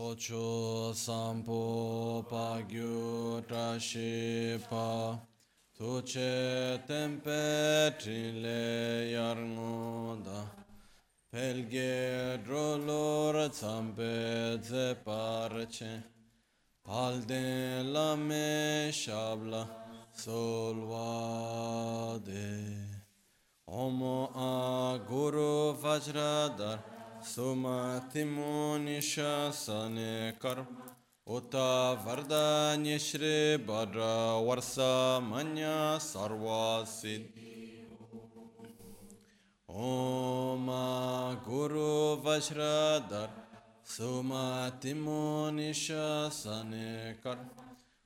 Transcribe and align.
Ocho 0.00 0.92
sampo 0.94 2.24
pagyo 2.30 3.42
trashepa 3.48 5.18
Tuce 5.76 6.78
tempe 6.86 7.90
trile 7.98 9.10
iarngoda 9.10 10.40
Pelghe 11.32 12.38
drolor 12.44 13.48
țampe 13.48 14.60
zeparce 14.62 16.04
Al 16.84 17.20
de 17.26 17.82
la 17.92 18.14
meșabla 18.14 19.66
solvade 20.14 21.68
Omo 23.64 24.30
a 24.34 24.96
guru 25.08 25.76
vajradar 25.82 26.97
Sumatimuni 27.22 28.98
shasane 29.02 30.38
karm 30.38 30.66
Uta 31.26 31.98
vardanya 32.04 32.98
shri 32.98 33.58
badra 33.58 34.38
varsa 34.46 35.20
manya 35.20 35.98
sarva 35.98 36.86
siddhi. 36.86 37.84
Om 39.68 40.66
Guru 41.44 42.22
Vajradhar 42.22 43.30
Sumatimuni 43.84 45.70
shasane 45.74 47.16
karm 47.22 47.50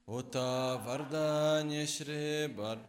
Uta 0.08 0.80
vardanya 0.84 1.86
shri 1.86 2.48
badra 2.48 2.88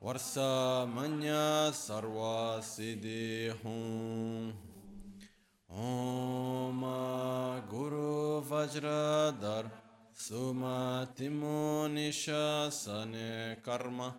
varsa 0.00 0.86
manya 0.86 1.72
sarva 1.72 2.62
siddhi. 2.62 3.52
Hum 3.62 4.73
Om 5.76 6.80
Guru 7.68 8.40
Vajradhar 8.42 9.68
Sumatimuni 10.16 12.12
Shasane 12.12 13.56
Karma 13.60 14.14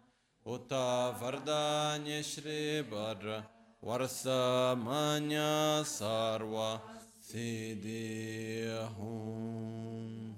Uta 0.46 1.16
Vardanya 1.18 2.22
Shri 2.22 2.84
Badra 2.84 3.42
Varsamanya 3.82 5.86
Sarva 5.86 6.82
Siddhi 7.24 8.68
Hum 8.98 10.36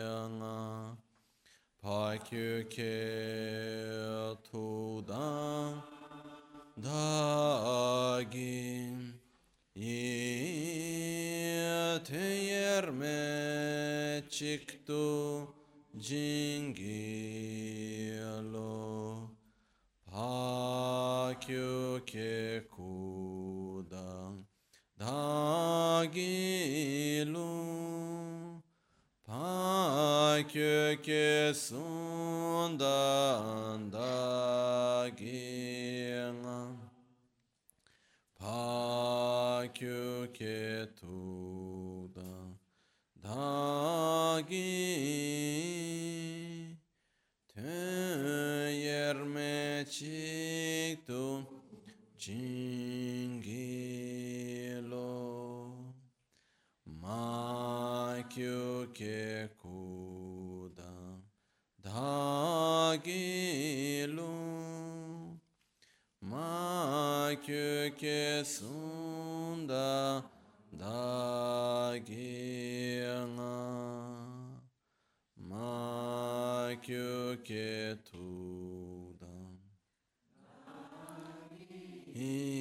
ana 0.00 0.96
pakyoke 1.82 2.96
tudan 4.50 5.72
dagin 6.82 8.16
yete 9.74 10.96
yerme 12.50 13.22
çıktı 14.30 15.04
cingi 15.98 17.26
alo. 18.38 19.15
Pakyuke 20.16 22.64
kudan 22.72 24.48
dagilu 24.96 26.24
pakyuke 29.28 31.52
sundan 31.52 33.92
dagina 33.92 35.20
pakyuke 38.40 40.56
tudan 40.96 42.56
dagi 43.20 44.96
yerme 48.70 49.84
çıktı 49.90 51.46
jingilo 52.18 52.46
makyuke 57.02 58.48
kudan 59.62 61.22
dagilu 61.84 63.06
makyuke 66.20 67.64
sunda 68.44 70.22
dagina 70.78 72.06
makyuke 76.86 77.98
tudan 78.04 79.58
i 82.14 82.55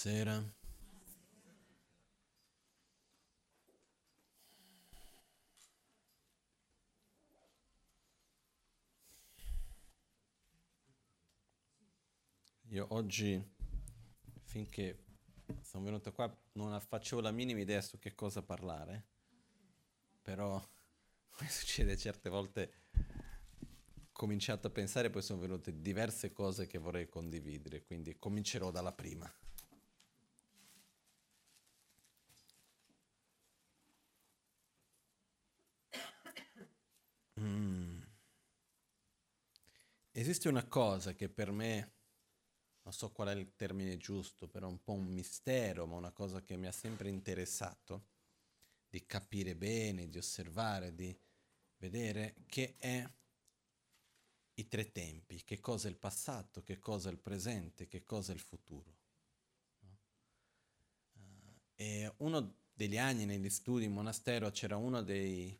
Buonasera. 0.00 0.54
Io 12.68 12.86
oggi, 12.90 13.42
finché 14.44 15.04
sono 15.62 15.82
venuto 15.82 16.12
qua, 16.12 16.32
non 16.52 16.80
facevo 16.80 17.20
la 17.20 17.32
minima 17.32 17.58
idea 17.58 17.80
su 17.80 17.98
che 17.98 18.14
cosa 18.14 18.40
parlare, 18.40 19.06
però 20.22 20.62
come 21.30 21.50
succede 21.50 21.96
certe 21.96 22.28
volte 22.30 22.72
cominciato 24.12 24.68
a 24.68 24.70
pensare, 24.70 25.10
poi 25.10 25.22
sono 25.22 25.40
venute 25.40 25.80
diverse 25.82 26.32
cose 26.32 26.68
che 26.68 26.78
vorrei 26.78 27.08
condividere, 27.08 27.82
quindi 27.82 28.16
comincerò 28.16 28.70
dalla 28.70 28.92
prima. 28.92 29.28
Mm. 37.38 38.02
Esiste 40.48 40.64
una 40.64 40.66
cosa 40.66 41.14
che 41.14 41.28
per 41.28 41.50
me, 41.50 41.92
non 42.82 42.92
so 42.94 43.10
qual 43.10 43.28
è 43.28 43.34
il 43.34 43.54
termine 43.54 43.98
giusto, 43.98 44.48
però 44.48 44.66
è 44.66 44.70
un 44.70 44.82
po' 44.82 44.94
un 44.94 45.06
mistero, 45.06 45.86
ma 45.86 45.96
una 45.96 46.12
cosa 46.12 46.42
che 46.42 46.56
mi 46.56 46.66
ha 46.66 46.72
sempre 46.72 47.10
interessato, 47.10 48.06
di 48.88 49.04
capire 49.04 49.54
bene, 49.54 50.08
di 50.08 50.16
osservare, 50.16 50.94
di 50.94 51.14
vedere, 51.76 52.36
che 52.46 52.76
è 52.78 53.06
i 54.54 54.68
tre 54.68 54.90
tempi, 54.90 55.44
che 55.44 55.60
cosa 55.60 55.86
è 55.86 55.90
il 55.90 55.98
passato, 55.98 56.62
che 56.62 56.78
cosa 56.78 57.10
è 57.10 57.12
il 57.12 57.18
presente, 57.18 57.86
che 57.86 58.04
cosa 58.04 58.32
è 58.32 58.34
il 58.34 58.40
futuro. 58.40 58.96
Uh, 61.12 61.60
e 61.74 62.12
uno 62.18 62.56
degli 62.72 62.96
anni 62.96 63.26
negli 63.26 63.50
studi 63.50 63.84
in 63.84 63.92
monastero 63.92 64.50
c'era 64.50 64.76
uno 64.76 65.02
dei 65.02 65.56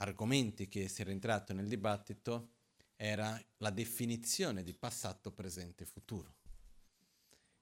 argomenti 0.00 0.68
che 0.68 0.88
si 0.88 1.02
era 1.02 1.10
entrato 1.10 1.52
nel 1.52 1.68
dibattito, 1.68 2.56
era 3.00 3.40
la 3.58 3.70
definizione 3.70 4.62
di 4.62 4.74
passato, 4.74 5.32
presente 5.32 5.84
e 5.84 5.86
futuro. 5.86 6.34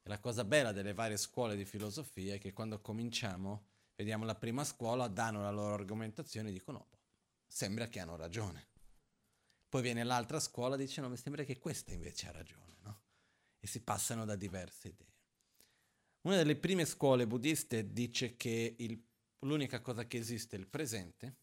E 0.02 0.08
la 0.08 0.18
cosa 0.18 0.44
bella 0.44 0.72
delle 0.72 0.94
varie 0.94 1.16
scuole 1.16 1.56
di 1.56 1.64
filosofia 1.64 2.34
è 2.34 2.38
che 2.38 2.52
quando 2.52 2.80
cominciamo, 2.80 3.66
vediamo 3.94 4.24
la 4.24 4.34
prima 4.34 4.64
scuola, 4.64 5.08
danno 5.08 5.42
la 5.42 5.50
loro 5.50 5.74
argomentazione 5.74 6.48
e 6.48 6.52
dicono, 6.52 6.78
no, 6.90 6.98
sembra 7.46 7.88
che 7.88 8.00
hanno 8.00 8.16
ragione 8.16 8.74
poi 9.76 9.82
viene 9.82 10.04
l'altra 10.04 10.40
scuola 10.40 10.74
e 10.74 10.78
dice 10.78 11.02
no, 11.02 11.10
mi 11.10 11.18
sembra 11.18 11.44
che 11.44 11.58
questa 11.58 11.92
invece 11.92 12.28
ha 12.28 12.32
ragione, 12.32 12.76
no? 12.82 13.02
E 13.58 13.66
si 13.66 13.82
passano 13.82 14.24
da 14.24 14.34
diverse 14.34 14.88
idee. 14.88 15.14
Una 16.22 16.36
delle 16.36 16.56
prime 16.56 16.86
scuole 16.86 17.26
buddiste 17.26 17.92
dice 17.92 18.36
che 18.36 18.74
il, 18.78 18.98
l'unica 19.40 19.80
cosa 19.80 20.06
che 20.06 20.16
esiste 20.16 20.56
è 20.56 20.58
il 20.58 20.66
presente, 20.66 21.36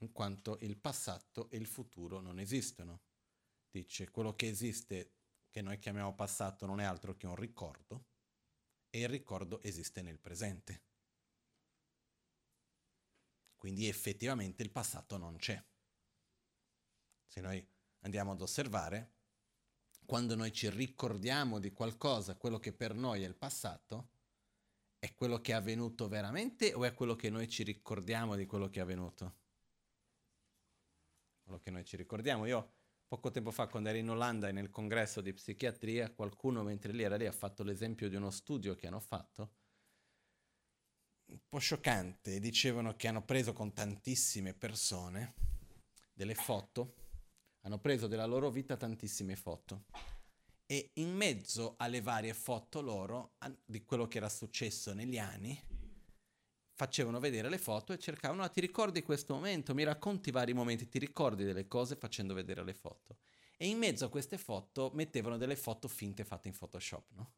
in 0.00 0.12
quanto 0.12 0.58
il 0.60 0.76
passato 0.76 1.48
e 1.50 1.56
il 1.56 1.66
futuro 1.66 2.20
non 2.20 2.38
esistono. 2.38 3.00
Dice 3.70 4.10
quello 4.10 4.34
che 4.34 4.48
esiste, 4.48 5.14
che 5.50 5.62
noi 5.62 5.78
chiamiamo 5.78 6.14
passato, 6.14 6.66
non 6.66 6.80
è 6.80 6.84
altro 6.84 7.16
che 7.16 7.26
un 7.26 7.36
ricordo, 7.36 8.06
e 8.90 9.00
il 9.00 9.08
ricordo 9.08 9.62
esiste 9.62 10.02
nel 10.02 10.18
presente. 10.18 10.82
Quindi 13.56 13.88
effettivamente 13.88 14.62
il 14.62 14.70
passato 14.70 15.16
non 15.16 15.36
c'è 15.36 15.62
se 17.30 17.40
noi 17.40 17.64
andiamo 18.00 18.32
ad 18.32 18.40
osservare, 18.40 19.12
quando 20.04 20.34
noi 20.34 20.52
ci 20.52 20.68
ricordiamo 20.68 21.60
di 21.60 21.72
qualcosa, 21.72 22.34
quello 22.34 22.58
che 22.58 22.72
per 22.72 22.92
noi 22.92 23.22
è 23.22 23.26
il 23.26 23.36
passato, 23.36 24.10
è 24.98 25.14
quello 25.14 25.40
che 25.40 25.52
è 25.52 25.54
avvenuto 25.54 26.08
veramente 26.08 26.74
o 26.74 26.84
è 26.84 26.92
quello 26.92 27.14
che 27.14 27.30
noi 27.30 27.48
ci 27.48 27.62
ricordiamo 27.62 28.34
di 28.34 28.46
quello 28.46 28.68
che 28.68 28.80
è 28.80 28.82
avvenuto? 28.82 29.39
Quello 31.50 31.64
che 31.64 31.72
noi 31.72 31.84
ci 31.84 31.96
ricordiamo. 31.96 32.46
Io 32.46 32.74
poco 33.08 33.32
tempo 33.32 33.50
fa, 33.50 33.66
quando 33.66 33.88
ero 33.88 33.98
in 33.98 34.08
Olanda 34.08 34.52
nel 34.52 34.70
congresso 34.70 35.20
di 35.20 35.32
psichiatria, 35.32 36.12
qualcuno 36.12 36.62
mentre 36.62 36.92
lì 36.92 37.02
era 37.02 37.16
lì 37.16 37.26
ha 37.26 37.32
fatto 37.32 37.64
l'esempio 37.64 38.08
di 38.08 38.14
uno 38.14 38.30
studio 38.30 38.76
che 38.76 38.86
hanno 38.86 39.00
fatto, 39.00 39.54
un 41.26 41.40
po' 41.48 41.58
scioccante, 41.58 42.38
dicevano 42.38 42.94
che 42.94 43.08
hanno 43.08 43.24
preso 43.24 43.52
con 43.52 43.72
tantissime 43.72 44.54
persone 44.54 45.34
delle 46.12 46.36
foto 46.36 46.94
hanno 47.62 47.80
preso 47.80 48.06
della 48.06 48.26
loro 48.26 48.48
vita 48.50 48.76
tantissime 48.76 49.34
foto 49.34 49.86
e 50.66 50.92
in 50.94 51.12
mezzo 51.12 51.74
alle 51.78 52.00
varie 52.00 52.32
foto 52.32 52.80
loro 52.80 53.34
di 53.64 53.84
quello 53.84 54.06
che 54.06 54.18
era 54.18 54.28
successo 54.28 54.94
negli 54.94 55.18
anni 55.18 55.60
facevano 56.80 57.20
vedere 57.20 57.50
le 57.50 57.58
foto 57.58 57.92
e 57.92 57.98
cercavano, 57.98 58.42
ah, 58.42 58.48
ti 58.48 58.58
ricordi 58.58 59.02
questo 59.02 59.34
momento, 59.34 59.74
mi 59.74 59.84
racconti 59.84 60.30
vari 60.30 60.54
momenti, 60.54 60.88
ti 60.88 60.98
ricordi 60.98 61.44
delle 61.44 61.68
cose 61.68 61.94
facendo 61.94 62.32
vedere 62.32 62.64
le 62.64 62.72
foto. 62.72 63.18
E 63.58 63.68
in 63.68 63.76
mezzo 63.76 64.06
a 64.06 64.08
queste 64.08 64.38
foto 64.38 64.90
mettevano 64.94 65.36
delle 65.36 65.56
foto 65.56 65.88
finte 65.88 66.24
fatte 66.24 66.48
in 66.48 66.56
Photoshop, 66.56 67.10
no? 67.16 67.32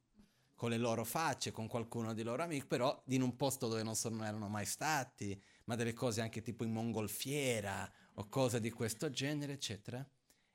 Con 0.55 0.71
le 0.71 0.77
loro 0.77 1.03
facce, 1.03 1.50
con 1.50 1.67
qualcuno 1.67 2.15
dei 2.15 2.23
loro 2.23 2.44
amici, 2.44 2.65
però 2.65 3.03
in 3.06 3.21
un 3.21 3.35
posto 3.35 3.67
dove 3.67 3.83
non, 3.83 3.97
sono, 3.97 4.15
non 4.15 4.27
erano 4.27 4.47
mai 4.47 4.65
stati, 4.65 5.43
ma 5.65 5.75
delle 5.75 5.93
cose 5.93 6.21
anche 6.21 6.41
tipo 6.41 6.62
in 6.62 6.71
mongolfiera 6.71 7.93
o 8.15 8.29
cose 8.29 8.61
di 8.61 8.71
questo 8.71 9.11
genere, 9.11 9.55
eccetera. 9.55 10.09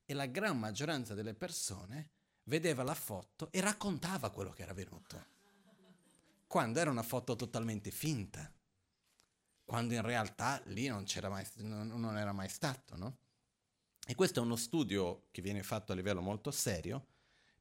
E 0.05 0.13
la 0.13 0.27
gran 0.27 0.57
maggioranza 0.57 1.13
delle 1.13 1.33
persone 1.33 2.11
vedeva 2.43 2.83
la 2.83 2.95
foto 2.95 3.49
e 3.51 3.59
raccontava 3.59 4.29
quello 4.29 4.51
che 4.51 4.61
era 4.61 4.73
venuto. 4.73 5.25
Quando 6.47 6.79
era 6.79 6.89
una 6.89 7.03
foto 7.03 7.35
totalmente 7.35 7.91
finta. 7.91 8.49
Quando 9.67 9.95
in 9.95 10.01
realtà 10.01 10.61
lì 10.67 10.87
non, 10.87 11.03
mai, 11.23 11.45
non 11.57 12.17
era 12.17 12.31
mai 12.31 12.47
stato, 12.47 12.95
no? 12.95 13.17
E 14.07 14.15
questo 14.15 14.39
è 14.39 14.41
uno 14.41 14.55
studio 14.55 15.27
che 15.29 15.41
viene 15.41 15.61
fatto 15.61 15.91
a 15.91 15.95
livello 15.95 16.21
molto 16.21 16.51
serio 16.51 17.05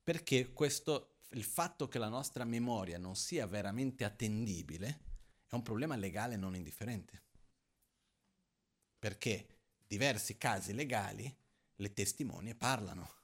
perché 0.05 0.53
questo, 0.53 1.17
il 1.31 1.43
fatto 1.43 1.89
che 1.89 1.99
la 1.99 2.09
nostra 2.09 2.45
memoria 2.45 2.97
non 2.97 3.17
sia 3.17 3.45
veramente 3.49 4.05
attendibile 4.05 5.01
è 5.49 5.55
un 5.57 5.63
problema 5.63 5.97
legale 5.97 6.37
non 6.37 6.55
indifferente. 6.55 7.25
Perché 9.01 9.49
diversi 9.85 10.39
casi 10.39 10.75
legali, 10.75 11.37
le 11.75 11.93
testimonie 11.93 12.55
parlano. 12.55 13.15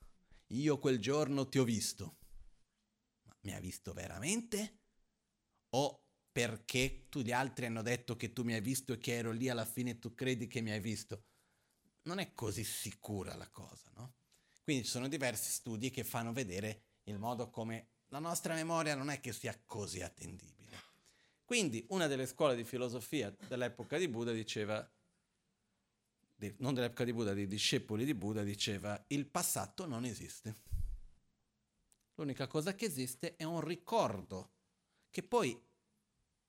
Io 0.48 0.80
quel 0.80 0.98
giorno 0.98 1.48
ti 1.48 1.60
ho 1.60 1.64
visto. 1.64 2.16
Ma 3.22 3.36
mi 3.42 3.54
ha 3.54 3.60
visto 3.60 3.92
veramente? 3.92 4.78
O 5.70 6.01
perché 6.32 7.06
tu 7.10 7.20
gli 7.20 7.30
altri 7.30 7.66
hanno 7.66 7.82
detto 7.82 8.16
che 8.16 8.32
tu 8.32 8.42
mi 8.42 8.54
hai 8.54 8.62
visto 8.62 8.94
e 8.94 8.98
che 8.98 9.14
ero 9.14 9.30
lì 9.30 9.50
alla 9.50 9.66
fine 9.66 9.98
tu 9.98 10.14
credi 10.14 10.48
che 10.48 10.62
mi 10.62 10.70
hai 10.70 10.80
visto? 10.80 11.24
Non 12.04 12.18
è 12.18 12.32
così 12.32 12.64
sicura 12.64 13.36
la 13.36 13.48
cosa, 13.48 13.90
no? 13.94 14.14
Quindi 14.64 14.84
ci 14.84 14.90
sono 14.90 15.08
diversi 15.08 15.50
studi 15.50 15.90
che 15.90 16.04
fanno 16.04 16.32
vedere 16.32 16.84
il 17.04 17.18
modo 17.18 17.50
come 17.50 17.88
la 18.08 18.18
nostra 18.18 18.54
memoria 18.54 18.94
non 18.94 19.10
è 19.10 19.20
che 19.20 19.32
sia 19.32 19.58
così 19.64 20.00
attendibile. 20.00 20.80
Quindi 21.44 21.84
una 21.90 22.06
delle 22.06 22.26
scuole 22.26 22.56
di 22.56 22.64
filosofia 22.64 23.34
dell'epoca 23.46 23.98
di 23.98 24.08
Buddha 24.08 24.32
diceva 24.32 24.88
non 26.58 26.74
dell'epoca 26.74 27.04
di 27.04 27.12
Buddha, 27.12 27.34
dei 27.34 27.46
discepoli 27.46 28.04
di 28.04 28.14
Buddha, 28.14 28.42
diceva 28.42 29.02
il 29.08 29.26
passato 29.26 29.86
non 29.86 30.04
esiste. 30.04 30.56
L'unica 32.14 32.46
cosa 32.46 32.74
che 32.74 32.86
esiste 32.86 33.36
è 33.36 33.44
un 33.44 33.60
ricordo, 33.60 34.50
che 35.10 35.22
poi 35.22 35.60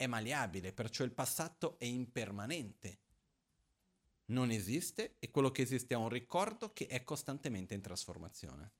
è 0.03 0.07
maleabile, 0.07 0.73
perciò 0.73 1.03
il 1.03 1.11
passato 1.11 1.77
è 1.79 1.85
impermanente. 1.85 3.01
Non 4.25 4.51
esiste 4.51 5.15
e 5.19 5.29
quello 5.31 5.51
che 5.51 5.63
esiste 5.63 5.93
è 5.93 5.97
un 5.97 6.09
ricordo 6.09 6.71
che 6.71 6.87
è 6.87 7.03
costantemente 7.03 7.73
in 7.73 7.81
trasformazione. 7.81 8.71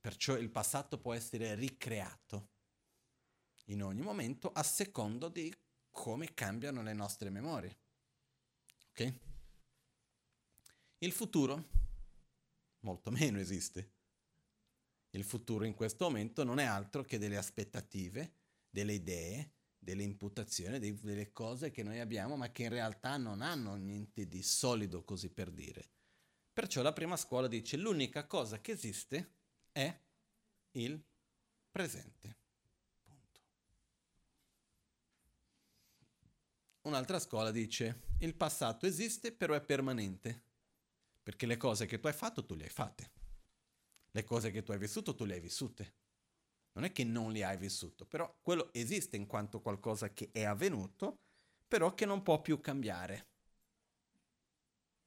Perciò 0.00 0.36
il 0.36 0.50
passato 0.50 0.98
può 0.98 1.14
essere 1.14 1.54
ricreato 1.54 2.50
in 3.66 3.82
ogni 3.82 4.02
momento 4.02 4.52
a 4.52 4.62
secondo 4.62 5.28
di 5.28 5.54
come 5.90 6.34
cambiano 6.34 6.82
le 6.82 6.92
nostre 6.92 7.30
memorie. 7.30 7.78
Ok? 8.90 9.14
Il 10.98 11.12
futuro 11.12 11.82
molto 12.80 13.10
meno 13.10 13.38
esiste. 13.38 13.92
Il 15.10 15.24
futuro 15.24 15.64
in 15.64 15.74
questo 15.74 16.04
momento 16.04 16.44
non 16.44 16.58
è 16.58 16.64
altro 16.64 17.02
che 17.02 17.18
delle 17.18 17.36
aspettative, 17.36 18.43
delle 18.74 18.94
idee, 18.94 19.52
delle 19.78 20.02
imputazioni, 20.02 20.80
delle 20.80 21.30
cose 21.30 21.70
che 21.70 21.84
noi 21.84 22.00
abbiamo, 22.00 22.36
ma 22.36 22.50
che 22.50 22.64
in 22.64 22.70
realtà 22.70 23.16
non 23.16 23.40
hanno 23.40 23.76
niente 23.76 24.26
di 24.26 24.42
solido 24.42 25.04
così 25.04 25.30
per 25.30 25.52
dire. 25.52 25.90
Perciò 26.52 26.82
la 26.82 26.92
prima 26.92 27.16
scuola 27.16 27.46
dice 27.46 27.76
l'unica 27.76 28.26
cosa 28.26 28.60
che 28.60 28.72
esiste 28.72 29.34
è 29.70 29.96
il 30.72 31.00
presente. 31.70 32.36
Un'altra 36.82 37.20
scuola 37.20 37.52
dice 37.52 38.00
il 38.18 38.34
passato 38.34 38.86
esiste 38.86 39.30
però 39.30 39.54
è 39.54 39.64
permanente, 39.64 40.42
perché 41.22 41.46
le 41.46 41.56
cose 41.56 41.86
che 41.86 42.00
tu 42.00 42.08
hai 42.08 42.12
fatto 42.12 42.44
tu 42.44 42.56
le 42.56 42.64
hai 42.64 42.70
fatte, 42.70 43.12
le 44.10 44.24
cose 44.24 44.50
che 44.50 44.64
tu 44.64 44.72
hai 44.72 44.78
vissuto 44.78 45.14
tu 45.14 45.24
le 45.24 45.34
hai 45.34 45.40
vissute. 45.40 46.02
Non 46.74 46.84
è 46.84 46.92
che 46.92 47.04
non 47.04 47.32
le 47.32 47.44
hai 47.44 47.56
vissuto, 47.56 48.04
però 48.04 48.36
quello 48.40 48.72
esiste 48.72 49.16
in 49.16 49.26
quanto 49.26 49.60
qualcosa 49.60 50.12
che 50.12 50.30
è 50.32 50.44
avvenuto, 50.44 51.20
però 51.68 51.94
che 51.94 52.04
non 52.04 52.22
può 52.22 52.40
più 52.40 52.60
cambiare. 52.60 53.28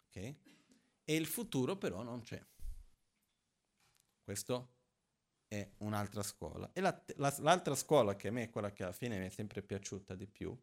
Ok? 0.08 0.36
E 1.04 1.16
il 1.16 1.26
futuro 1.26 1.78
però 1.78 2.04
non 2.04 2.22
c'è. 2.22 2.42
Questo 4.24 4.76
è 5.48 5.70
un'altra 5.80 6.24
scuola. 6.24 6.70
E 6.74 6.82
la, 6.82 7.04
la, 7.16 7.36
l'altra 7.40 7.76
scuola 7.76 8.16
che 8.16 8.30
a 8.30 8.32
me 8.32 8.44
è 8.44 8.50
quella 8.50 8.72
che 8.72 8.84
alla 8.84 8.94
fine 8.94 9.20
mi 9.20 9.26
è 9.26 9.30
sempre 9.30 9.62
piaciuta 9.62 10.16
di 10.16 10.28
più, 10.28 10.58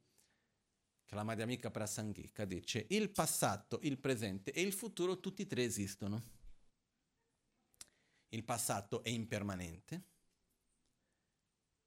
che 1.05 1.15
la 1.15 1.23
Madhyamika 1.23 1.71
Prasangika, 1.71 2.45
dice 2.45 2.87
il 2.91 3.11
passato, 3.11 3.79
il 3.83 3.99
presente 3.99 4.53
e 4.53 4.63
il 4.63 4.73
futuro 4.73 5.21
tutti 5.21 5.43
e 5.43 5.47
tre 5.47 5.65
esistono. 5.65 6.23
Il 8.31 8.45
passato 8.45 9.03
è 9.03 9.11
impermanente. 9.11 10.13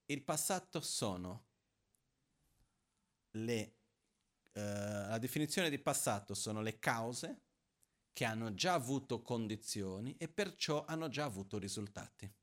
Il 0.09 0.23
passato 0.23 0.79
sono 0.81 1.45
le... 3.31 3.75
Uh, 4.53 4.59
la 5.09 5.17
definizione 5.19 5.69
di 5.69 5.79
passato 5.79 6.33
sono 6.33 6.61
le 6.61 6.79
cause 6.79 7.41
che 8.13 8.25
hanno 8.25 8.53
già 8.53 8.73
avuto 8.73 9.21
condizioni 9.21 10.15
e 10.17 10.27
perciò 10.29 10.85
hanno 10.85 11.09
già 11.09 11.25
avuto 11.25 11.59
risultati. 11.59 12.33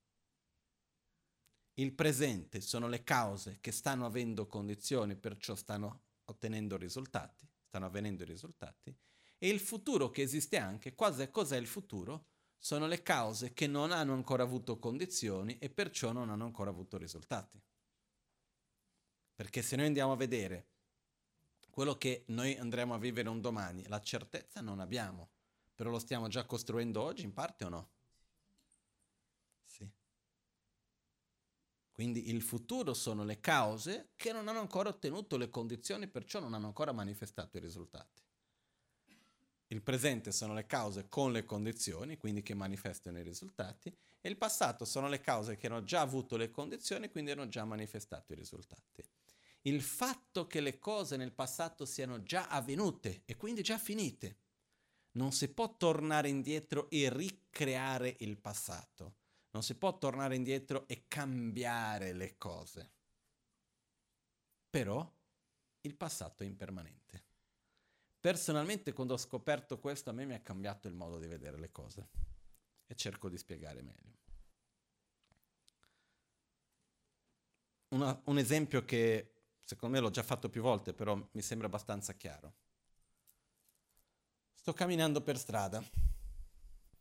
Il 1.77 1.93
presente 1.95 2.61
sono 2.61 2.87
le 2.87 3.03
cause 3.03 3.59
che 3.61 3.73
stanno 3.73 4.07
avendo 4.07 4.47
condizioni, 4.47 5.17
perciò 5.17 5.57
stanno 5.57 6.05
ottenendo 6.27 6.77
risultati, 6.77 7.49
stanno 7.67 7.87
avvenendo 7.87 8.25
risultati. 8.25 8.97
E 9.39 9.49
il 9.49 9.59
futuro 9.59 10.11
che 10.11 10.23
esiste 10.23 10.59
anche, 10.59 10.95
cos'è, 10.95 11.31
cos'è 11.31 11.57
il 11.57 11.67
futuro? 11.67 12.29
Sono 12.65 12.87
le 12.87 13.03
cause 13.03 13.53
che 13.53 13.67
non 13.67 13.93
hanno 13.93 14.15
ancora 14.15 14.43
avuto 14.43 14.79
condizioni 14.79 15.59
e 15.59 15.69
perciò 15.69 16.13
non 16.13 16.31
hanno 16.31 16.45
ancora 16.45 16.71
avuto 16.71 16.97
risultati. 16.97 17.61
Perché 19.35 19.61
se 19.61 19.77
noi 19.77 19.85
andiamo 19.85 20.13
a 20.13 20.17
vedere 20.17 20.69
quello 21.69 21.99
che 21.99 22.25
noi 22.29 22.57
andremo 22.57 22.95
a 22.95 22.99
vivere 22.99 23.29
un 23.29 23.43
domani, 23.43 23.87
la 23.89 24.01
certezza 24.01 24.63
non 24.63 24.81
abbiamo, 24.81 25.29
però 25.75 25.91
lo 25.91 25.99
stiamo 25.99 26.29
già 26.29 26.47
costruendo 26.47 27.03
oggi 27.03 27.25
in 27.25 27.35
parte 27.35 27.65
o 27.67 27.69
no? 27.69 27.89
Quindi 31.93 32.31
il 32.31 32.41
futuro 32.41 32.95
sono 32.95 33.25
le 33.25 33.41
cause 33.41 34.13
che 34.17 34.33
non 34.33 34.49
hanno 34.49 34.61
ancora 34.61 34.89
ottenuto 34.89 35.37
le 35.37 35.51
condizioni, 35.51 36.09
perciò 36.09 36.41
non 36.41 36.55
hanno 36.55 36.69
ancora 36.69 36.93
manifestato 36.93 37.59
i 37.59 37.61
risultati. 37.61 38.23
Il 39.69 39.83
presente 39.83 40.33
sono 40.33 40.55
le 40.55 40.67
cause 40.67 41.09
con 41.09 41.33
le 41.33 41.45
condizioni, 41.45 42.17
quindi 42.17 42.43
che 42.43 42.55
manifestano 42.55 43.19
i 43.19 43.23
risultati, 43.23 43.95
e 44.21 44.29
il 44.29 44.37
passato 44.37 44.85
sono 44.85 45.09
le 45.09 45.21
cause 45.21 45.57
che 45.57 45.67
hanno 45.67 45.85
già 45.85 46.01
avuto 46.01 46.37
le 46.37 46.51
condizioni, 46.51 47.11
quindi 47.11 47.31
hanno 47.31 47.49
già 47.49 47.65
manifestato 47.65 48.33
i 48.33 48.37
risultati. 48.37 49.03
Il 49.63 49.83
fatto 49.83 50.47
che 50.47 50.61
le 50.61 50.79
cose 50.79 51.17
nel 51.17 51.33
passato 51.33 51.85
siano 51.85 52.23
già 52.23 52.49
avvenute 52.49 53.23
e 53.25 53.37
quindi 53.37 53.63
già 53.63 53.79
finite, 53.79 54.39
non 55.13 55.33
si 55.33 55.49
può 55.49 55.77
tornare 55.77 56.29
indietro 56.29 56.91
e 56.91 57.09
ricreare 57.11 58.17
il 58.19 58.37
passato 58.37 59.17
non 59.55 59.63
si 59.63 59.77
può 59.77 59.97
tornare 59.99 60.35
indietro 60.35 60.87
e 60.89 61.05
cambiare 61.07 62.13
le 62.13 62.37
cose. 62.37 62.93
Però 64.69 65.09
il 65.83 65.95
passato 65.95 66.43
è 66.43 66.47
impermanente. 66.47 67.23
Personalmente 68.25 68.95
quando 68.95 69.13
ho 69.13 69.19
scoperto 69.19 69.79
questo 69.79 70.09
a 70.09 70.15
me 70.15 70.25
mi 70.25 70.33
ha 70.33 70.41
cambiato 70.41 70.89
il 70.89 70.95
modo 70.95 71.19
di 71.19 71.27
vedere 71.27 71.59
le 71.59 71.71
cose 71.71 72.09
e 72.87 72.95
cerco 72.95 73.29
di 73.29 73.37
spiegare 73.37 73.83
meglio. 73.83 74.17
Una, 77.89 78.19
un 78.25 78.39
esempio 78.39 78.83
che 78.87 79.35
secondo 79.63 79.97
me 79.97 80.01
l'ho 80.01 80.09
già 80.09 80.23
fatto 80.23 80.49
più 80.49 80.63
volte, 80.63 80.95
però 80.95 81.15
mi 81.33 81.43
sembra 81.43 81.67
abbastanza 81.67 82.15
chiaro. 82.15 82.55
Sto 84.55 84.73
camminando 84.73 85.21
per 85.21 85.37
strada, 85.37 85.81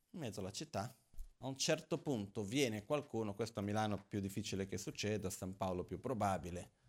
in 0.09 0.19
mezzo 0.19 0.41
alla 0.41 0.51
città, 0.51 0.93
a 1.37 1.47
un 1.47 1.57
certo 1.57 1.99
punto 1.99 2.43
viene 2.43 2.83
qualcuno, 2.83 3.33
questo 3.33 3.61
a 3.61 3.63
Milano 3.63 4.03
più 4.09 4.19
difficile 4.19 4.65
che 4.65 4.77
succeda, 4.77 5.29
a 5.29 5.31
San 5.31 5.55
Paolo 5.55 5.85
più 5.85 6.01
probabile, 6.01 6.82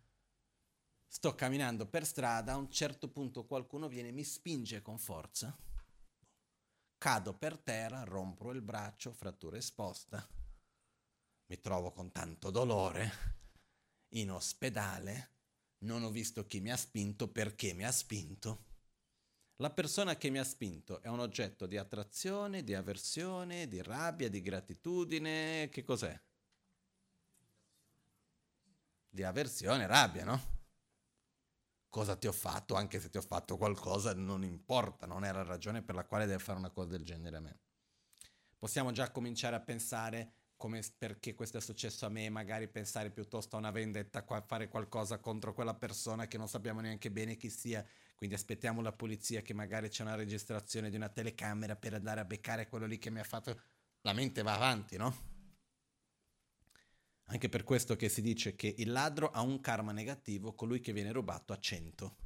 sto 1.07 1.35
camminando 1.35 1.85
per 1.87 2.05
strada, 2.05 2.53
a 2.53 2.57
un 2.57 2.69
certo 2.69 3.09
punto 3.09 3.45
qualcuno 3.45 3.87
viene 3.87 4.11
mi 4.11 4.23
spinge 4.23 4.81
con 4.81 4.97
forza, 4.97 5.55
cado 6.97 7.33
per 7.33 7.57
terra, 7.57 8.03
rompo 8.03 8.51
il 8.51 8.61
braccio, 8.61 9.11
frattura 9.13 9.57
esposta, 9.57 10.27
mi 11.47 11.61
trovo 11.61 11.91
con 11.91 12.11
tanto 12.11 12.49
dolore, 12.49 13.11
in 14.09 14.31
ospedale, 14.31 15.31
non 15.79 16.03
ho 16.03 16.09
visto 16.09 16.45
chi 16.45 16.59
mi 16.59 16.71
ha 16.71 16.77
spinto, 16.77 17.27
perché 17.27 17.73
mi 17.73 17.85
ha 17.85 17.91
spinto. 17.91 18.63
La 19.57 19.69
persona 19.69 20.17
che 20.17 20.29
mi 20.29 20.39
ha 20.39 20.43
spinto 20.43 21.01
è 21.01 21.07
un 21.07 21.19
oggetto 21.19 21.65
di 21.65 21.77
attrazione, 21.77 22.63
di 22.63 22.73
avversione, 22.73 23.67
di 23.67 23.81
rabbia, 23.81 24.29
di 24.29 24.41
gratitudine, 24.41 25.69
che 25.69 25.83
cos'è? 25.83 26.19
Di 29.09 29.23
avversione, 29.23 29.87
rabbia, 29.87 30.25
no? 30.25 30.54
Cosa 31.95 32.17
ti 32.17 32.27
ho 32.27 32.33
fatto, 32.33 32.75
anche 32.75 32.99
se 32.99 33.09
ti 33.09 33.17
ho 33.17 33.21
fatto 33.21 33.55
qualcosa, 33.55 34.13
non 34.13 34.43
importa, 34.43 35.05
non 35.05 35.23
è 35.23 35.31
la 35.31 35.43
ragione 35.43 35.81
per 35.81 35.95
la 35.95 36.03
quale 36.03 36.25
devi 36.25 36.43
fare 36.43 36.59
una 36.59 36.69
cosa 36.69 36.89
del 36.89 37.05
genere 37.05 37.37
a 37.37 37.39
me. 37.39 37.59
Possiamo 38.57 38.91
già 38.91 39.11
cominciare 39.11 39.55
a 39.55 39.61
pensare 39.61 40.33
come 40.57 40.83
perché 40.97 41.33
questo 41.35 41.55
è 41.55 41.61
successo 41.61 42.05
a 42.05 42.09
me, 42.09 42.29
magari 42.29 42.67
pensare 42.67 43.11
piuttosto 43.11 43.55
a 43.55 43.59
una 43.59 43.71
vendetta, 43.71 44.25
a 44.27 44.41
fare 44.41 44.67
qualcosa 44.67 45.19
contro 45.19 45.53
quella 45.53 45.73
persona 45.73 46.27
che 46.27 46.37
non 46.37 46.49
sappiamo 46.49 46.81
neanche 46.81 47.09
bene 47.11 47.37
chi 47.37 47.49
sia, 47.49 47.87
quindi 48.15 48.35
aspettiamo 48.35 48.81
la 48.81 48.91
polizia 48.91 49.41
che 49.41 49.53
magari 49.53 49.87
c'è 49.87 50.01
una 50.01 50.15
registrazione 50.15 50.89
di 50.89 50.97
una 50.97 51.07
telecamera 51.07 51.77
per 51.77 51.93
andare 51.93 52.19
a 52.19 52.25
beccare 52.25 52.67
quello 52.67 52.87
lì 52.87 52.97
che 52.97 53.09
mi 53.09 53.21
ha 53.21 53.23
fatto... 53.23 53.57
La 54.01 54.11
mente 54.11 54.41
va 54.41 54.55
avanti, 54.55 54.97
no? 54.97 55.34
Anche 57.29 57.49
per 57.49 57.63
questo 57.63 57.95
che 57.95 58.07
si 58.07 58.21
dice 58.21 58.55
che 58.55 58.73
il 58.77 58.91
ladro 58.91 59.31
ha 59.31 59.41
un 59.41 59.59
karma 59.59 59.91
negativo, 59.91 60.53
colui 60.53 60.79
che 60.79 60.93
viene 60.93 61.11
rubato 61.11 61.53
ha 61.53 61.59
100. 61.59 62.17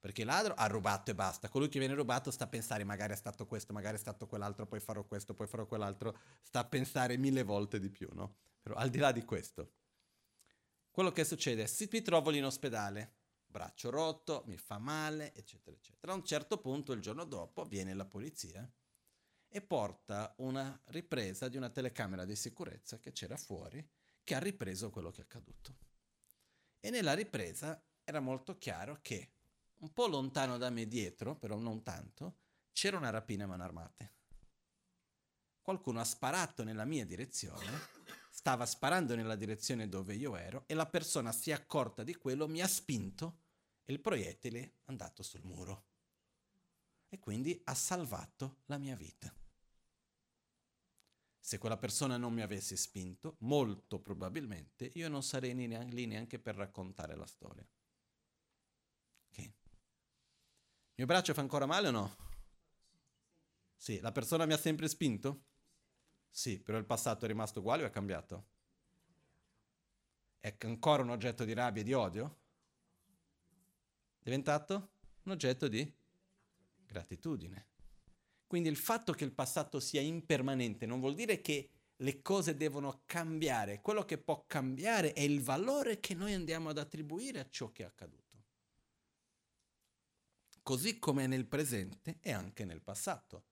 Perché 0.00 0.22
il 0.22 0.26
ladro 0.26 0.54
ha 0.54 0.66
rubato 0.66 1.10
e 1.10 1.14
basta. 1.14 1.48
Colui 1.48 1.68
che 1.68 1.78
viene 1.78 1.94
rubato 1.94 2.30
sta 2.30 2.44
a 2.44 2.48
pensare 2.48 2.84
magari 2.84 3.12
è 3.12 3.16
stato 3.16 3.46
questo, 3.46 3.72
magari 3.72 3.96
è 3.96 4.00
stato 4.00 4.26
quell'altro, 4.26 4.66
poi 4.66 4.80
farò 4.80 5.04
questo, 5.04 5.34
poi 5.34 5.46
farò 5.46 5.66
quell'altro. 5.66 6.18
Sta 6.42 6.60
a 6.60 6.64
pensare 6.64 7.16
mille 7.16 7.44
volte 7.44 7.78
di 7.78 7.90
più, 7.90 8.08
no? 8.12 8.38
Però 8.60 8.74
al 8.74 8.90
di 8.90 8.98
là 8.98 9.12
di 9.12 9.24
questo, 9.24 9.72
quello 10.90 11.12
che 11.12 11.24
succede 11.24 11.64
è 11.64 11.66
se 11.66 11.88
mi 11.90 12.02
trovo 12.02 12.30
lì 12.30 12.38
in 12.38 12.44
ospedale, 12.44 13.14
braccio 13.46 13.90
rotto, 13.90 14.42
mi 14.46 14.56
fa 14.56 14.78
male, 14.78 15.32
eccetera, 15.34 15.76
eccetera. 15.76 16.12
A 16.12 16.16
un 16.16 16.24
certo 16.24 16.58
punto, 16.58 16.92
il 16.92 17.00
giorno 17.00 17.24
dopo, 17.24 17.64
viene 17.64 17.94
la 17.94 18.04
polizia 18.06 18.68
e 19.56 19.62
porta 19.62 20.34
una 20.40 20.78
ripresa 20.88 21.48
di 21.48 21.56
una 21.56 21.70
telecamera 21.70 22.26
di 22.26 22.36
sicurezza 22.36 22.98
che 22.98 23.12
c'era 23.12 23.38
fuori, 23.38 23.82
che 24.22 24.34
ha 24.34 24.38
ripreso 24.38 24.90
quello 24.90 25.10
che 25.10 25.22
è 25.22 25.24
accaduto. 25.24 25.76
E 26.78 26.90
nella 26.90 27.14
ripresa 27.14 27.82
era 28.04 28.20
molto 28.20 28.58
chiaro 28.58 28.98
che 29.00 29.30
un 29.78 29.94
po' 29.94 30.08
lontano 30.08 30.58
da 30.58 30.68
me 30.68 30.86
dietro, 30.86 31.36
però 31.36 31.56
non 31.56 31.82
tanto, 31.82 32.36
c'era 32.72 32.98
una 32.98 33.08
rapina 33.08 33.44
a 33.44 33.46
mano 33.46 33.64
armate. 33.64 34.12
Qualcuno 35.62 36.00
ha 36.00 36.04
sparato 36.04 36.62
nella 36.62 36.84
mia 36.84 37.06
direzione 37.06 37.94
stava 38.28 38.66
sparando 38.66 39.16
nella 39.16 39.36
direzione 39.36 39.88
dove 39.88 40.14
io 40.14 40.36
ero 40.36 40.64
e 40.66 40.74
la 40.74 40.84
persona 40.84 41.32
si 41.32 41.48
è 41.48 41.54
accorta 41.54 42.02
di 42.02 42.14
quello, 42.14 42.46
mi 42.46 42.60
ha 42.60 42.68
spinto 42.68 43.38
e 43.86 43.94
il 43.94 44.00
proiettile 44.00 44.60
è 44.60 44.72
andato 44.84 45.22
sul 45.22 45.42
muro. 45.44 45.86
E 47.08 47.18
quindi 47.18 47.58
ha 47.64 47.74
salvato 47.74 48.58
la 48.66 48.76
mia 48.76 48.94
vita. 48.94 49.34
Se 51.46 51.58
quella 51.58 51.76
persona 51.76 52.16
non 52.16 52.32
mi 52.32 52.42
avesse 52.42 52.74
spinto, 52.74 53.36
molto 53.42 54.00
probabilmente 54.00 54.90
io 54.94 55.08
non 55.08 55.22
sarei 55.22 55.54
lì 55.54 56.06
neanche 56.06 56.40
per 56.40 56.56
raccontare 56.56 57.14
la 57.14 57.24
storia. 57.24 57.64
Ok? 59.28 59.38
Il 59.38 59.52
mio 60.96 61.06
braccio 61.06 61.34
fa 61.34 61.42
ancora 61.42 61.64
male 61.64 61.86
o 61.86 61.90
no? 61.92 62.16
Sì, 63.76 64.00
la 64.00 64.10
persona 64.10 64.44
mi 64.44 64.54
ha 64.54 64.58
sempre 64.58 64.88
spinto? 64.88 65.44
Sì, 66.28 66.58
però 66.58 66.78
il 66.78 66.84
passato 66.84 67.26
è 67.26 67.28
rimasto 67.28 67.60
uguale 67.60 67.84
o 67.84 67.86
è 67.86 67.90
cambiato? 67.90 68.46
È 70.40 70.56
ancora 70.62 71.04
un 71.04 71.10
oggetto 71.10 71.44
di 71.44 71.52
rabbia 71.52 71.82
e 71.82 71.84
di 71.84 71.92
odio? 71.92 72.38
diventato 74.18 74.94
un 75.22 75.30
oggetto 75.30 75.68
di 75.68 75.88
gratitudine. 76.86 77.74
Quindi 78.46 78.68
il 78.68 78.76
fatto 78.76 79.12
che 79.12 79.24
il 79.24 79.32
passato 79.32 79.80
sia 79.80 80.00
impermanente 80.00 80.86
non 80.86 81.00
vuol 81.00 81.14
dire 81.14 81.40
che 81.40 81.70
le 82.00 82.22
cose 82.22 82.56
devono 82.56 83.02
cambiare, 83.06 83.80
quello 83.80 84.04
che 84.04 84.18
può 84.18 84.44
cambiare 84.46 85.12
è 85.12 85.20
il 85.20 85.40
valore 85.40 85.98
che 85.98 86.14
noi 86.14 86.34
andiamo 86.34 86.68
ad 86.68 86.78
attribuire 86.78 87.40
a 87.40 87.48
ciò 87.48 87.72
che 87.72 87.82
è 87.82 87.86
accaduto. 87.86 88.24
Così 90.62 90.98
come 90.98 91.26
nel 91.26 91.46
presente 91.46 92.18
e 92.20 92.32
anche 92.32 92.64
nel 92.64 92.82
passato. 92.82 93.44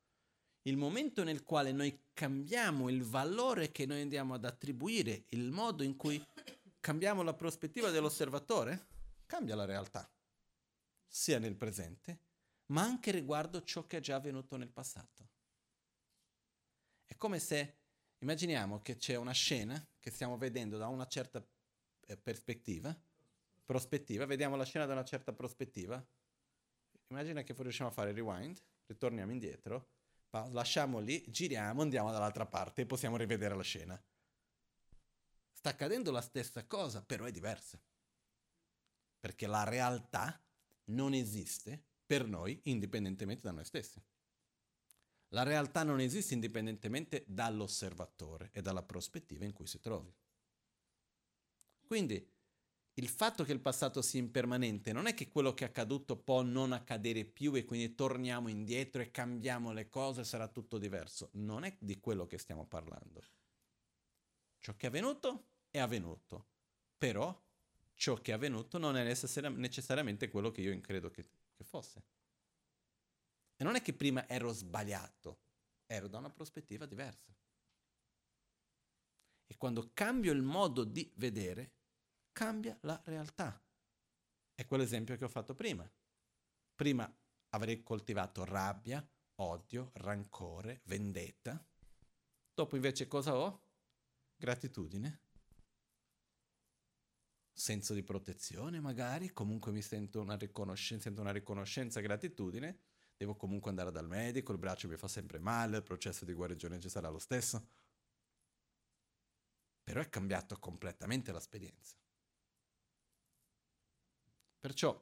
Il 0.63 0.77
momento 0.77 1.23
nel 1.25 1.43
quale 1.43 1.73
noi 1.73 2.07
cambiamo 2.13 2.89
il 2.89 3.03
valore 3.03 3.71
che 3.71 3.87
noi 3.87 4.01
andiamo 4.01 4.35
ad 4.35 4.45
attribuire, 4.45 5.25
il 5.29 5.51
modo 5.51 5.83
in 5.83 5.97
cui 5.97 6.23
cambiamo 6.81 7.23
la 7.23 7.35
prospettiva 7.35 7.91
dell'osservatore, 7.91 8.87
cambia 9.27 9.55
la 9.55 9.65
realtà 9.65 10.09
sia 11.07 11.39
nel 11.39 11.55
presente, 11.55 12.19
ma 12.66 12.83
anche 12.83 13.11
riguardo 13.11 13.62
ciò 13.62 13.87
che 13.87 13.99
è 13.99 14.00
già 14.00 14.16
avvenuto 14.16 14.56
nel 14.56 14.71
passato. 14.71 15.28
È 17.04 17.16
come 17.16 17.38
se, 17.38 17.76
immaginiamo 18.18 18.80
che 18.80 18.97
c'è 18.97 19.16
una 19.16 19.33
scena 19.33 19.87
che 19.99 20.11
stiamo 20.11 20.38
vedendo 20.38 20.78
da 20.78 20.88
una 20.88 21.06
certa 21.06 21.44
eh, 22.06 22.16
prospettiva 22.16 22.97
vediamo 24.26 24.56
la 24.56 24.64
scena 24.64 24.87
da 24.87 24.92
una 24.92 25.04
certa 25.04 25.33
prospettiva. 25.33 26.04
Immagina 27.09 27.42
che 27.42 27.54
riusciamo 27.56 27.90
a 27.90 27.92
fare 27.92 28.12
rewind, 28.12 28.61
ritorniamo 28.87 29.33
indietro, 29.33 29.90
lasciamo 30.50 30.99
lì, 30.99 31.25
giriamo, 31.28 31.83
andiamo 31.83 32.11
dall'altra 32.11 32.47
parte 32.47 32.83
e 32.83 32.87
possiamo 32.87 33.16
rivedere 33.16 33.54
la 33.54 33.62
scena. 33.62 34.02
Sta 35.52 35.71
accadendo 35.71 36.11
la 36.11 36.21
stessa 36.21 36.66
cosa, 36.66 37.02
però 37.02 37.25
è 37.25 37.30
diversa. 37.30 37.80
Perché 39.21 39.47
la 39.47 39.64
realtà 39.64 40.38
non 40.87 41.14
esiste 41.14 41.85
per 42.06 42.26
noi 42.26 42.61
indipendentemente 42.64 43.42
da 43.42 43.52
noi 43.52 43.64
stessi. 43.64 44.02
La 45.28 45.42
realtà 45.42 45.82
non 45.82 46.00
esiste 46.00 46.34
indipendentemente 46.34 47.25
dall'osservatore 47.26 48.50
e 48.52 48.62
dalla 48.62 48.82
prospettiva 48.82 49.44
in 49.44 49.52
cui 49.52 49.66
si 49.66 49.80
trovi. 49.80 50.14
Quindi 51.87 52.32
il 52.96 53.08
fatto 53.08 53.42
che 53.42 53.52
il 53.52 53.61
passato 53.61 54.02
sia 54.02 54.20
impermanente 54.20 54.92
non 54.92 55.06
è 55.06 55.14
che 55.14 55.28
quello 55.28 55.52
che 55.52 55.64
è 55.64 55.68
accaduto 55.68 56.16
può 56.16 56.42
non 56.42 56.73
accadere 56.73 57.25
più 57.25 57.54
e 57.56 57.64
quindi 57.64 57.96
torniamo 57.96 58.49
indietro 58.49 59.02
e 59.02 59.11
cambiamo 59.11 59.73
le 59.73 59.88
cose 59.88 60.20
e 60.20 60.25
sarà 60.25 60.46
tutto 60.46 60.78
diverso. 60.78 61.30
Non 61.32 61.64
è 61.64 61.76
di 61.80 61.99
quello 61.99 62.26
che 62.26 62.38
stiamo 62.38 62.66
parlando. 62.66 63.23
Ciò 64.61 64.76
che 64.76 64.87
è 64.87 64.88
avvenuto 64.88 65.46
è 65.70 65.80
avvenuto, 65.80 66.46
però 66.96 67.37
ciò 67.94 68.14
che 68.14 68.30
è 68.30 68.34
avvenuto 68.34 68.78
non 68.78 68.96
è 68.96 69.02
necessariamente 69.02 70.28
quello 70.28 70.52
che 70.52 70.61
io 70.61 70.80
credo 70.80 71.11
che, 71.11 71.25
che 71.54 71.64
fosse. 71.64 72.02
E 73.56 73.64
non 73.64 73.76
è 73.76 73.82
che 73.82 73.94
prima 73.94 74.28
ero 74.28 74.52
sbagliato, 74.52 75.38
ero 75.87 76.08
da 76.08 76.18
una 76.18 76.30
prospettiva 76.30 76.87
diversa. 76.87 77.34
E 79.46 79.56
quando 79.56 79.90
cambio 79.92 80.32
il 80.32 80.42
modo 80.42 80.84
di 80.84 81.11
vedere, 81.16 81.73
cambia 82.32 82.76
la 82.82 83.00
realtà. 83.04 83.62
È 84.54 84.66
quell'esempio 84.66 85.16
che 85.16 85.25
ho 85.25 85.28
fatto 85.28 85.54
prima. 85.54 85.88
Prima 86.75 87.12
avrei 87.50 87.82
coltivato 87.82 88.44
rabbia, 88.44 89.06
odio, 89.37 89.90
rancore, 89.94 90.80
vendetta. 90.84 91.64
Dopo 92.52 92.76
invece 92.76 93.06
cosa 93.06 93.37
ho? 93.37 93.62
Gratitudine. 94.37 95.24
Senso 97.56 97.94
di 97.94 98.02
protezione 98.02 98.80
magari, 98.80 99.32
comunque 99.32 99.70
mi 99.70 99.80
sento 99.80 100.20
una 100.20 100.37
riconoscenza, 100.37 101.04
sento 101.04 101.20
una 101.20 101.30
riconoscenza, 101.30 102.00
gratitudine. 102.00 102.78
Devo 103.16 103.37
comunque 103.37 103.70
andare 103.70 103.92
dal 103.92 104.08
medico, 104.08 104.50
il 104.50 104.58
braccio 104.58 104.88
mi 104.88 104.96
fa 104.96 105.06
sempre 105.06 105.38
male, 105.38 105.76
il 105.76 105.82
processo 105.84 106.25
di 106.25 106.32
guarigione 106.32 106.80
ci 106.80 106.88
sarà 106.88 107.08
lo 107.08 107.20
stesso. 107.20 107.64
Però 109.84 110.00
è 110.00 110.08
cambiato 110.08 110.58
completamente 110.58 111.30
l'esperienza. 111.30 111.94
Perciò 114.58 115.00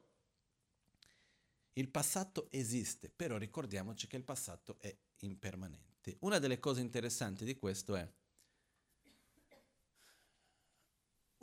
il 1.73 1.89
passato 1.89 2.51
esiste, 2.51 3.09
però 3.09 3.37
ricordiamoci 3.37 4.05
che 4.05 4.17
il 4.17 4.23
passato 4.23 4.77
è 4.79 4.95
impermanente. 5.21 6.17
Una 6.19 6.37
delle 6.37 6.59
cose 6.59 6.81
interessanti 6.81 7.45
di 7.45 7.55
questo 7.55 7.95
è 7.95 8.07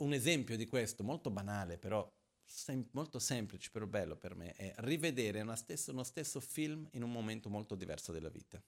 un 0.03 0.13
esempio 0.13 0.55
di 0.57 0.65
questo, 0.67 1.03
molto 1.03 1.29
banale, 1.29 1.77
però 1.77 2.09
sem- 2.45 2.87
molto 2.91 3.19
semplice, 3.19 3.69
però 3.71 3.85
bello 3.85 4.15
per 4.15 4.35
me, 4.35 4.53
è 4.53 4.73
rivedere 4.77 5.43
stesso, 5.55 5.91
uno 5.91 6.03
stesso 6.03 6.39
film 6.39 6.87
in 6.91 7.03
un 7.03 7.11
momento 7.11 7.49
molto 7.49 7.75
diverso 7.75 8.11
della 8.11 8.29
vita. 8.29 8.61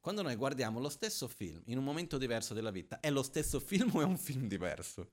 Quando 0.00 0.22
noi 0.22 0.36
guardiamo 0.36 0.78
lo 0.78 0.88
stesso 0.88 1.26
film 1.26 1.62
in 1.66 1.78
un 1.78 1.84
momento 1.84 2.16
diverso 2.18 2.54
della 2.54 2.70
vita, 2.70 3.00
è 3.00 3.10
lo 3.10 3.22
stesso 3.22 3.58
film 3.60 3.90
o 3.96 4.00
è 4.00 4.04
un 4.04 4.18
film 4.18 4.46
diverso? 4.46 5.10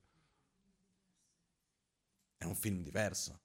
è 2.43 2.45
un 2.45 2.55
film 2.55 2.83
diverso. 2.83 3.41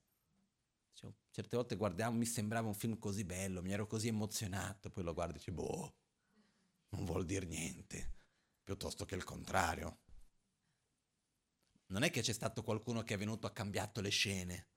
Cioè, 0.92 1.10
certe 1.30 1.56
volte 1.56 1.76
guardiamo, 1.76 2.16
mi 2.18 2.26
sembrava 2.26 2.66
un 2.66 2.74
film 2.74 2.98
così 2.98 3.24
bello, 3.24 3.62
mi 3.62 3.72
ero 3.72 3.86
così 3.86 4.08
emozionato, 4.08 4.90
poi 4.90 5.04
lo 5.04 5.14
guardi 5.14 5.34
e 5.34 5.36
dici, 5.38 5.50
boh, 5.52 5.94
non 6.90 7.04
vuol 7.04 7.24
dire 7.24 7.46
niente, 7.46 8.12
piuttosto 8.64 9.04
che 9.04 9.14
il 9.14 9.24
contrario. 9.24 10.00
Non 11.88 12.02
è 12.02 12.10
che 12.10 12.22
c'è 12.22 12.32
stato 12.32 12.62
qualcuno 12.62 13.02
che 13.02 13.14
è 13.14 13.18
venuto 13.18 13.46
e 13.46 13.50
ha 13.50 13.52
cambiato 13.52 14.00
le 14.00 14.10
scene. 14.10 14.68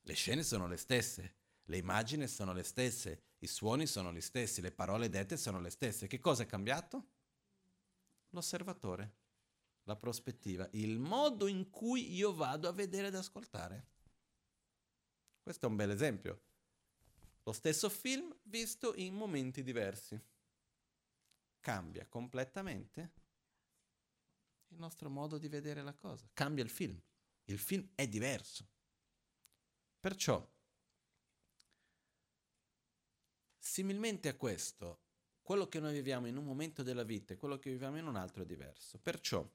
Le 0.00 0.14
scene 0.14 0.42
sono 0.42 0.66
le 0.66 0.76
stesse, 0.76 1.36
le 1.64 1.76
immagini 1.78 2.26
sono 2.28 2.52
le 2.52 2.62
stesse, 2.62 3.22
i 3.38 3.46
suoni 3.46 3.86
sono 3.86 4.12
gli 4.12 4.20
stessi, 4.20 4.60
le 4.60 4.72
parole 4.72 5.08
dette 5.08 5.36
sono 5.36 5.60
le 5.60 5.70
stesse. 5.70 6.06
Che 6.06 6.20
cosa 6.20 6.42
è 6.42 6.46
cambiato? 6.46 7.08
L'osservatore 8.30 9.22
la 9.84 9.96
prospettiva, 9.96 10.68
il 10.72 10.98
modo 10.98 11.46
in 11.46 11.70
cui 11.70 12.14
io 12.14 12.34
vado 12.34 12.68
a 12.68 12.72
vedere 12.72 13.08
ed 13.08 13.14
ascoltare. 13.14 13.86
Questo 15.42 15.66
è 15.66 15.68
un 15.68 15.76
bel 15.76 15.90
esempio. 15.90 16.42
Lo 17.42 17.52
stesso 17.52 17.90
film 17.90 18.34
visto 18.44 18.94
in 18.94 19.14
momenti 19.14 19.62
diversi. 19.62 20.18
Cambia 21.60 22.06
completamente 22.06 23.12
il 24.68 24.78
nostro 24.78 25.08
modo 25.08 25.38
di 25.38 25.48
vedere 25.48 25.82
la 25.82 25.94
cosa. 25.94 26.28
Cambia 26.32 26.64
il 26.64 26.70
film. 26.70 27.00
Il 27.44 27.58
film 27.58 27.90
è 27.94 28.08
diverso. 28.08 28.68
Perciò, 30.00 30.46
similmente 33.58 34.28
a 34.28 34.34
questo, 34.34 35.00
quello 35.42 35.68
che 35.68 35.80
noi 35.80 35.92
viviamo 35.92 36.26
in 36.26 36.36
un 36.36 36.44
momento 36.44 36.82
della 36.82 37.02
vita 37.02 37.32
e 37.34 37.36
quello 37.36 37.58
che 37.58 37.70
viviamo 37.70 37.98
in 37.98 38.06
un 38.06 38.16
altro 38.16 38.42
è 38.42 38.46
diverso. 38.46 38.98
Perciò, 38.98 39.48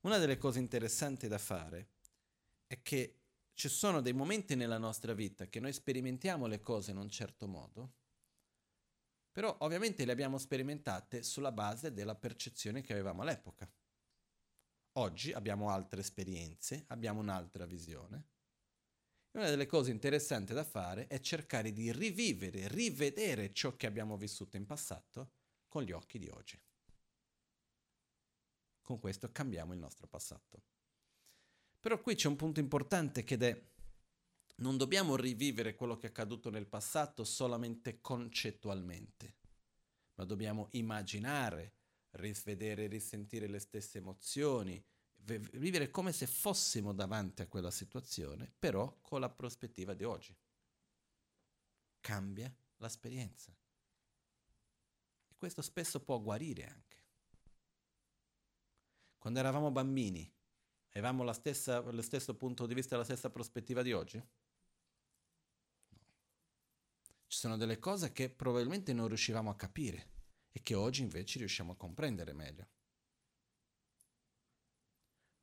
una 0.00 0.18
delle 0.18 0.36
cose 0.38 0.58
interessanti 0.58 1.28
da 1.28 1.38
fare 1.38 1.90
è 2.66 2.82
che 2.82 3.20
ci 3.54 3.68
sono 3.68 4.00
dei 4.00 4.12
momenti 4.12 4.54
nella 4.54 4.78
nostra 4.78 5.14
vita 5.14 5.46
che 5.46 5.58
noi 5.58 5.72
sperimentiamo 5.72 6.46
le 6.46 6.60
cose 6.60 6.92
in 6.92 6.96
un 6.96 7.08
certo 7.08 7.48
modo, 7.48 7.94
però 9.32 9.56
ovviamente 9.60 10.04
le 10.04 10.12
abbiamo 10.12 10.38
sperimentate 10.38 11.22
sulla 11.22 11.50
base 11.50 11.92
della 11.92 12.14
percezione 12.14 12.82
che 12.82 12.92
avevamo 12.92 13.22
all'epoca. 13.22 13.68
Oggi 14.98 15.32
abbiamo 15.32 15.70
altre 15.70 16.00
esperienze, 16.00 16.84
abbiamo 16.88 17.20
un'altra 17.20 17.66
visione. 17.66 18.26
E 19.30 19.38
una 19.38 19.48
delle 19.48 19.66
cose 19.66 19.92
interessanti 19.92 20.52
da 20.52 20.64
fare 20.64 21.06
è 21.06 21.20
cercare 21.20 21.72
di 21.72 21.92
rivivere, 21.92 22.66
rivedere 22.66 23.52
ciò 23.52 23.76
che 23.76 23.86
abbiamo 23.86 24.16
vissuto 24.16 24.56
in 24.56 24.66
passato 24.66 25.34
con 25.68 25.84
gli 25.84 25.92
occhi 25.92 26.18
di 26.18 26.28
oggi. 26.28 26.60
Con 28.82 28.98
questo 28.98 29.30
cambiamo 29.30 29.72
il 29.72 29.78
nostro 29.78 30.08
passato. 30.08 30.64
Però 31.78 32.00
qui 32.00 32.16
c'è 32.16 32.26
un 32.26 32.34
punto 32.34 32.58
importante 32.58 33.22
che 33.22 33.36
è 33.36 33.66
non 34.56 34.76
dobbiamo 34.76 35.14
rivivere 35.14 35.76
quello 35.76 35.96
che 35.96 36.08
è 36.08 36.10
accaduto 36.10 36.50
nel 36.50 36.66
passato 36.66 37.22
solamente 37.22 38.00
concettualmente, 38.00 39.36
ma 40.14 40.24
dobbiamo 40.24 40.66
immaginare, 40.72 41.77
risvedere, 42.18 42.86
risentire 42.86 43.46
le 43.46 43.58
stesse 43.58 43.98
emozioni, 43.98 44.84
vivere 45.14 45.90
come 45.90 46.12
se 46.12 46.26
fossimo 46.26 46.92
davanti 46.92 47.42
a 47.42 47.46
quella 47.46 47.70
situazione, 47.70 48.52
però 48.58 48.98
con 49.00 49.20
la 49.20 49.30
prospettiva 49.30 49.94
di 49.94 50.04
oggi. 50.04 50.36
Cambia 52.00 52.54
l'esperienza. 52.76 53.54
E 55.28 55.34
questo 55.36 55.62
spesso 55.62 56.02
può 56.02 56.20
guarire 56.20 56.66
anche. 56.66 56.96
Quando 59.18 59.38
eravamo 59.40 59.70
bambini, 59.70 60.32
avevamo 60.90 61.24
lo 61.24 61.32
stesso 61.32 62.36
punto 62.36 62.66
di 62.66 62.74
vista, 62.74 62.96
la 62.96 63.04
stessa 63.04 63.30
prospettiva 63.30 63.82
di 63.82 63.92
oggi? 63.92 64.16
No. 64.16 64.26
Ci 67.26 67.38
sono 67.38 67.56
delle 67.56 67.78
cose 67.78 68.12
che 68.12 68.30
probabilmente 68.30 68.92
non 68.92 69.08
riuscivamo 69.08 69.50
a 69.50 69.56
capire 69.56 70.16
e 70.50 70.62
che 70.62 70.74
oggi 70.74 71.02
invece 71.02 71.38
riusciamo 71.38 71.72
a 71.72 71.76
comprendere 71.76 72.32
meglio. 72.32 72.68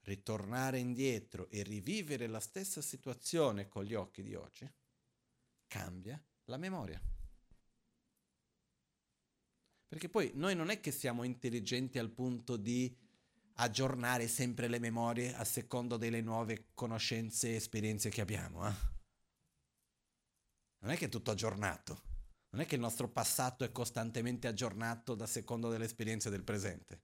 Ritornare 0.01 0.79
indietro 0.79 1.49
e 1.49 1.63
rivivere 1.63 2.27
la 2.27 2.39
stessa 2.39 2.81
situazione 2.81 3.67
con 3.67 3.83
gli 3.83 3.95
occhi 3.95 4.21
di 4.21 4.35
oggi 4.35 4.71
cambia 5.67 6.21
la 6.45 6.57
memoria. 6.57 7.01
Perché 9.87 10.09
poi 10.09 10.31
noi 10.33 10.55
non 10.55 10.69
è 10.69 10.79
che 10.79 10.91
siamo 10.91 11.23
intelligenti 11.23 11.99
al 11.99 12.11
punto 12.11 12.57
di 12.57 12.95
aggiornare 13.53 14.27
sempre 14.27 14.67
le 14.67 14.79
memorie 14.79 15.33
a 15.33 15.43
secondo 15.43 15.97
delle 15.97 16.21
nuove 16.21 16.67
conoscenze 16.73 17.49
e 17.49 17.55
esperienze 17.55 18.09
che 18.09 18.21
abbiamo. 18.21 18.67
Eh? 18.67 18.73
Non 20.79 20.91
è 20.91 20.97
che 20.97 21.05
è 21.05 21.09
tutto 21.09 21.31
aggiornato. 21.31 22.14
Non 22.55 22.63
è 22.63 22.67
che 22.67 22.75
il 22.75 22.81
nostro 22.81 23.09
passato 23.09 23.65
è 23.65 23.71
costantemente 23.73 24.47
aggiornato 24.47 25.13
da 25.13 25.27
secondo 25.27 25.67
delle 25.67 25.83
esperienze 25.83 26.29
del 26.29 26.45
presente. 26.45 27.01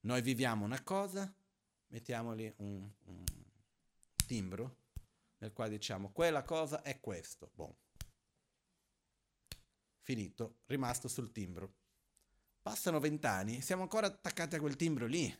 Noi 0.00 0.20
viviamo 0.20 0.64
una 0.64 0.82
cosa, 0.82 1.32
mettiamoli 1.86 2.52
un, 2.56 2.90
un 3.04 3.24
timbro 4.26 4.78
nel 5.38 5.52
quale 5.52 5.70
diciamo 5.70 6.10
quella 6.10 6.42
cosa 6.42 6.82
è 6.82 6.98
questo. 6.98 7.52
Boh. 7.54 7.76
Finito, 10.00 10.56
rimasto 10.66 11.06
sul 11.06 11.30
timbro 11.30 11.74
Passano 12.60 12.98
vent'anni, 12.98 13.60
siamo 13.60 13.82
ancora 13.82 14.08
attaccati 14.08 14.56
a 14.56 14.60
quel 14.60 14.74
timbro 14.74 15.06
lì. 15.06 15.32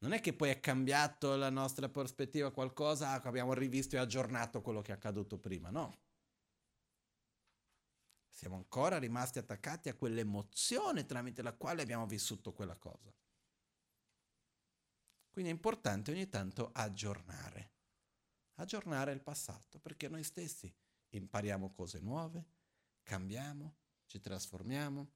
Non 0.00 0.12
è 0.12 0.20
che 0.20 0.34
poi 0.34 0.50
è 0.50 0.60
cambiato 0.60 1.34
la 1.34 1.48
nostra 1.48 1.88
prospettiva 1.88 2.52
qualcosa, 2.52 3.08
ah, 3.08 3.22
abbiamo 3.24 3.54
rivisto 3.54 3.96
e 3.96 4.00
aggiornato 4.00 4.60
quello 4.60 4.82
che 4.82 4.92
è 4.92 4.94
accaduto 4.94 5.38
prima, 5.38 5.70
no. 5.70 6.08
Siamo 8.40 8.56
ancora 8.56 8.96
rimasti 8.96 9.38
attaccati 9.38 9.90
a 9.90 9.94
quell'emozione 9.94 11.04
tramite 11.04 11.42
la 11.42 11.52
quale 11.52 11.82
abbiamo 11.82 12.06
vissuto 12.06 12.54
quella 12.54 12.74
cosa. 12.74 13.14
Quindi 15.28 15.50
è 15.50 15.52
importante 15.52 16.10
ogni 16.10 16.26
tanto 16.30 16.70
aggiornare, 16.72 17.72
aggiornare 18.54 19.12
il 19.12 19.20
passato, 19.20 19.78
perché 19.78 20.08
noi 20.08 20.22
stessi 20.22 20.74
impariamo 21.10 21.74
cose 21.74 22.00
nuove, 22.00 22.46
cambiamo, 23.02 23.76
ci 24.06 24.20
trasformiamo. 24.20 25.10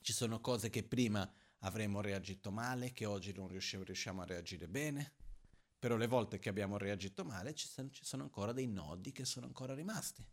Ci 0.00 0.14
sono 0.14 0.40
cose 0.40 0.70
che 0.70 0.84
prima 0.84 1.30
avremmo 1.58 2.00
reagito 2.00 2.50
male, 2.50 2.92
che 2.92 3.04
oggi 3.04 3.34
non 3.34 3.48
riusciamo, 3.48 4.22
a 4.22 4.24
reagire 4.24 4.68
bene, 4.68 5.12
però 5.78 5.96
le 5.96 6.06
volte 6.06 6.38
che 6.38 6.48
abbiamo 6.48 6.78
reagito 6.78 7.26
male 7.26 7.54
ci 7.54 7.68
sono 7.68 8.22
ancora 8.22 8.54
dei 8.54 8.68
nodi 8.68 9.12
che 9.12 9.26
sono 9.26 9.44
ancora 9.44 9.74
rimasti. 9.74 10.26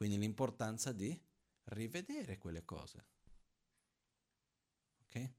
Quindi 0.00 0.16
l'importanza 0.16 0.92
di 0.92 1.14
rivedere 1.64 2.38
quelle 2.38 2.64
cose. 2.64 3.04
Ok? 5.02 5.30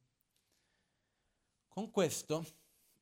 Con 1.68 1.90
questo 1.90 2.46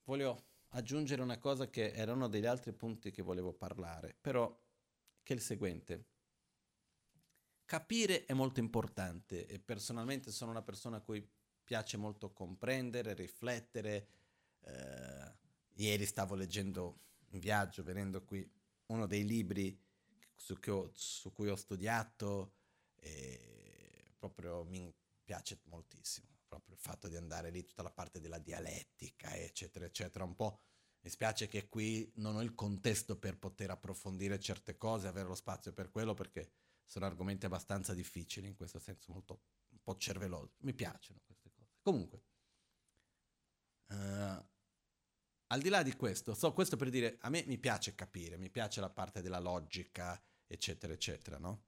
voglio 0.05 0.45
aggiungere 0.69 1.21
una 1.21 1.37
cosa 1.37 1.69
che 1.69 1.91
era 1.91 2.13
uno 2.13 2.29
degli 2.29 2.45
altri 2.45 2.71
punti 2.71 3.11
che 3.11 3.21
volevo 3.21 3.51
parlare, 3.51 4.15
però 4.21 4.49
che 5.21 5.33
è 5.33 5.35
il 5.35 5.41
seguente. 5.41 6.05
Capire 7.65 8.23
è 8.23 8.31
molto 8.31 8.61
importante 8.61 9.45
e 9.45 9.59
personalmente 9.59 10.31
sono 10.31 10.51
una 10.51 10.63
persona 10.63 10.95
a 10.95 11.01
cui 11.01 11.29
piace 11.61 11.97
molto 11.97 12.31
comprendere, 12.31 13.13
riflettere. 13.13 14.07
Eh, 14.61 15.33
ieri 15.73 16.05
stavo 16.05 16.35
leggendo 16.35 17.01
in 17.31 17.39
viaggio, 17.39 17.83
venendo 17.83 18.23
qui, 18.23 18.49
uno 18.85 19.05
dei 19.07 19.25
libri 19.25 19.77
su, 20.39 20.57
ho, 20.67 20.89
su 20.93 21.33
cui 21.33 21.49
ho 21.49 21.55
studiato 21.57 22.53
e 22.95 24.13
proprio 24.17 24.63
mi 24.63 24.93
piace 25.23 25.59
moltissimo, 25.65 26.27
proprio 26.47 26.75
il 26.75 26.81
fatto 26.81 27.07
di 27.09 27.17
andare 27.17 27.49
lì, 27.51 27.63
tutta 27.65 27.83
la 27.83 27.91
parte 27.91 28.21
della 28.21 28.39
dialettica, 28.39 29.35
eccetera, 29.35 29.85
eccetera, 29.85 30.23
un 30.23 30.35
po'. 30.35 30.61
Mi 31.01 31.09
spiace 31.09 31.47
che 31.47 31.67
qui 31.67 32.11
non 32.15 32.35
ho 32.35 32.41
il 32.41 32.55
contesto 32.55 33.17
per 33.17 33.37
poter 33.37 33.69
approfondire 33.69 34.39
certe 34.39 34.77
cose, 34.77 35.07
avere 35.07 35.27
lo 35.27 35.35
spazio 35.35 35.73
per 35.73 35.91
quello, 35.91 36.13
perché 36.13 36.51
sono 36.85 37.05
argomenti 37.05 37.45
abbastanza 37.45 37.93
difficili, 37.93 38.47
in 38.47 38.55
questo 38.55 38.79
senso 38.79 39.11
molto 39.11 39.41
un 39.69 39.81
po' 39.83 39.97
cervellosi. 39.97 40.55
Mi 40.59 40.73
piacciono 40.73 41.21
queste 41.25 41.51
cose. 41.51 41.77
Comunque, 41.81 42.23
uh, 43.87 44.43
al 45.51 45.61
di 45.61 45.69
là 45.69 45.81
di 45.81 45.95
questo, 45.95 46.33
so 46.33 46.53
questo 46.53 46.75
per 46.75 46.89
dire, 46.89 47.17
a 47.21 47.29
me 47.29 47.43
mi 47.45 47.57
piace 47.57 47.95
capire, 47.95 48.37
mi 48.37 48.49
piace 48.49 48.81
la 48.81 48.89
parte 48.89 49.21
della 49.21 49.39
logica, 49.39 50.21
eccetera, 50.45 50.93
eccetera, 50.93 51.37
no? 51.37 51.65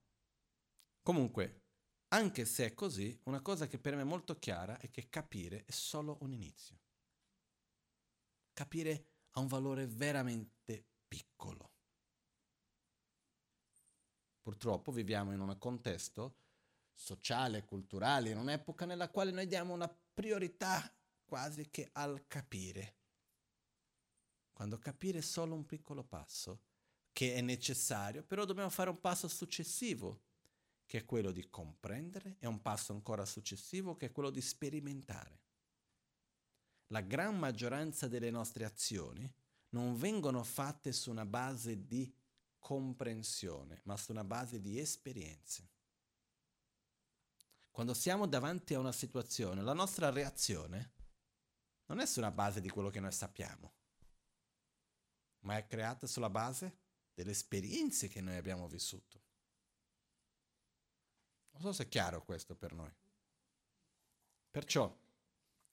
Comunque, 1.01 1.63
anche 2.09 2.45
se 2.45 2.65
è 2.65 2.73
così, 2.73 3.19
una 3.23 3.41
cosa 3.41 3.67
che 3.67 3.79
per 3.79 3.95
me 3.95 4.01
è 4.01 4.05
molto 4.05 4.37
chiara 4.37 4.77
è 4.77 4.89
che 4.91 5.09
capire 5.09 5.65
è 5.65 5.71
solo 5.71 6.17
un 6.21 6.31
inizio. 6.31 6.79
Capire 8.53 9.07
ha 9.31 9.39
un 9.39 9.47
valore 9.47 9.87
veramente 9.87 10.85
piccolo. 11.07 11.71
Purtroppo 14.41 14.91
viviamo 14.91 15.31
in 15.31 15.39
un 15.39 15.57
contesto 15.57 16.37
sociale, 16.93 17.65
culturale, 17.65 18.29
in 18.29 18.37
un'epoca 18.37 18.85
nella 18.85 19.09
quale 19.09 19.31
noi 19.31 19.47
diamo 19.47 19.73
una 19.73 19.87
priorità 19.87 20.93
quasi 21.25 21.69
che 21.71 21.89
al 21.93 22.27
capire. 22.27 23.00
Quando 24.61 24.77
capire 24.77 25.23
solo 25.23 25.55
un 25.55 25.65
piccolo 25.65 26.03
passo, 26.03 26.61
che 27.11 27.33
è 27.33 27.41
necessario, 27.41 28.21
però 28.21 28.45
dobbiamo 28.45 28.69
fare 28.69 28.91
un 28.91 28.99
passo 28.99 29.27
successivo, 29.27 30.21
che 30.85 30.99
è 30.99 31.03
quello 31.03 31.31
di 31.31 31.49
comprendere, 31.49 32.35
e 32.37 32.45
un 32.45 32.61
passo 32.61 32.93
ancora 32.93 33.25
successivo, 33.25 33.95
che 33.95 34.05
è 34.05 34.11
quello 34.11 34.29
di 34.29 34.39
sperimentare. 34.39 35.41
La 36.89 37.01
gran 37.01 37.39
maggioranza 37.39 38.07
delle 38.07 38.29
nostre 38.29 38.63
azioni 38.63 39.27
non 39.69 39.95
vengono 39.95 40.43
fatte 40.43 40.91
su 40.91 41.09
una 41.09 41.25
base 41.25 41.87
di 41.87 42.13
comprensione, 42.59 43.81
ma 43.85 43.97
su 43.97 44.11
una 44.11 44.23
base 44.23 44.61
di 44.61 44.77
esperienze. 44.77 45.69
Quando 47.71 47.95
siamo 47.95 48.27
davanti 48.27 48.75
a 48.75 48.79
una 48.79 48.91
situazione, 48.91 49.63
la 49.63 49.73
nostra 49.73 50.11
reazione 50.11 50.91
non 51.87 51.99
è 51.99 52.05
su 52.05 52.19
una 52.19 52.29
base 52.29 52.61
di 52.61 52.69
quello 52.69 52.91
che 52.91 52.99
noi 52.99 53.11
sappiamo, 53.11 53.79
ma 55.41 55.57
è 55.57 55.65
creata 55.65 56.07
sulla 56.07 56.29
base 56.29 56.77
delle 57.13 57.31
esperienze 57.31 58.07
che 58.07 58.21
noi 58.21 58.35
abbiamo 58.35 58.67
vissuto. 58.67 59.21
Non 61.51 61.61
so 61.61 61.73
se 61.73 61.83
è 61.83 61.87
chiaro 61.87 62.23
questo 62.23 62.55
per 62.55 62.73
noi. 62.73 62.91
Perciò 64.49 64.93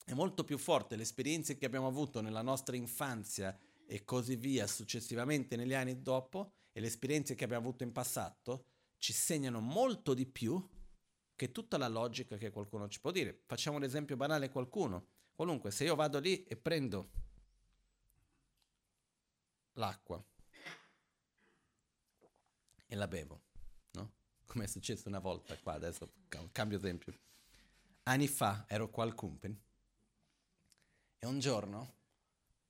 è 0.04 0.12
molto 0.14 0.44
più 0.44 0.58
forte 0.58 0.96
le 0.96 1.02
esperienze 1.02 1.56
che 1.56 1.66
abbiamo 1.66 1.86
avuto 1.86 2.20
nella 2.20 2.42
nostra 2.42 2.76
infanzia 2.76 3.56
e 3.86 4.04
così 4.04 4.36
via 4.36 4.66
successivamente 4.66 5.56
negli 5.56 5.74
anni 5.74 6.02
dopo 6.02 6.52
e 6.72 6.80
le 6.80 6.86
esperienze 6.86 7.34
che 7.34 7.44
abbiamo 7.44 7.66
avuto 7.66 7.82
in 7.84 7.92
passato 7.92 8.66
ci 8.98 9.12
segnano 9.12 9.60
molto 9.60 10.14
di 10.14 10.26
più 10.26 10.66
che 11.34 11.52
tutta 11.52 11.78
la 11.78 11.88
logica 11.88 12.36
che 12.36 12.50
qualcuno 12.50 12.88
ci 12.88 13.00
può 13.00 13.10
dire. 13.10 13.42
Facciamo 13.46 13.78
l'esempio 13.78 14.16
banale 14.16 14.50
qualcuno. 14.50 15.06
Qualunque, 15.34 15.70
se 15.70 15.84
io 15.84 15.94
vado 15.94 16.18
lì 16.18 16.44
e 16.44 16.56
prendo 16.56 17.10
l'acqua 19.78 20.22
e 22.86 22.94
la 22.94 23.08
bevo, 23.08 23.42
no? 23.92 24.12
Come 24.46 24.64
è 24.64 24.66
successo 24.66 25.08
una 25.08 25.18
volta 25.20 25.56
qua, 25.58 25.74
adesso 25.74 26.12
cambio 26.52 26.78
esempio. 26.78 27.12
Anni 28.04 28.28
fa 28.28 28.64
ero 28.68 28.90
qua 28.90 29.04
al 29.04 29.14
Kumpen 29.14 29.58
e 31.18 31.26
un 31.26 31.38
giorno 31.38 31.96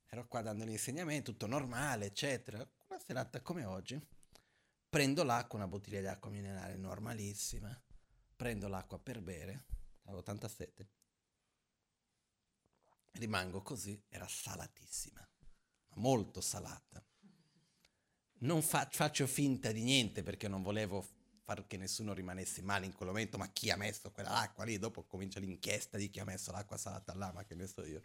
ero 0.06 0.26
qua 0.26 0.42
dando 0.42 0.64
l'insegnamento, 0.64 1.32
tutto 1.32 1.46
normale, 1.46 2.06
eccetera. 2.06 2.58
Una 2.88 2.98
serata 2.98 3.40
come 3.42 3.64
oggi, 3.64 4.00
prendo 4.88 5.22
l'acqua, 5.22 5.58
una 5.58 5.68
bottiglia 5.68 6.00
di 6.00 6.06
acqua 6.06 6.30
minerale 6.30 6.76
normalissima, 6.76 7.80
prendo 8.34 8.68
l'acqua 8.68 8.98
per 8.98 9.20
bere, 9.20 9.66
avevo 10.04 10.22
tanta 10.22 10.48
sete, 10.48 10.88
rimango 13.12 13.62
così, 13.62 14.02
era 14.08 14.26
salatissima, 14.26 15.26
molto 15.94 16.40
salata 16.40 17.03
non 18.40 18.62
fa- 18.62 18.88
faccio 18.90 19.27
finta 19.27 19.72
di 19.72 19.83
niente 19.83 20.22
perché 20.22 20.48
non 20.48 20.62
volevo 20.62 21.05
far 21.42 21.66
che 21.66 21.77
nessuno 21.77 22.12
rimanesse 22.12 22.62
male 22.62 22.87
in 22.87 22.92
quel 22.92 23.09
momento, 23.09 23.38
ma 23.38 23.48
chi 23.48 23.70
ha 23.70 23.77
messo 23.77 24.11
quella 24.11 24.37
acqua 24.37 24.64
lì? 24.64 24.79
Dopo 24.79 25.05
comincia 25.05 25.40
l'inchiesta 25.40 25.96
di 25.96 26.11
chi 26.11 26.20
ha 26.20 26.24
messo 26.24 26.53
l'acqua 26.53 26.77
salata 26.77 27.14
là, 27.14 27.33
ma 27.33 27.44
che 27.44 27.55
ne 27.55 27.66
so 27.66 27.85
io. 27.85 28.03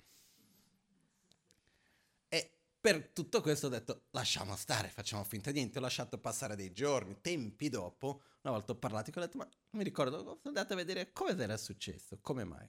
E 2.29 2.51
per 2.79 3.09
tutto 3.09 3.41
questo 3.41 3.67
ho 3.67 3.69
detto 3.69 4.05
lasciamo 4.11 4.55
stare, 4.55 4.87
facciamo 4.89 5.23
finta 5.23 5.51
di 5.51 5.59
niente, 5.59 5.77
ho 5.77 5.81
lasciato 5.81 6.17
passare 6.19 6.55
dei 6.55 6.71
giorni, 6.71 7.19
tempi 7.21 7.69
dopo, 7.69 8.21
una 8.41 8.53
volta 8.53 8.71
ho 8.71 8.75
parlato 8.75 9.09
e 9.09 9.13
ho 9.15 9.21
detto 9.21 9.37
ma 9.37 9.43
non 9.43 9.53
mi 9.71 9.83
ricordo, 9.83 10.19
sono 10.19 10.39
andato 10.45 10.73
a 10.73 10.77
vedere 10.77 11.11
come 11.11 11.31
era 11.37 11.57
successo, 11.57 12.19
come 12.21 12.45
mai. 12.45 12.67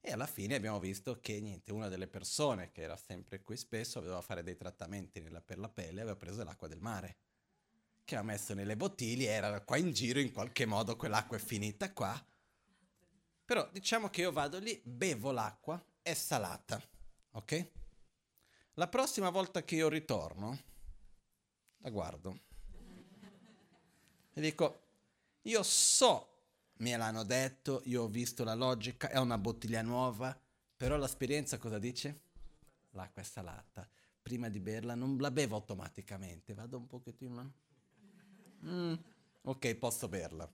E 0.00 0.12
alla 0.12 0.26
fine 0.26 0.54
abbiamo 0.54 0.78
visto 0.78 1.20
che 1.20 1.40
niente, 1.40 1.72
una 1.72 1.88
delle 1.88 2.06
persone 2.06 2.70
che 2.70 2.82
era 2.82 2.96
sempre 2.96 3.42
qui 3.42 3.56
spesso 3.56 3.98
aveva 3.98 4.20
fare 4.22 4.42
dei 4.42 4.56
trattamenti 4.56 5.20
nella, 5.20 5.40
per 5.40 5.58
la 5.58 5.68
pelle, 5.68 6.00
aveva 6.00 6.16
preso 6.16 6.44
l'acqua 6.44 6.68
del 6.68 6.80
mare, 6.80 7.16
che 8.04 8.16
ha 8.16 8.22
messo 8.22 8.54
nelle 8.54 8.76
bottiglie, 8.76 9.30
era 9.30 9.60
qua 9.62 9.76
in 9.76 9.92
giro, 9.92 10.20
in 10.20 10.32
qualche 10.32 10.66
modo 10.66 10.96
quell'acqua 10.96 11.36
è 11.36 11.40
finita 11.40 11.92
qua. 11.92 12.26
Però 13.44 13.68
diciamo 13.72 14.08
che 14.08 14.22
io 14.22 14.32
vado 14.32 14.58
lì, 14.58 14.80
bevo 14.84 15.32
l'acqua, 15.32 15.82
è 16.02 16.14
salata, 16.14 16.80
ok? 17.32 17.70
La 18.74 18.88
prossima 18.88 19.30
volta 19.30 19.64
che 19.64 19.74
io 19.74 19.88
ritorno, 19.88 20.58
la 21.78 21.90
guardo 21.90 22.46
e 24.38 24.40
dico, 24.40 24.82
io 25.42 25.64
so 25.64 26.27
me 26.78 26.96
l'hanno 26.96 27.24
detto, 27.24 27.82
io 27.84 28.02
ho 28.02 28.08
visto 28.08 28.44
la 28.44 28.54
logica, 28.54 29.08
è 29.08 29.18
una 29.18 29.38
bottiglia 29.38 29.82
nuova, 29.82 30.38
però 30.76 30.96
l'esperienza 30.96 31.58
cosa 31.58 31.78
dice? 31.78 32.20
L'acqua 32.90 33.22
è 33.22 33.24
salata. 33.24 33.88
Prima 34.22 34.48
di 34.48 34.60
berla 34.60 34.94
non 34.94 35.16
la 35.18 35.30
bevo 35.30 35.56
automaticamente, 35.56 36.54
vado 36.54 36.76
un 36.76 36.86
pochettino... 36.86 37.52
Mm, 38.64 38.94
ok, 39.42 39.74
posso 39.76 40.08
berla. 40.08 40.50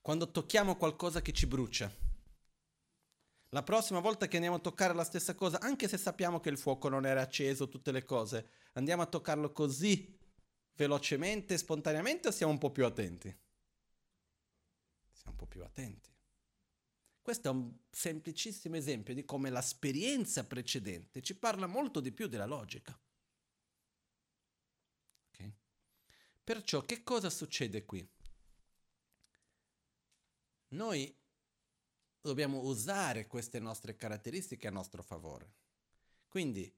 Quando 0.00 0.30
tocchiamo 0.30 0.76
qualcosa 0.76 1.20
che 1.20 1.32
ci 1.32 1.46
brucia, 1.46 1.90
la 3.50 3.62
prossima 3.62 4.00
volta 4.00 4.28
che 4.28 4.36
andiamo 4.36 4.56
a 4.56 4.60
toccare 4.60 4.92
la 4.94 5.04
stessa 5.04 5.34
cosa, 5.34 5.60
anche 5.60 5.88
se 5.88 5.96
sappiamo 5.96 6.40
che 6.40 6.48
il 6.48 6.58
fuoco 6.58 6.88
non 6.88 7.06
era 7.06 7.22
acceso, 7.22 7.68
tutte 7.68 7.90
le 7.90 8.04
cose, 8.04 8.50
andiamo 8.74 9.02
a 9.02 9.06
toccarlo 9.06 9.52
così 9.52 10.16
velocemente, 10.74 11.56
spontaneamente 11.56 12.28
o 12.28 12.30
siamo 12.30 12.52
un 12.52 12.58
po' 12.58 12.70
più 12.70 12.84
attenti? 12.84 13.34
Un 15.30 15.36
po' 15.36 15.46
più 15.46 15.62
attenti. 15.62 16.14
Questo 17.20 17.48
è 17.48 17.50
un 17.50 17.76
semplicissimo 17.90 18.76
esempio 18.76 19.12
di 19.12 19.24
come 19.24 19.50
l'esperienza 19.50 20.44
precedente 20.44 21.22
ci 21.22 21.34
parla 21.36 21.66
molto 21.66 21.98
di 21.98 22.12
più 22.12 22.28
della 22.28 22.46
logica. 22.46 22.96
Okay? 25.32 25.52
Perciò 26.44 26.84
che 26.84 27.02
cosa 27.02 27.28
succede 27.28 27.84
qui? 27.84 28.08
Noi 30.68 31.12
dobbiamo 32.20 32.60
usare 32.60 33.26
queste 33.26 33.58
nostre 33.58 33.96
caratteristiche 33.96 34.68
a 34.68 34.70
nostro 34.70 35.02
favore. 35.02 35.54
Quindi, 36.28 36.72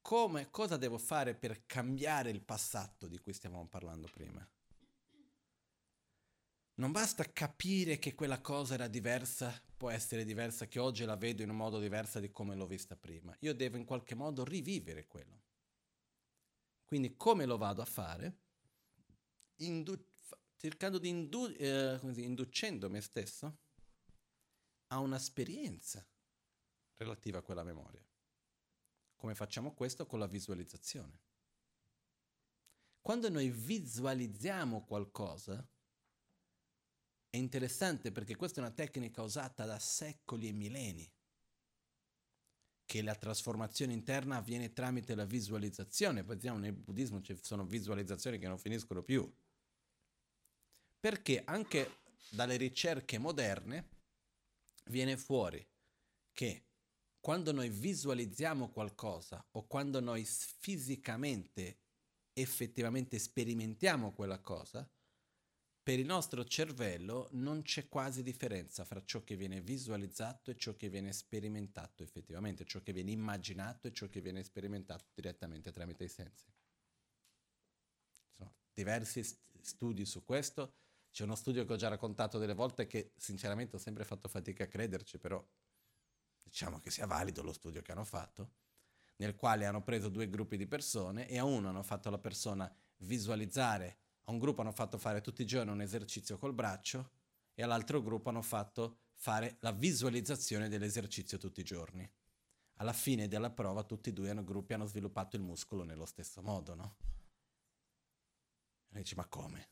come, 0.00 0.50
cosa 0.50 0.76
devo 0.76 0.98
fare 0.98 1.34
per 1.34 1.64
cambiare 1.64 2.30
il 2.30 2.42
passato 2.42 3.06
di 3.06 3.18
cui 3.18 3.32
stiamo 3.32 3.66
parlando 3.66 4.08
prima? 4.08 4.46
Non 6.76 6.90
basta 6.90 7.24
capire 7.32 7.98
che 7.98 8.14
quella 8.14 8.40
cosa 8.40 8.74
era 8.74 8.88
diversa, 8.88 9.62
può 9.76 9.90
essere 9.90 10.24
diversa, 10.24 10.66
che 10.66 10.80
oggi 10.80 11.04
la 11.04 11.16
vedo 11.16 11.42
in 11.42 11.50
un 11.50 11.56
modo 11.56 11.78
diverso 11.78 12.18
di 12.18 12.32
come 12.32 12.56
l'ho 12.56 12.66
vista 12.66 12.96
prima. 12.96 13.36
Io 13.40 13.54
devo 13.54 13.76
in 13.76 13.84
qualche 13.84 14.16
modo 14.16 14.42
rivivere 14.44 15.06
quello. 15.06 15.42
Quindi 16.84 17.16
come 17.16 17.44
lo 17.44 17.56
vado 17.56 17.80
a 17.80 17.84
fare? 17.84 18.40
Indu- 19.56 20.04
cercando 20.56 20.98
di 20.98 21.08
indu- 21.08 21.54
eh, 21.60 22.00
inducendo 22.16 22.90
me 22.90 23.00
stesso 23.00 23.58
a 24.88 24.98
un'esperienza 24.98 26.04
relativa 26.96 27.38
a 27.38 27.42
quella 27.42 27.62
memoria. 27.62 28.04
Come 29.14 29.34
facciamo 29.36 29.74
questo? 29.74 30.06
Con 30.06 30.18
la 30.18 30.26
visualizzazione. 30.26 31.20
Quando 33.00 33.28
noi 33.28 33.50
visualizziamo 33.50 34.84
qualcosa, 34.84 35.66
è 37.34 37.36
interessante 37.36 38.12
perché 38.12 38.36
questa 38.36 38.60
è 38.60 38.64
una 38.64 38.72
tecnica 38.72 39.20
usata 39.20 39.64
da 39.64 39.80
secoli 39.80 40.46
e 40.46 40.52
millenni, 40.52 41.12
che 42.84 43.02
la 43.02 43.16
trasformazione 43.16 43.92
interna 43.92 44.36
avviene 44.36 44.72
tramite 44.72 45.16
la 45.16 45.24
visualizzazione. 45.24 46.22
Vediamo 46.22 46.58
nel 46.58 46.72
buddismo 46.72 47.20
ci 47.22 47.36
sono 47.42 47.66
visualizzazioni 47.66 48.38
che 48.38 48.46
non 48.46 48.56
finiscono 48.56 49.02
più. 49.02 49.28
Perché 51.00 51.42
anche 51.44 52.02
dalle 52.30 52.56
ricerche 52.56 53.18
moderne 53.18 53.88
viene 54.90 55.16
fuori 55.16 55.66
che 56.32 56.68
quando 57.18 57.50
noi 57.50 57.68
visualizziamo 57.68 58.70
qualcosa 58.70 59.44
o 59.52 59.66
quando 59.66 59.98
noi 59.98 60.24
fisicamente 60.24 61.80
effettivamente 62.32 63.18
sperimentiamo 63.18 64.12
quella 64.12 64.38
cosa, 64.38 64.88
per 65.84 65.98
il 65.98 66.06
nostro 66.06 66.46
cervello 66.46 67.28
non 67.32 67.60
c'è 67.60 67.90
quasi 67.90 68.22
differenza 68.22 68.86
fra 68.86 69.04
ciò 69.04 69.22
che 69.22 69.36
viene 69.36 69.60
visualizzato 69.60 70.50
e 70.50 70.56
ciò 70.56 70.74
che 70.76 70.88
viene 70.88 71.12
sperimentato 71.12 72.02
effettivamente, 72.02 72.64
ciò 72.64 72.80
che 72.80 72.94
viene 72.94 73.10
immaginato 73.10 73.86
e 73.86 73.92
ciò 73.92 74.08
che 74.08 74.22
viene 74.22 74.42
sperimentato 74.42 75.04
direttamente 75.12 75.70
tramite 75.72 76.04
i 76.04 76.08
sensi. 76.08 76.46
Ci 78.12 78.22
sono 78.34 78.54
diversi 78.72 79.22
studi 79.60 80.06
su 80.06 80.24
questo, 80.24 80.72
c'è 81.10 81.24
uno 81.24 81.34
studio 81.34 81.66
che 81.66 81.74
ho 81.74 81.76
già 81.76 81.88
raccontato 81.88 82.38
delle 82.38 82.54
volte 82.54 82.86
che 82.86 83.12
sinceramente 83.18 83.76
ho 83.76 83.78
sempre 83.78 84.04
fatto 84.04 84.26
fatica 84.26 84.64
a 84.64 84.68
crederci, 84.68 85.18
però 85.18 85.46
diciamo 86.42 86.80
che 86.80 86.90
sia 86.90 87.06
valido 87.06 87.42
lo 87.42 87.52
studio 87.52 87.82
che 87.82 87.92
hanno 87.92 88.04
fatto, 88.04 88.52
nel 89.16 89.36
quale 89.36 89.66
hanno 89.66 89.82
preso 89.82 90.08
due 90.08 90.30
gruppi 90.30 90.56
di 90.56 90.66
persone 90.66 91.28
e 91.28 91.36
a 91.36 91.44
uno 91.44 91.68
hanno 91.68 91.82
fatto 91.82 92.08
la 92.08 92.18
persona 92.18 92.74
visualizzare 93.00 93.98
a 94.24 94.30
un 94.30 94.38
gruppo 94.38 94.62
hanno 94.62 94.72
fatto 94.72 94.98
fare 94.98 95.20
tutti 95.20 95.42
i 95.42 95.46
giorni 95.46 95.70
un 95.70 95.82
esercizio 95.82 96.38
col 96.38 96.54
braccio 96.54 97.10
e 97.54 97.62
all'altro 97.62 98.02
gruppo 98.02 98.30
hanno 98.30 98.42
fatto 98.42 98.98
fare 99.14 99.56
la 99.60 99.72
visualizzazione 99.72 100.68
dell'esercizio 100.68 101.38
tutti 101.38 101.60
i 101.60 101.64
giorni. 101.64 102.10
Alla 102.78 102.92
fine 102.92 103.28
della 103.28 103.50
prova 103.50 103.84
tutti 103.84 104.08
e 104.08 104.12
due 104.12 104.32
i 104.32 104.44
gruppi 104.44 104.72
hanno 104.72 104.86
sviluppato 104.86 105.36
il 105.36 105.42
muscolo 105.42 105.84
nello 105.84 106.06
stesso 106.06 106.42
modo, 106.42 106.74
no? 106.74 106.96
E 108.90 108.98
dici, 108.98 109.14
ma 109.14 109.26
come? 109.26 109.70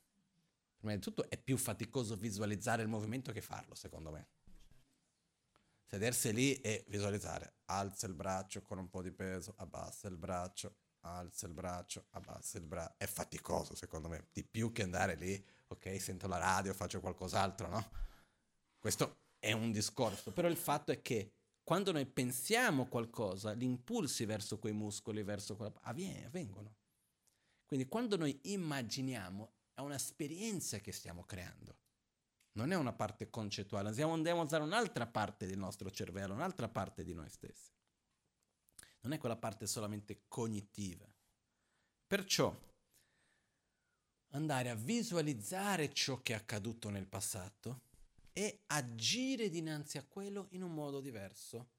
Prima 0.77 0.95
di 0.95 1.01
tutto 1.01 1.29
è 1.29 1.37
più 1.39 1.57
faticoso 1.57 2.17
visualizzare 2.17 2.83
il 2.83 2.89
movimento 2.89 3.33
che 3.33 3.41
farlo, 3.41 3.75
secondo 3.75 4.11
me. 4.11 4.29
Sedersi 5.85 6.33
lì 6.33 6.61
e 6.61 6.85
visualizzare. 6.89 7.57
Alza 7.67 8.07
il 8.07 8.15
braccio 8.15 8.63
con 8.63 8.79
un 8.79 8.89
po' 8.89 9.03
di 9.03 9.13
peso, 9.13 9.55
abbassa 9.59 10.09
il 10.09 10.17
braccio, 10.17 10.77
alza 11.03 11.47
il 11.47 11.53
braccio, 11.53 12.07
abbassa 12.11 12.59
il 12.59 12.65
braccio. 12.65 12.95
È 12.97 13.07
faticoso 13.07 13.75
secondo 13.75 14.09
me, 14.09 14.29
di 14.33 14.45
più 14.45 14.73
che 14.73 14.83
andare 14.83 15.15
lì, 15.17 15.45
ok, 15.69 16.01
sento 16.01 16.27
la 16.27 16.39
radio, 16.39 16.75
faccio 16.75 17.01
qualcos'altro, 17.01 17.69
no? 17.69 17.91
Questo 18.79 19.21
è 19.39 19.53
un 19.53 19.71
discorso, 19.73 20.33
però 20.33 20.49
il 20.49 20.57
fatto 20.57 20.93
è 20.93 21.01
che 21.01 21.35
quando 21.63 21.93
noi 21.93 22.07
pensiamo 22.07 22.87
qualcosa, 22.87 23.55
gli 23.55 23.63
impulsi 23.63 24.25
verso 24.25 24.59
quei 24.59 24.73
muscoli, 24.73 25.23
verso 25.23 25.57
quella... 25.57 25.73
Avvengono. 25.83 26.77
Quindi 27.65 27.87
quando 27.87 28.17
noi 28.17 28.39
immaginiamo, 28.43 29.55
è 29.75 29.81
un'esperienza 29.81 30.79
che 30.79 30.93
stiamo 30.93 31.25
creando. 31.25 31.79
Non 32.55 32.73
è 32.73 32.77
una 32.77 32.93
parte 32.93 33.31
concettuale, 33.31 33.89
andiamo 33.89 34.41
a 34.41 34.45
usare 34.45 34.63
un'altra 34.63 35.07
parte 35.07 35.47
del 35.47 35.57
nostro 35.57 35.91
cervello, 35.91 36.35
un'altra 36.35 36.69
parte 36.69 37.03
di 37.05 37.15
noi 37.15 37.31
stessi 37.31 37.71
non 39.03 39.13
è 39.13 39.19
quella 39.19 39.37
parte 39.37 39.67
solamente 39.67 40.23
cognitiva. 40.29 41.07
Perciò 42.07 42.55
andare 44.31 44.71
a 44.71 44.75
visualizzare 44.75 45.93
ciò 45.93 46.21
che 46.23 46.33
è 46.33 46.37
accaduto 46.37 46.89
nel 46.89 47.07
passato 47.07 47.83
e 48.33 48.63
agire 48.67 49.51
dinanzi 49.51 49.99
a 49.99 50.05
quello 50.05 50.49
in 50.51 50.63
un 50.63 50.73
modo 50.73 51.01
diverso, 51.01 51.71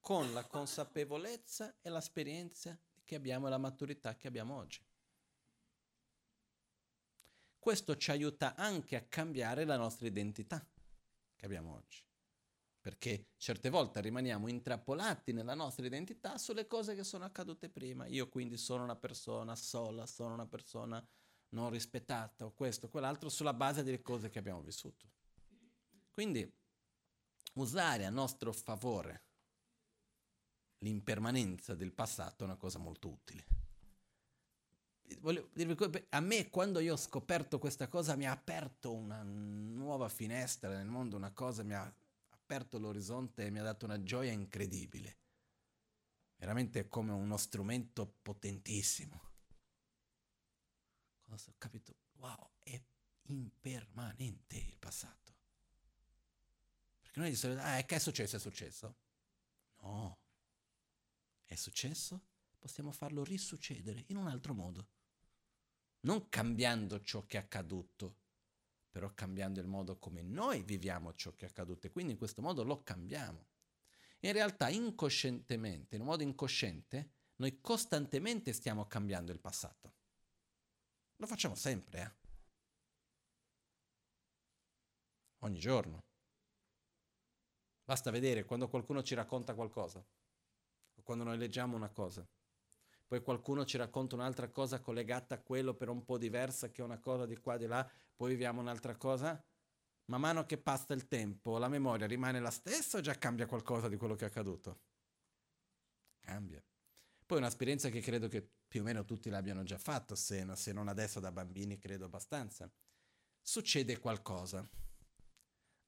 con 0.00 0.32
la 0.32 0.44
consapevolezza 0.44 1.76
e 1.80 1.90
l'esperienza 1.90 2.78
che 3.04 3.14
abbiamo 3.14 3.46
e 3.46 3.50
la 3.50 3.58
maturità 3.58 4.16
che 4.16 4.28
abbiamo 4.28 4.56
oggi. 4.56 4.84
Questo 7.58 7.96
ci 7.96 8.10
aiuta 8.10 8.56
anche 8.56 8.96
a 8.96 9.02
cambiare 9.02 9.64
la 9.64 9.76
nostra 9.76 10.06
identità 10.06 10.66
che 11.36 11.46
abbiamo 11.46 11.74
oggi 11.74 12.02
perché 12.82 13.28
certe 13.36 13.70
volte 13.70 14.00
rimaniamo 14.00 14.48
intrappolati 14.48 15.32
nella 15.32 15.54
nostra 15.54 15.86
identità 15.86 16.36
sulle 16.36 16.66
cose 16.66 16.96
che 16.96 17.04
sono 17.04 17.24
accadute 17.24 17.68
prima. 17.68 18.06
Io 18.06 18.28
quindi 18.28 18.56
sono 18.56 18.82
una 18.82 18.96
persona 18.96 19.54
sola, 19.54 20.04
sono 20.04 20.34
una 20.34 20.46
persona 20.46 21.02
non 21.50 21.70
rispettata 21.70 22.44
o 22.44 22.52
questo 22.52 22.86
o 22.86 22.88
quell'altro 22.88 23.28
sulla 23.28 23.54
base 23.54 23.84
delle 23.84 24.02
cose 24.02 24.30
che 24.30 24.40
abbiamo 24.40 24.62
vissuto. 24.62 25.06
Quindi 26.10 26.50
usare 27.54 28.04
a 28.04 28.10
nostro 28.10 28.52
favore 28.52 29.22
l'impermanenza 30.78 31.76
del 31.76 31.92
passato 31.92 32.42
è 32.42 32.46
una 32.46 32.56
cosa 32.56 32.80
molto 32.80 33.08
utile. 33.08 33.46
Dirvi, 35.52 36.06
a 36.08 36.20
me 36.20 36.50
quando 36.50 36.80
io 36.80 36.94
ho 36.94 36.96
scoperto 36.96 37.60
questa 37.60 37.86
cosa 37.86 38.16
mi 38.16 38.26
ha 38.26 38.32
aperto 38.32 38.92
una 38.92 39.22
nuova 39.22 40.08
finestra 40.08 40.70
nel 40.70 40.86
mondo, 40.86 41.16
una 41.16 41.32
cosa 41.32 41.62
mi 41.62 41.74
ha 41.74 41.94
aperto 42.52 42.78
l'orizzonte 42.78 43.46
e 43.46 43.50
mi 43.50 43.60
ha 43.60 43.62
dato 43.62 43.86
una 43.86 44.02
gioia 44.02 44.30
incredibile. 44.30 45.16
Veramente 46.36 46.86
come 46.88 47.12
uno 47.12 47.38
strumento 47.38 48.18
potentissimo. 48.20 49.30
Cosa 51.22 51.50
ho 51.50 51.54
capito? 51.56 51.94
Wow, 52.16 52.50
è 52.62 52.78
impermanente 53.28 54.56
il 54.58 54.76
passato. 54.76 55.34
Perché 57.00 57.20
noi 57.20 57.30
di 57.30 57.36
solito, 57.36 57.62
ah, 57.62 57.80
che 57.84 57.96
è 57.96 57.98
successo? 57.98 58.36
È 58.36 58.40
successo? 58.40 58.96
No. 59.80 60.18
È 61.46 61.54
successo? 61.54 62.20
Possiamo 62.58 62.92
farlo 62.92 63.24
risuccedere 63.24 64.04
in 64.08 64.16
un 64.16 64.26
altro 64.26 64.52
modo. 64.52 64.88
Non 66.00 66.28
cambiando 66.28 67.00
ciò 67.00 67.24
che 67.24 67.38
è 67.38 67.40
accaduto, 67.40 68.21
però 68.92 69.14
cambiando 69.14 69.58
il 69.58 69.66
modo 69.66 69.96
come 69.96 70.20
noi 70.20 70.62
viviamo 70.62 71.14
ciò 71.14 71.34
che 71.34 71.46
è 71.46 71.48
accaduto 71.48 71.86
e 71.86 71.90
quindi 71.90 72.12
in 72.12 72.18
questo 72.18 72.42
modo 72.42 72.62
lo 72.62 72.82
cambiamo. 72.82 73.46
In 74.20 74.32
realtà 74.32 74.68
incoscientemente, 74.68 75.94
in 75.94 76.02
un 76.02 76.08
modo 76.08 76.22
incosciente, 76.22 77.12
noi 77.36 77.58
costantemente 77.62 78.52
stiamo 78.52 78.86
cambiando 78.86 79.32
il 79.32 79.40
passato. 79.40 79.94
Lo 81.16 81.26
facciamo 81.26 81.54
sempre, 81.54 82.00
eh? 82.00 82.20
Ogni 85.38 85.58
giorno. 85.58 86.04
Basta 87.82 88.10
vedere 88.10 88.44
quando 88.44 88.68
qualcuno 88.68 89.02
ci 89.02 89.14
racconta 89.14 89.54
qualcosa, 89.54 89.98
o 90.00 91.02
quando 91.02 91.24
noi 91.24 91.38
leggiamo 91.38 91.74
una 91.74 91.90
cosa, 91.90 92.28
poi 93.12 93.20
qualcuno 93.20 93.66
ci 93.66 93.76
racconta 93.76 94.14
un'altra 94.14 94.48
cosa 94.48 94.80
collegata 94.80 95.34
a 95.34 95.38
quello 95.38 95.74
per 95.74 95.90
un 95.90 96.02
po' 96.02 96.16
diversa, 96.16 96.70
che 96.70 96.80
è 96.80 96.84
una 96.84 96.98
cosa 96.98 97.26
di 97.26 97.36
qua 97.36 97.58
di 97.58 97.66
là, 97.66 97.86
poi 98.16 98.30
viviamo 98.30 98.62
un'altra 98.62 98.96
cosa. 98.96 99.38
Man 100.06 100.20
mano 100.22 100.46
che 100.46 100.56
passa 100.56 100.94
il 100.94 101.06
tempo, 101.08 101.58
la 101.58 101.68
memoria 101.68 102.06
rimane 102.06 102.40
la 102.40 102.50
stessa 102.50 102.96
o 102.96 103.00
già 103.02 103.18
cambia 103.18 103.44
qualcosa 103.44 103.90
di 103.90 103.98
quello 103.98 104.14
che 104.14 104.24
è 104.24 104.28
accaduto? 104.28 104.80
Cambia. 106.20 106.64
Poi 107.26 107.36
un'esperienza 107.36 107.90
che 107.90 108.00
credo 108.00 108.28
che 108.28 108.48
più 108.66 108.80
o 108.80 108.84
meno 108.84 109.04
tutti 109.04 109.28
l'abbiano 109.28 109.62
già 109.62 109.76
fatto, 109.76 110.14
se, 110.14 110.46
se 110.56 110.72
non 110.72 110.88
adesso 110.88 111.20
da 111.20 111.30
bambini 111.30 111.76
credo 111.76 112.06
abbastanza. 112.06 112.72
Succede 113.42 113.98
qualcosa. 113.98 114.66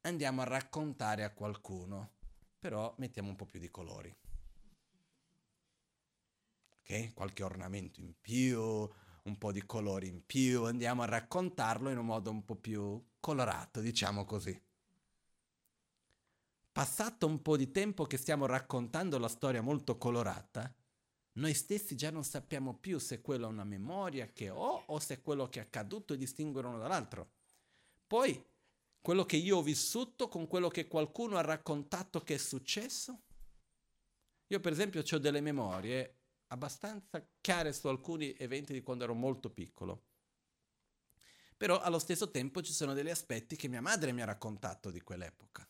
andiamo 0.02 0.42
a 0.42 0.44
raccontare 0.44 1.24
a 1.24 1.32
qualcuno, 1.32 2.16
però 2.58 2.94
mettiamo 2.98 3.30
un 3.30 3.36
po' 3.36 3.46
più 3.46 3.60
di 3.60 3.70
colori. 3.70 4.14
Ok? 6.86 7.14
Qualche 7.14 7.42
ornamento 7.42 8.00
in 8.00 8.12
più, 8.20 8.60
un 8.60 9.38
po' 9.38 9.52
di 9.52 9.64
colori 9.64 10.08
in 10.08 10.24
più, 10.26 10.64
andiamo 10.64 11.02
a 11.02 11.06
raccontarlo 11.06 11.88
in 11.88 11.96
un 11.96 12.04
modo 12.04 12.30
un 12.30 12.44
po' 12.44 12.56
più 12.56 13.02
colorato, 13.20 13.80
diciamo 13.80 14.26
così. 14.26 14.60
Passato 16.70 17.26
un 17.26 17.40
po' 17.40 17.56
di 17.56 17.70
tempo 17.70 18.04
che 18.04 18.18
stiamo 18.18 18.44
raccontando 18.44 19.18
la 19.18 19.28
storia 19.28 19.62
molto 19.62 19.96
colorata, 19.96 20.72
noi 21.36 21.54
stessi 21.54 21.96
già 21.96 22.10
non 22.10 22.22
sappiamo 22.22 22.74
più 22.74 22.98
se 22.98 23.22
quella 23.22 23.46
è 23.46 23.50
una 23.50 23.64
memoria 23.64 24.26
che 24.26 24.50
ho 24.50 24.84
o 24.86 24.98
se 24.98 25.22
quello 25.22 25.48
che 25.48 25.60
è 25.60 25.62
accaduto 25.62 26.12
e 26.12 26.18
distinguere 26.18 26.66
uno 26.66 26.78
dall'altro. 26.78 27.30
Poi 28.06 28.44
quello 29.00 29.24
che 29.24 29.36
io 29.36 29.56
ho 29.56 29.62
vissuto 29.62 30.28
con 30.28 30.46
quello 30.46 30.68
che 30.68 30.86
qualcuno 30.86 31.36
ha 31.36 31.42
raccontato 31.42 32.20
che 32.20 32.34
è 32.34 32.38
successo? 32.38 33.22
Io 34.48 34.60
per 34.60 34.72
esempio 34.72 35.02
ho 35.08 35.18
delle 35.18 35.40
memorie 35.40 36.23
abbastanza 36.54 37.26
chiare 37.40 37.72
su 37.72 37.88
alcuni 37.88 38.32
eventi 38.38 38.72
di 38.72 38.82
quando 38.82 39.04
ero 39.04 39.14
molto 39.14 39.50
piccolo. 39.50 40.06
Però 41.56 41.80
allo 41.80 41.98
stesso 41.98 42.30
tempo 42.30 42.62
ci 42.62 42.72
sono 42.72 42.94
degli 42.94 43.10
aspetti 43.10 43.56
che 43.56 43.68
mia 43.68 43.80
madre 43.80 44.12
mi 44.12 44.22
ha 44.22 44.26
raccontato 44.26 44.90
di 44.90 45.00
quell'epoca. 45.00 45.68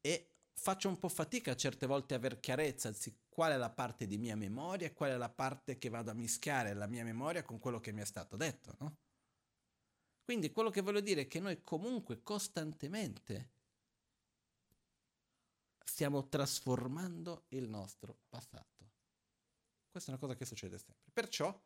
E 0.00 0.32
faccio 0.52 0.88
un 0.88 0.98
po' 0.98 1.08
fatica 1.08 1.56
certe 1.56 1.86
volte 1.86 2.14
a 2.14 2.18
aver 2.18 2.40
chiarezza 2.40 2.92
su 2.92 3.10
qual 3.28 3.52
è 3.52 3.56
la 3.56 3.70
parte 3.70 4.06
di 4.06 4.18
mia 4.18 4.36
memoria 4.36 4.86
e 4.86 4.92
qual 4.92 5.10
è 5.10 5.16
la 5.16 5.30
parte 5.30 5.78
che 5.78 5.88
vado 5.88 6.10
a 6.10 6.14
mischiare 6.14 6.74
la 6.74 6.86
mia 6.86 7.04
memoria 7.04 7.42
con 7.42 7.58
quello 7.58 7.80
che 7.80 7.92
mi 7.92 8.02
è 8.02 8.04
stato 8.04 8.36
detto, 8.36 8.76
no? 8.80 8.98
Quindi 10.24 10.52
quello 10.52 10.70
che 10.70 10.80
voglio 10.80 11.00
dire 11.00 11.22
è 11.22 11.26
che 11.26 11.40
noi 11.40 11.62
comunque 11.62 12.22
costantemente 12.22 13.52
stiamo 15.84 16.28
trasformando 16.28 17.44
il 17.50 17.68
nostro 17.68 18.22
passato. 18.28 18.73
Questa 19.94 20.10
è 20.10 20.14
una 20.16 20.26
cosa 20.26 20.36
che 20.36 20.44
succede 20.44 20.76
sempre. 20.76 21.08
Perciò 21.12 21.56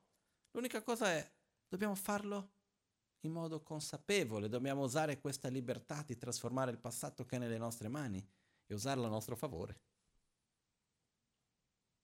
l'unica 0.50 0.82
cosa 0.82 1.10
è, 1.12 1.32
dobbiamo 1.66 1.94
farlo 1.94 2.56
in 3.20 3.32
modo 3.32 3.62
consapevole, 3.62 4.50
dobbiamo 4.50 4.82
usare 4.82 5.18
questa 5.18 5.48
libertà 5.48 6.02
di 6.02 6.14
trasformare 6.14 6.70
il 6.70 6.76
passato 6.78 7.24
che 7.24 7.36
è 7.36 7.38
nelle 7.38 7.56
nostre 7.56 7.88
mani 7.88 8.22
e 8.66 8.74
usarlo 8.74 9.06
a 9.06 9.08
nostro 9.08 9.34
favore. 9.34 9.80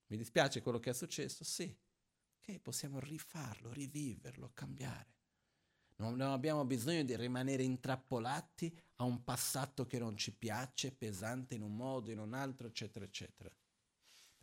Mi 0.06 0.16
dispiace 0.16 0.62
quello 0.62 0.78
che 0.78 0.88
è 0.88 0.94
successo? 0.94 1.44
Sì. 1.44 1.78
Ok, 2.38 2.58
possiamo 2.60 3.00
rifarlo, 3.00 3.70
riviverlo, 3.74 4.50
cambiare. 4.54 5.12
Non 5.96 6.18
abbiamo 6.22 6.64
bisogno 6.64 7.04
di 7.04 7.14
rimanere 7.16 7.64
intrappolati 7.64 8.74
a 8.94 9.04
un 9.04 9.22
passato 9.24 9.84
che 9.84 9.98
non 9.98 10.16
ci 10.16 10.34
piace, 10.34 10.90
pesante 10.90 11.54
in 11.54 11.60
un 11.60 11.76
modo, 11.76 12.10
in 12.10 12.18
un 12.18 12.32
altro, 12.32 12.66
eccetera, 12.66 13.04
eccetera. 13.04 13.54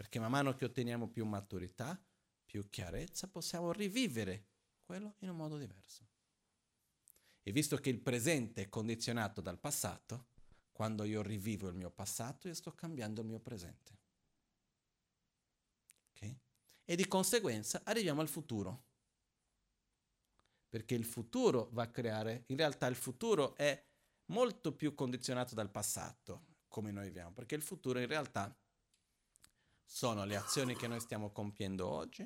Perché 0.01 0.17
man 0.17 0.31
mano 0.31 0.55
che 0.55 0.65
otteniamo 0.65 1.09
più 1.09 1.23
maturità, 1.25 1.95
più 2.43 2.67
chiarezza, 2.71 3.27
possiamo 3.27 3.71
rivivere 3.71 4.47
quello 4.81 5.13
in 5.19 5.29
un 5.29 5.35
modo 5.35 5.59
diverso. 5.59 6.07
E 7.43 7.51
visto 7.51 7.77
che 7.77 7.91
il 7.91 7.99
presente 7.99 8.63
è 8.63 8.69
condizionato 8.69 9.41
dal 9.41 9.59
passato, 9.59 10.29
quando 10.71 11.03
io 11.03 11.21
rivivo 11.21 11.67
il 11.67 11.75
mio 11.75 11.91
passato, 11.91 12.47
io 12.47 12.55
sto 12.55 12.73
cambiando 12.73 13.21
il 13.21 13.27
mio 13.27 13.39
presente. 13.39 13.99
Okay? 16.15 16.35
E 16.83 16.95
di 16.95 17.07
conseguenza 17.07 17.83
arriviamo 17.83 18.21
al 18.21 18.27
futuro 18.27 18.85
perché 20.67 20.95
il 20.95 21.05
futuro 21.05 21.69
va 21.73 21.83
a 21.83 21.91
creare, 21.91 22.45
in 22.47 22.57
realtà 22.57 22.87
il 22.87 22.95
futuro 22.95 23.55
è 23.55 23.79
molto 24.31 24.73
più 24.73 24.95
condizionato 24.95 25.53
dal 25.53 25.69
passato, 25.69 26.45
come 26.67 26.91
noi 26.91 27.03
viviamo, 27.03 27.33
perché 27.33 27.53
il 27.53 27.61
futuro 27.61 27.99
in 27.99 28.07
realtà 28.07 28.51
sono 29.93 30.23
le 30.23 30.37
azioni 30.37 30.73
che 30.73 30.87
noi 30.87 31.01
stiamo 31.01 31.31
compiendo 31.31 31.85
oggi, 31.85 32.25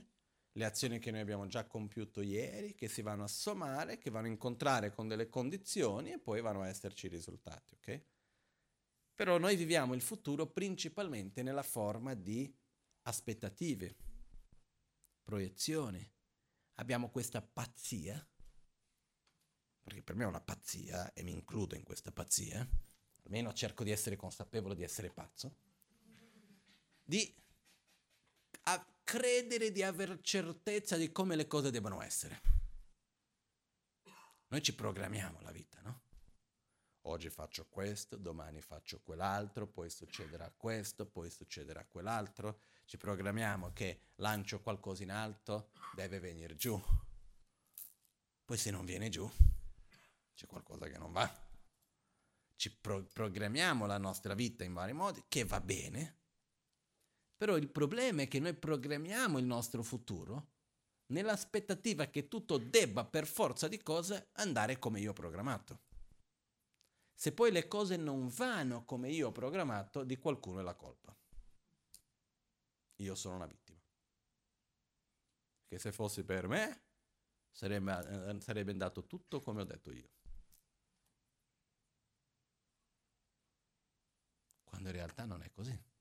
le 0.51 0.65
azioni 0.65 0.99
che 0.99 1.09
noi 1.09 1.21
abbiamo 1.21 1.47
già 1.47 1.65
compiuto 1.65 2.21
ieri, 2.21 2.75
che 2.75 2.87
si 2.87 3.01
vanno 3.01 3.23
a 3.23 3.27
sommare, 3.27 3.97
che 3.97 4.11
vanno 4.11 4.27
a 4.27 4.29
incontrare 4.29 4.91
con 4.91 5.07
delle 5.07 5.29
condizioni 5.29 6.11
e 6.11 6.19
poi 6.19 6.41
vanno 6.41 6.61
a 6.61 6.67
esserci 6.67 7.07
i 7.07 7.09
risultati, 7.09 7.73
ok? 7.73 8.03
Però 9.15 9.39
noi 9.39 9.55
viviamo 9.55 9.95
il 9.95 10.01
futuro 10.01 10.45
principalmente 10.45 11.41
nella 11.41 11.63
forma 11.63 12.13
di 12.13 12.55
aspettative, 13.01 13.95
proiezioni. 15.23 16.07
Abbiamo 16.75 17.09
questa 17.09 17.41
pazzia 17.41 18.23
perché 19.81 20.03
per 20.03 20.15
me 20.15 20.23
è 20.23 20.27
una 20.27 20.41
pazzia 20.41 21.13
e 21.13 21.23
mi 21.23 21.31
includo 21.31 21.75
in 21.75 21.83
questa 21.83 22.11
pazzia, 22.11 22.67
almeno 23.23 23.53
cerco 23.53 23.83
di 23.83 23.91
essere 23.91 24.15
consapevole 24.15 24.75
di 24.75 24.83
essere 24.83 25.09
pazzo, 25.09 25.55
di 27.03 27.43
credere 29.05 29.71
di 29.71 29.83
aver 29.83 30.19
certezza 30.21 30.97
di 30.97 31.11
come 31.11 31.35
le 31.35 31.47
cose 31.47 31.71
debbano 31.71 32.01
essere. 32.01 32.41
Noi 34.47 34.61
ci 34.61 34.75
programmiamo 34.75 35.39
la 35.41 35.51
vita, 35.51 35.79
no? 35.81 36.01
Oggi 37.07 37.29
faccio 37.29 37.67
questo, 37.69 38.17
domani 38.17 38.61
faccio 38.61 38.99
quell'altro, 39.01 39.67
poi 39.67 39.91
succederà 39.91 40.51
questo, 40.51 41.05
poi 41.05 41.29
succederà 41.29 41.85
quell'altro. 41.85 42.61
Ci 42.85 42.97
programmiamo 42.97 43.71
che 43.73 44.11
lancio 44.15 44.59
qualcosa 44.59 45.03
in 45.03 45.11
alto, 45.11 45.71
deve 45.93 46.19
venire 46.19 46.55
giù. 46.55 46.81
Poi 48.43 48.57
se 48.57 48.71
non 48.71 48.85
viene 48.85 49.09
giù, 49.09 49.29
c'è 50.33 50.47
qualcosa 50.47 50.87
che 50.87 50.97
non 50.97 51.11
va. 51.11 51.31
Ci 52.55 52.75
pro- 52.75 53.05
programmiamo 53.05 53.85
la 53.85 53.99
nostra 53.99 54.33
vita 54.33 54.63
in 54.63 54.73
vari 54.73 54.93
modi, 54.93 55.23
che 55.27 55.43
va 55.43 55.61
bene, 55.61 56.24
però 57.35 57.57
il 57.57 57.69
problema 57.69 58.23
è 58.23 58.27
che 58.27 58.39
noi 58.39 58.53
programmiamo 58.53 59.37
il 59.37 59.45
nostro 59.45 59.83
futuro 59.83 60.53
nell'aspettativa 61.07 62.07
che 62.07 62.27
tutto 62.27 62.57
debba 62.57 63.05
per 63.05 63.27
forza 63.27 63.67
di 63.67 63.81
cose 63.81 64.29
andare 64.33 64.79
come 64.79 64.99
io 64.99 65.11
ho 65.11 65.13
programmato. 65.13 65.81
Se 67.13 67.31
poi 67.31 67.51
le 67.51 67.67
cose 67.67 67.95
non 67.95 68.27
vanno 68.27 68.83
come 68.83 69.09
io 69.09 69.27
ho 69.27 69.31
programmato, 69.31 70.03
di 70.03 70.17
qualcuno 70.17 70.59
è 70.59 70.63
la 70.63 70.75
colpa. 70.75 71.15
Io 72.97 73.15
sono 73.15 73.35
una 73.35 73.45
vittima. 73.45 73.79
Che 75.67 75.79
se 75.79 75.91
fosse 75.91 76.23
per 76.23 76.47
me, 76.47 76.83
sarebbe, 77.51 78.29
eh, 78.29 78.41
sarebbe 78.41 78.71
andato 78.71 79.05
tutto 79.05 79.39
come 79.39 79.61
ho 79.61 79.65
detto 79.65 79.91
io. 79.91 80.15
quando 84.75 84.89
in 84.89 84.95
realtà 84.95 85.23
non 85.23 85.41
è 85.41 85.49
così. 85.51 85.94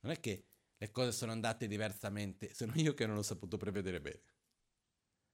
Non 0.00 0.12
è 0.12 0.20
che 0.20 0.46
le 0.76 0.90
cose 0.90 1.12
sono 1.12 1.32
andate 1.32 1.66
diversamente, 1.66 2.54
sono 2.54 2.72
io 2.76 2.94
che 2.94 3.06
non 3.06 3.16
ho 3.16 3.22
saputo 3.22 3.56
prevedere 3.56 4.00
bene. 4.00 4.22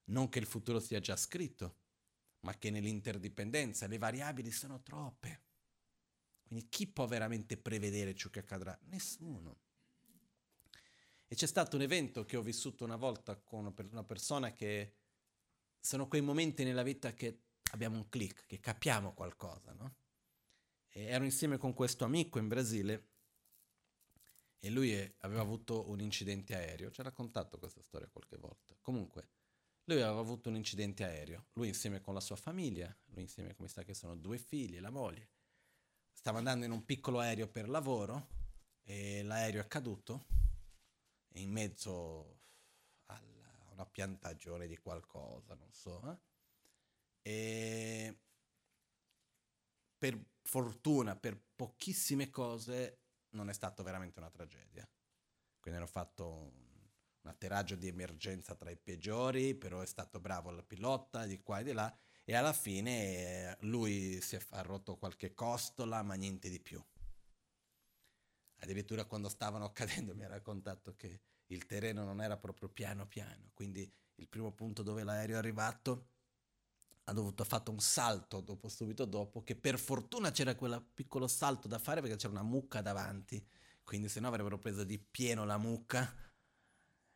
Non 0.07 0.29
che 0.29 0.38
il 0.38 0.46
futuro 0.46 0.81
sia 0.81 1.00
già 1.00 1.16
scritto, 1.16 1.79
ma 2.40 2.57
che 2.59 2.70
nell'interdipendenza 2.70 3.87
le 3.87 3.98
variabili 3.98 4.50
sono 4.50 4.83
troppe. 4.83 5.44
Quindi 6.42 6.68
chi 6.68 6.87
può 6.87 7.07
veramente 7.07 7.57
prevedere 7.57 8.14
ciò 8.14 8.29
che 8.31 8.40
accadrà? 8.40 8.79
Nessuno. 8.85 9.61
E 11.29 11.35
c'è 11.35 11.46
stato 11.46 11.74
un 11.76 11.83
evento 11.83 12.24
che 12.24 12.37
ho 12.37 12.42
vissuto 12.42 12.85
una 12.85 12.96
volta 12.96 13.37
con 13.37 13.74
una 13.90 14.05
persona 14.05 14.52
che 14.52 14.94
sono 15.81 16.07
quei 16.07 16.20
momenti 16.20 16.62
nella 16.62 16.85
vita 16.85 17.14
che 17.14 17.42
abbiamo 17.72 17.96
un 17.96 18.09
click, 18.09 18.46
che 18.46 18.61
capiamo 18.61 19.12
qualcosa, 19.12 19.72
no? 19.72 19.96
ero 20.88 21.24
insieme 21.24 21.59
con 21.59 21.74
questo 21.74 22.05
amico 22.05 22.38
in 22.38 22.48
Brasile 22.48 23.15
e 24.66 24.70
lui 24.70 24.92
è, 24.92 25.14
aveva 25.18 25.42
avuto 25.42 25.88
un 25.90 26.00
incidente 26.00 26.57
aereo. 26.57 26.90
Ci 26.90 27.00
ha 27.00 27.05
raccontato 27.05 27.57
questa 27.57 27.83
storia 27.83 28.09
qualche 28.09 28.37
volta. 28.37 28.76
Comunque, 28.81 29.29
lui 29.85 30.00
aveva 30.02 30.18
avuto 30.18 30.48
un 30.48 30.57
incidente 30.57 31.05
aereo. 31.05 31.46
Lui 31.52 31.68
insieme 31.68 32.00
con 32.00 32.14
la 32.14 32.20
sua 32.20 32.35
famiglia, 32.35 32.94
lui 33.11 33.22
insieme, 33.22 33.55
come 33.55 33.68
sa 33.68 33.85
che 33.85 33.94
sono 33.94 34.16
due 34.16 34.38
figli 34.38 34.74
e 34.74 34.81
la 34.81 34.90
moglie, 34.90 35.31
stava 36.11 36.38
andando 36.38 36.64
in 36.64 36.72
un 36.72 36.85
piccolo 36.85 37.20
aereo 37.20 37.46
per 37.46 37.68
lavoro 37.68 38.26
e 38.82 39.22
l'aereo 39.22 39.61
è 39.61 39.68
caduto 39.68 40.26
in 41.34 41.53
mezzo 41.53 42.41
a 43.07 43.22
una 43.70 43.86
piantagione 43.86 44.66
di 44.66 44.78
qualcosa, 44.78 45.55
non 45.55 45.70
so. 45.70 46.11
Eh? 46.11 46.18
E 47.22 48.18
per 49.97 50.20
fortuna, 50.43 51.14
per 51.14 51.41
pochissime 51.55 52.30
cose, 52.30 53.05
non 53.37 53.49
è 53.49 53.53
stata 53.53 53.82
veramente 53.82 54.18
una 54.18 54.30
tragedia. 54.30 54.89
Quindi 55.61 55.80
hanno 55.80 55.91
fatto 55.91 56.28
un, 56.28 56.51
un 57.22 57.30
atterraggio 57.30 57.76
di 57.76 57.89
emergenza 57.89 58.55
tra 58.55 58.70
i 58.70 58.76
peggiori, 58.76 59.55
però 59.55 59.80
è 59.80 59.87
stato 59.87 60.20
bravo 60.20 60.51
il 60.51 60.64
pilota 60.64 61.26
di 61.26 61.41
qua 61.43 61.61
e 61.61 61.64
di 61.64 61.72
là, 61.72 61.97
e 62.24 62.34
alla 62.34 62.53
fine 62.53 62.91
eh, 62.91 63.57
lui 63.61 64.20
si 64.20 64.37
è 64.37 64.41
rotto 64.62 64.97
qualche 64.97 65.34
costola, 65.34 66.03
ma 66.03 66.14
niente 66.14 66.49
di 66.49 66.61
più. 66.61 66.82
Addirittura 68.61 69.05
quando 69.05 69.28
stavano 69.28 69.70
cadendo 69.74 70.14
mi 70.14 70.24
ha 70.24 70.28
raccontato 70.28 70.97
che 70.97 71.20
il 71.47 71.66
terreno 71.66 72.05
non 72.05 72.20
era 72.20 72.37
proprio 72.37 72.68
piano 72.68 73.07
piano, 73.07 73.51
quindi 73.55 73.89
il 74.16 74.28
primo 74.28 74.53
punto 74.53 74.82
dove 74.82 75.05
l'aereo 75.05 75.37
è 75.37 75.39
arrivato 75.39 76.14
ha 77.09 77.12
dovuto, 77.12 77.42
ha 77.42 77.46
fatto 77.46 77.70
un 77.70 77.78
salto 77.78 78.40
dopo, 78.40 78.68
subito 78.68 79.04
dopo, 79.04 79.42
che 79.42 79.54
per 79.54 79.78
fortuna 79.78 80.32
c'era 80.32 80.57
quel 80.57 80.84
piccolo 80.92 81.28
salto 81.28 81.68
da 81.68 81.78
fare 81.78 82.00
perché 82.00 82.16
c'era 82.16 82.32
una 82.32 82.42
mucca 82.42 82.80
davanti, 82.80 83.44
quindi 83.84 84.09
se 84.09 84.18
no 84.18 84.28
avrebbero 84.28 84.59
preso 84.59 84.82
di 84.82 84.98
pieno 84.98 85.44
la 85.44 85.57
mucca 85.57 86.12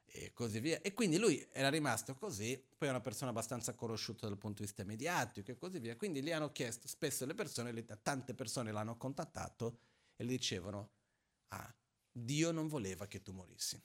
e 0.05 0.33
così 0.33 0.61
via. 0.61 0.81
E 0.81 0.93
quindi 0.95 1.19
lui 1.19 1.45
era 1.53 1.69
rimasto 1.71 2.15
così, 2.15 2.65
poi 2.79 2.87
è 2.87 2.91
una 2.91 3.01
persona 3.01 3.31
abbastanza 3.31 3.75
conosciuta 3.75 4.29
dal 4.29 4.39
punto 4.39 4.63
di 4.63 4.69
vista 4.69 4.85
mediatico 4.85 5.51
e 5.51 5.57
così 5.57 5.81
via. 5.81 5.97
Quindi 5.97 6.23
gli 6.23 6.31
hanno 6.31 6.53
chiesto, 6.53 6.87
spesso 6.87 7.27
le 7.27 7.35
persone, 7.35 7.85
tante 8.01 8.35
persone 8.35 8.71
l'hanno 8.71 8.97
contattato 8.97 9.81
e 10.15 10.25
gli 10.25 10.29
dicevano, 10.29 10.93
ah, 11.49 11.75
Dio 12.13 12.53
non 12.53 12.69
voleva 12.69 13.09
che 13.09 13.23
tu 13.23 13.33
morissi. 13.33 13.83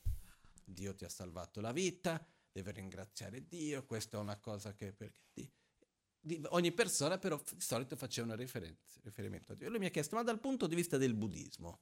Dio 0.63 0.93
ti 0.93 1.03
ha 1.03 1.09
salvato 1.09 1.61
la 1.61 1.71
vita, 1.71 2.23
deve 2.51 2.71
ringraziare 2.73 3.47
Dio, 3.47 3.83
questa 3.87 4.17
è 4.17 4.19
una 4.19 4.37
cosa 4.37 4.75
che... 4.75 4.93
Perché 4.93 5.23
ogni 6.49 6.71
persona 6.71 7.17
però 7.17 7.41
di 7.51 7.61
solito 7.61 7.95
faceva 7.95 8.34
un 8.34 8.38
riferimento 8.38 9.51
a 9.51 9.55
Dio. 9.55 9.69
Lui 9.69 9.80
mi 9.80 9.86
ha 9.86 9.91
chiesto, 9.91 10.15
ma 10.15 10.23
dal 10.23 10.39
punto 10.39 10.67
di 10.67 10.76
vista 10.76 10.97
del 10.97 11.13
buddismo, 11.13 11.82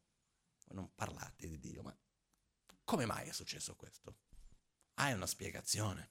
non 0.69 0.93
parlate 0.93 1.47
di 1.47 1.59
Dio, 1.59 1.81
ma 1.83 1.97
come 2.83 3.05
mai 3.05 3.29
è 3.29 3.31
successo 3.31 3.75
questo? 3.75 4.17
Hai 4.95 5.13
una 5.13 5.27
spiegazione? 5.27 6.09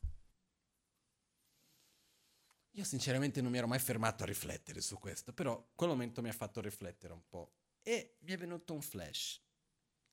Io 2.77 2.85
sinceramente 2.85 3.43
non 3.43 3.51
mi 3.51 3.59
ero 3.59 3.67
mai 3.67 3.79
fermato 3.79 4.23
a 4.23 4.27
riflettere 4.27 4.81
su 4.81 4.99
questo, 4.99 5.35
però 5.35 5.71
quel 5.75 5.91
momento 5.91 6.23
mi 6.23 6.31
ha 6.31 6.33
fatto 6.33 6.61
riflettere 6.61 7.13
un 7.13 7.29
po' 7.29 7.57
e 7.83 8.17
mi 8.21 8.33
è 8.33 8.39
venuto 8.39 8.73
un 8.73 8.81
flash, 8.81 9.43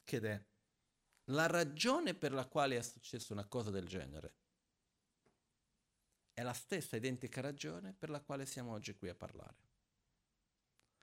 che 0.04 0.18
è 0.20 0.46
la 1.26 1.48
ragione 1.48 2.16
per 2.16 2.34
la 2.34 2.46
quale 2.48 2.76
è 2.76 2.82
successo 2.82 3.32
una 3.32 3.46
cosa 3.46 3.70
del 3.70 3.88
genere 3.88 4.39
è 6.40 6.42
la 6.42 6.54
stessa 6.54 6.96
identica 6.96 7.42
ragione 7.42 7.92
per 7.92 8.10
la 8.10 8.22
quale 8.22 8.46
siamo 8.46 8.72
oggi 8.72 8.96
qui 8.96 9.10
a 9.10 9.14
parlare. 9.14 9.68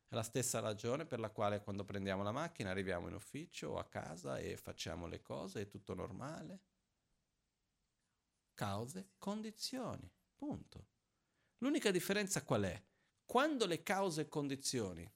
È 0.09 0.15
la 0.15 0.23
stessa 0.23 0.61
ragione 0.61 1.05
per 1.05 1.21
la 1.21 1.29
quale 1.29 1.61
quando 1.61 1.85
prendiamo 1.85 2.23
la 2.23 2.33
macchina 2.33 2.71
arriviamo 2.71 3.09
in 3.09 3.15
ufficio 3.15 3.73
o 3.73 3.79
a 3.79 3.85
casa 3.85 4.39
e 4.39 4.57
facciamo 4.57 5.07
le 5.07 5.21
cose, 5.21 5.61
è 5.61 5.69
tutto 5.69 5.93
normale. 5.93 6.61
Cause, 8.55 9.11
condizioni, 9.19 10.11
punto. 10.35 10.87
L'unica 11.59 11.91
differenza 11.91 12.43
qual 12.43 12.63
è? 12.63 12.83
Quando 13.27 13.67
le 13.67 13.83
cause 13.83 14.23
e 14.23 14.29
condizioni 14.31 15.07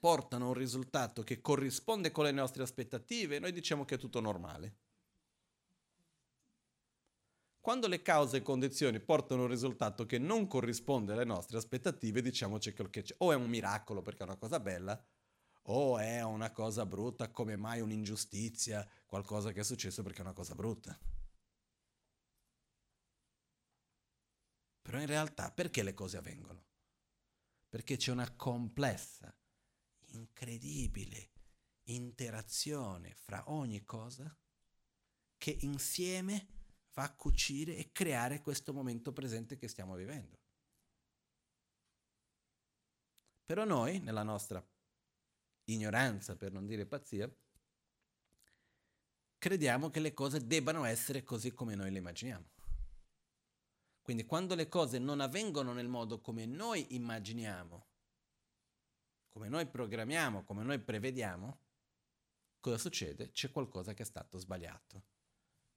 portano 0.00 0.46
a 0.46 0.48
un 0.48 0.54
risultato 0.54 1.22
che 1.22 1.40
corrisponde 1.40 2.10
con 2.10 2.24
le 2.24 2.32
nostre 2.32 2.64
aspettative, 2.64 3.38
noi 3.38 3.52
diciamo 3.52 3.84
che 3.84 3.94
è 3.94 3.98
tutto 3.98 4.18
normale. 4.18 4.78
Quando 7.62 7.86
le 7.86 8.02
cause 8.02 8.38
e 8.38 8.42
condizioni 8.42 8.98
portano 8.98 9.42
un 9.42 9.48
risultato 9.48 10.04
che 10.04 10.18
non 10.18 10.48
corrisponde 10.48 11.12
alle 11.12 11.24
nostre 11.24 11.58
aspettative, 11.58 12.20
diciamoci 12.20 12.72
che. 12.72 13.04
O 13.18 13.30
è 13.30 13.36
un 13.36 13.48
miracolo 13.48 14.02
perché 14.02 14.24
è 14.24 14.26
una 14.26 14.36
cosa 14.36 14.58
bella, 14.58 15.00
o 15.66 15.96
è 15.96 16.24
una 16.24 16.50
cosa 16.50 16.84
brutta, 16.84 17.30
come 17.30 17.54
mai 17.54 17.80
un'ingiustizia, 17.80 18.84
qualcosa 19.06 19.52
che 19.52 19.60
è 19.60 19.62
successo 19.62 20.02
perché 20.02 20.18
è 20.18 20.22
una 20.22 20.32
cosa 20.32 20.56
brutta. 20.56 20.98
Però 24.82 24.98
in 24.98 25.06
realtà 25.06 25.52
perché 25.52 25.84
le 25.84 25.94
cose 25.94 26.16
avvengono? 26.16 26.64
Perché 27.68 27.96
c'è 27.96 28.10
una 28.10 28.34
complessa, 28.34 29.32
incredibile 30.06 31.30
interazione 31.84 33.14
fra 33.14 33.44
ogni 33.52 33.84
cosa 33.84 34.36
che 35.38 35.56
insieme 35.60 36.61
va 36.94 37.04
a 37.04 37.14
cucire 37.14 37.76
e 37.76 37.90
creare 37.92 38.40
questo 38.40 38.72
momento 38.72 39.12
presente 39.12 39.56
che 39.56 39.68
stiamo 39.68 39.94
vivendo. 39.94 40.38
Però 43.44 43.64
noi, 43.64 43.98
nella 44.00 44.22
nostra 44.22 44.64
ignoranza, 45.64 46.36
per 46.36 46.52
non 46.52 46.66
dire 46.66 46.86
pazzia, 46.86 47.30
crediamo 49.38 49.90
che 49.90 50.00
le 50.00 50.14
cose 50.14 50.46
debbano 50.46 50.84
essere 50.84 51.22
così 51.22 51.52
come 51.52 51.74
noi 51.74 51.90
le 51.90 51.98
immaginiamo. 51.98 52.50
Quindi 54.02 54.24
quando 54.24 54.54
le 54.54 54.68
cose 54.68 54.98
non 54.98 55.20
avvengono 55.20 55.72
nel 55.72 55.88
modo 55.88 56.20
come 56.20 56.44
noi 56.44 56.94
immaginiamo, 56.94 57.86
come 59.28 59.48
noi 59.48 59.66
programmiamo, 59.66 60.44
come 60.44 60.62
noi 60.62 60.78
prevediamo, 60.78 61.58
cosa 62.60 62.78
succede? 62.78 63.30
C'è 63.30 63.50
qualcosa 63.50 63.94
che 63.94 64.02
è 64.02 64.06
stato 64.06 64.38
sbagliato 64.38 65.04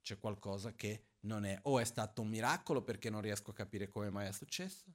c'è 0.06 0.20
qualcosa 0.20 0.72
che 0.76 1.06
non 1.22 1.44
è 1.44 1.58
o 1.62 1.80
è 1.80 1.84
stato 1.84 2.22
un 2.22 2.28
miracolo 2.28 2.84
perché 2.84 3.10
non 3.10 3.20
riesco 3.20 3.50
a 3.50 3.54
capire 3.54 3.88
come 3.88 4.08
mai 4.08 4.28
è 4.28 4.32
successo, 4.32 4.94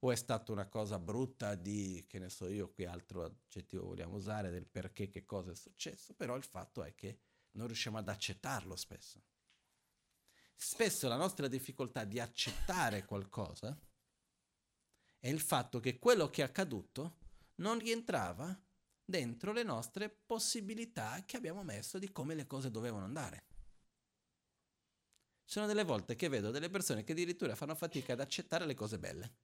o 0.00 0.10
è 0.10 0.16
stata 0.16 0.50
una 0.50 0.66
cosa 0.66 0.98
brutta 0.98 1.54
di, 1.54 2.04
che 2.08 2.18
ne 2.18 2.28
so 2.28 2.48
io, 2.48 2.72
qui 2.72 2.84
altro 2.84 3.22
aggettivo 3.22 3.86
vogliamo 3.86 4.16
usare, 4.16 4.50
del 4.50 4.66
perché 4.66 5.08
che 5.10 5.24
cosa 5.24 5.52
è 5.52 5.54
successo, 5.54 6.12
però 6.14 6.34
il 6.34 6.42
fatto 6.42 6.82
è 6.82 6.92
che 6.96 7.20
non 7.52 7.68
riusciamo 7.68 7.98
ad 7.98 8.08
accettarlo 8.08 8.74
spesso. 8.74 9.22
Spesso 10.56 11.06
la 11.06 11.16
nostra 11.16 11.46
difficoltà 11.46 12.02
di 12.02 12.18
accettare 12.18 13.04
qualcosa 13.04 13.80
è 15.20 15.28
il 15.28 15.40
fatto 15.40 15.78
che 15.78 16.00
quello 16.00 16.30
che 16.30 16.42
è 16.42 16.44
accaduto 16.44 17.18
non 17.56 17.78
rientrava 17.78 18.60
dentro 19.04 19.52
le 19.52 19.62
nostre 19.62 20.10
possibilità 20.10 21.22
che 21.24 21.36
abbiamo 21.36 21.62
messo 21.62 22.00
di 22.00 22.10
come 22.10 22.34
le 22.34 22.48
cose 22.48 22.72
dovevano 22.72 23.04
andare 23.04 23.47
sono 25.48 25.64
delle 25.64 25.82
volte 25.84 26.14
che 26.14 26.28
vedo 26.28 26.50
delle 26.50 26.68
persone 26.68 27.02
che 27.04 27.12
addirittura 27.12 27.54
fanno 27.54 27.74
fatica 27.74 28.12
ad 28.12 28.20
accettare 28.20 28.66
le 28.66 28.74
cose 28.74 28.98
belle. 28.98 29.34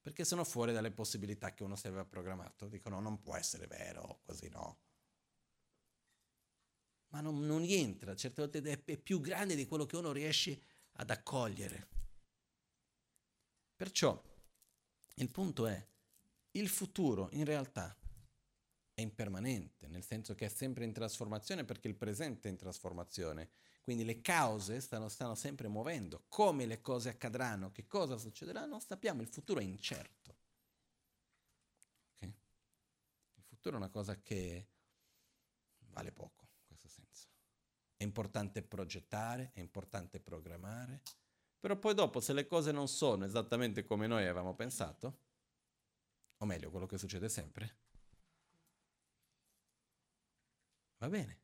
Perché 0.00 0.24
sono 0.24 0.42
fuori 0.42 0.72
dalle 0.72 0.90
possibilità 0.90 1.54
che 1.54 1.62
uno 1.62 1.76
si 1.76 1.86
aveva 1.86 2.04
programmato. 2.04 2.66
Dicono 2.66 2.98
non 2.98 3.22
può 3.22 3.36
essere 3.36 3.68
vero, 3.68 4.18
così 4.24 4.48
no. 4.48 4.80
Ma 7.10 7.20
non, 7.20 7.46
non 7.46 7.60
rientra, 7.60 8.16
certe 8.16 8.42
volte 8.42 8.82
è 8.84 8.96
più 8.96 9.20
grande 9.20 9.54
di 9.54 9.66
quello 9.68 9.86
che 9.86 9.96
uno 9.96 10.10
riesce 10.10 10.60
ad 10.94 11.10
accogliere. 11.10 11.88
Perciò 13.76 14.20
il 15.14 15.30
punto 15.30 15.68
è, 15.68 15.86
il 16.52 16.68
futuro 16.68 17.28
in 17.30 17.44
realtà 17.44 17.96
è 18.98 19.02
impermanente, 19.02 19.86
nel 19.86 20.04
senso 20.04 20.34
che 20.34 20.46
è 20.46 20.48
sempre 20.48 20.84
in 20.84 20.92
trasformazione 20.92 21.64
perché 21.64 21.86
il 21.88 21.94
presente 21.94 22.48
è 22.48 22.50
in 22.50 22.56
trasformazione 22.56 23.48
quindi 23.88 24.04
le 24.04 24.20
cause 24.20 24.82
stanno, 24.82 25.08
stanno 25.08 25.34
sempre 25.34 25.66
muovendo. 25.66 26.24
Come 26.28 26.66
le 26.66 26.82
cose 26.82 27.08
accadranno, 27.08 27.72
che 27.72 27.86
cosa 27.86 28.18
succederà, 28.18 28.66
non 28.66 28.82
sappiamo, 28.82 29.22
il 29.22 29.28
futuro 29.28 29.60
è 29.60 29.62
incerto. 29.62 30.36
Okay? 32.12 32.28
Il 32.28 33.42
futuro 33.44 33.76
è 33.76 33.78
una 33.78 33.88
cosa 33.88 34.20
che 34.20 34.68
vale 35.86 36.12
poco, 36.12 36.50
in 36.58 36.66
questo 36.66 36.86
senso. 36.86 37.28
È 37.96 38.02
importante 38.02 38.60
progettare, 38.60 39.52
è 39.54 39.60
importante 39.60 40.20
programmare, 40.20 41.00
però 41.58 41.78
poi 41.78 41.94
dopo 41.94 42.20
se 42.20 42.34
le 42.34 42.46
cose 42.46 42.72
non 42.72 42.88
sono 42.88 43.24
esattamente 43.24 43.86
come 43.86 44.06
noi 44.06 44.24
avevamo 44.24 44.54
pensato, 44.54 45.20
o 46.36 46.44
meglio, 46.44 46.70
quello 46.70 46.84
che 46.84 46.98
succede 46.98 47.30
sempre, 47.30 47.74
va 50.98 51.08
bene. 51.08 51.40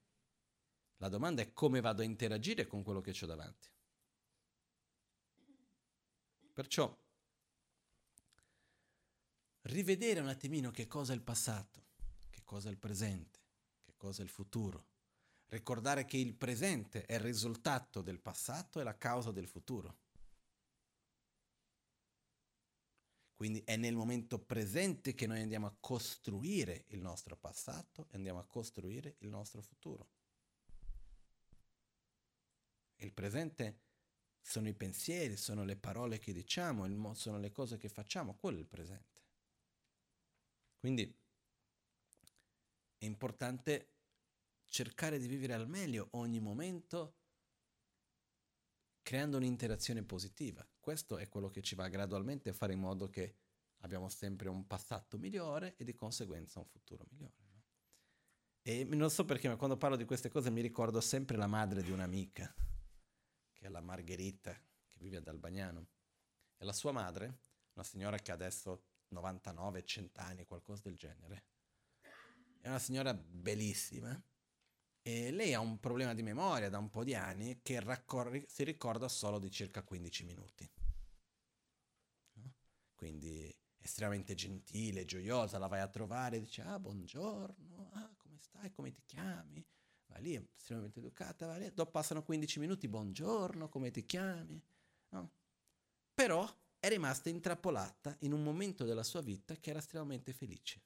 La 0.99 1.09
domanda 1.09 1.43
è 1.43 1.53
come 1.53 1.81
vado 1.81 2.03
a 2.03 2.05
interagire 2.05 2.67
con 2.67 2.83
quello 2.83 3.01
che 3.01 3.17
ho 3.21 3.27
davanti. 3.27 3.69
Perciò 6.53 6.97
rivedere 9.63 10.21
un 10.21 10.29
attimino 10.29 10.71
che 10.71 10.87
cosa 10.87 11.13
è 11.13 11.17
il 11.17 11.23
passato, 11.23 11.87
che 12.31 12.43
cosa 12.45 12.69
è 12.69 12.71
il 12.71 12.79
presente, 12.79 13.41
che 13.83 13.95
cosa 13.97 14.23
è 14.23 14.25
il 14.25 14.31
futuro. 14.31 14.87
Ricordare 15.47 16.05
che 16.05 16.17
il 16.17 16.35
presente 16.35 17.05
è 17.07 17.15
il 17.15 17.21
risultato 17.21 18.03
del 18.03 18.21
passato 18.21 18.81
e 18.81 18.85
la 18.85 18.97
causa 18.97 19.31
del 19.31 19.49
futuro. 19.49 19.99
Quindi 23.45 23.63
è 23.67 23.77
nel 23.77 23.95
momento 23.95 24.39
presente 24.39 25.13
che 25.13 25.27
noi 25.27 25.43
andiamo 25.43 25.67
a 25.67 25.77
costruire 25.79 26.87
il 26.87 27.03
nostro 27.03 27.37
passato 27.37 28.07
e 28.11 28.17
andiamo 28.17 28.39
a 28.39 28.47
costruire 28.47 29.17
il 29.19 29.29
nostro 29.29 29.61
futuro. 29.61 30.09
Il 32.97 33.13
presente 33.13 33.81
sono 34.41 34.67
i 34.67 34.73
pensieri, 34.73 35.37
sono 35.37 35.63
le 35.63 35.77
parole 35.77 36.19
che 36.19 36.33
diciamo, 36.33 36.89
mo- 36.89 37.13
sono 37.13 37.39
le 37.39 37.53
cose 37.53 37.77
che 37.77 37.91
facciamo, 37.91 38.35
quello 38.35 38.57
è 38.57 38.61
il 38.61 38.67
presente. 38.67 39.21
Quindi 40.79 41.15
è 42.97 43.05
importante 43.05 43.91
cercare 44.65 45.19
di 45.19 45.27
vivere 45.27 45.53
al 45.53 45.69
meglio 45.69 46.09
ogni 46.13 46.41
momento 46.41 47.24
creando 49.05 49.37
un'interazione 49.37 50.03
positiva. 50.03 50.67
Questo 50.81 51.19
è 51.19 51.29
quello 51.29 51.51
che 51.51 51.63
ci 51.63 51.75
va 51.77 51.87
gradualmente 51.89 52.49
a 52.49 52.55
fare 52.55 52.73
in 52.73 52.81
modo 52.81 53.09
che 53.11 53.37
abbiamo 53.83 54.09
sempre 54.09 54.49
un 54.49 54.67
passato 54.67 55.19
migliore 55.19 55.75
e 55.77 55.85
di 55.85 55.95
conseguenza 55.95 56.59
un 56.59 56.65
futuro 56.65 57.07
migliore. 57.11 57.45
No? 57.53 57.63
E 58.63 58.83
non 58.85 59.11
so 59.11 59.27
perché, 59.27 59.47
ma 59.47 59.57
quando 59.57 59.77
parlo 59.77 59.97
di 59.97 60.07
queste 60.07 60.31
cose 60.31 60.51
mi 60.51 60.63
ricordo 60.63 61.03
sempre 61.03 61.37
la 61.37 61.47
madre 61.47 61.83
di 61.83 61.91
un'amica 61.91 62.53
che 63.53 63.67
è 63.67 63.69
la 63.69 63.83
Margherita, 63.83 64.53
che 64.89 64.99
vive 64.99 65.19
ad 65.19 65.29
Albagnano. 65.29 65.89
e 66.57 66.65
la 66.65 66.73
sua 66.73 66.93
madre, 66.93 67.41
una 67.75 67.85
signora 67.85 68.17
che 68.19 68.33
adesso 68.33 68.85
99, 69.09 69.85
100 69.85 70.21
anni, 70.21 70.45
qualcosa 70.47 70.83
del 70.85 70.97
genere, 70.97 71.45
è 72.61 72.69
una 72.69 72.79
signora 72.79 73.13
bellissima 73.13 74.19
e 75.07 75.31
lei 75.31 75.53
ha 75.53 75.61
un 75.61 75.79
problema 75.81 76.15
di 76.15 76.23
memoria 76.23 76.71
da 76.71 76.79
un 76.79 76.89
po' 76.89 77.05
di 77.05 77.15
anni 77.15 77.61
che 77.61 77.79
raccorri, 77.79 78.43
si 78.49 78.65
ricorda 78.65 79.07
solo 79.07 79.39
di 79.39 79.51
circa 79.51 79.83
15 79.83 80.25
minuti. 80.25 80.71
No? 82.33 82.55
Quindi 82.95 83.55
estremamente 83.77 84.35
gentile, 84.35 85.05
gioiosa, 85.05 85.59
la 85.59 85.67
vai 85.67 85.81
a 85.81 85.89
trovare 85.89 86.41
dice 86.41 86.63
ah 86.63 86.79
buongiorno, 86.79 87.91
ah 87.93 88.15
come 88.17 88.39
stai, 88.39 88.73
come 88.73 88.93
ti 88.95 89.03
chiami? 89.05 89.63
Va 90.07 90.17
lì, 90.17 90.37
è 90.37 90.43
estremamente 90.57 91.01
educata, 91.01 91.49
va 91.49 91.59
lì, 91.59 91.71
dopo 91.75 91.91
passano 91.91 92.23
15 92.23 92.59
minuti, 92.61 92.89
buongiorno, 92.89 93.69
come 93.69 93.91
ti 93.91 94.07
chiami? 94.07 94.59
No? 95.11 95.33
Però 96.15 96.51
è 96.79 96.89
rimasta 96.89 97.29
intrappolata 97.29 98.17
in 98.21 98.33
un 98.33 98.43
momento 98.43 98.87
della 98.87 99.03
sua 99.03 99.21
vita 99.21 99.55
che 99.57 99.69
era 99.69 99.81
estremamente 99.81 100.33
felice. 100.33 100.81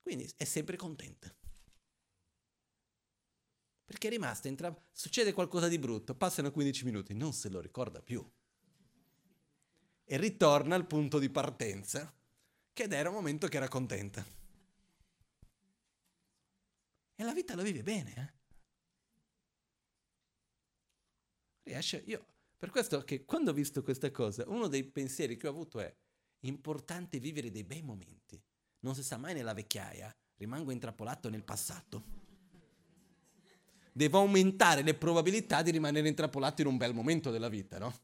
Quindi 0.00 0.30
è 0.38 0.44
sempre 0.44 0.76
contenta. 0.76 1.34
Perché 3.84 4.08
è 4.08 4.10
rimasta 4.10 4.48
intrappolata. 4.48 4.90
Succede 4.92 5.32
qualcosa 5.32 5.68
di 5.68 5.78
brutto, 5.78 6.14
passano 6.14 6.50
15 6.50 6.84
minuti, 6.84 7.14
non 7.14 7.32
se 7.32 7.48
lo 7.48 7.60
ricorda 7.60 8.00
più. 8.00 8.26
E 10.04 10.16
ritorna 10.16 10.74
al 10.74 10.86
punto 10.86 11.18
di 11.18 11.30
partenza, 11.30 12.12
che 12.72 12.82
era 12.84 13.08
un 13.08 13.14
momento 13.14 13.46
che 13.46 13.56
era 13.56 13.68
contenta. 13.68 14.24
E 17.16 17.22
la 17.22 17.32
vita 17.32 17.54
la 17.54 17.62
vive 17.62 17.82
bene, 17.82 18.14
eh? 18.14 18.32
Riesce, 21.62 22.02
io, 22.06 22.26
per 22.58 22.70
questo 22.70 23.02
che 23.04 23.24
quando 23.24 23.50
ho 23.50 23.54
visto 23.54 23.82
questa 23.82 24.10
cosa, 24.10 24.44
uno 24.48 24.68
dei 24.68 24.84
pensieri 24.84 25.36
che 25.36 25.46
ho 25.46 25.50
avuto 25.50 25.80
è 25.80 25.94
importante 26.40 27.18
vivere 27.18 27.50
dei 27.50 27.64
bei 27.64 27.82
momenti. 27.82 28.42
Non 28.80 28.94
si 28.94 29.02
sa 29.02 29.16
mai 29.16 29.32
nella 29.32 29.54
vecchiaia, 29.54 30.14
rimango 30.36 30.70
intrappolato 30.70 31.30
nel 31.30 31.44
passato. 31.44 32.23
Devo 33.96 34.18
aumentare 34.18 34.82
le 34.82 34.94
probabilità 34.94 35.62
di 35.62 35.70
rimanere 35.70 36.08
intrappolato 36.08 36.62
in 36.62 36.66
un 36.66 36.76
bel 36.76 36.92
momento 36.92 37.30
della 37.30 37.48
vita, 37.48 37.78
no? 37.78 37.96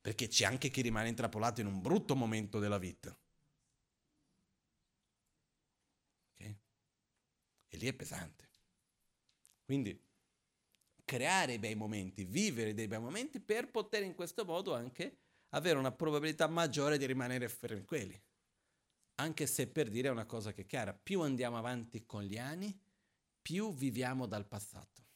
Perché 0.00 0.28
c'è 0.28 0.44
anche 0.44 0.68
chi 0.68 0.80
rimane 0.80 1.08
intrappolato 1.08 1.60
in 1.60 1.66
un 1.66 1.80
brutto 1.80 2.14
momento 2.14 2.60
della 2.60 2.78
vita. 2.78 3.18
E 7.68 7.76
lì 7.76 7.88
è 7.88 7.92
pesante. 7.92 8.48
Quindi 9.64 10.00
creare 11.04 11.58
bei 11.58 11.74
momenti, 11.74 12.24
vivere 12.24 12.74
dei 12.74 12.86
bei 12.86 13.00
momenti 13.00 13.40
per 13.40 13.70
poter 13.70 14.04
in 14.04 14.14
questo 14.14 14.44
modo 14.44 14.72
anche 14.72 15.18
avere 15.50 15.78
una 15.78 15.90
probabilità 15.90 16.46
maggiore 16.46 16.96
di 16.96 17.06
rimanere 17.06 17.48
fermi 17.48 17.84
quelli. 17.84 18.22
Anche 19.16 19.46
se 19.48 19.66
per 19.66 19.88
dire 19.88 20.10
una 20.10 20.26
cosa 20.26 20.52
che 20.52 20.62
è 20.62 20.66
chiara, 20.66 20.94
più 20.94 21.22
andiamo 21.22 21.58
avanti 21.58 22.06
con 22.06 22.22
gli 22.22 22.38
anni, 22.38 22.78
più 23.48 23.72
viviamo 23.72 24.26
dal 24.26 24.44
passato. 24.44 25.06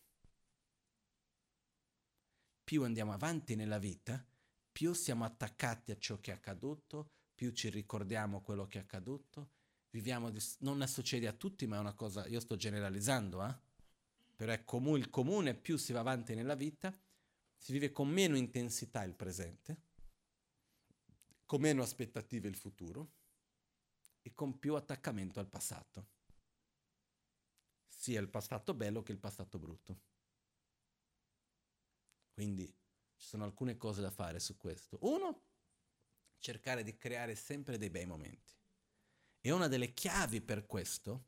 Più 2.64 2.83
andiamo 2.83 3.12
avanti 3.12 3.55
nella 3.57 3.76
vita, 3.76 4.24
più 4.72 4.95
siamo 4.95 5.26
attaccati 5.26 5.91
a 5.91 5.99
ciò 5.99 6.18
che 6.18 6.30
è 6.30 6.35
accaduto, 6.37 7.11
più 7.35 7.51
ci 7.51 7.68
ricordiamo 7.68 8.41
quello 8.41 8.66
che 8.66 8.78
è 8.78 8.80
accaduto 8.80 9.51
viviamo, 9.91 10.30
di, 10.30 10.43
non 10.61 10.83
succede 10.89 11.26
a 11.26 11.35
tutti, 11.35 11.66
ma 11.66 11.76
è 11.76 11.80
una 11.80 11.93
cosa, 11.93 12.26
io 12.26 12.41
sto 12.41 12.57
generalizzando, 12.57 13.47
eh? 13.47 13.55
però 14.35 14.51
è 14.53 14.64
comune, 14.64 15.01
il 15.01 15.11
comune, 15.11 15.55
più 15.55 15.76
si 15.76 15.93
va 15.93 16.01
avanti 16.01 16.35
nella 16.35 16.55
vita, 16.55 16.99
si 17.55 17.70
vive 17.70 17.93
con 17.93 18.09
meno 18.09 18.35
intensità 18.35 19.05
il 19.05 19.12
presente, 19.12 19.76
con 21.45 21.61
meno 21.61 21.83
aspettative 21.83 22.49
il 22.49 22.57
futuro 22.57 23.11
e 24.22 24.33
con 24.33 24.59
più 24.59 24.74
attaccamento 24.74 25.39
al 25.39 25.49
passato, 25.51 26.07
sia 28.03 28.19
il 28.19 28.29
passato 28.29 28.75
bello 28.75 29.01
che 29.05 29.13
il 29.13 29.21
passato 29.21 29.61
brutto. 29.61 30.01
Quindi 32.33 32.67
ci 32.67 33.27
sono 33.29 33.45
alcune 33.45 33.77
cose 33.77 34.01
da 34.01 34.11
fare 34.11 34.41
su 34.41 34.57
questo. 34.57 34.99
Uno, 35.03 35.43
cercare 36.39 36.83
di 36.83 36.97
creare 36.97 37.37
sempre 37.37 37.79
dei 37.79 37.91
bei 37.91 38.05
momenti. 38.05 38.53
E 39.41 39.53
una 39.53 39.69
delle 39.69 39.95
chiavi 39.95 40.41
per 40.41 40.67
questo 40.67 41.27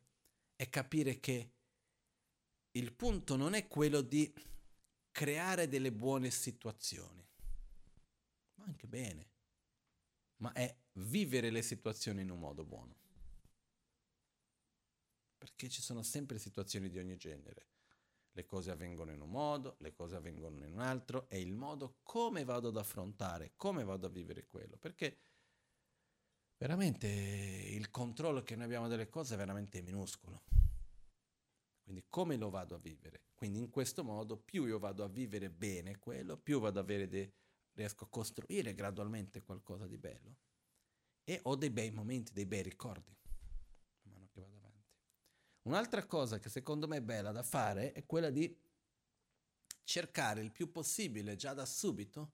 è 0.57 0.69
capire 0.69 1.21
che 1.21 1.53
il 2.73 2.93
punto 2.93 3.37
non 3.37 3.55
è 3.55 3.69
quello 3.69 4.01
di 4.01 4.35
creare 5.13 5.69
delle 5.69 5.93
buone 5.93 6.33
situazioni, 6.33 7.25
ma 8.55 8.65
anche 8.65 8.89
bene, 8.89 9.31
ma 10.39 10.53
è 10.53 10.77
vivere 10.95 11.51
le 11.51 11.63
situazioni 11.63 12.23
in 12.23 12.31
un 12.31 12.41
modo 12.41 12.65
buono. 12.65 13.04
Perché 15.45 15.69
ci 15.69 15.83
sono 15.83 16.03
sempre 16.03 16.39
situazioni 16.39 16.89
di 16.89 16.99
ogni 16.99 17.19
genere. 17.19 17.67
Le 18.33 18.47
cose 18.47 18.71
avvengono 18.71 19.13
in 19.13 19.21
un 19.21 19.29
modo, 19.29 19.77
le 19.81 19.93
cose 19.93 20.17
avvengono 20.17 20.65
in 20.65 20.73
un 20.73 20.81
altro, 20.81 21.29
è 21.29 21.37
il 21.37 21.53
modo 21.53 21.99
come 22.03 22.45
vado 22.45 22.69
ad 22.69 22.79
affrontare, 22.79 23.53
come 23.55 23.85
vado 23.85 24.07
a 24.07 24.09
vivere 24.09 24.47
quello. 24.47 24.79
Perché 24.79 25.19
veramente 26.57 27.09
il 27.09 27.91
controllo 27.91 28.43
che 28.43 28.57
noi 28.57 28.65
abbiamo 28.65 28.89
delle 28.89 29.11
cose 29.11 29.35
è 29.35 29.37
veramente 29.37 29.83
minuscolo. 29.83 30.45
Quindi 31.83 32.07
come 32.09 32.39
lo 32.39 32.49
vado 32.49 32.77
a 32.77 32.79
vivere? 32.79 33.25
Quindi 33.35 33.59
in 33.59 33.69
questo 33.69 34.03
modo 34.03 34.39
più 34.39 34.65
io 34.65 34.79
vado 34.79 35.05
a 35.05 35.09
vivere 35.09 35.51
bene 35.51 35.99
quello, 35.99 36.39
più 36.39 36.59
vado 36.59 36.79
ad 36.79 36.87
avere 36.87 37.07
dei, 37.07 37.31
riesco 37.75 38.05
a 38.05 38.09
costruire 38.09 38.73
gradualmente 38.73 39.43
qualcosa 39.43 39.87
di 39.87 39.99
bello 39.99 40.39
e 41.23 41.39
ho 41.43 41.55
dei 41.55 41.69
bei 41.69 41.91
momenti, 41.91 42.33
dei 42.33 42.47
bei 42.47 42.63
ricordi. 42.63 43.15
Man 44.05 44.15
mano 44.15 44.29
che 44.33 44.41
vado 44.41 44.57
avanti. 44.57 44.75
Un'altra 45.65 46.05
cosa 46.07 46.39
che 46.39 46.49
secondo 46.49 46.87
me 46.87 46.99
è 46.99 47.03
bella 47.03 47.33
da 47.33 47.43
fare 47.43 47.93
è 47.93 48.05
quella 48.07 48.31
di 48.31 48.55
cercare 49.83 50.41
il 50.41 50.53
più 50.53 50.71
possibile 50.71 51.37
già 51.37 51.53
da 51.53 51.67
subito 51.67 52.33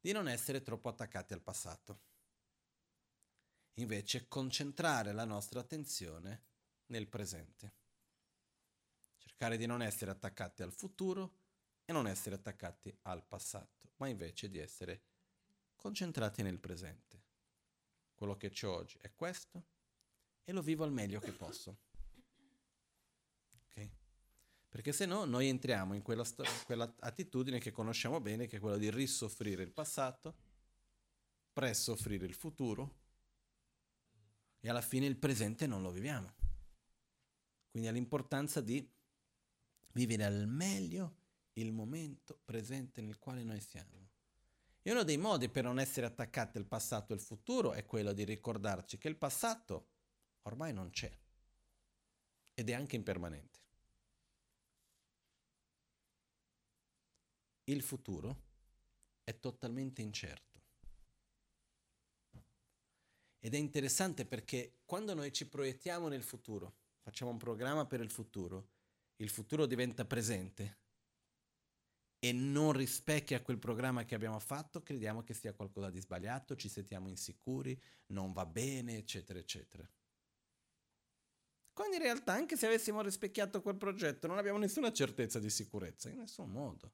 di 0.00 0.12
non 0.12 0.28
essere 0.28 0.62
troppo 0.62 0.88
attaccati 0.88 1.32
al 1.32 1.42
passato 1.42 2.10
invece 3.74 4.28
concentrare 4.28 5.12
la 5.12 5.24
nostra 5.24 5.60
attenzione 5.60 6.42
nel 6.86 7.08
presente. 7.08 7.74
Cercare 9.16 9.56
di 9.56 9.66
non 9.66 9.82
essere 9.82 10.10
attaccati 10.10 10.62
al 10.62 10.72
futuro 10.72 11.38
e 11.84 11.92
non 11.92 12.06
essere 12.06 12.34
attaccati 12.34 12.94
al 13.02 13.24
passato, 13.24 13.92
ma 13.96 14.08
invece 14.08 14.50
di 14.50 14.58
essere 14.58 15.02
concentrati 15.76 16.42
nel 16.42 16.58
presente. 16.58 17.20
Quello 18.14 18.36
che 18.36 18.50
c'è 18.50 18.66
oggi 18.66 18.98
è 19.00 19.12
questo 19.14 19.64
e 20.44 20.52
lo 20.52 20.60
vivo 20.60 20.84
al 20.84 20.92
meglio 20.92 21.20
che 21.20 21.32
posso. 21.32 21.78
Perché 24.72 24.92
se 24.92 25.04
no 25.04 25.26
noi 25.26 25.48
entriamo 25.48 25.92
in 25.92 26.00
quella, 26.00 26.24
sto- 26.24 26.44
quella 26.64 26.90
attitudine 27.00 27.58
che 27.58 27.70
conosciamo 27.70 28.22
bene, 28.22 28.46
che 28.46 28.56
è 28.56 28.58
quella 28.58 28.78
di 28.78 28.90
risoffrire 28.90 29.62
il 29.62 29.70
passato, 29.70 30.34
presoffrire 31.52 32.24
il 32.24 32.32
futuro 32.32 33.00
e 34.60 34.70
alla 34.70 34.80
fine 34.80 35.04
il 35.04 35.18
presente 35.18 35.66
non 35.66 35.82
lo 35.82 35.90
viviamo. 35.90 36.32
Quindi 37.70 37.86
ha 37.86 37.92
l'importanza 37.92 38.62
di 38.62 38.90
vivere 39.92 40.24
al 40.24 40.46
meglio 40.48 41.16
il 41.54 41.70
momento 41.70 42.40
presente 42.42 43.02
nel 43.02 43.18
quale 43.18 43.42
noi 43.42 43.60
siamo. 43.60 44.08
E 44.80 44.90
uno 44.90 45.02
dei 45.02 45.18
modi 45.18 45.50
per 45.50 45.64
non 45.64 45.78
essere 45.78 46.06
attaccati 46.06 46.56
al 46.56 46.64
passato 46.64 47.12
e 47.12 47.16
al 47.16 47.20
futuro 47.20 47.74
è 47.74 47.84
quello 47.84 48.14
di 48.14 48.24
ricordarci 48.24 48.96
che 48.96 49.08
il 49.08 49.18
passato 49.18 49.90
ormai 50.44 50.72
non 50.72 50.88
c'è 50.88 51.14
ed 52.54 52.70
è 52.70 52.72
anche 52.72 52.96
impermanente. 52.96 53.60
Il 57.64 57.82
futuro 57.82 58.42
è 59.24 59.38
totalmente 59.38 60.02
incerto. 60.02 60.60
Ed 63.38 63.54
è 63.54 63.58
interessante 63.58 64.24
perché 64.24 64.82
quando 64.84 65.14
noi 65.14 65.32
ci 65.32 65.48
proiettiamo 65.48 66.08
nel 66.08 66.22
futuro, 66.22 66.76
facciamo 67.00 67.30
un 67.30 67.38
programma 67.38 67.86
per 67.86 68.00
il 68.00 68.10
futuro, 68.10 68.68
il 69.16 69.28
futuro 69.28 69.66
diventa 69.66 70.04
presente 70.04 70.78
e 72.20 72.32
non 72.32 72.72
rispecchia 72.72 73.42
quel 73.42 73.58
programma 73.58 74.04
che 74.04 74.14
abbiamo 74.14 74.38
fatto, 74.38 74.82
crediamo 74.82 75.24
che 75.24 75.34
sia 75.34 75.54
qualcosa 75.54 75.90
di 75.90 76.00
sbagliato, 76.00 76.54
ci 76.54 76.68
sentiamo 76.68 77.08
insicuri, 77.08 77.80
non 78.06 78.32
va 78.32 78.46
bene, 78.46 78.96
eccetera, 78.96 79.40
eccetera. 79.40 79.88
Quando 81.72 81.96
in 81.96 82.02
realtà 82.02 82.34
anche 82.34 82.56
se 82.56 82.66
avessimo 82.66 83.02
rispecchiato 83.02 83.60
quel 83.60 83.76
progetto 83.76 84.28
non 84.28 84.38
abbiamo 84.38 84.58
nessuna 84.58 84.92
certezza 84.92 85.40
di 85.40 85.50
sicurezza, 85.50 86.10
in 86.10 86.18
nessun 86.18 86.48
modo. 86.48 86.92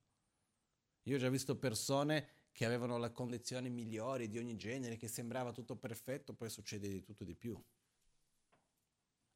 Io 1.09 1.17
ho 1.17 1.21
già 1.21 1.31
visto 1.31 1.57
persone 1.57 2.29
che 2.53 2.67
avevano 2.67 2.99
le 2.99 3.13
condizioni 3.13 3.71
migliori 3.71 4.29
di 4.29 4.37
ogni 4.37 4.57
genere, 4.57 4.97
che 4.97 5.09
sembrava 5.09 5.53
tutto 5.53 5.77
perfetto, 5.77 6.35
poi 6.35 6.51
succede 6.51 6.89
di 6.89 7.01
tutto 7.01 7.25
di 7.25 7.35
più. 7.35 7.59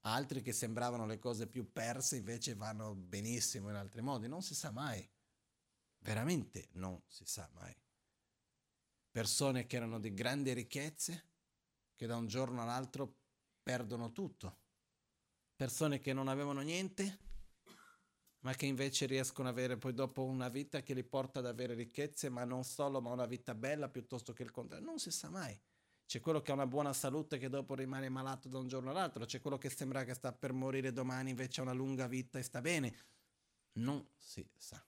Altri 0.01 0.43
che 0.43 0.53
sembravano 0.53 1.07
le 1.07 1.19
cose 1.19 1.47
più 1.47 1.73
perse 1.73 2.17
invece 2.17 2.55
vanno 2.55 2.95
benissimo 2.95 3.71
in 3.71 3.77
altri 3.77 4.03
modi, 4.03 4.29
non 4.29 4.43
si 4.43 4.55
sa 4.55 4.71
mai. 4.71 5.09
Veramente 5.99 6.69
non 6.73 7.01
si 7.07 7.25
sa 7.25 7.49
mai. 7.55 7.75
persone 9.11 9.67
che 9.67 9.77
erano 9.77 10.01
di 10.01 10.13
grandi 10.13 10.53
ricchezze, 10.53 11.31
che 11.95 12.07
da 12.07 12.17
un 12.17 12.27
giorno 12.27 12.63
all'altro 12.63 13.21
perdono 13.63 14.11
tutto, 14.11 14.59
persone 15.55 16.01
che 16.01 16.13
non 16.13 16.29
avevano 16.29 16.61
niente, 16.61 17.32
ma 18.43 18.55
che 18.55 18.67
invece 18.67 19.07
riescono 19.07 19.49
ad 19.49 19.55
avere 19.55 19.77
poi 19.77 19.95
dopo 19.95 20.25
una 20.25 20.49
vita 20.49 20.83
che 20.83 20.95
li 20.95 21.05
porta 21.05 21.39
ad 21.39 21.47
avere 21.47 21.75
ricchezze, 21.75 22.29
ma 22.29 22.45
non 22.45 22.65
solo, 22.65 23.01
ma 23.01 23.11
una 23.11 23.27
vita 23.27 23.55
bella 23.55 23.89
piuttosto 23.89 24.33
che 24.33 24.43
il 24.43 24.51
contrario. 24.51 24.85
Non 24.85 24.99
si 24.99 25.11
sa 25.11 25.31
mai. 25.31 25.59
C'è 26.07 26.21
quello 26.21 26.43
che 26.43 26.51
ha 26.51 26.55
una 26.55 26.67
buona 26.67 26.93
salute 26.93 27.39
che 27.39 27.49
dopo 27.49 27.75
rimane 27.75 28.09
malato 28.09 28.49
da 28.49 28.59
un 28.59 28.69
giorno 28.69 28.91
all'altro, 28.91 29.25
c'è 29.25 29.41
quello 29.41 29.59
che 29.59 29.71
sembra 29.71 30.05
che 30.05 30.15
sta 30.15 30.33
per 30.33 30.53
morire 30.53 30.93
domani 30.93 31.31
invece 31.31 31.61
ha 31.61 31.63
una 31.63 31.73
lunga 31.73 32.07
vita 32.07 32.39
e 32.39 32.43
sta 32.43 32.61
bene. 32.61 32.95
Non 33.75 34.05
si 34.17 34.47
sa. 34.57 34.85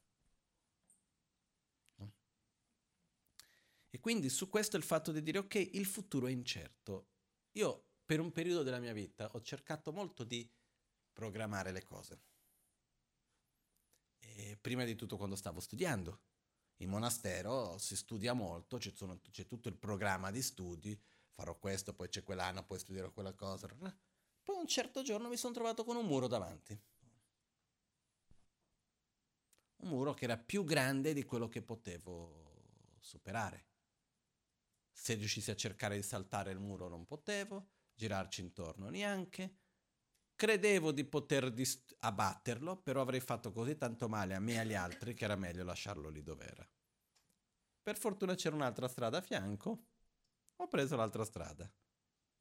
E 3.89 4.01
quindi 4.01 4.29
su 4.29 4.49
questo 4.49 4.77
il 4.77 4.83
fatto 4.83 5.13
di 5.13 5.23
dire 5.23 5.39
ok, 5.39 5.55
il 5.55 5.87
futuro 5.87 6.27
è 6.27 6.31
incerto. 6.31 7.07
Io 7.53 7.85
per 8.05 8.19
un 8.19 8.33
periodo 8.33 8.65
della 8.65 8.81
mia 8.81 8.93
vita 8.93 9.31
ho 9.33 9.41
cercato 9.41 9.93
molto 9.93 10.25
di 10.25 10.51
programmare 11.13 11.71
le 11.71 11.85
cose. 11.85 12.34
Prima 14.61 14.85
di 14.85 14.95
tutto 14.95 15.17
quando 15.17 15.37
stavo 15.37 15.61
studiando. 15.61 16.21
In 16.79 16.89
monastero 16.89 17.79
si 17.79 17.97
studia 17.97 18.33
molto, 18.33 18.79
c'è, 18.79 18.93
sono, 18.95 19.21
c'è 19.31 19.47
tutto 19.47 19.69
il 19.69 19.77
programma 19.77 20.31
di 20.31 20.43
studi, 20.43 21.01
farò 21.29 21.57
questo, 21.59 21.95
poi 21.95 22.09
c'è 22.09 22.23
quell'anno, 22.23 22.65
poi 22.65 22.79
studierò 22.79 23.13
quella 23.13 23.33
cosa. 23.33 23.69
Poi 24.43 24.57
un 24.57 24.67
certo 24.67 25.03
giorno 25.03 25.29
mi 25.29 25.37
sono 25.37 25.55
trovato 25.55 25.85
con 25.85 25.97
un 25.97 26.07
muro 26.07 26.27
davanti. 26.27 26.79
Un 29.77 29.89
muro 29.89 30.15
che 30.15 30.25
era 30.25 30.37
più 30.37 30.65
grande 30.65 31.13
di 31.13 31.25
quello 31.25 31.49
che 31.49 31.63
potevo 31.63 32.97
superare. 32.99 33.67
Se 34.91 35.15
riuscissi 35.15 35.51
a 35.51 35.57
cercare 35.57 35.97
di 35.97 36.03
saltare 36.03 36.51
il 36.51 36.59
muro 36.59 36.89
non 36.89 37.05
potevo, 37.05 37.69
girarci 37.95 38.41
intorno 38.41 38.89
neanche. 38.89 39.59
Credevo 40.45 40.93
di 40.93 41.07
poter 41.07 41.51
dist- 41.51 41.97
abbatterlo, 42.01 42.77
però 42.77 43.01
avrei 43.01 43.21
fatto 43.21 43.51
così 43.51 43.79
tanto 43.79 44.11
male 44.11 44.35
a 44.35 44.41
me 44.41 44.53
e 44.53 44.59
agli 44.59 44.75
altri 44.75 45.15
che 45.15 45.25
era 45.25 45.37
meglio 45.37 45.65
lasciarlo 45.65 46.11
lì 46.11 46.23
dove 46.23 46.45
era. 46.45 46.71
Per 47.81 47.97
fortuna 47.97 48.35
c'era 48.35 48.55
un'altra 48.55 48.87
strada 48.87 49.17
a 49.17 49.23
fianco, 49.23 49.87
ho 50.55 50.69
preso 50.69 50.97
l'altra 50.97 51.25
strada, 51.25 51.73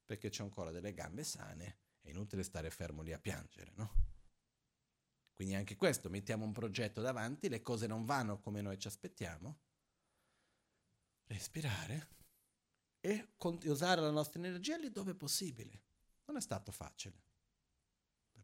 perché 0.04 0.28
c'ho 0.28 0.42
ancora 0.42 0.70
delle 0.70 0.92
gambe 0.92 1.24
sane, 1.24 1.78
è 2.02 2.10
inutile 2.10 2.42
stare 2.42 2.68
fermo 2.68 3.00
lì 3.00 3.14
a 3.14 3.18
piangere, 3.18 3.72
no? 3.76 3.94
Quindi 5.32 5.54
anche 5.54 5.74
questo, 5.74 6.10
mettiamo 6.10 6.44
un 6.44 6.52
progetto 6.52 7.00
davanti, 7.00 7.48
le 7.48 7.62
cose 7.62 7.86
non 7.86 8.04
vanno 8.04 8.38
come 8.38 8.60
noi 8.60 8.78
ci 8.78 8.86
aspettiamo, 8.86 9.60
respirare, 11.28 12.08
e 13.00 13.30
usare 13.64 14.02
la 14.02 14.10
nostra 14.10 14.40
energia 14.40 14.76
lì 14.76 14.90
dove 14.90 15.12
è 15.12 15.16
possibile. 15.16 15.84
Non 16.26 16.36
è 16.36 16.40
stato 16.42 16.70
facile, 16.70 17.32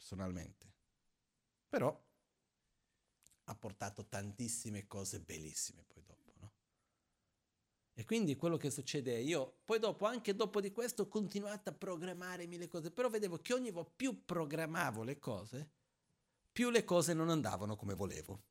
personalmente. 0.01 0.73
Però 1.69 2.09
ha 3.45 3.55
portato 3.55 4.07
tantissime 4.07 4.87
cose 4.87 5.21
bellissime 5.21 5.85
poi 5.85 6.03
dopo, 6.05 6.33
no? 6.39 6.53
E 7.93 8.05
quindi 8.05 8.37
quello 8.37 8.57
che 8.57 8.71
succede 8.71 9.15
è 9.15 9.19
io, 9.19 9.61
poi 9.65 9.79
dopo, 9.79 10.07
anche 10.07 10.35
dopo 10.35 10.61
di 10.61 10.73
questo, 10.73 11.03
ho 11.03 11.09
continuato 11.09 11.69
a 11.69 11.75
programmare 11.75 12.47
mille 12.47 12.69
cose, 12.69 12.91
però 12.91 13.11
vedevo 13.11 13.39
che 13.39 13.53
ogni 13.53 13.71
volta 13.71 13.93
più 13.95 14.25
programmavo 14.25 15.03
le 15.03 15.19
cose, 15.19 15.71
più 16.51 16.71
le 16.71 16.85
cose 16.85 17.13
non 17.13 17.29
andavano 17.29 17.77
come 17.77 17.95
volevo 17.95 18.45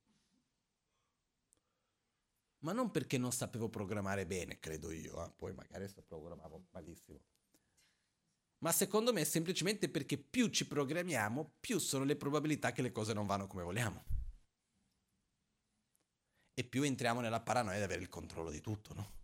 ma 2.60 2.74
non 2.74 2.91
perché 2.91 3.18
non 3.18 3.32
sapevo 3.32 3.70
programmare 3.70 4.26
bene, 4.26 4.60
credo 4.60 4.91
io, 4.91 5.26
eh? 5.26 5.32
poi 5.34 5.54
magari 5.54 5.88
sto 5.88 6.02
programmavo 6.02 6.68
malissimo. 6.72 7.22
Ma 8.60 8.72
secondo 8.72 9.14
me 9.14 9.24
semplicemente 9.24 9.89
perché 9.89 10.18
più 10.18 10.47
ci 10.49 10.68
programmiamo, 10.68 11.55
più 11.60 11.80
sono 11.80 12.03
le 12.03 12.16
probabilità 12.16 12.72
che 12.72 12.82
le 12.82 12.91
cose 12.91 13.14
non 13.14 13.26
vanno 13.26 13.47
come 13.47 13.64
vogliamo. 13.64 14.03
E 16.53 16.64
più 16.66 16.84
entriamo 16.84 17.22
nella 17.22 17.39
paranoia 17.41 17.78
di 17.78 17.84
avere 17.84 18.01
il 18.01 18.10
controllo 18.10 18.49
di 18.49 18.60
tutto, 18.60 18.93
no? 18.93 19.18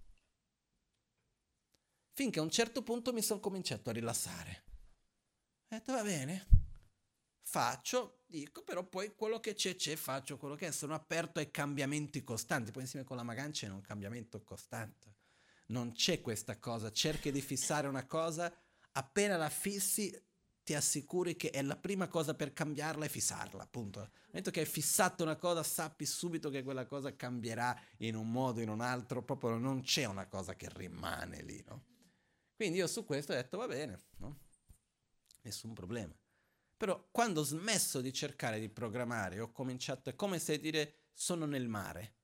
Finché 2.13 2.39
a 2.39 2.43
un 2.43 2.49
certo 2.49 2.81
punto 2.81 3.11
mi 3.11 3.21
sono 3.21 3.41
cominciato 3.41 3.89
a 3.89 3.93
rilassare. 3.93 4.63
Ho 5.67 5.75
detto, 5.75 5.91
va 5.91 6.01
bene, 6.01 6.47
faccio, 7.41 8.23
dico, 8.25 8.63
però 8.63 8.87
poi 8.87 9.15
quello 9.15 9.41
che 9.41 9.53
c'è 9.53 9.75
c'è, 9.75 9.97
faccio 9.97 10.37
quello 10.37 10.55
che 10.55 10.67
è, 10.67 10.71
sono 10.71 10.93
aperto 10.93 11.39
ai 11.39 11.51
cambiamenti 11.51 12.23
costanti, 12.23 12.71
poi 12.71 12.83
insieme 12.83 13.05
con 13.05 13.17
la 13.17 13.23
magancia 13.23 13.67
è 13.67 13.69
un 13.69 13.81
cambiamento 13.81 14.41
costante. 14.43 15.17
Non 15.67 15.91
c'è 15.91 16.21
questa 16.21 16.57
cosa, 16.57 16.91
cerchi 16.91 17.31
di 17.31 17.41
fissare 17.41 17.87
una 17.87 18.05
cosa, 18.05 18.53
appena 18.97 19.37
la 19.37 19.49
fissi 19.49 20.13
ti 20.63 20.73
assicuri 20.73 21.35
che 21.35 21.51
è 21.51 21.61
la 21.61 21.75
prima 21.75 22.07
cosa 22.07 22.33
per 22.33 22.51
cambiarla 22.51 23.05
e 23.05 23.09
fissarla, 23.09 23.61
appunto. 23.61 23.99
Nel 23.99 24.11
momento 24.27 24.51
che 24.51 24.61
hai 24.61 24.65
fissato 24.65 25.21
una 25.21 25.35
cosa, 25.35 25.61
sappi 25.61 26.05
subito 26.05 26.49
che 26.49 26.63
quella 26.63 26.87
cosa 26.87 27.15
cambierà 27.15 27.79
in 27.97 28.15
un 28.15 28.31
modo 28.31 28.59
o 28.59 28.63
in 28.63 28.69
un 28.69 28.81
altro, 28.81 29.21
proprio 29.23 29.57
non 29.57 29.81
c'è 29.81 30.05
una 30.05 30.25
cosa 30.25 30.55
che 30.55 30.67
rimane 30.73 31.43
lì, 31.43 31.63
no? 31.67 31.83
Quindi 32.55 32.79
io 32.79 32.87
su 32.87 33.05
questo 33.05 33.33
ho 33.33 33.35
detto 33.35 33.57
va 33.57 33.67
bene, 33.67 33.99
no? 34.17 34.39
Nessun 35.41 35.73
problema. 35.73 36.15
Però 36.77 37.07
quando 37.11 37.41
ho 37.41 37.43
smesso 37.43 38.01
di 38.01 38.11
cercare 38.11 38.59
di 38.59 38.69
programmare, 38.69 39.39
ho 39.39 39.51
cominciato, 39.51 40.09
è 40.09 40.15
come 40.15 40.39
se 40.39 40.59
dire 40.59 41.09
sono 41.13 41.45
nel 41.45 41.67
mare, 41.67 42.15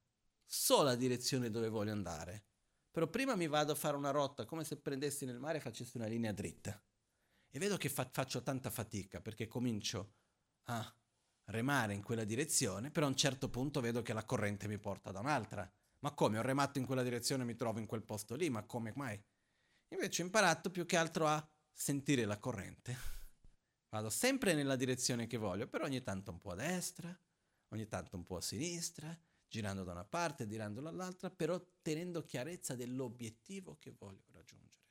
so 0.45 0.82
la 0.82 0.95
direzione 0.95 1.51
dove 1.51 1.69
voglio 1.69 1.91
andare, 1.91 2.45
però 2.92 3.08
prima 3.08 3.36
mi 3.36 3.48
vado 3.48 3.72
a 3.72 3.76
fare 3.76 3.96
una 3.96 4.12
rotta 4.12 4.46
come 4.46 4.64
se 4.64 4.78
prendessi 4.78 5.26
nel 5.26 5.39
mare 5.39 5.58
e 5.58 5.62
facessi 5.62 5.98
una 5.98 6.08
linea 6.08 6.32
dritta. 6.32 6.80
E 7.50 7.60
vedo 7.60 7.78
che 7.78 7.89
fa- 7.89 8.10
faccio 8.12 8.44
tanta 8.44 8.70
fatica 8.70 9.22
perché 9.22 9.48
comincio 9.48 10.14
a 10.66 10.96
remare 11.46 11.94
in 11.94 12.04
quella 12.04 12.24
direzione, 12.24 12.92
però 12.92 13.06
a 13.06 13.10
un 13.10 13.16
certo 13.16 13.50
punto 13.50 13.82
vedo 13.82 14.02
che 14.02 14.14
la 14.14 14.26
corrente 14.26 14.68
mi 14.68 14.78
porta 14.78 15.12
da 15.12 15.20
un'altra. 15.20 15.70
Ma 16.00 16.14
come? 16.14 16.38
Ho 16.38 16.44
remato 16.44 16.80
in 16.80 16.86
quella 16.86 17.04
direzione 17.04 17.44
e 17.44 17.46
mi 17.46 17.56
trovo 17.56 17.80
in 17.80 17.86
quel 17.86 18.04
posto 18.04 18.36
lì, 18.36 18.50
ma 18.50 18.64
come 18.64 18.94
mai? 18.96 19.22
Invece 19.94 20.22
ho 20.22 20.26
imparato 20.26 20.70
più 20.70 20.86
che 20.86 20.98
altro 20.98 21.28
a 21.28 21.50
sentire 21.74 22.26
la 22.26 22.39
corrente 22.39 23.20
Vado 23.92 24.10
sempre 24.10 24.54
nella 24.54 24.78
direzione 24.78 25.28
che 25.28 25.36
voglio, 25.36 25.68
però 25.68 25.84
ogni 25.84 26.02
tanto 26.02 26.32
un 26.32 26.39
po' 26.39 26.52
a 26.52 26.56
destra, 26.56 27.14
ogni 27.74 27.88
tanto 27.89 28.16
un 28.16 28.24
po' 28.24 28.38
a 28.38 28.42
sinistra, 28.42 29.18
girando 29.52 29.84
da 29.84 29.91
una 29.91 30.06
parte, 30.06 30.47
girando 30.47 30.80
dall'altra, 30.80 31.30
però 31.30 31.62
tenendo 31.82 32.24
chiarezza 32.24 32.74
dell'obiettivo 32.74 33.76
che 33.80 33.91
voglio 33.91 34.24
raggiungere. 34.32 34.86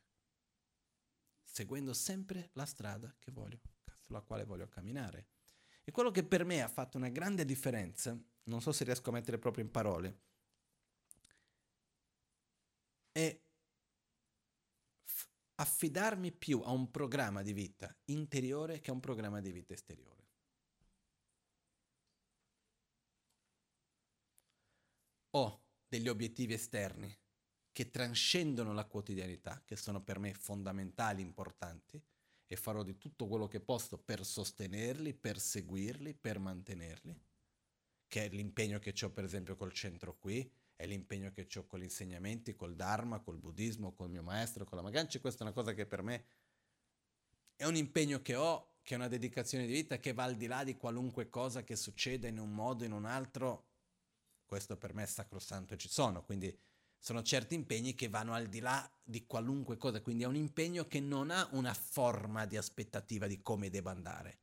Seguendo 1.43 1.95
sempre 1.95 2.51
la 2.53 2.67
strada 2.67 3.13
voglio, 3.33 3.59
sulla 4.01 4.21
quale 4.21 4.45
voglio 4.45 4.69
camminare. 4.69 5.29
E 5.83 5.91
quello 5.91 6.11
che 6.11 6.25
per 6.25 6.45
me 6.45 6.61
ha 6.61 6.69
fatto 6.69 6.99
una 6.99 7.09
grande 7.09 7.47
differenza, 7.47 8.15
non 8.45 8.61
so 8.61 8.71
se 8.71 8.85
riesco 8.85 9.09
a 9.09 9.15
mettere 9.15 9.39
proprio 9.39 9.65
in 9.65 9.71
parole, 9.71 10.21
è 13.13 13.41
affidarmi 15.55 16.33
più 16.33 16.61
a 16.63 16.71
un 16.71 16.91
programma 16.91 17.41
di 17.41 17.55
vita 17.55 17.97
interiore 18.07 18.81
che 18.81 18.91
a 18.91 18.93
un 18.93 19.01
programma 19.01 19.41
di 19.41 19.53
vita 19.53 19.73
esteriore. 19.73 20.20
Ho 25.31 25.63
degli 25.87 26.09
obiettivi 26.09 26.55
esterni 26.55 27.17
che 27.73 27.91
trascendono 27.91 28.73
la 28.73 28.85
quotidianità, 28.85 29.63
che 29.65 29.77
sono 29.77 30.03
per 30.03 30.19
me 30.19 30.35
fondamentali, 30.35 31.23
importanti, 31.23 32.03
e 32.47 32.57
farò 32.57 32.83
di 32.83 32.99
tutto 32.99 33.29
quello 33.29 33.47
che 33.47 33.61
posso 33.61 33.97
per 33.97 34.25
sostenerli, 34.25 35.15
per 35.15 35.39
seguirli, 35.39 36.15
per 36.15 36.41
mantenerli, 36.41 37.17
che 38.09 38.25
è 38.25 38.29
l'impegno 38.29 38.81
che 38.81 38.93
ho 39.05 39.11
per 39.11 39.23
esempio 39.23 39.55
col 39.55 39.73
centro 39.73 40.19
qui, 40.19 40.53
è 40.75 40.85
l'impegno 40.85 41.31
che 41.31 41.47
ho 41.55 41.67
con 41.67 41.79
gli 41.79 41.85
insegnamenti, 41.85 42.57
col 42.57 42.75
Dharma, 42.75 43.21
col 43.21 43.39
buddismo, 43.39 43.95
col 43.95 44.11
mio 44.11 44.25
maestro, 44.25 44.65
con 44.65 44.79
la 44.79 44.83
Magancia. 44.83 45.21
Questa 45.21 45.41
è 45.41 45.43
una 45.43 45.55
cosa 45.55 45.75
che 45.75 45.87
per 45.87 46.03
me 46.03 46.25
è 47.55 47.67
un 47.67 47.77
impegno 47.77 48.21
che 48.21 48.35
ho, 48.35 48.79
che 48.83 48.95
è 48.95 48.97
una 48.97 49.07
dedicazione 49.07 49.67
di 49.67 49.73
vita 49.73 49.99
che 49.99 50.13
va 50.13 50.25
al 50.25 50.37
di 50.37 50.47
là 50.47 50.65
di 50.65 50.77
qualunque 50.77 51.29
cosa 51.29 51.63
che 51.63 51.77
succeda 51.77 52.27
in 52.27 52.39
un 52.39 52.53
modo 52.53 52.83
o 52.83 52.87
in 52.87 52.93
un 52.93 53.05
altro. 53.05 53.70
Questo 54.51 54.77
per 54.77 54.95
me 54.95 55.05
è 55.05 55.07
sacrosanto 55.07 55.75
e 55.75 55.77
ci 55.77 55.89
sono, 55.89 56.25
quindi 56.25 56.53
sono 56.99 57.23
certi 57.23 57.55
impegni 57.55 57.95
che 57.95 58.09
vanno 58.09 58.35
al 58.35 58.49
di 58.49 58.59
là 58.59 58.91
di 59.01 59.25
qualunque 59.25 59.77
cosa, 59.77 60.03
quindi 60.03 60.25
è 60.25 60.27
un 60.27 60.35
impegno 60.35 60.89
che 60.89 60.99
non 60.99 61.31
ha 61.31 61.49
una 61.53 61.73
forma 61.73 62.47
di 62.47 62.57
aspettativa 62.57 63.29
di 63.29 63.43
come 63.43 63.71
debba 63.71 63.93
andare. 63.93 64.41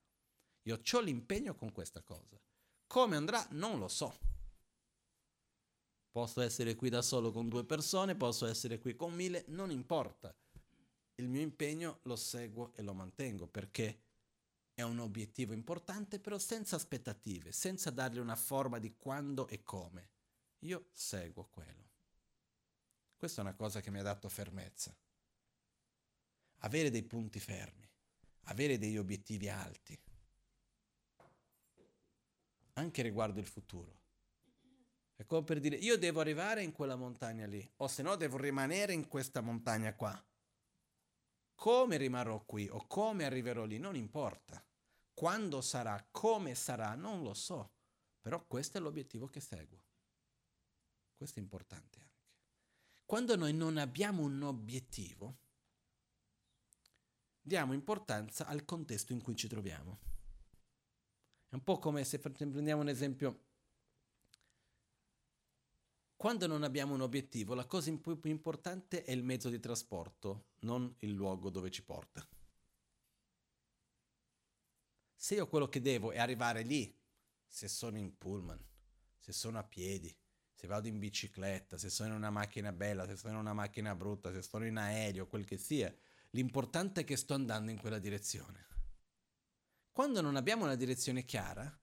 Io 0.61 0.79
ho 0.81 0.99
l'impegno 1.01 1.55
con 1.55 1.73
questa 1.73 2.01
cosa. 2.03 2.39
Come 2.87 3.17
andrà 3.17 3.45
non 3.49 3.79
lo 3.79 3.89
so. 3.89 4.17
Posso 6.09 6.39
essere 6.39 6.75
qui 6.75 6.87
da 6.87 7.01
solo 7.01 7.33
con 7.33 7.49
due 7.49 7.65
persone, 7.65 8.15
posso 8.15 8.45
essere 8.45 8.79
qui 8.79 8.95
con 8.95 9.13
mille, 9.13 9.43
non 9.49 9.71
importa. 9.71 10.33
Il 11.15 11.27
mio 11.27 11.41
impegno 11.41 11.99
lo 12.03 12.15
seguo 12.15 12.71
e 12.75 12.81
lo 12.81 12.93
mantengo 12.93 13.45
perché 13.45 14.05
è 14.77 14.83
un 14.83 14.99
obiettivo 14.99 15.53
importante, 15.53 16.19
però 16.19 16.37
senza 16.37 16.75
aspettative, 16.75 17.51
senza 17.51 17.89
dargli 17.89 18.19
una 18.19 18.35
forma 18.35 18.77
di 18.77 18.95
quando 18.95 19.47
e 19.47 19.63
come. 19.63 20.09
Io 20.59 20.89
seguo 20.93 21.47
quello. 21.49 21.89
Questa 23.15 23.41
è 23.41 23.43
una 23.43 23.55
cosa 23.55 23.81
che 23.81 23.89
mi 23.89 23.97
ha 23.97 24.03
dato 24.03 24.29
fermezza. 24.29 24.95
Avere 26.57 26.91
dei 26.91 27.01
punti 27.01 27.39
fermi, 27.39 27.89
avere 28.41 28.77
degli 28.77 28.99
obiettivi 28.99 29.49
alti, 29.49 29.99
anche 32.73 33.01
riguardo 33.01 33.39
il 33.39 33.47
futuro. 33.47 33.99
È 35.15 35.25
come 35.25 35.43
per 35.43 35.59
dire, 35.59 35.75
io 35.77 35.97
devo 35.97 36.19
arrivare 36.19 36.61
in 36.61 36.71
quella 36.71 36.95
montagna 36.95 37.47
lì, 37.47 37.67
o 37.77 37.87
se 37.87 38.03
no 38.03 38.15
devo 38.15 38.37
rimanere 38.37 38.93
in 38.93 39.07
questa 39.07 39.41
montagna 39.41 39.95
qua. 39.95 40.23
Come 41.55 41.97
rimarrò 41.97 42.45
qui 42.45 42.67
o 42.69 42.85
come 42.85 43.25
arriverò 43.25 43.65
lì, 43.65 43.79
non 43.79 43.95
importa. 43.95 44.63
Quando 45.17 45.61
sarà, 45.61 46.07
come 46.11 46.53
sarà, 46.53 46.93
non 46.93 47.23
lo 47.23 47.33
so. 47.33 47.71
Però 48.21 48.45
questo 48.45 48.77
è 48.77 48.79
l'obiettivo 48.79 49.25
che 49.25 49.39
seguo. 49.39 49.81
Questo 51.15 51.39
è 51.39 51.41
importante 51.41 51.99
anche. 51.99 52.21
Quando 53.03 53.35
noi 53.35 53.51
non 53.51 53.77
abbiamo 53.77 54.21
un 54.21 54.43
obiettivo, 54.43 55.39
diamo 57.41 57.73
importanza 57.73 58.45
al 58.45 58.63
contesto 58.63 59.11
in 59.11 59.23
cui 59.23 59.35
ci 59.35 59.47
troviamo. 59.47 59.97
È 61.49 61.55
un 61.55 61.63
po' 61.63 61.79
come 61.79 62.03
se 62.03 62.19
prendiamo 62.19 62.83
un 62.83 62.89
esempio 62.89 63.45
quando 66.15 66.45
non 66.45 66.61
abbiamo 66.61 66.93
un 66.93 67.01
obiettivo, 67.01 67.55
la 67.55 67.65
cosa 67.65 67.91
più 67.91 68.19
importante 68.25 69.03
è 69.03 69.11
il 69.13 69.23
mezzo 69.23 69.49
di 69.49 69.59
trasporto, 69.59 70.49
non 70.59 70.93
il 70.99 71.11
luogo 71.11 71.49
dove 71.49 71.71
ci 71.71 71.83
porta. 71.83 72.23
Se 75.19 75.33
io 75.33 75.47
quello 75.47 75.67
che 75.67 75.81
devo 75.81 76.11
è 76.11 76.19
arrivare 76.19 76.61
lì, 76.61 76.95
se 77.47 77.67
sono 77.67 77.97
in 77.97 78.15
pullman, 78.19 78.63
se 79.17 79.31
sono 79.31 79.57
a 79.57 79.63
piedi, 79.63 80.15
se 80.53 80.67
vado 80.67 80.87
in 80.87 80.99
bicicletta, 80.99 81.75
se 81.77 81.89
sono 81.89 82.09
in 82.09 82.15
una 82.15 82.29
macchina 82.29 82.71
bella, 82.71 83.07
se 83.07 83.15
sono 83.15 83.33
in 83.33 83.39
una 83.39 83.53
macchina 83.53 83.95
brutta, 83.95 84.31
se 84.31 84.43
sono 84.43 84.65
in 84.67 84.77
aereo, 84.77 85.27
quel 85.27 85.43
che 85.43 85.57
sia, 85.57 85.93
l'importante 86.31 87.01
è 87.01 87.03
che 87.03 87.17
sto 87.17 87.33
andando 87.33 87.71
in 87.71 87.79
quella 87.79 87.97
direzione. 87.97 88.67
Quando 89.91 90.21
non 90.21 90.35
abbiamo 90.35 90.65
una 90.65 90.75
direzione 90.75 91.25
chiara, 91.25 91.75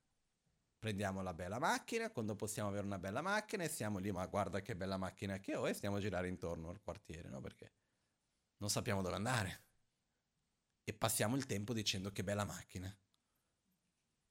prendiamo 0.78 1.20
la 1.20 1.35
bella 1.35 1.59
macchina, 1.59 2.11
quando 2.11 2.37
possiamo 2.37 2.68
avere 2.68 2.87
una 2.87 2.99
bella 2.99 3.20
macchina 3.20 3.64
e 3.64 3.68
siamo 3.68 3.99
lì, 3.99 4.12
ma 4.12 4.24
guarda 4.26 4.61
che 4.61 4.76
bella 4.76 4.97
macchina 4.97 5.41
che 5.41 5.57
ho 5.57 5.68
e 5.68 5.74
stiamo 5.74 5.97
a 5.97 6.01
girare 6.01 6.28
intorno 6.28 6.68
al 6.68 6.80
quartiere, 6.80 7.28
no? 7.28 7.41
Perché 7.41 7.72
non 8.59 8.70
sappiamo 8.70 9.03
dove 9.03 9.16
andare. 9.16 9.62
E 10.85 10.93
passiamo 10.93 11.35
il 11.35 11.47
tempo 11.47 11.72
dicendo 11.72 12.12
che 12.12 12.22
bella 12.22 12.45
macchina. 12.45 12.97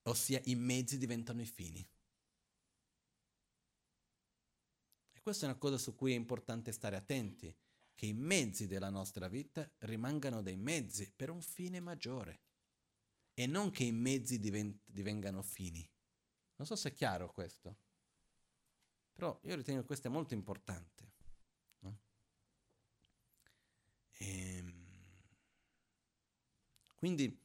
Ossia 0.03 0.41
i 0.45 0.55
mezzi 0.55 0.97
diventano 0.97 1.41
i 1.41 1.45
fini. 1.45 1.87
E 5.11 5.21
questa 5.21 5.45
è 5.45 5.49
una 5.49 5.57
cosa 5.57 5.77
su 5.77 5.95
cui 5.95 6.11
è 6.11 6.15
importante 6.15 6.71
stare 6.71 6.95
attenti, 6.95 7.55
che 7.95 8.05
i 8.05 8.13
mezzi 8.13 8.67
della 8.67 8.89
nostra 8.89 9.27
vita 9.27 9.69
rimangano 9.79 10.41
dei 10.41 10.57
mezzi 10.57 11.11
per 11.15 11.29
un 11.29 11.41
fine 11.41 11.79
maggiore 11.79 12.41
e 13.33 13.45
non 13.47 13.71
che 13.71 13.83
i 13.83 13.91
mezzi 13.91 14.39
divent- 14.39 14.81
divengano 14.85 15.41
fini. 15.41 15.87
Non 16.55 16.67
so 16.67 16.75
se 16.75 16.89
è 16.89 16.93
chiaro 16.93 17.31
questo, 17.31 17.77
però 19.13 19.39
io 19.43 19.55
ritengo 19.55 19.81
che 19.81 19.87
questo 19.87 20.07
è 20.07 20.11
molto 20.11 20.33
importante. 20.33 21.11
No? 21.79 21.99
Ehm, 24.17 24.87
quindi 26.95 27.42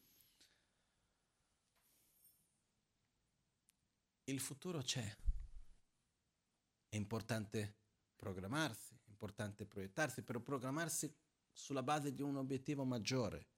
il 4.30 4.40
futuro 4.40 4.80
c'è, 4.80 5.16
è 6.88 6.96
importante 6.96 7.76
programmarsi, 8.14 8.94
è 8.94 9.08
importante 9.08 9.64
proiettarsi, 9.64 10.22
però 10.22 10.40
programmarsi 10.40 11.12
sulla 11.50 11.82
base 11.82 12.12
di 12.12 12.22
un 12.22 12.36
obiettivo 12.36 12.84
maggiore. 12.84 13.48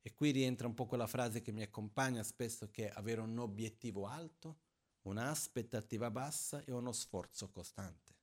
E 0.00 0.14
qui 0.14 0.30
rientra 0.30 0.66
un 0.66 0.74
po' 0.74 0.86
quella 0.86 1.06
frase 1.06 1.42
che 1.42 1.52
mi 1.52 1.62
accompagna 1.62 2.22
spesso 2.22 2.70
che 2.70 2.88
è 2.88 2.92
avere 2.94 3.20
un 3.20 3.38
obiettivo 3.38 4.06
alto 4.06 4.60
un'aspettativa 5.02 6.10
bassa 6.10 6.62
e 6.64 6.72
uno 6.72 6.92
sforzo 6.92 7.50
costante. 7.50 8.16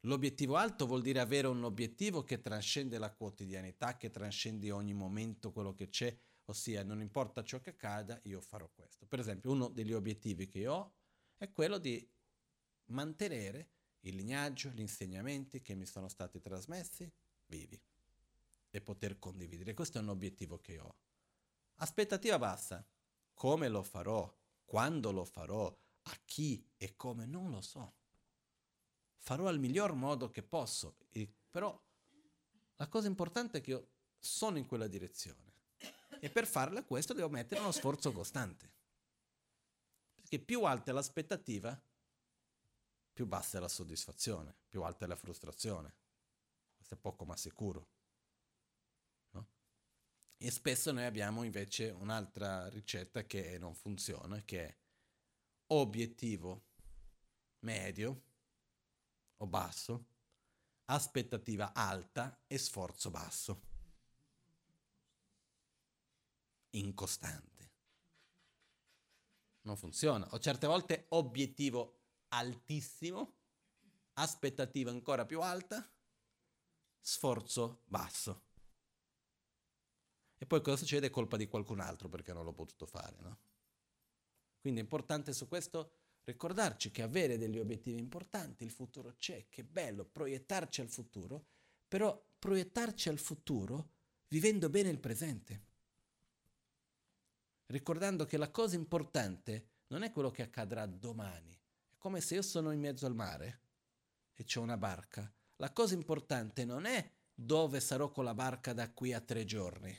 L'obiettivo 0.00 0.56
alto 0.56 0.86
vuol 0.86 1.02
dire 1.02 1.20
avere 1.20 1.46
un 1.46 1.62
obiettivo 1.62 2.24
che 2.24 2.40
trascende 2.40 2.98
la 2.98 3.12
quotidianità, 3.12 3.96
che 3.96 4.10
trascende 4.10 4.70
ogni 4.70 4.94
momento 4.94 5.52
quello 5.52 5.74
che 5.74 5.88
c'è, 5.88 6.16
ossia 6.46 6.82
non 6.82 7.00
importa 7.00 7.44
ciò 7.44 7.60
che 7.60 7.70
accada, 7.70 8.18
io 8.24 8.40
farò 8.40 8.68
questo. 8.68 9.06
Per 9.06 9.18
esempio, 9.18 9.50
uno 9.50 9.68
degli 9.68 9.92
obiettivi 9.92 10.46
che 10.46 10.60
io 10.60 10.72
ho 10.72 10.92
è 11.36 11.50
quello 11.52 11.78
di 11.78 12.08
mantenere 12.86 13.70
il 14.00 14.16
lignaggio, 14.16 14.70
gli 14.70 14.80
insegnamenti 14.80 15.60
che 15.60 15.74
mi 15.74 15.86
sono 15.86 16.08
stati 16.08 16.40
trasmessi 16.40 17.10
vivi 17.46 17.80
e 18.70 18.80
poter 18.80 19.18
condividere. 19.18 19.74
Questo 19.74 19.98
è 19.98 20.00
un 20.00 20.08
obiettivo 20.08 20.58
che 20.58 20.78
ho. 20.78 20.96
Aspettativa 21.76 22.38
bassa. 22.38 22.84
Come 23.34 23.68
lo 23.68 23.82
farò? 23.82 24.32
Quando 24.64 25.12
lo 25.12 25.24
farò, 25.24 25.66
a 26.02 26.18
chi 26.24 26.64
e 26.76 26.96
come, 26.96 27.26
non 27.26 27.50
lo 27.50 27.60
so. 27.60 27.94
Farò 29.16 29.46
al 29.46 29.58
miglior 29.58 29.94
modo 29.94 30.30
che 30.30 30.42
posso, 30.42 30.96
però 31.50 31.80
la 32.76 32.88
cosa 32.88 33.06
importante 33.06 33.58
è 33.58 33.60
che 33.60 33.70
io 33.70 33.88
sono 34.18 34.58
in 34.58 34.66
quella 34.66 34.88
direzione 34.88 35.51
e 36.24 36.30
per 36.30 36.46
farla 36.46 36.84
questo 36.84 37.14
devo 37.14 37.28
mettere 37.28 37.60
uno 37.60 37.72
sforzo 37.72 38.12
costante. 38.12 38.70
Perché 40.14 40.38
più 40.38 40.62
alta 40.62 40.92
è 40.92 40.94
l'aspettativa, 40.94 41.76
più 43.12 43.26
bassa 43.26 43.58
è 43.58 43.60
la 43.60 43.66
soddisfazione, 43.66 44.54
più 44.68 44.82
alta 44.84 45.04
è 45.04 45.08
la 45.08 45.16
frustrazione. 45.16 45.96
Questo 46.76 46.94
è 46.94 46.96
poco 46.96 47.24
ma 47.24 47.36
sicuro. 47.36 47.88
E 50.36 50.50
spesso 50.52 50.92
noi 50.92 51.06
abbiamo 51.06 51.42
invece 51.42 51.90
un'altra 51.90 52.68
ricetta 52.68 53.24
che 53.24 53.58
non 53.58 53.74
funziona, 53.74 54.40
che 54.44 54.66
è 54.66 54.76
obiettivo 55.72 56.66
medio 57.60 58.22
o 59.38 59.46
basso, 59.48 60.06
aspettativa 60.84 61.72
alta 61.72 62.44
e 62.46 62.58
sforzo 62.58 63.10
basso. 63.10 63.71
Incostante. 66.74 67.70
Non 69.62 69.76
funziona. 69.76 70.28
O 70.32 70.38
certe 70.38 70.66
volte 70.66 71.06
obiettivo 71.10 72.00
altissimo, 72.28 73.36
aspettativa 74.14 74.90
ancora 74.90 75.24
più 75.26 75.40
alta, 75.40 75.88
sforzo 77.00 77.82
basso. 77.86 78.44
E 80.38 80.46
poi 80.46 80.60
cosa 80.60 80.78
succede? 80.78 81.06
È 81.06 81.10
colpa 81.10 81.36
di 81.36 81.46
qualcun 81.46 81.80
altro 81.80 82.08
perché 82.08 82.32
non 82.32 82.44
l'ho 82.44 82.52
potuto 82.52 82.86
fare, 82.86 83.16
no? 83.20 83.38
Quindi 84.60 84.80
è 84.80 84.82
importante 84.82 85.32
su 85.32 85.46
questo 85.46 85.98
ricordarci 86.24 86.90
che 86.90 87.02
avere 87.02 87.36
degli 87.36 87.58
obiettivi 87.58 87.98
importanti, 87.98 88.64
il 88.64 88.70
futuro 88.70 89.14
c'è, 89.16 89.48
che 89.48 89.64
bello, 89.64 90.04
proiettarci 90.04 90.80
al 90.80 90.88
futuro, 90.88 91.46
però 91.86 92.20
proiettarci 92.38 93.08
al 93.08 93.18
futuro 93.18 93.90
vivendo 94.28 94.68
bene 94.68 94.88
il 94.88 95.00
presente. 95.00 95.70
Ricordando 97.72 98.26
che 98.26 98.36
la 98.36 98.50
cosa 98.50 98.76
importante 98.76 99.68
non 99.86 100.02
è 100.02 100.12
quello 100.12 100.30
che 100.30 100.42
accadrà 100.42 100.84
domani, 100.84 101.58
è 101.88 101.96
come 101.96 102.20
se 102.20 102.34
io 102.34 102.42
sono 102.42 102.70
in 102.70 102.78
mezzo 102.78 103.06
al 103.06 103.14
mare 103.14 103.60
e 104.34 104.44
c'è 104.44 104.58
una 104.58 104.76
barca. 104.76 105.32
La 105.56 105.72
cosa 105.72 105.94
importante 105.94 106.66
non 106.66 106.84
è 106.84 107.10
dove 107.32 107.80
sarò 107.80 108.10
con 108.10 108.24
la 108.24 108.34
barca 108.34 108.74
da 108.74 108.90
qui 108.90 109.14
a 109.14 109.22
tre 109.22 109.46
giorni, 109.46 109.98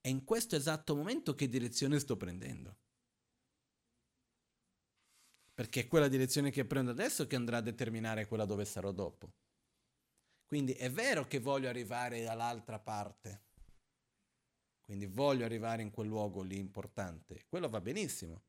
è 0.00 0.08
in 0.08 0.24
questo 0.24 0.56
esatto 0.56 0.96
momento 0.96 1.34
che 1.34 1.50
direzione 1.50 1.98
sto 1.98 2.16
prendendo. 2.16 2.78
Perché 5.52 5.80
è 5.80 5.88
quella 5.88 6.08
direzione 6.08 6.50
che 6.50 6.64
prendo 6.64 6.92
adesso 6.92 7.26
che 7.26 7.36
andrà 7.36 7.58
a 7.58 7.60
determinare 7.62 8.26
quella 8.26 8.46
dove 8.46 8.64
sarò 8.64 8.90
dopo. 8.90 9.34
Quindi 10.46 10.72
è 10.72 10.90
vero 10.90 11.26
che 11.26 11.40
voglio 11.40 11.68
arrivare 11.68 12.22
dall'altra 12.22 12.78
parte. 12.78 13.50
Quindi 14.92 15.08
voglio 15.08 15.46
arrivare 15.46 15.80
in 15.80 15.90
quel 15.90 16.06
luogo 16.06 16.42
lì 16.42 16.58
importante. 16.58 17.46
Quello 17.48 17.70
va 17.70 17.80
benissimo. 17.80 18.42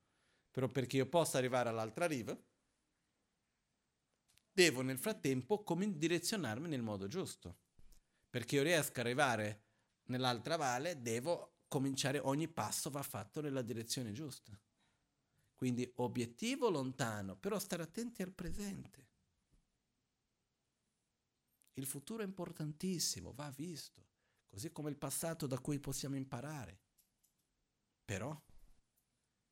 Però 0.51 0.67
perché 0.67 0.97
io 0.97 1.07
possa 1.07 1.37
arrivare 1.37 1.69
all'altra 1.69 2.05
riva, 2.05 2.37
devo 4.51 4.81
nel 4.81 4.97
frattempo 4.97 5.63
direzionarmi 5.63 6.67
nel 6.67 6.81
modo 6.81 7.07
giusto. 7.07 7.59
Perché 8.29 8.57
io 8.57 8.63
riesca 8.63 8.99
ad 8.99 9.05
arrivare 9.05 9.63
nell'altra 10.07 10.57
valle, 10.57 11.01
devo 11.01 11.59
cominciare, 11.69 12.19
ogni 12.19 12.49
passo 12.49 12.89
va 12.89 13.03
fatto 13.03 13.39
nella 13.39 13.61
direzione 13.61 14.11
giusta. 14.11 14.51
Quindi 15.55 15.89
obiettivo 15.95 16.69
lontano, 16.69 17.37
però 17.37 17.57
stare 17.57 17.83
attenti 17.83 18.21
al 18.21 18.33
presente. 18.33 19.07
Il 21.75 21.85
futuro 21.85 22.21
è 22.21 22.25
importantissimo, 22.25 23.31
va 23.31 23.49
visto, 23.49 24.11
così 24.53 24.71
come 24.71 24.91
il 24.91 24.97
passato 24.97 25.47
da 25.47 25.57
cui 25.57 25.79
possiamo 25.79 26.15
imparare. 26.15 26.79
Però 28.05 28.39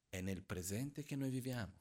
è 0.08 0.22
nel 0.22 0.44
presente 0.44 1.02
che 1.02 1.16
noi 1.16 1.32
viviamo. 1.32 1.80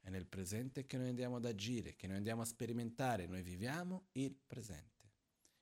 È 0.00 0.08
nel 0.08 0.26
presente 0.26 0.86
che 0.86 0.96
noi 0.96 1.10
andiamo 1.10 1.36
ad 1.36 1.44
agire, 1.44 1.94
che 1.94 2.06
noi 2.06 2.16
andiamo 2.16 2.40
a 2.40 2.46
sperimentare, 2.46 3.26
noi 3.26 3.42
viviamo 3.42 4.08
il 4.12 4.34
presente. 4.34 5.12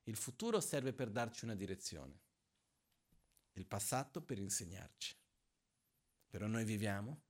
Il 0.04 0.14
futuro 0.14 0.60
serve 0.60 0.92
per 0.92 1.10
darci 1.10 1.44
una 1.44 1.56
direzione, 1.56 2.22
il 3.54 3.66
passato 3.66 4.22
per 4.22 4.38
insegnarci. 4.38 5.16
Però 6.28 6.46
noi 6.46 6.64
viviamo 6.64 7.22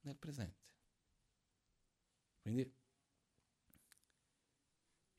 nel 0.00 0.16
presente. 0.16 0.74
Quindi, 2.42 2.68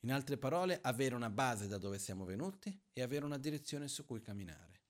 in 0.01 0.11
altre 0.11 0.37
parole, 0.37 0.79
avere 0.81 1.15
una 1.15 1.29
base 1.29 1.67
da 1.67 1.77
dove 1.77 1.99
siamo 1.99 2.25
venuti 2.25 2.77
e 2.91 3.01
avere 3.01 3.25
una 3.25 3.37
direzione 3.37 3.87
su 3.87 4.05
cui 4.05 4.21
camminare. 4.21 4.81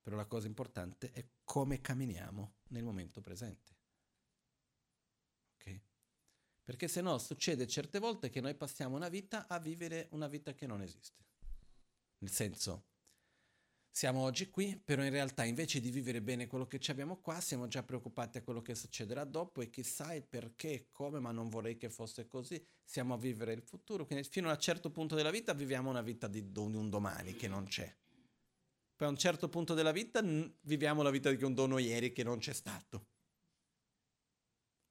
Però 0.00 0.16
la 0.16 0.26
cosa 0.26 0.46
importante 0.46 1.12
è 1.12 1.26
come 1.44 1.80
camminiamo 1.80 2.54
nel 2.68 2.84
momento 2.84 3.20
presente. 3.20 3.72
Perché 6.64 6.86
se 6.86 7.00
no 7.00 7.18
succede 7.18 7.66
certe 7.66 7.98
volte 7.98 8.30
che 8.30 8.40
noi 8.40 8.54
passiamo 8.54 8.94
una 8.94 9.08
vita 9.08 9.48
a 9.48 9.58
vivere 9.58 10.06
una 10.12 10.28
vita 10.28 10.54
che 10.54 10.66
non 10.66 10.80
esiste. 10.80 11.26
Nel 12.18 12.30
senso, 12.30 12.91
siamo 13.94 14.22
oggi 14.22 14.48
qui, 14.48 14.80
però 14.82 15.04
in 15.04 15.10
realtà 15.10 15.44
invece 15.44 15.78
di 15.78 15.90
vivere 15.90 16.22
bene 16.22 16.46
quello 16.46 16.66
che 16.66 16.80
abbiamo 16.90 17.18
qua, 17.18 17.40
siamo 17.42 17.68
già 17.68 17.82
preoccupati 17.82 18.38
a 18.38 18.42
quello 18.42 18.62
che 18.62 18.74
succederà 18.74 19.24
dopo 19.24 19.60
e 19.60 19.68
chissà 19.68 20.14
il 20.14 20.24
perché 20.24 20.72
e 20.72 20.88
come, 20.90 21.20
ma 21.20 21.30
non 21.30 21.50
vorrei 21.50 21.76
che 21.76 21.90
fosse 21.90 22.26
così. 22.26 22.64
Siamo 22.82 23.12
a 23.12 23.18
vivere 23.18 23.52
il 23.52 23.60
futuro, 23.60 24.06
quindi 24.06 24.26
fino 24.26 24.48
a 24.48 24.54
un 24.54 24.58
certo 24.58 24.90
punto 24.90 25.14
della 25.14 25.30
vita 25.30 25.52
viviamo 25.52 25.90
una 25.90 26.00
vita 26.00 26.26
di 26.26 26.42
un 26.54 26.88
domani 26.88 27.36
che 27.36 27.48
non 27.48 27.64
c'è. 27.64 27.94
Poi 28.96 29.06
a 29.06 29.10
un 29.10 29.18
certo 29.18 29.50
punto 29.50 29.74
della 29.74 29.92
vita 29.92 30.22
viviamo 30.62 31.02
la 31.02 31.10
vita 31.10 31.30
di 31.30 31.44
un 31.44 31.52
dono 31.52 31.76
ieri 31.76 32.12
che 32.12 32.22
non 32.22 32.38
c'è 32.38 32.54
stato 32.54 33.08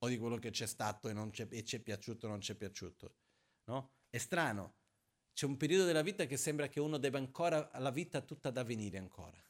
o 0.03 0.07
di 0.07 0.17
quello 0.17 0.37
che 0.37 0.51
c'è 0.51 0.67
stato 0.67 1.09
e, 1.09 1.29
c'è, 1.31 1.47
e 1.49 1.63
ci 1.63 1.77
è 1.77 1.79
piaciuto 1.79 2.27
o 2.27 2.29
non 2.29 2.39
ci 2.39 2.51
è 2.51 2.55
piaciuto. 2.55 3.15
No? 3.65 3.93
È 4.09 4.17
strano. 4.19 4.75
C'è 5.33 5.45
un 5.45 5.57
periodo 5.57 5.85
della 5.85 6.01
vita 6.01 6.25
che 6.25 6.37
sembra 6.37 6.67
che 6.67 6.79
uno 6.79 6.97
debba 6.97 7.17
ancora, 7.17 7.69
la 7.79 7.91
vita 7.91 8.21
tutta 8.21 8.49
da 8.49 8.63
venire 8.63 8.97
ancora. 8.97 9.41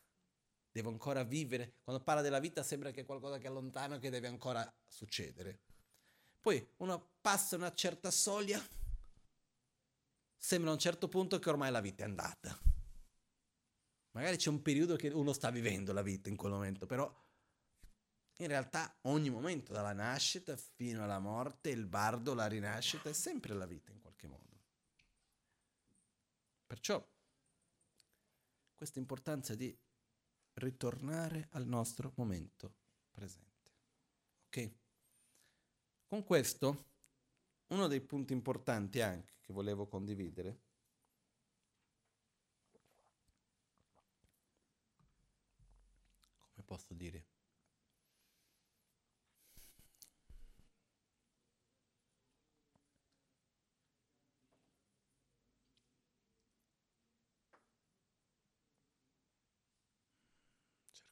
Devo 0.71 0.89
ancora 0.89 1.23
vivere. 1.23 1.79
Quando 1.84 2.03
parla 2.03 2.21
della 2.21 2.39
vita 2.39 2.63
sembra 2.63 2.91
che 2.91 3.01
è 3.01 3.05
qualcosa 3.05 3.38
che 3.38 3.47
è 3.47 3.49
lontano 3.49 3.99
che 3.99 4.09
deve 4.09 4.27
ancora 4.27 4.71
succedere. 4.88 5.59
Poi 6.39 6.65
uno 6.77 7.15
passa 7.19 7.55
una 7.55 7.73
certa 7.73 8.09
soglia, 8.09 8.61
sembra 10.38 10.71
a 10.71 10.73
un 10.73 10.79
certo 10.79 11.07
punto 11.07 11.39
che 11.39 11.49
ormai 11.49 11.71
la 11.71 11.82
vita 11.82 12.03
è 12.03 12.07
andata. 12.07 12.57
Magari 14.11 14.38
c'è 14.38 14.49
un 14.49 14.61
periodo 14.61 14.95
che 14.95 15.09
uno 15.09 15.34
sta 15.34 15.49
vivendo 15.51 15.93
la 15.93 16.01
vita 16.01 16.29
in 16.29 16.36
quel 16.36 16.51
momento, 16.51 16.86
però 16.86 17.13
in 18.38 18.47
realtà 18.47 18.97
ogni 19.01 19.29
momento, 19.29 19.71
dalla 19.71 19.93
nascita 19.93 20.57
fino 20.57 21.03
alla 21.03 21.19
morte, 21.19 21.69
il 21.69 21.86
bardo, 21.86 22.34
la 22.34 22.47
rinascita, 22.47 23.09
è 23.09 23.13
sempre 23.13 23.53
la 23.53 23.65
vita 23.65 23.91
in. 23.91 24.00
Perciò 26.72 27.05
questa 28.74 28.99
importanza 28.99 29.55
di 29.55 29.78
ritornare 30.53 31.49
al 31.51 31.67
nostro 31.67 32.13
momento 32.15 32.76
presente. 33.11 33.72
Ok? 34.45 34.72
Con 36.07 36.24
questo, 36.24 36.86
uno 37.67 37.88
dei 37.88 37.99
punti 37.99 38.32
importanti 38.32 39.01
anche 39.01 39.34
che 39.41 39.51
volevo 39.51 39.86
condividere 39.86 40.61
come 46.53 46.63
posso 46.63 46.93
dire? 46.93 47.30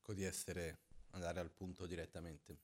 Cerco 0.10 0.14
di 0.14 0.24
essere, 0.24 0.80
andare 1.12 1.40
al 1.40 1.52
punto 1.52 1.86
direttamente. 1.86 2.58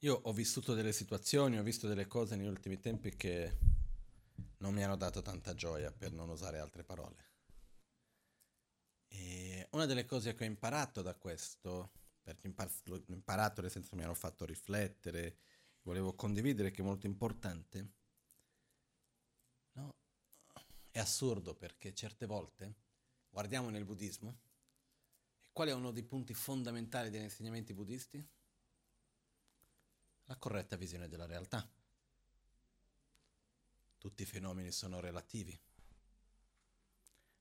Io 0.00 0.14
ho 0.14 0.32
vissuto 0.32 0.74
delle 0.74 0.92
situazioni, 0.92 1.58
ho 1.58 1.62
visto 1.62 1.88
delle 1.88 2.06
cose 2.06 2.36
negli 2.36 2.46
ultimi 2.46 2.78
tempi 2.78 3.16
che 3.16 3.58
non 4.58 4.74
mi 4.74 4.84
hanno 4.84 4.96
dato 4.96 5.22
tanta 5.22 5.54
gioia, 5.54 5.90
per 5.90 6.12
non 6.12 6.28
usare 6.28 6.58
altre 6.58 6.84
parole. 6.84 7.24
E 9.08 9.66
una 9.72 9.86
delle 9.86 10.04
cose 10.04 10.34
che 10.34 10.44
ho 10.44 10.46
imparato 10.46 11.02
da 11.02 11.14
questo, 11.14 11.92
perché 12.22 12.52
l'ho 12.84 13.02
imparato 13.08 13.62
nel 13.62 13.70
senso 13.70 13.96
mi 13.96 14.04
hanno 14.04 14.14
fatto 14.14 14.44
riflettere, 14.44 15.38
volevo 15.82 16.14
condividere 16.14 16.70
che 16.70 16.82
è 16.82 16.84
molto 16.84 17.06
importante, 17.06 17.95
è 20.96 20.98
assurdo 20.98 21.54
perché 21.54 21.92
certe 21.92 22.24
volte 22.24 22.74
guardiamo 23.28 23.68
nel 23.68 23.84
buddismo 23.84 24.38
e 25.42 25.50
qual 25.52 25.68
è 25.68 25.72
uno 25.72 25.90
dei 25.90 26.02
punti 26.02 26.32
fondamentali 26.32 27.10
degli 27.10 27.22
insegnamenti 27.22 27.74
buddisti? 27.74 28.26
La 30.24 30.36
corretta 30.36 30.76
visione 30.76 31.06
della 31.06 31.26
realtà. 31.26 31.70
Tutti 33.98 34.22
i 34.22 34.24
fenomeni 34.24 34.72
sono 34.72 34.98
relativi. 34.98 35.60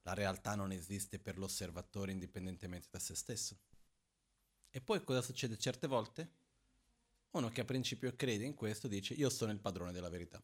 La 0.02 0.14
realtà 0.14 0.56
non 0.56 0.74
esiste 0.74 1.18
per 1.18 1.38
l'osservatore 1.38 2.12
indipendentemente 2.12 2.90
da 2.92 3.00
se 3.00 3.16
stesso. 3.16 3.58
E 4.70 4.82
poi 4.82 5.02
cosa 5.02 5.22
succede 5.22 5.58
certe 5.58 5.88
volte? 5.88 6.30
Uno 7.32 7.48
che 7.48 7.62
a 7.62 7.66
principio 7.66 8.14
crede 8.18 8.44
in 8.44 8.54
questo 8.54 8.90
dice 8.90 9.14
io 9.14 9.30
sono 9.30 9.54
il 9.54 9.60
padrone 9.60 9.94
della 9.94 10.10
verità 10.10 10.44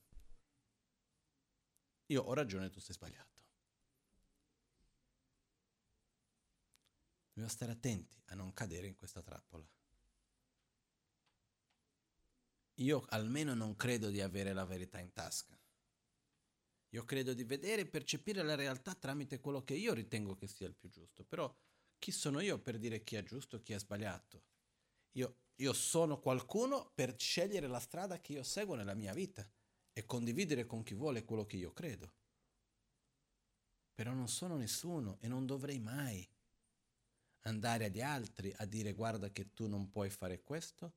io 2.12 2.24
ho 2.24 2.34
ragione, 2.34 2.70
tu 2.70 2.80
sei 2.80 2.94
sbagliato. 2.94 3.40
Dobbiamo 7.28 7.50
stare 7.50 7.72
attenti 7.72 8.22
a 8.26 8.36
non 8.36 8.54
cadere 8.54 8.88
in 8.88 8.96
questa 8.96 9.22
trappola. 9.22 9.66
Io 12.76 13.06
almeno 13.10 13.54
non 13.54 13.76
credo 13.76 14.10
di 14.10 14.20
avere 14.20 14.52
la 14.52 14.66
verità 14.66 15.00
in 15.00 15.14
tasca. 15.14 15.58
Io 16.90 17.06
credo 17.06 17.34
di 17.34 17.46
vedere 17.46 17.84
e 17.84 17.88
percepire 17.88 18.44
la 18.44 18.56
realtà 18.56 18.94
tramite 18.94 19.40
quello 19.40 19.64
che 19.64 19.76
io 19.76 19.94
ritengo 19.94 20.36
che 20.36 20.48
sia 20.48 20.68
il 20.68 20.76
più 20.76 20.90
giusto. 20.90 21.24
Però 21.24 21.54
chi 21.98 22.12
sono 22.12 22.42
io 22.42 22.60
per 22.60 22.78
dire 22.78 23.04
chi 23.04 23.16
è 23.16 23.24
giusto 23.24 23.56
e 23.56 23.62
chi 23.62 23.72
è 23.72 23.80
sbagliato? 23.80 24.44
Io, 25.12 25.38
io 25.56 25.72
sono 25.72 26.20
qualcuno 26.20 26.92
per 26.94 27.18
scegliere 27.18 27.68
la 27.68 27.80
strada 27.80 28.20
che 28.20 28.34
io 28.34 28.44
seguo 28.44 28.76
nella 28.76 28.96
mia 28.96 29.14
vita 29.14 29.50
e 29.94 30.06
condividere 30.06 30.66
con 30.66 30.84
chi 30.84 30.94
vuole 30.94 31.26
quello 31.26 31.46
che 31.46 31.58
io 31.58 31.72
credo. 31.74 32.14
Però 33.94 34.14
non 34.14 34.28
sono 34.28 34.58
nessuno 34.58 35.18
e 35.20 35.28
non 35.28 35.46
dovrei 35.46 35.80
mai 35.80 36.28
andare 37.42 37.86
agli 37.86 38.02
altri 38.02 38.54
a 38.58 38.66
dire 38.66 38.94
guarda 38.94 39.32
che 39.32 39.54
tu 39.54 39.68
non 39.68 39.90
puoi 39.90 40.10
fare 40.10 40.44
questo 40.44 40.94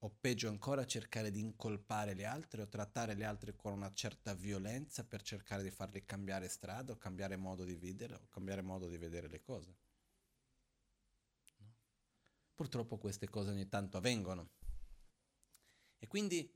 o 0.00 0.10
peggio 0.10 0.48
ancora 0.48 0.84
cercare 0.84 1.30
di 1.30 1.40
incolpare 1.40 2.14
le 2.14 2.26
altre 2.26 2.62
o 2.62 2.68
trattare 2.68 3.14
le 3.14 3.24
altre 3.24 3.56
con 3.56 3.72
una 3.72 3.92
certa 3.92 4.34
violenza 4.34 5.04
per 5.04 5.22
cercare 5.22 5.62
di 5.62 5.70
farle 5.70 6.04
cambiare 6.04 6.48
strada 6.48 6.92
o 6.92 6.98
cambiare 6.98 7.36
modo 7.36 7.64
di 7.64 7.74
vivere 7.74 8.14
o 8.14 8.28
cambiare 8.28 8.60
modo 8.60 8.88
di 8.88 8.98
vedere 8.98 9.28
le 9.28 9.40
cose. 9.40 9.76
No? 11.58 11.74
Purtroppo 12.54 12.98
queste 12.98 13.28
cose 13.28 13.50
ogni 13.50 13.68
tanto 13.68 13.96
avvengono. 13.96 14.50
E 15.98 16.06
quindi 16.06 16.55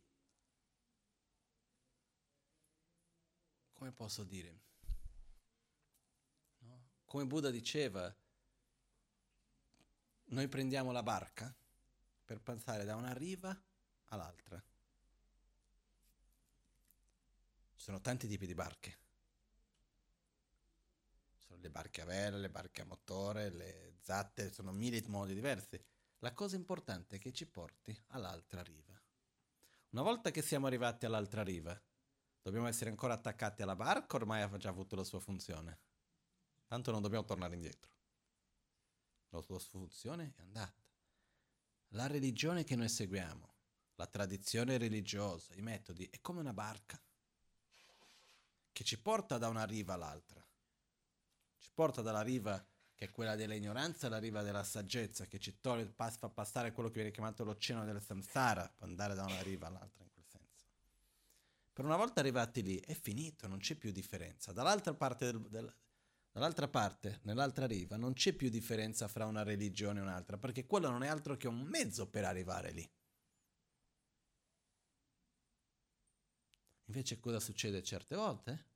come 3.80 3.92
posso 3.92 4.24
dire? 4.24 4.60
No? 6.58 6.88
Come 7.06 7.24
Buddha 7.24 7.48
diceva, 7.48 8.14
noi 10.24 10.48
prendiamo 10.48 10.92
la 10.92 11.02
barca 11.02 11.54
per 12.26 12.42
passare 12.42 12.84
da 12.84 12.96
una 12.96 13.14
riva 13.14 13.58
all'altra. 14.08 14.62
Ci 17.74 17.82
sono 17.82 18.02
tanti 18.02 18.28
tipi 18.28 18.44
di 18.44 18.52
barche. 18.52 18.98
Sono 21.38 21.58
le 21.58 21.70
barche 21.70 22.02
a 22.02 22.04
vela, 22.04 22.36
le 22.36 22.50
barche 22.50 22.82
a 22.82 22.84
motore, 22.84 23.48
le 23.48 23.96
zatte, 24.02 24.52
sono 24.52 24.72
mille 24.72 25.02
modi 25.06 25.32
diversi. 25.32 25.82
La 26.18 26.34
cosa 26.34 26.54
importante 26.54 27.16
è 27.16 27.18
che 27.18 27.32
ci 27.32 27.46
porti 27.46 27.98
all'altra 28.08 28.62
riva. 28.62 28.92
Una 29.92 30.02
volta 30.02 30.30
che 30.30 30.42
siamo 30.42 30.66
arrivati 30.66 31.06
all'altra 31.06 31.42
riva, 31.42 31.80
Dobbiamo 32.42 32.66
essere 32.66 32.90
ancora 32.90 33.14
attaccati 33.14 33.62
alla 33.62 33.76
barca, 33.76 34.16
ormai 34.16 34.42
ha 34.42 34.56
già 34.56 34.70
avuto 34.70 34.96
la 34.96 35.04
sua 35.04 35.20
funzione. 35.20 35.78
Tanto 36.66 36.90
non 36.90 37.02
dobbiamo 37.02 37.24
tornare 37.24 37.54
indietro. 37.54 37.90
La 39.30 39.40
sua 39.42 39.58
funzione 39.58 40.34
è 40.36 40.40
andata. 40.40 40.82
La 41.94 42.06
religione 42.06 42.64
che 42.64 42.76
noi 42.76 42.88
seguiamo, 42.88 43.54
la 43.96 44.06
tradizione 44.06 44.78
religiosa, 44.78 45.54
i 45.54 45.60
metodi, 45.60 46.08
è 46.10 46.20
come 46.20 46.40
una 46.40 46.52
barca 46.52 47.00
che 48.72 48.84
ci 48.84 48.98
porta 48.98 49.36
da 49.36 49.48
una 49.48 49.64
riva 49.64 49.94
all'altra. 49.94 50.44
Ci 51.58 51.70
porta 51.74 52.00
dalla 52.00 52.22
riva 52.22 52.64
che 52.94 53.06
è 53.06 53.10
quella 53.10 53.34
dell'ignoranza 53.34 54.06
alla 54.06 54.18
riva 54.18 54.42
della 54.42 54.64
saggezza, 54.64 55.26
che 55.26 55.38
ci 55.38 55.60
toglie, 55.60 55.86
fa 55.86 56.10
passare 56.28 56.72
quello 56.72 56.88
che 56.88 56.96
viene 56.96 57.10
chiamato 57.10 57.44
l'oceano 57.44 57.84
del 57.84 58.00
samsara, 58.02 58.72
per 58.76 58.88
andare 58.88 59.14
da 59.14 59.24
una 59.24 59.42
riva 59.42 59.66
all'altra. 59.66 60.09
Per 61.80 61.88
una 61.88 61.96
volta 61.96 62.20
arrivati 62.20 62.62
lì 62.62 62.78
è 62.78 62.92
finito, 62.92 63.48
non 63.48 63.56
c'è 63.56 63.74
più 63.74 63.90
differenza. 63.90 64.52
Dall'altra 64.52 64.92
parte 64.92 65.24
del, 65.24 65.40
del 65.48 65.74
Dall'altra 66.30 66.68
parte, 66.68 67.20
nell'altra 67.22 67.66
riva, 67.66 67.96
non 67.96 68.12
c'è 68.12 68.34
più 68.34 68.50
differenza 68.50 69.08
fra 69.08 69.24
una 69.24 69.42
religione 69.42 69.98
e 69.98 70.02
un'altra, 70.02 70.36
perché 70.36 70.66
quello 70.66 70.90
non 70.90 71.04
è 71.04 71.08
altro 71.08 71.38
che 71.38 71.48
un 71.48 71.62
mezzo 71.62 72.06
per 72.06 72.26
arrivare 72.26 72.70
lì. 72.72 72.86
Invece 76.84 77.18
cosa 77.18 77.40
succede 77.40 77.82
certe 77.82 78.14
volte? 78.14 78.66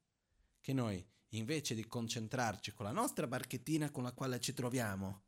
Che 0.59 0.73
noi, 0.73 1.07
invece 1.35 1.75
di 1.75 1.87
concentrarci 1.87 2.73
con 2.73 2.87
la 2.87 2.93
nostra 2.93 3.27
barchettina 3.27 3.91
con 3.91 4.05
la 4.05 4.13
quale 4.13 4.41
ci 4.41 4.55
troviamo 4.55 5.25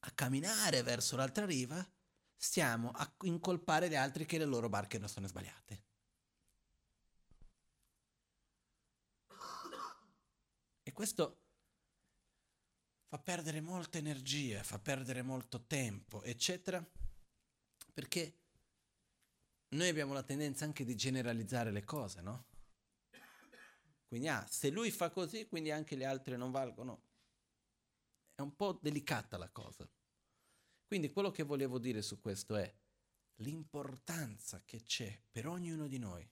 a 0.00 0.10
camminare 0.10 0.82
verso 0.82 1.16
l'altra 1.16 1.46
riva, 1.46 1.82
stiamo 2.36 2.90
a 2.90 3.10
incolpare 3.22 3.88
gli 3.88 3.96
altri 3.96 4.26
che 4.26 4.36
le 4.36 4.44
loro 4.44 4.68
barche 4.68 4.98
non 4.98 5.08
sono 5.08 5.26
sbagliate. 5.26 5.86
Questo 10.98 11.42
fa 13.06 13.20
perdere 13.20 13.60
molta 13.60 13.98
energia, 13.98 14.64
fa 14.64 14.80
perdere 14.80 15.22
molto 15.22 15.64
tempo, 15.64 16.24
eccetera, 16.24 16.84
perché 17.94 18.40
noi 19.68 19.88
abbiamo 19.88 20.12
la 20.12 20.24
tendenza 20.24 20.64
anche 20.64 20.84
di 20.84 20.96
generalizzare 20.96 21.70
le 21.70 21.84
cose, 21.84 22.20
no? 22.20 22.46
Quindi, 24.08 24.26
ah, 24.26 24.44
se 24.48 24.70
lui 24.70 24.90
fa 24.90 25.10
così, 25.10 25.46
quindi 25.46 25.70
anche 25.70 25.96
gli 25.96 26.02
altri 26.02 26.36
non 26.36 26.50
valgono. 26.50 27.02
È 28.34 28.40
un 28.40 28.56
po' 28.56 28.76
delicata 28.82 29.38
la 29.38 29.50
cosa. 29.50 29.88
Quindi 30.84 31.12
quello 31.12 31.30
che 31.30 31.44
volevo 31.44 31.78
dire 31.78 32.02
su 32.02 32.20
questo 32.20 32.56
è 32.56 32.76
l'importanza 33.36 34.64
che 34.64 34.82
c'è 34.82 35.16
per 35.30 35.46
ognuno 35.46 35.86
di 35.86 35.98
noi 35.98 36.28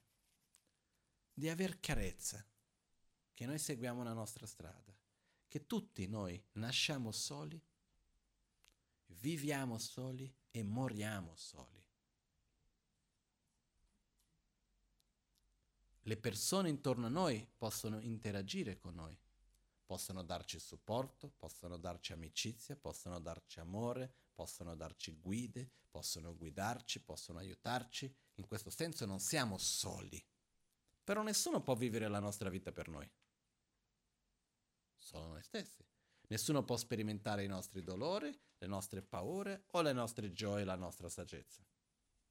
di 1.31 1.47
aver 1.47 1.79
chiarezza 1.79 2.45
che 3.37 3.45
noi 3.45 3.59
seguiamo 3.59 4.01
la 4.01 4.13
nostra 4.13 4.47
strada 4.47 4.97
che 5.47 5.67
tutti 5.67 6.07
noi 6.07 6.43
nasciamo 6.53 7.11
soli, 7.11 7.63
viviamo 9.05 9.77
soli 9.77 10.35
e 10.49 10.63
moriamo 10.63 11.35
soli. 11.35 11.85
Le 16.01 16.17
persone 16.17 16.69
intorno 16.69 17.05
a 17.05 17.09
noi 17.09 17.47
possono 17.55 17.99
interagire 17.99 18.75
con 18.75 18.95
noi, 18.95 19.15
possono 19.85 20.23
darci 20.23 20.57
supporto, 20.59 21.29
possono 21.37 21.77
darci 21.77 22.13
amicizia, 22.13 22.75
possono 22.75 23.19
darci 23.19 23.59
amore, 23.59 24.11
possono 24.33 24.73
darci 24.73 25.11
guide, 25.11 25.69
possono 25.91 26.35
guidarci, 26.35 27.01
possono 27.01 27.37
aiutarci. 27.37 28.11
In 28.37 28.47
questo 28.47 28.71
senso 28.71 29.05
non 29.05 29.19
siamo 29.19 29.59
soli. 29.59 30.19
Però 31.03 31.21
nessuno 31.21 31.61
può 31.61 31.75
vivere 31.75 32.07
la 32.07 32.19
nostra 32.19 32.49
vita 32.49 32.71
per 32.71 32.87
noi 32.87 33.07
solo 34.97 35.27
noi 35.27 35.43
stessi. 35.43 35.85
Nessuno 36.29 36.63
può 36.63 36.75
sperimentare 36.75 37.43
i 37.43 37.47
nostri 37.47 37.83
dolori, 37.83 38.37
le 38.57 38.67
nostre 38.67 39.01
paure 39.01 39.65
o 39.71 39.81
le 39.81 39.93
nostre 39.93 40.31
gioie, 40.31 40.65
la 40.65 40.75
nostra 40.75 41.09
saggezza. 41.09 41.65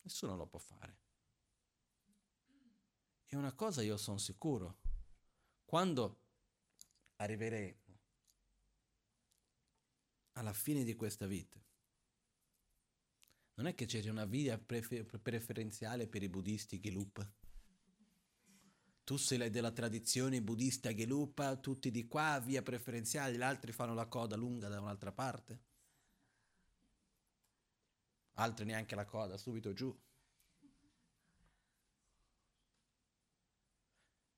Nessuno 0.03 0.37
lo 0.37 0.47
può 0.47 0.59
fare. 0.59 0.99
E 3.27 3.37
una 3.37 3.55
cosa 3.55 3.83
io 3.83 3.97
sono 3.97 4.19
sicuro, 4.19 4.79
quando 5.65 6.21
arriveremo 7.17 7.99
alla 10.33 10.53
fine 10.53 10.85
di 10.85 10.95
questa 10.95 11.27
vita, 11.27 11.59
non 13.55 13.67
è 13.67 13.75
che 13.75 13.87
c'è 13.87 14.07
una 14.09 14.27
via 14.27 14.59
prefer- 14.59 15.19
preferenziale 15.19 16.07
per 16.07 16.23
i 16.23 16.29
buddisti 16.29 16.79
Gelup 16.79 17.46
tu 19.07 19.17
sei 19.17 19.51
della 19.51 19.71
tradizione 19.71 20.43
buddista 20.43 20.93
Gelupa, 20.93 21.55
tutti 21.55 21.93
di 21.93 22.09
qua, 22.09 22.41
via 22.41 22.61
preferenziale, 22.61 23.37
gli 23.37 23.41
altri 23.41 23.71
fanno 23.71 23.95
la 23.95 24.07
coda 24.07 24.35
lunga 24.35 24.67
da 24.67 24.81
un'altra 24.81 25.13
parte. 25.13 25.63
Altri 28.33 28.65
neanche 28.65 28.97
la 28.97 29.05
coda, 29.05 29.37
subito 29.37 29.73
giù. 29.73 29.97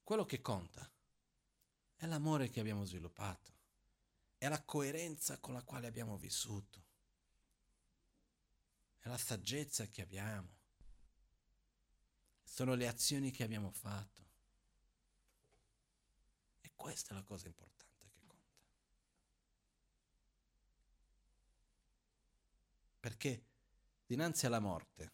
Quello 0.02 0.26
che 0.26 0.42
conta 0.42 0.86
è 1.96 2.04
l'amore 2.04 2.50
che 2.50 2.60
abbiamo 2.60 2.84
sviluppato, 2.84 3.50
è 4.36 4.48
la 4.48 4.62
coerenza 4.62 5.38
con 5.38 5.54
la 5.54 5.62
quale 5.62 5.86
abbiamo 5.86 6.18
vissuto, 6.18 6.84
è 8.98 9.08
la 9.08 9.16
saggezza 9.16 9.86
che 9.86 10.02
abbiamo, 10.02 10.56
sono 12.42 12.74
le 12.74 12.86
azioni 12.86 13.30
che 13.30 13.44
abbiamo 13.44 13.70
fatto. 13.70 14.27
Questa 16.78 17.10
è 17.10 17.14
la 17.14 17.24
cosa 17.24 17.48
importante 17.48 18.08
che 18.08 18.20
conta. 18.24 18.56
Perché 23.00 23.46
dinanzi 24.06 24.46
alla 24.46 24.60
morte, 24.60 25.12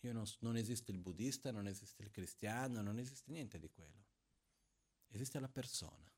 non, 0.00 0.26
non 0.40 0.56
esiste 0.58 0.92
il 0.92 0.98
buddista, 0.98 1.50
non 1.50 1.66
esiste 1.66 2.02
il 2.02 2.10
cristiano, 2.10 2.82
non 2.82 2.98
esiste 2.98 3.32
niente 3.32 3.58
di 3.58 3.70
quello. 3.70 4.04
Esiste 5.08 5.40
la 5.40 5.48
persona, 5.48 6.12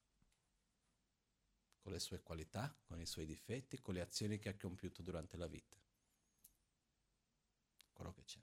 con 1.79 1.93
le 1.93 2.01
sue 2.01 2.21
qualità, 2.21 2.77
con 2.83 3.01
i 3.01 3.07
suoi 3.07 3.25
difetti, 3.25 3.81
con 3.81 3.95
le 3.95 4.01
azioni 4.01 4.41
che 4.41 4.49
ha 4.49 4.57
compiuto 4.57 5.01
durante 5.01 5.37
la 5.37 5.47
vita. 5.47 5.81
Quello 7.93 8.13
che 8.13 8.25
c'è. 8.25 8.41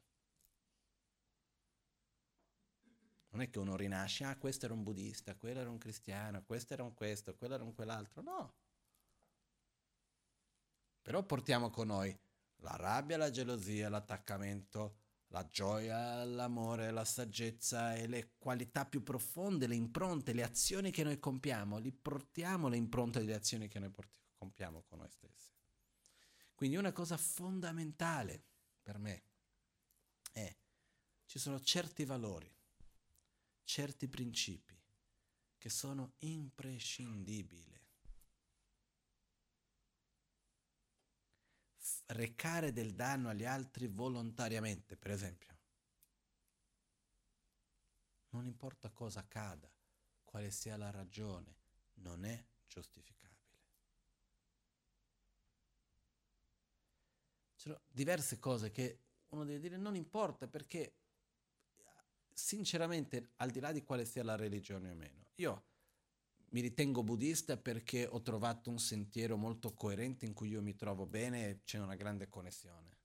Non 3.34 3.42
è 3.42 3.50
che 3.50 3.58
uno 3.58 3.76
rinasce, 3.76 4.26
ah, 4.26 4.38
questo 4.38 4.66
era 4.66 4.76
un 4.76 4.84
buddista, 4.84 5.36
quello 5.36 5.60
era 5.60 5.70
un 5.70 5.80
cristiano, 5.80 6.44
questo 6.44 6.74
era 6.74 6.84
un 6.84 6.94
questo, 6.94 7.36
quello 7.36 7.56
era 7.56 7.64
un 7.64 7.74
quell'altro. 7.74 8.22
No. 8.22 8.54
Però 11.02 11.24
portiamo 11.24 11.72
con 11.72 11.88
noi 11.88 12.16
la 12.58 12.76
rabbia, 12.76 13.18
la 13.18 13.32
gelosia, 13.32 13.90
l'attaccamento, 13.90 14.98
la 15.30 15.48
gioia, 15.48 16.24
l'amore, 16.24 16.92
la 16.92 17.04
saggezza 17.04 17.96
e 17.96 18.06
le 18.06 18.36
qualità 18.38 18.86
più 18.86 19.02
profonde, 19.02 19.66
le 19.66 19.76
impronte, 19.76 20.34
le 20.34 20.44
azioni 20.44 20.92
che 20.92 21.04
noi 21.04 21.18
compiamo, 21.18 21.80
li 21.80 21.92
portiamo 21.92 22.68
le 22.68 22.78
impronte 22.78 23.18
delle 23.18 23.34
azioni 23.34 23.68
che 23.68 23.80
noi 23.80 23.90
portiamo, 23.90 24.22
compiamo 24.38 24.84
con 24.84 25.00
noi 25.00 25.10
stessi. 25.10 25.52
Quindi 26.54 26.78
una 26.78 26.92
cosa 26.92 27.18
fondamentale 27.18 28.44
per 28.84 29.00
me 29.00 29.24
è, 30.32 30.56
ci 31.26 31.40
sono 31.40 31.60
certi 31.60 32.06
valori 32.06 32.54
certi 33.64 34.08
principi 34.08 34.80
che 35.58 35.70
sono 35.70 36.14
imprescindibili. 36.20 37.74
recare 42.08 42.72
del 42.72 42.94
danno 42.94 43.30
agli 43.30 43.46
altri 43.46 43.88
volontariamente, 43.88 44.96
per 44.98 45.12
esempio. 45.12 45.52
Non 48.30 48.46
importa 48.46 48.90
cosa 48.90 49.20
accada, 49.20 49.72
quale 50.24 50.50
sia 50.52 50.78
la 50.78 50.90
ragione, 50.90 51.56
non 51.96 52.26
è 52.26 52.44
giustificabile. 52.68 53.22
Ci 57.56 57.70
sono 57.70 57.82
diverse 57.88 58.40
cose 58.40 58.72
che 58.72 59.00
uno 59.30 59.46
deve 59.46 59.60
dire 59.60 59.78
non 59.78 59.96
importa 59.96 60.48
perché 60.48 61.03
sinceramente, 62.34 63.32
al 63.38 63.52
di 63.52 63.60
là 63.60 63.72
di 63.72 63.84
quale 63.84 64.06
sia 64.06 64.24
la 64.24 64.36
religione 64.36 64.92
o 64.92 64.96
meno, 64.96 65.26
io 65.36 65.66
mi 66.50 66.62
ritengo 66.62 67.04
buddista 67.04 67.58
perché 67.58 68.06
ho 68.06 68.22
trovato 68.22 68.70
un 68.70 68.80
sentiero 68.80 69.38
molto 69.38 69.74
coerente 69.74 70.26
in 70.26 70.34
cui 70.34 70.50
io 70.50 70.62
mi 70.62 70.76
trovo 70.76 71.06
bene 71.06 71.50
e 71.50 71.64
c'è 71.64 71.80
una 71.80 71.96
grande 71.96 72.30
connessione. 72.30 72.98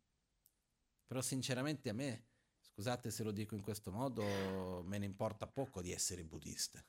Però 1.06 1.22
sinceramente 1.22 1.88
a 1.88 1.94
me, 1.94 2.26
scusate 2.60 3.10
se 3.10 3.22
lo 3.22 3.32
dico 3.32 3.54
in 3.54 3.62
questo 3.62 3.90
modo, 3.90 4.82
me 4.84 4.98
ne 4.98 5.06
importa 5.06 5.46
poco 5.46 5.80
di 5.80 5.92
essere 5.92 6.24
buddista. 6.24 6.84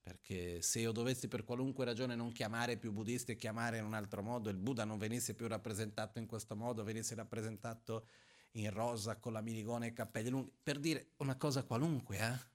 Perché 0.00 0.62
se 0.62 0.80
io 0.80 0.92
dovessi 0.92 1.28
per 1.28 1.44
qualunque 1.44 1.84
ragione 1.84 2.14
non 2.14 2.32
chiamare 2.32 2.78
più 2.78 2.92
buddista 2.92 3.32
e 3.32 3.36
chiamare 3.36 3.78
in 3.78 3.84
un 3.84 3.94
altro 3.94 4.22
modo, 4.22 4.50
il 4.50 4.58
Buddha 4.58 4.84
non 4.84 4.98
venisse 4.98 5.34
più 5.34 5.46
rappresentato 5.46 6.18
in 6.18 6.26
questo 6.26 6.56
modo, 6.56 6.84
venisse 6.84 7.14
rappresentato 7.14 8.08
in 8.56 8.70
rosa 8.70 9.16
con 9.16 9.32
la 9.32 9.40
minigona 9.40 9.84
e 9.84 9.88
i 9.88 9.92
capelli 9.92 10.30
lunghi, 10.30 10.52
per 10.62 10.78
dire 10.78 11.12
una 11.18 11.36
cosa 11.36 11.64
qualunque, 11.64 12.18
eh? 12.18 12.52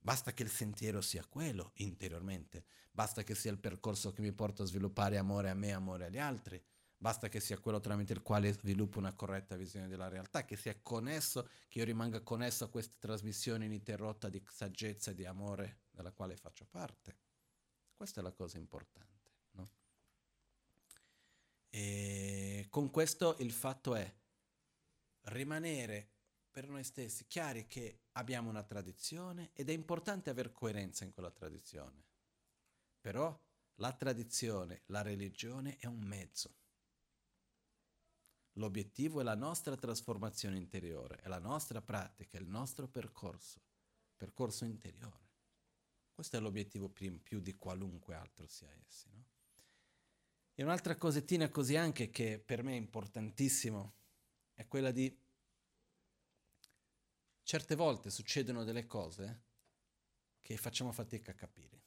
Basta 0.00 0.32
che 0.32 0.42
il 0.42 0.50
sentiero 0.50 1.00
sia 1.00 1.24
quello 1.26 1.72
interiormente, 1.74 2.64
basta 2.90 3.22
che 3.22 3.34
sia 3.34 3.50
il 3.50 3.58
percorso 3.58 4.12
che 4.12 4.22
mi 4.22 4.32
porta 4.32 4.62
a 4.62 4.66
sviluppare 4.66 5.18
amore 5.18 5.50
a 5.50 5.54
me, 5.54 5.72
amore 5.72 6.06
agli 6.06 6.18
altri, 6.18 6.62
Basta 7.00 7.28
che 7.28 7.38
sia 7.38 7.60
quello 7.60 7.78
tramite 7.78 8.12
il 8.12 8.22
quale 8.22 8.52
sviluppo 8.52 8.98
una 8.98 9.14
corretta 9.14 9.54
visione 9.54 9.86
della 9.86 10.08
realtà, 10.08 10.44
che 10.44 10.56
sia 10.56 10.76
connesso, 10.82 11.48
che 11.68 11.78
io 11.78 11.84
rimanga 11.84 12.22
connesso 12.22 12.64
a 12.64 12.68
questa 12.68 12.96
trasmissione 12.98 13.66
ininterrotta 13.66 14.28
di 14.28 14.42
saggezza 14.50 15.12
e 15.12 15.14
di 15.14 15.24
amore 15.24 15.82
della 15.92 16.10
quale 16.10 16.36
faccio 16.36 16.66
parte. 16.68 17.16
Questa 17.94 18.18
è 18.18 18.22
la 18.24 18.32
cosa 18.32 18.58
importante. 18.58 19.17
E 21.70 22.66
con 22.70 22.90
questo 22.90 23.36
il 23.38 23.52
fatto 23.52 23.94
è 23.94 24.16
rimanere 25.22 26.12
per 26.50 26.68
noi 26.68 26.82
stessi 26.82 27.26
chiari 27.26 27.66
che 27.66 28.06
abbiamo 28.12 28.48
una 28.48 28.64
tradizione 28.64 29.50
ed 29.52 29.68
è 29.68 29.72
importante 29.72 30.30
avere 30.30 30.52
coerenza 30.52 31.04
in 31.04 31.12
quella 31.12 31.30
tradizione. 31.30 32.06
Però 33.00 33.38
la 33.76 33.92
tradizione, 33.92 34.82
la 34.86 35.02
religione 35.02 35.76
è 35.76 35.86
un 35.86 36.00
mezzo. 36.00 36.56
L'obiettivo 38.54 39.20
è 39.20 39.22
la 39.22 39.36
nostra 39.36 39.76
trasformazione 39.76 40.56
interiore, 40.56 41.18
è 41.18 41.28
la 41.28 41.38
nostra 41.38 41.80
pratica, 41.80 42.38
è 42.38 42.40
il 42.40 42.48
nostro 42.48 42.88
percorso, 42.88 43.62
percorso 44.16 44.64
interiore. 44.64 45.26
Questo 46.12 46.36
è 46.36 46.40
l'obiettivo 46.40 46.88
più 46.88 47.38
di 47.38 47.56
qualunque 47.56 48.16
altro 48.16 48.48
sia 48.48 48.68
essi. 48.84 49.08
No? 49.12 49.27
E 50.58 50.64
un'altra 50.64 50.96
cosettina 50.96 51.48
così 51.50 51.76
anche 51.76 52.10
che 52.10 52.40
per 52.40 52.64
me 52.64 52.72
è 52.72 52.76
importantissimo 52.76 53.94
è 54.54 54.66
quella 54.66 54.90
di 54.90 55.16
certe 57.44 57.76
volte 57.76 58.10
succedono 58.10 58.64
delle 58.64 58.84
cose 58.84 59.42
che 60.40 60.56
facciamo 60.56 60.90
fatica 60.90 61.30
a 61.30 61.34
capire. 61.34 61.78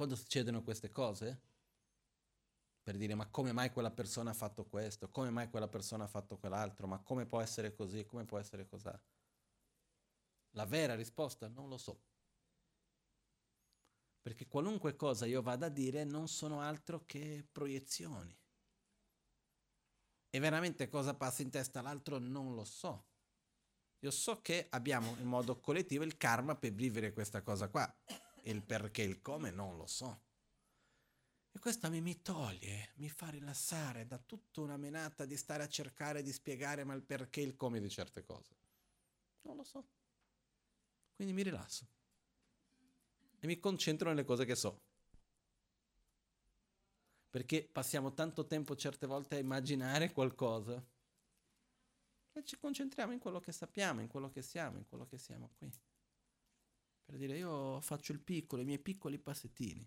quando 0.00 0.16
succedono 0.16 0.62
queste 0.62 0.88
cose, 0.88 1.40
per 2.82 2.96
dire 2.96 3.14
ma 3.14 3.26
come 3.26 3.52
mai 3.52 3.70
quella 3.70 3.90
persona 3.90 4.30
ha 4.30 4.34
fatto 4.34 4.64
questo, 4.64 5.10
come 5.10 5.28
mai 5.28 5.50
quella 5.50 5.68
persona 5.68 6.04
ha 6.04 6.08
fatto 6.08 6.38
quell'altro, 6.38 6.86
ma 6.86 7.00
come 7.00 7.26
può 7.26 7.42
essere 7.42 7.74
così, 7.74 8.06
come 8.06 8.24
può 8.24 8.38
essere 8.38 8.66
così? 8.66 8.88
La 10.52 10.64
vera 10.64 10.94
risposta 10.94 11.48
non 11.48 11.68
lo 11.68 11.76
so. 11.76 12.00
Perché 14.20 14.46
qualunque 14.46 14.96
cosa 14.96 15.26
io 15.26 15.42
vada 15.42 15.66
a 15.66 15.70
dire 15.70 16.04
non 16.04 16.28
sono 16.28 16.60
altro 16.60 17.04
che 17.06 17.46
proiezioni. 17.50 18.36
E 20.28 20.38
veramente 20.38 20.88
cosa 20.88 21.14
passa 21.14 21.42
in 21.42 21.50
testa 21.50 21.80
all'altro 21.80 22.18
non 22.18 22.54
lo 22.54 22.64
so. 22.64 23.06
Io 24.00 24.10
so 24.10 24.40
che 24.40 24.66
abbiamo 24.70 25.16
in 25.18 25.26
modo 25.26 25.58
collettivo 25.60 26.04
il 26.04 26.16
karma 26.16 26.56
per 26.56 26.72
vivere 26.72 27.12
questa 27.12 27.42
cosa 27.42 27.68
qua 27.68 27.92
il 28.44 28.62
perché, 28.62 29.02
il 29.02 29.20
come 29.20 29.50
non 29.50 29.76
lo 29.76 29.86
so. 29.86 30.22
E 31.52 31.58
questo 31.58 31.90
mi, 31.90 32.00
mi 32.00 32.22
toglie, 32.22 32.92
mi 32.96 33.08
fa 33.08 33.28
rilassare 33.28 34.06
da 34.06 34.18
tutta 34.18 34.60
una 34.60 34.76
menata 34.76 35.24
di 35.24 35.36
stare 35.36 35.64
a 35.64 35.68
cercare 35.68 36.22
di 36.22 36.32
spiegare 36.32 36.84
ma 36.84 36.94
il 36.94 37.02
perché, 37.02 37.40
il 37.40 37.56
come 37.56 37.80
di 37.80 37.90
certe 37.90 38.22
cose. 38.22 38.56
Non 39.42 39.56
lo 39.56 39.64
so. 39.64 39.88
Quindi 41.14 41.34
mi 41.34 41.42
rilasso. 41.42 41.86
E 43.40 43.46
mi 43.46 43.58
concentro 43.58 44.08
nelle 44.08 44.24
cose 44.24 44.44
che 44.44 44.54
so. 44.54 44.82
Perché 47.30 47.68
passiamo 47.70 48.12
tanto 48.12 48.46
tempo 48.46 48.76
certe 48.76 49.06
volte 49.06 49.36
a 49.36 49.38
immaginare 49.38 50.12
qualcosa 50.12 50.84
e 52.32 52.44
ci 52.44 52.58
concentriamo 52.58 53.12
in 53.12 53.18
quello 53.18 53.40
che 53.40 53.52
sappiamo, 53.52 54.00
in 54.00 54.08
quello 54.08 54.30
che 54.30 54.42
siamo, 54.42 54.78
in 54.78 54.86
quello 54.86 55.06
che 55.06 55.18
siamo 55.18 55.50
qui 55.56 55.70
per 57.10 57.18
dire 57.18 57.36
io 57.36 57.80
faccio 57.80 58.12
il 58.12 58.20
piccolo, 58.20 58.62
i 58.62 58.64
miei 58.64 58.78
piccoli 58.78 59.18
passettini 59.18 59.84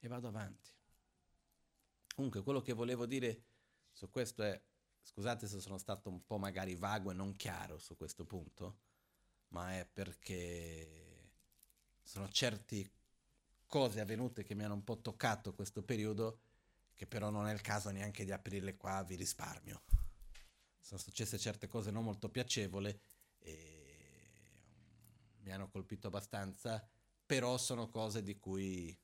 e 0.00 0.06
vado 0.06 0.28
avanti. 0.28 0.70
Comunque 2.14 2.42
quello 2.42 2.60
che 2.60 2.74
volevo 2.74 3.06
dire 3.06 3.46
su 3.90 4.10
questo 4.10 4.42
è, 4.42 4.62
scusate 5.00 5.46
se 5.46 5.60
sono 5.60 5.78
stato 5.78 6.10
un 6.10 6.26
po' 6.26 6.36
magari 6.36 6.74
vago 6.74 7.10
e 7.10 7.14
non 7.14 7.34
chiaro 7.36 7.78
su 7.78 7.96
questo 7.96 8.26
punto, 8.26 8.80
ma 9.48 9.78
è 9.78 9.86
perché 9.86 11.07
sono 12.08 12.26
certe 12.30 12.90
cose 13.66 14.00
avvenute 14.00 14.42
che 14.42 14.54
mi 14.54 14.64
hanno 14.64 14.72
un 14.72 14.82
po' 14.82 14.98
toccato 14.98 15.52
questo 15.52 15.82
periodo, 15.82 16.40
che 16.94 17.06
però 17.06 17.28
non 17.28 17.46
è 17.46 17.52
il 17.52 17.60
caso 17.60 17.90
neanche 17.90 18.24
di 18.24 18.32
aprirle 18.32 18.78
qua, 18.78 19.02
vi 19.02 19.14
risparmio. 19.14 19.82
Sono 20.78 20.98
successe 20.98 21.36
certe 21.36 21.68
cose 21.68 21.90
non 21.90 22.04
molto 22.04 22.30
piacevoli 22.30 22.98
e 23.40 24.56
mi 25.40 25.52
hanno 25.52 25.68
colpito 25.68 26.06
abbastanza, 26.06 26.82
però 27.26 27.58
sono 27.58 27.90
cose 27.90 28.22
di 28.22 28.38
cui... 28.38 28.98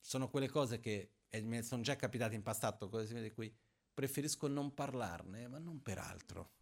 sono 0.00 0.28
quelle 0.28 0.48
cose 0.48 0.80
che 0.80 1.12
mi 1.40 1.62
sono 1.62 1.82
già 1.82 1.94
capitate 1.94 2.34
in 2.34 2.42
passato, 2.42 2.88
cose 2.88 3.22
di 3.22 3.30
cui 3.30 3.56
preferisco 3.94 4.48
non 4.48 4.74
parlarne, 4.74 5.46
ma 5.46 5.58
non 5.58 5.80
per 5.82 5.98
altro. 5.98 6.54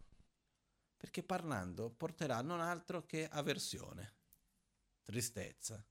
Perché 0.95 1.23
parlando 1.23 1.89
porterà 1.89 2.41
non 2.41 2.61
altro 2.61 3.07
che 3.07 3.27
avversione, 3.27 4.14
tristezza, 5.05 5.81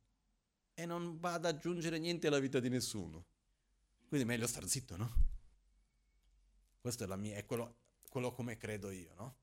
e 0.74 0.86
non 0.86 1.18
va 1.18 1.34
ad 1.34 1.46
aggiungere 1.46 1.98
niente 1.98 2.26
alla 2.26 2.40
vita 2.40 2.58
di 2.58 2.68
nessuno. 2.68 3.24
Quindi 4.08 4.26
è 4.26 4.28
meglio 4.28 4.46
star 4.46 4.66
zitto, 4.66 4.96
no? 4.96 5.12
Questo 6.80 7.04
è, 7.04 7.06
la 7.06 7.16
mia, 7.16 7.36
è 7.36 7.46
quello, 7.46 7.76
quello 8.10 8.32
come 8.32 8.56
credo 8.56 8.90
io, 8.90 9.14
no? 9.14 9.36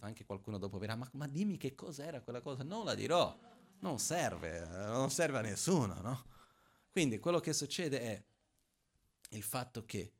anche 0.00 0.26
qualcuno 0.26 0.58
dopo 0.58 0.76
verrà, 0.76 0.96
ma, 0.96 1.08
ma 1.14 1.26
dimmi 1.26 1.56
che 1.56 1.74
cos'era 1.74 2.20
quella 2.20 2.42
cosa, 2.42 2.62
non 2.62 2.84
la 2.84 2.94
dirò, 2.94 3.34
non 3.78 3.98
serve, 3.98 4.66
non 4.66 5.10
serve 5.10 5.38
a 5.38 5.40
nessuno, 5.40 5.94
no? 6.02 6.26
Quindi 6.90 7.18
quello 7.18 7.40
che 7.40 7.54
succede 7.54 8.00
è 8.00 8.24
il 9.30 9.42
fatto 9.42 9.86
che 9.86 10.12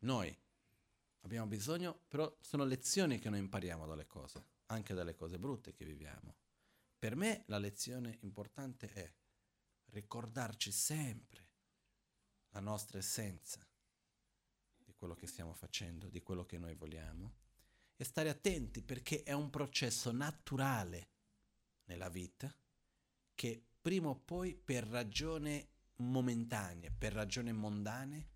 noi 0.00 0.36
abbiamo 1.20 1.46
bisogno, 1.46 1.98
però 2.08 2.36
sono 2.40 2.64
lezioni 2.64 3.18
che 3.18 3.30
noi 3.30 3.38
impariamo 3.38 3.86
dalle 3.86 4.06
cose, 4.06 4.44
anche 4.66 4.92
dalle 4.92 5.14
cose 5.14 5.38
brutte 5.38 5.72
che 5.72 5.86
viviamo. 5.86 6.34
Per 6.98 7.14
me 7.14 7.44
la 7.46 7.58
lezione 7.58 8.18
importante 8.22 8.88
è 8.92 9.12
ricordarci 9.90 10.72
sempre 10.72 11.46
la 12.50 12.60
nostra 12.60 12.98
essenza 12.98 13.66
di 14.84 14.94
quello 14.94 15.14
che 15.14 15.26
stiamo 15.26 15.52
facendo, 15.54 16.08
di 16.08 16.22
quello 16.22 16.46
che 16.46 16.58
noi 16.58 16.74
vogliamo 16.74 17.34
e 17.96 18.04
stare 18.04 18.28
attenti 18.28 18.82
perché 18.82 19.22
è 19.22 19.32
un 19.32 19.50
processo 19.50 20.10
naturale 20.12 21.10
nella 21.84 22.08
vita 22.08 22.54
che 23.34 23.64
prima 23.80 24.08
o 24.08 24.16
poi 24.16 24.54
per 24.54 24.84
ragioni 24.84 25.66
momentanee, 25.96 26.90
per 26.90 27.12
ragioni 27.12 27.52
mondane, 27.52 28.34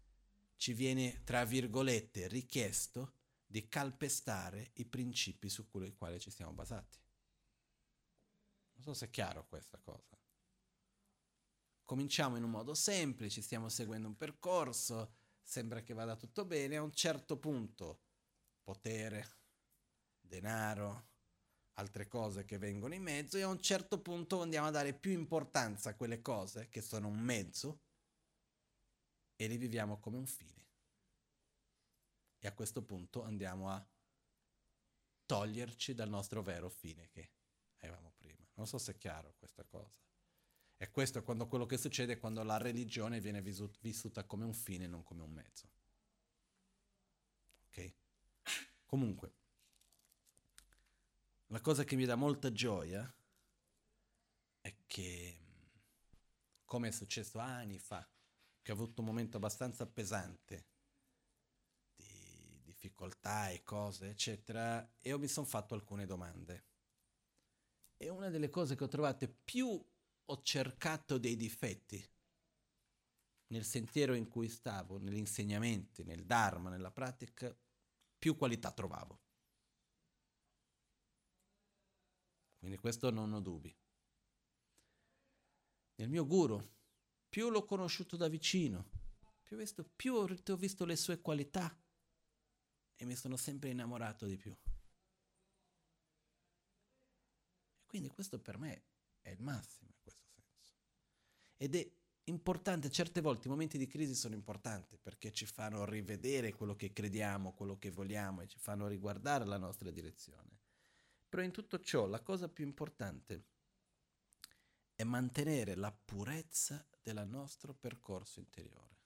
ci 0.56 0.72
viene, 0.74 1.22
tra 1.24 1.44
virgolette, 1.44 2.28
richiesto 2.28 3.14
di 3.46 3.68
calpestare 3.68 4.70
i 4.74 4.84
principi 4.84 5.48
su 5.48 5.68
cui 5.68 5.92
ci 6.18 6.30
siamo 6.30 6.52
basati. 6.52 6.98
Non 8.81 8.95
so 8.95 8.95
se 8.95 9.07
è 9.07 9.11
chiaro 9.11 9.45
questa 9.46 9.79
cosa. 9.79 10.18
Cominciamo 11.84 12.38
in 12.38 12.45
un 12.45 12.50
modo 12.50 12.72
semplice, 12.72 13.42
stiamo 13.42 13.68
seguendo 13.68 14.09
un 14.09 14.17
percorso, 14.17 15.17
sembra 15.42 15.83
che 15.83 15.92
vada 15.92 16.17
tutto 16.17 16.46
bene, 16.46 16.76
a 16.76 16.83
un 16.83 16.92
certo 16.92 17.37
punto 17.37 18.00
potere, 18.63 19.37
denaro, 20.18 21.09
altre 21.75 22.09
cose 22.09 22.46
che 22.46 22.57
vengono 22.57 22.95
in 22.95 23.03
mezzo 23.03 23.37
e 23.37 23.42
a 23.42 23.49
un 23.49 23.61
certo 23.61 24.00
punto 24.00 24.41
andiamo 24.41 24.68
a 24.68 24.71
dare 24.71 24.95
più 24.95 25.11
importanza 25.11 25.91
a 25.91 25.95
quelle 25.95 26.22
cose 26.22 26.71
che 26.71 26.80
sono 26.80 27.09
un 27.09 27.18
mezzo 27.18 27.83
e 29.37 29.46
li 29.46 29.59
viviamo 29.59 29.99
come 29.99 30.17
un 30.17 30.26
fine. 30.26 30.68
E 32.38 32.49
a 32.49 32.54
questo 32.54 32.83
punto 32.83 33.25
andiamo 33.25 33.68
a 33.68 33.87
toglierci 35.26 35.92
dal 35.92 36.09
nostro 36.09 36.42
vero 36.42 36.71
fine 36.71 37.11
che 37.11 37.33
avevamo 37.80 38.14
prima. 38.17 38.39
Non 38.61 38.68
so 38.68 38.76
se 38.76 38.92
è 38.92 38.99
chiaro 38.99 39.37
questa 39.38 39.64
cosa. 39.64 39.99
E 40.76 40.91
questo 40.91 41.18
è 41.18 41.22
quando 41.22 41.46
quello 41.46 41.64
che 41.64 41.78
succede 41.78 42.18
quando 42.18 42.42
la 42.42 42.58
religione 42.58 43.18
viene 43.18 43.41
vissuta 43.41 44.24
come 44.24 44.45
un 44.45 44.53
fine, 44.53 44.87
non 44.87 45.03
come 45.03 45.22
un 45.22 45.32
mezzo. 45.32 45.70
Ok? 47.68 47.95
Comunque, 48.84 49.32
la 51.46 51.62
cosa 51.62 51.84
che 51.84 51.96
mi 51.96 52.04
dà 52.04 52.16
molta 52.16 52.53
gioia 52.53 53.11
è 54.61 54.76
che, 54.87 55.41
come 56.66 56.88
è 56.88 56.92
successo 56.92 57.38
anni 57.38 57.78
fa, 57.78 58.07
che 58.61 58.72
ho 58.72 58.74
avuto 58.74 59.00
un 59.00 59.07
momento 59.07 59.38
abbastanza 59.38 59.87
pesante 59.87 60.66
di 61.96 62.61
difficoltà 62.62 63.49
e 63.49 63.62
cose, 63.62 64.11
eccetera, 64.11 64.96
e 64.99 65.16
mi 65.16 65.28
sono 65.28 65.46
fatto 65.46 65.72
alcune 65.72 66.04
domande. 66.04 66.68
E 68.03 68.09
una 68.09 68.31
delle 68.31 68.49
cose 68.49 68.77
che 68.77 68.85
ho 68.85 68.89
trovato 68.89 69.29
più 69.45 69.68
ho 69.68 70.43
cercato 70.43 71.18
dei 71.18 71.37
difetti 71.37 72.03
nel 73.49 73.64
sentiero 73.64 74.14
in 74.14 74.27
cui 74.27 74.49
stavo, 74.49 74.97
negli 74.97 75.18
insegnamenti, 75.18 76.03
nel 76.05 76.25
Dharma, 76.25 76.71
nella 76.71 76.91
pratica, 76.91 77.55
più 78.18 78.37
qualità 78.37 78.72
trovavo. 78.72 79.21
Quindi 82.59 82.79
questo 82.79 83.11
non 83.11 83.35
ho 83.35 83.41
dubbi. 83.41 83.77
Nel 85.97 86.09
mio 86.09 86.25
guru 86.25 86.59
più 87.29 87.51
l'ho 87.51 87.64
conosciuto 87.64 88.17
da 88.17 88.29
vicino, 88.29 88.89
più, 89.43 89.59
visto, 89.59 89.85
più 89.85 90.14
ho 90.14 90.57
visto 90.57 90.87
le 90.87 90.97
sue 90.97 91.21
qualità 91.21 91.79
e 92.97 93.05
mi 93.05 93.14
sono 93.14 93.37
sempre 93.37 93.68
innamorato 93.68 94.25
di 94.25 94.37
più. 94.37 94.57
Quindi 97.91 98.08
questo 98.11 98.38
per 98.38 98.57
me 98.57 98.84
è 99.21 99.30
il 99.30 99.42
massimo 99.42 99.91
in 99.91 99.96
questo 100.00 100.22
senso. 100.33 100.75
Ed 101.57 101.75
è 101.75 101.92
importante, 102.26 102.88
certe 102.88 103.21
volte 103.21 103.49
i 103.49 103.50
momenti 103.50 103.79
di 103.79 103.88
crisi 103.88 104.14
sono 104.14 104.37
importanti 104.37 104.96
perché 104.96 105.33
ci 105.33 105.45
fanno 105.45 105.84
rivedere 105.84 106.54
quello 106.54 106.76
che 106.76 106.92
crediamo, 106.92 107.53
quello 107.53 107.80
che 107.80 107.91
vogliamo 107.91 108.42
e 108.42 108.46
ci 108.46 108.61
fanno 108.61 108.87
riguardare 108.87 109.45
la 109.45 109.57
nostra 109.57 109.91
direzione. 109.91 110.61
Però 111.29 111.42
in 111.42 111.50
tutto 111.50 111.80
ciò 111.80 112.07
la 112.07 112.21
cosa 112.21 112.49
più 112.49 112.64
importante 112.64 113.46
è 114.95 115.03
mantenere 115.03 115.75
la 115.75 115.91
purezza 115.91 116.87
del 117.03 117.26
nostro 117.26 117.75
percorso 117.75 118.38
interiore. 118.38 118.99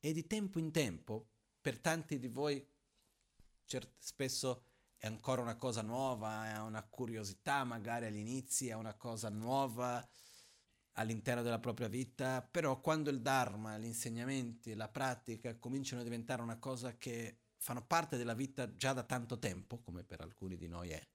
E 0.00 0.14
di 0.14 0.26
tempo 0.26 0.58
in 0.58 0.72
tempo, 0.72 1.28
per 1.60 1.78
tanti 1.78 2.18
di 2.18 2.28
voi, 2.28 2.66
cert- 3.66 3.98
spesso 3.98 4.75
è 4.98 5.06
ancora 5.06 5.42
una 5.42 5.56
cosa 5.56 5.82
nuova, 5.82 6.52
è 6.52 6.58
una 6.60 6.82
curiosità 6.82 7.64
magari 7.64 8.06
all'inizio, 8.06 8.70
è 8.70 8.74
una 8.74 8.94
cosa 8.94 9.28
nuova 9.28 10.06
all'interno 10.92 11.42
della 11.42 11.58
propria 11.58 11.88
vita, 11.88 12.42
però 12.42 12.80
quando 12.80 13.10
il 13.10 13.20
Dharma, 13.20 13.76
gli 13.78 13.84
insegnamenti, 13.84 14.74
la 14.74 14.88
pratica 14.88 15.56
cominciano 15.56 16.00
a 16.00 16.04
diventare 16.04 16.42
una 16.42 16.58
cosa 16.58 16.96
che 16.96 17.40
fanno 17.58 17.84
parte 17.84 18.16
della 18.16 18.34
vita 18.34 18.74
già 18.74 18.92
da 18.92 19.02
tanto 19.02 19.38
tempo, 19.38 19.80
come 19.80 20.04
per 20.04 20.20
alcuni 20.20 20.56
di 20.56 20.68
noi 20.68 20.90
è, 20.90 21.08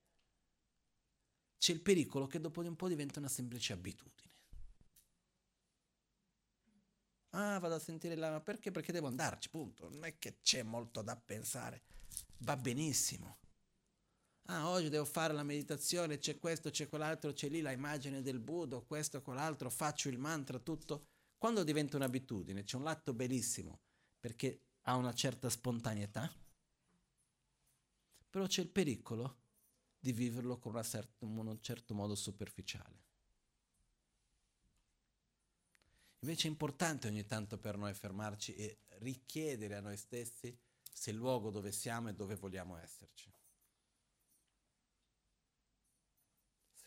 c'è 1.58 1.72
il 1.72 1.80
pericolo 1.80 2.26
che 2.26 2.40
dopo 2.40 2.62
di 2.62 2.68
un 2.68 2.76
po' 2.76 2.88
diventa 2.88 3.18
una 3.18 3.28
semplice 3.28 3.72
abitudine. 3.72 4.30
Ah, 7.34 7.58
vado 7.58 7.76
a 7.76 7.78
sentire 7.78 8.14
l'anima 8.14 8.40
perché? 8.40 8.70
Perché 8.70 8.92
devo 8.92 9.06
andarci, 9.06 9.48
punto. 9.48 9.88
Non 9.88 10.04
è 10.04 10.18
che 10.18 10.40
c'è 10.42 10.62
molto 10.62 11.02
da 11.02 11.16
pensare. 11.16 11.82
Va 12.38 12.56
benissimo. 12.56 13.38
Ah, 14.46 14.68
oggi 14.68 14.88
devo 14.88 15.04
fare 15.04 15.32
la 15.32 15.44
meditazione, 15.44 16.18
c'è 16.18 16.38
questo, 16.38 16.70
c'è 16.70 16.88
quell'altro, 16.88 17.32
c'è 17.32 17.48
lì 17.48 17.60
la 17.60 17.70
immagine 17.70 18.22
del 18.22 18.40
Buddha, 18.40 18.78
questo, 18.80 19.22
quell'altro, 19.22 19.70
faccio 19.70 20.08
il 20.08 20.18
mantra, 20.18 20.58
tutto. 20.58 21.06
Quando 21.38 21.62
diventa 21.64 21.96
un'abitudine, 21.96 22.64
c'è 22.64 22.76
un 22.76 22.82
lato 22.82 23.14
bellissimo, 23.14 23.80
perché 24.18 24.60
ha 24.82 24.96
una 24.96 25.14
certa 25.14 25.48
spontaneità, 25.48 26.30
però 28.28 28.46
c'è 28.46 28.62
il 28.62 28.68
pericolo 28.68 29.40
di 29.98 30.12
viverlo 30.12 30.58
con 30.58 30.82
certa, 30.82 31.24
un 31.24 31.58
certo 31.60 31.94
modo 31.94 32.14
superficiale. 32.14 33.00
Invece 36.20 36.46
è 36.46 36.50
importante 36.50 37.08
ogni 37.08 37.24
tanto 37.26 37.58
per 37.58 37.76
noi 37.76 37.94
fermarci 37.94 38.54
e 38.54 38.82
richiedere 38.98 39.76
a 39.76 39.80
noi 39.80 39.96
stessi 39.96 40.56
se 40.92 41.10
il 41.10 41.16
luogo 41.16 41.50
dove 41.50 41.72
siamo 41.72 42.08
e 42.08 42.14
dove 42.14 42.36
vogliamo 42.36 42.76
esserci. 42.76 43.32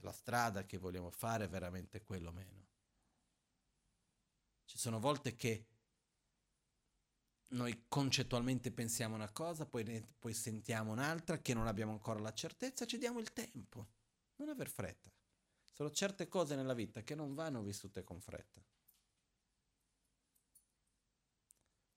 La 0.06 0.14
strada 0.14 0.66
che 0.66 0.78
vogliamo 0.78 1.10
fare 1.10 1.46
è 1.46 1.50
veramente 1.50 2.04
quello 2.04 2.32
meno. 2.32 2.68
Ci 4.66 4.78
sono 4.78 5.00
volte 5.00 5.36
che 5.36 5.68
noi 7.50 7.86
concettualmente 7.88 8.72
pensiamo 8.72 9.16
una 9.16 9.32
cosa, 9.32 9.66
poi, 9.66 9.84
ne, 9.84 10.08
poi 10.20 10.34
sentiamo 10.34 10.92
un'altra, 10.92 11.40
che 11.40 11.54
non 11.54 11.68
abbiamo 11.68 11.92
ancora 11.92 12.20
la 12.20 12.34
certezza, 12.34 12.86
ci 12.86 12.98
diamo 12.98 13.20
il 13.20 13.34
tempo. 13.34 13.88
Non 14.38 14.50
aver 14.50 14.70
fretta. 14.70 15.12
Sono 15.74 15.92
certe 15.92 16.28
cose 16.28 16.56
nella 16.56 16.74
vita 16.74 17.04
che 17.04 17.16
non 17.16 17.34
vanno 17.34 17.62
vissute 17.62 18.04
con 18.04 18.22
fretta. 18.22 18.64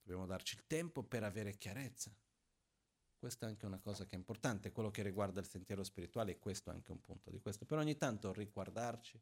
Dobbiamo 0.02 0.26
darci 0.26 0.56
il 0.56 0.66
tempo 0.66 1.02
per 1.02 1.22
avere 1.22 1.56
chiarezza. 1.56 2.12
Questa 3.18 3.46
è 3.46 3.48
anche 3.48 3.66
una 3.66 3.80
cosa 3.80 4.06
che 4.06 4.14
è 4.14 4.18
importante, 4.18 4.70
quello 4.70 4.92
che 4.92 5.02
riguarda 5.02 5.40
il 5.40 5.48
sentiero 5.48 5.82
spirituale 5.82 6.32
è 6.32 6.38
questo 6.38 6.70
anche 6.70 6.92
un 6.92 7.00
punto 7.00 7.30
di 7.30 7.40
questo. 7.40 7.64
Però 7.64 7.80
ogni 7.80 7.96
tanto 7.96 8.32
riguardarci, 8.32 9.20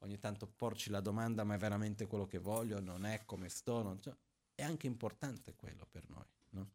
ogni 0.00 0.18
tanto 0.18 0.46
porci 0.46 0.90
la 0.90 1.00
domanda, 1.00 1.42
ma 1.42 1.54
è 1.54 1.58
veramente 1.58 2.06
quello 2.06 2.26
che 2.26 2.36
voglio? 2.36 2.80
Non 2.80 3.06
è 3.06 3.24
come 3.24 3.48
sto? 3.48 3.82
Non 3.82 4.00
so. 4.02 4.14
È 4.54 4.62
anche 4.62 4.86
importante 4.86 5.54
quello 5.54 5.86
per 5.86 6.06
noi, 6.10 6.26
no? 6.50 6.70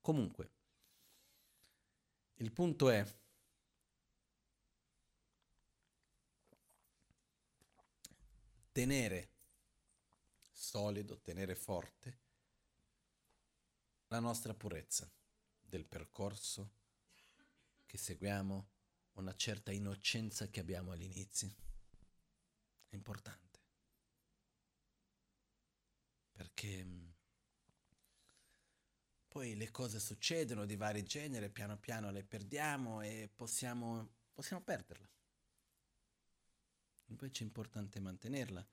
Comunque, 0.00 0.50
il 2.38 2.50
punto 2.50 2.90
è 2.90 3.06
tenere 8.72 9.30
solido, 10.50 11.20
tenere 11.20 11.54
forte 11.54 12.18
la 14.08 14.18
nostra 14.18 14.52
purezza 14.52 15.08
del 15.74 15.86
percorso 15.86 16.70
che 17.84 17.98
seguiamo, 17.98 18.70
una 19.14 19.34
certa 19.34 19.72
innocenza 19.72 20.46
che 20.46 20.60
abbiamo 20.60 20.92
all'inizio. 20.92 21.52
È 22.86 22.94
importante. 22.94 23.58
Perché 26.30 26.84
mm, 26.84 27.08
poi 29.26 29.56
le 29.56 29.72
cose 29.72 29.98
succedono 29.98 30.64
di 30.64 30.76
vari 30.76 31.02
generi, 31.02 31.50
piano 31.50 31.76
piano 31.76 32.12
le 32.12 32.22
perdiamo 32.22 33.00
e 33.00 33.28
possiamo, 33.34 34.10
possiamo 34.32 34.62
perderla. 34.62 35.10
Invece 37.06 37.42
è 37.42 37.46
importante 37.46 37.98
mantenerla. 37.98 38.64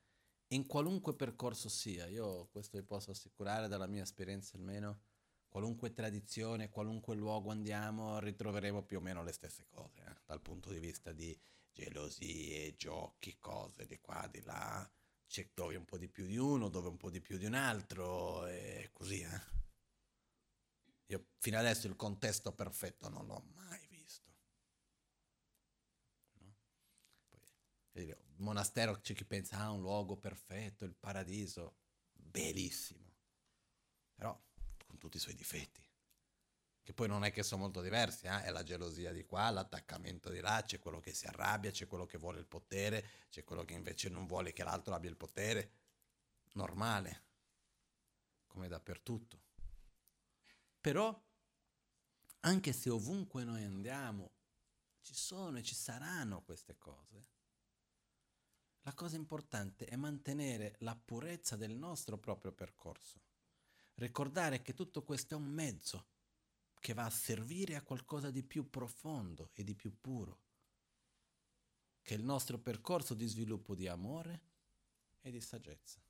In 0.49 0.67
qualunque 0.67 1.15
percorso 1.15 1.67
sia, 1.67 2.05
io 2.05 2.45
questo 2.51 2.77
vi 2.77 2.83
posso 2.83 3.09
assicurare 3.09 3.67
dalla 3.67 3.87
mia 3.87 4.03
esperienza 4.03 4.55
almeno, 4.55 5.09
qualunque 5.51 5.91
tradizione, 5.91 6.69
qualunque 6.69 7.13
luogo 7.13 7.51
andiamo, 7.51 8.19
ritroveremo 8.19 8.83
più 8.83 8.99
o 8.99 9.01
meno 9.01 9.21
le 9.21 9.33
stesse 9.33 9.65
cose, 9.67 9.99
eh? 9.99 10.15
dal 10.25 10.39
punto 10.39 10.71
di 10.71 10.79
vista 10.79 11.11
di 11.11 11.37
gelosie, 11.73 12.73
giochi, 12.77 13.37
cose 13.37 13.85
di 13.85 13.99
qua, 13.99 14.25
di 14.31 14.41
là, 14.43 14.89
c'è 15.27 15.49
dove 15.53 15.75
un 15.75 15.83
po' 15.83 15.97
di 15.97 16.07
più 16.07 16.25
di 16.25 16.37
uno, 16.37 16.69
dove 16.69 16.87
un 16.87 16.95
po' 16.95 17.09
di 17.09 17.19
più 17.19 17.37
di 17.37 17.43
un 17.43 17.55
altro, 17.55 18.47
e 18.47 18.91
così. 18.93 19.19
Eh? 19.19 19.41
Io 21.07 21.25
fino 21.39 21.59
adesso 21.59 21.85
il 21.87 21.97
contesto 21.97 22.53
perfetto 22.53 23.09
non 23.09 23.25
l'ho 23.25 23.43
mai 23.53 23.85
visto. 23.89 24.31
No? 26.39 26.55
Poi, 27.27 28.03
il 28.05 28.17
monastero 28.37 29.01
c'è 29.01 29.13
chi 29.13 29.25
pensa, 29.25 29.57
ah, 29.57 29.71
un 29.71 29.81
luogo 29.81 30.15
perfetto, 30.15 30.85
il 30.85 30.95
paradiso, 30.95 31.75
bellissimo. 32.13 33.11
Però 34.15 34.49
tutti 35.01 35.17
i 35.17 35.19
suoi 35.19 35.33
difetti. 35.33 35.81
Che 36.83 36.93
poi 36.93 37.07
non 37.07 37.23
è 37.23 37.31
che 37.31 37.41
sono 37.41 37.63
molto 37.63 37.81
diversi, 37.81 38.27
eh? 38.27 38.43
è 38.43 38.51
la 38.51 38.61
gelosia 38.61 39.11
di 39.11 39.25
qua, 39.25 39.49
l'attaccamento 39.49 40.29
di 40.29 40.39
là, 40.39 40.61
c'è 40.63 40.77
quello 40.79 40.99
che 40.99 41.13
si 41.13 41.25
arrabbia, 41.25 41.71
c'è 41.71 41.87
quello 41.87 42.05
che 42.05 42.19
vuole 42.19 42.39
il 42.39 42.45
potere, 42.45 43.25
c'è 43.29 43.43
quello 43.43 43.65
che 43.65 43.73
invece 43.73 44.09
non 44.09 44.27
vuole 44.27 44.53
che 44.53 44.63
l'altro 44.63 44.93
abbia 44.93 45.09
il 45.09 45.17
potere. 45.17 45.71
Normale, 46.53 47.23
come 48.45 48.67
dappertutto. 48.67 49.41
Però, 50.79 51.19
anche 52.41 52.73
se 52.73 52.89
ovunque 52.89 53.43
noi 53.43 53.63
andiamo, 53.63 54.31
ci 55.01 55.15
sono 55.15 55.57
e 55.57 55.63
ci 55.63 55.75
saranno 55.75 56.43
queste 56.43 56.77
cose, 56.77 57.29
la 58.81 58.93
cosa 58.93 59.15
importante 59.15 59.85
è 59.85 59.95
mantenere 59.95 60.75
la 60.79 60.95
purezza 60.95 61.55
del 61.55 61.75
nostro 61.75 62.17
proprio 62.17 62.51
percorso. 62.51 63.30
Ricordare 64.01 64.63
che 64.63 64.73
tutto 64.73 65.03
questo 65.03 65.35
è 65.35 65.37
un 65.37 65.45
mezzo 65.45 66.07
che 66.79 66.93
va 66.93 67.05
a 67.05 67.11
servire 67.11 67.75
a 67.75 67.83
qualcosa 67.83 68.31
di 68.31 68.41
più 68.41 68.67
profondo 68.67 69.51
e 69.53 69.63
di 69.63 69.75
più 69.75 69.95
puro, 70.01 70.41
che 72.01 72.15
è 72.15 72.17
il 72.17 72.23
nostro 72.23 72.57
percorso 72.57 73.13
di 73.13 73.27
sviluppo 73.27 73.75
di 73.75 73.87
amore 73.87 74.41
e 75.21 75.29
di 75.29 75.39
saggezza. 75.39 76.01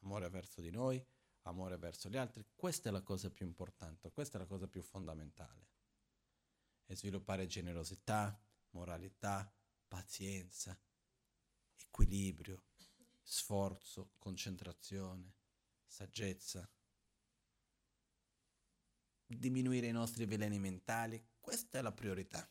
Amore 0.00 0.28
verso 0.30 0.60
di 0.60 0.70
noi, 0.70 1.00
amore 1.42 1.76
verso 1.76 2.08
gli 2.08 2.16
altri, 2.16 2.44
questa 2.56 2.88
è 2.88 2.92
la 2.92 3.02
cosa 3.02 3.30
più 3.30 3.46
importante, 3.46 4.10
questa 4.10 4.36
è 4.36 4.40
la 4.40 4.48
cosa 4.48 4.66
più 4.66 4.82
fondamentale. 4.82 5.68
E 6.86 6.96
sviluppare 6.96 7.46
generosità, 7.46 8.36
moralità, 8.70 9.48
pazienza, 9.86 10.76
equilibrio, 11.76 12.64
sforzo, 13.22 14.10
concentrazione, 14.18 15.36
saggezza, 15.88 16.70
diminuire 19.26 19.88
i 19.88 19.92
nostri 19.92 20.24
veleni 20.26 20.58
mentali, 20.58 21.22
questa 21.40 21.78
è 21.78 21.82
la 21.82 21.92
priorità, 21.92 22.48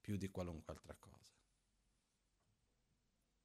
più 0.00 0.16
di 0.16 0.30
qualunque 0.30 0.72
altra 0.72 0.94
cosa. 0.94 1.34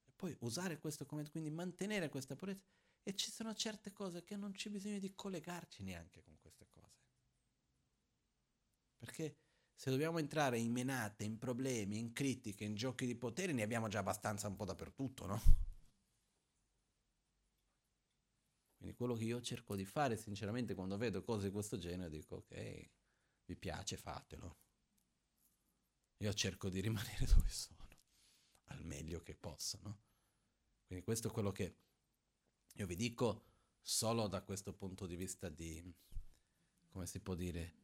E 0.05 0.11
poi 0.15 0.35
usare 0.41 0.77
questo 0.77 1.05
come, 1.05 1.27
quindi 1.29 1.49
mantenere 1.49 2.09
questa 2.09 2.35
purezza, 2.35 2.63
e 3.03 3.15
ci 3.15 3.31
sono 3.31 3.55
certe 3.55 3.91
cose 3.91 4.23
che 4.23 4.35
non 4.35 4.51
c'è 4.51 4.69
bisogno 4.69 4.99
di 4.99 5.15
collegarci 5.15 5.83
neanche 5.83 6.21
con 6.21 6.37
queste 6.39 6.67
cose. 6.69 6.99
Perché 8.97 9.37
se 9.73 9.89
dobbiamo 9.89 10.19
entrare 10.19 10.59
in 10.59 10.71
menate, 10.71 11.23
in 11.23 11.39
problemi, 11.39 11.97
in 11.97 12.13
critiche, 12.13 12.63
in 12.63 12.75
giochi 12.75 13.07
di 13.07 13.15
potere, 13.15 13.51
ne 13.51 13.63
abbiamo 13.63 13.87
già 13.87 13.99
abbastanza 13.99 14.47
un 14.47 14.55
po' 14.55 14.65
dappertutto, 14.65 15.25
no? 15.25 15.41
Quindi 18.81 18.97
quello 18.97 19.13
che 19.13 19.25
io 19.25 19.39
cerco 19.41 19.75
di 19.75 19.85
fare, 19.85 20.17
sinceramente, 20.17 20.73
quando 20.73 20.97
vedo 20.97 21.21
cose 21.21 21.45
di 21.45 21.53
questo 21.53 21.77
genere, 21.77 22.09
dico 22.09 22.37
ok, 22.37 22.89
vi 23.45 23.55
piace, 23.55 23.95
fatelo. 23.95 24.57
Io 26.17 26.33
cerco 26.33 26.67
di 26.67 26.79
rimanere 26.79 27.25
dove 27.29 27.47
sono, 27.47 27.87
al 28.69 28.83
meglio 28.83 29.21
che 29.21 29.35
posso, 29.35 29.77
no? 29.83 30.01
Quindi 30.87 31.05
questo 31.05 31.27
è 31.27 31.31
quello 31.31 31.51
che 31.51 31.77
io 32.73 32.87
vi 32.87 32.95
dico 32.95 33.51
solo 33.83 34.25
da 34.25 34.41
questo 34.41 34.73
punto 34.73 35.05
di 35.05 35.15
vista 35.15 35.47
di, 35.47 35.93
come 36.89 37.05
si 37.05 37.19
può 37.19 37.35
dire, 37.35 37.75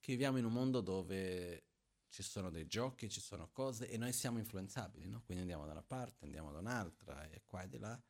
che 0.00 0.12
viviamo 0.12 0.38
in 0.38 0.46
un 0.46 0.52
mondo 0.54 0.80
dove 0.80 1.73
ci 2.14 2.22
sono 2.22 2.48
dei 2.48 2.68
giochi, 2.68 3.08
ci 3.08 3.20
sono 3.20 3.50
cose 3.50 3.88
e 3.88 3.96
noi 3.96 4.12
siamo 4.12 4.38
influenzabili, 4.38 5.08
no? 5.08 5.22
Quindi 5.24 5.42
andiamo 5.42 5.66
da 5.66 5.72
una 5.72 5.82
parte, 5.82 6.24
andiamo 6.24 6.52
da 6.52 6.60
un'altra 6.60 7.28
e 7.28 7.42
qua 7.44 7.62
e 7.62 7.68
di 7.68 7.78
là. 7.78 8.00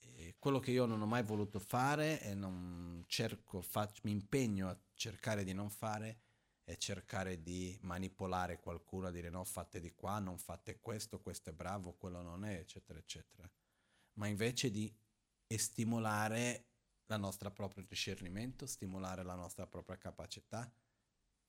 E 0.00 0.34
quello 0.40 0.58
che 0.58 0.72
io 0.72 0.84
non 0.84 1.00
ho 1.00 1.06
mai 1.06 1.22
voluto 1.22 1.60
fare 1.60 2.20
e 2.22 2.34
non 2.34 3.04
cerco, 3.06 3.62
faccio, 3.62 4.00
mi 4.02 4.10
impegno 4.10 4.68
a 4.68 4.76
cercare 4.94 5.44
di 5.44 5.52
non 5.52 5.70
fare 5.70 6.22
è 6.64 6.76
cercare 6.76 7.40
di 7.40 7.76
manipolare 7.82 8.58
qualcuno 8.60 9.06
a 9.06 9.10
dire 9.10 9.30
no, 9.30 9.44
fate 9.44 9.80
di 9.80 9.92
qua, 9.92 10.18
non 10.18 10.36
fate 10.36 10.78
questo, 10.80 11.20
questo 11.20 11.50
è 11.50 11.52
bravo, 11.52 11.92
quello 11.94 12.22
non 12.22 12.44
è, 12.44 12.54
eccetera, 12.54 12.98
eccetera. 12.98 13.48
Ma 14.14 14.26
invece 14.26 14.70
di 14.70 14.92
stimolare 15.46 16.66
il 17.06 17.18
nostro 17.18 17.50
proprio 17.50 17.84
discernimento, 17.84 18.66
stimolare 18.66 19.22
la 19.22 19.34
nostra 19.34 19.66
propria 19.66 19.98
capacità, 19.98 20.70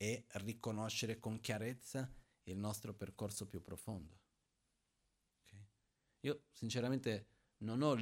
e 0.02 0.24
riconoscere 0.30 1.20
con 1.20 1.40
chiarezza 1.40 2.12
il 2.46 2.56
nostro 2.56 2.92
percorso 2.92 3.46
più 3.46 3.62
profondo. 3.62 4.18
Okay? 5.44 5.64
Io 6.22 6.42
sinceramente 6.50 7.28
non 7.58 7.82
ho 7.82 7.96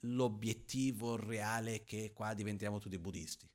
l'obiettivo 0.00 1.16
reale 1.16 1.84
che 1.84 2.12
qua 2.12 2.34
diventiamo 2.34 2.78
tutti 2.80 2.98
buddisti. 2.98 3.48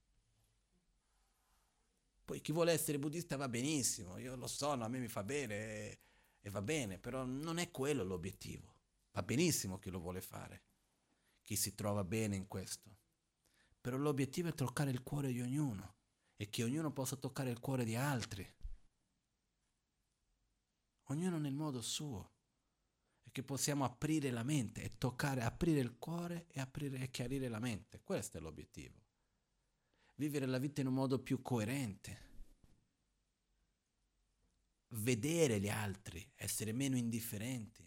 Poi 2.25 2.41
chi 2.41 2.51
vuole 2.51 2.71
essere 2.71 2.97
buddista 2.97 3.37
va 3.37 3.47
benissimo, 3.47 4.17
io 4.17 4.35
lo 4.35 4.47
so, 4.47 4.71
a 4.71 4.87
me 4.87 4.97
mi 4.97 5.07
fa 5.07 5.23
bene 5.23 5.55
e, 5.55 5.99
e 6.41 6.49
va 6.49 6.63
bene, 6.63 6.97
però 6.97 7.25
non 7.25 7.59
è 7.59 7.69
quello 7.69 8.03
l'obiettivo. 8.03 8.73
Va 9.11 9.21
benissimo 9.21 9.77
chi 9.77 9.91
lo 9.91 9.99
vuole 9.99 10.21
fare, 10.21 10.63
chi 11.43 11.55
si 11.55 11.75
trova 11.75 12.03
bene 12.03 12.35
in 12.35 12.47
questo. 12.47 12.89
Però 13.79 13.97
l'obiettivo 13.97 14.47
è 14.47 14.55
toccare 14.55 14.89
il 14.89 15.03
cuore 15.03 15.31
di 15.31 15.41
ognuno 15.41 15.96
e 16.37 16.49
che 16.49 16.63
ognuno 16.63 16.93
possa 16.93 17.15
toccare 17.15 17.49
il 17.49 17.59
cuore 17.59 17.83
di 17.83 17.95
altri. 17.95 18.47
Ognuno 21.09 21.39
nel 21.39 21.53
modo 21.53 21.81
suo. 21.81 22.35
E 23.23 23.31
che 23.31 23.43
possiamo 23.43 23.83
aprire 23.83 24.29
la 24.29 24.43
mente 24.43 24.83
e 24.83 24.97
toccare, 24.97 25.41
aprire 25.41 25.79
il 25.79 25.97
cuore 25.97 26.45
e, 26.49 26.59
aprire, 26.59 26.99
e 26.99 27.09
chiarire 27.09 27.49
la 27.49 27.59
mente. 27.59 28.01
Questo 28.03 28.37
è 28.37 28.39
l'obiettivo. 28.39 29.03
Vivere 30.15 30.45
la 30.45 30.59
vita 30.59 30.81
in 30.81 30.87
un 30.87 30.93
modo 30.93 31.19
più 31.19 31.41
coerente. 31.41 32.25
Vedere 34.89 35.59
gli 35.59 35.69
altri, 35.69 36.31
essere 36.35 36.71
meno 36.71 36.95
indifferenti. 36.97 37.85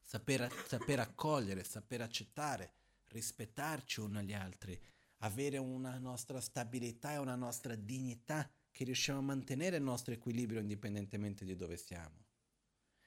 Saper, 0.00 0.50
saper 0.66 0.98
accogliere, 0.98 1.62
saper 1.62 2.00
accettare, 2.02 2.74
rispettarci 3.08 4.00
uno 4.00 4.18
agli 4.18 4.34
altri 4.34 4.78
avere 5.22 5.58
una 5.58 5.98
nostra 5.98 6.40
stabilità 6.40 7.12
e 7.12 7.18
una 7.18 7.34
nostra 7.34 7.74
dignità 7.74 8.50
che 8.70 8.84
riusciamo 8.84 9.18
a 9.18 9.22
mantenere 9.22 9.76
il 9.76 9.82
nostro 9.82 10.14
equilibrio 10.14 10.60
indipendentemente 10.60 11.44
di 11.44 11.56
dove 11.56 11.76
siamo. 11.76 12.26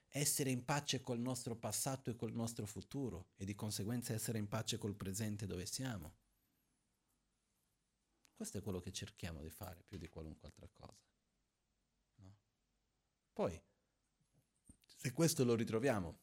Essere 0.09 0.49
in 0.49 0.63
pace 0.63 1.01
col 1.01 1.19
nostro 1.19 1.55
passato 1.55 2.09
e 2.09 2.15
col 2.15 2.33
nostro 2.33 2.65
futuro 2.65 3.31
e 3.35 3.43
di 3.43 3.53
conseguenza 3.53 4.13
essere 4.13 4.37
in 4.37 4.47
pace 4.47 4.77
col 4.77 4.95
presente 4.95 5.45
dove 5.45 5.65
siamo. 5.65 6.15
Questo 8.33 8.57
è 8.57 8.61
quello 8.61 8.79
che 8.79 8.91
cerchiamo 8.91 9.41
di 9.41 9.49
fare 9.49 9.83
più 9.83 9.97
di 9.97 10.07
qualunque 10.07 10.47
altra 10.47 10.69
cosa. 10.69 11.05
No? 12.15 12.35
Poi, 13.33 13.61
se 14.85 15.11
questo 15.11 15.43
lo 15.43 15.55
ritroviamo, 15.55 16.19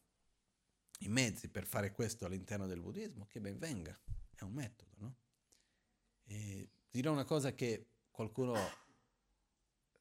i 1.01 1.09
mezzi 1.09 1.49
per 1.49 1.67
fare 1.67 1.93
questo 1.93 2.25
all'interno 2.25 2.67
del 2.67 2.81
buddismo, 2.81 3.27
che 3.27 3.41
ben 3.41 3.59
venga, 3.59 3.99
è 4.35 4.43
un 4.43 4.53
metodo, 4.53 4.93
no? 4.99 5.17
E 6.25 6.69
dirò 6.91 7.13
una 7.13 7.25
cosa 7.25 7.53
che 7.55 7.87
qualcuno 8.11 8.55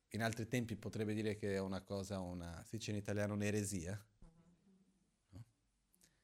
in 0.09 0.21
altri 0.21 0.47
tempi 0.47 0.75
potrebbe 0.75 1.13
dire 1.13 1.35
che 1.35 1.55
è 1.55 1.59
una 1.59 1.81
cosa, 1.81 2.19
una, 2.19 2.63
si 2.65 2.77
dice 2.77 2.91
in 2.91 2.97
italiano 2.97 3.33
un'eresia. 3.33 3.99
No? 5.29 5.43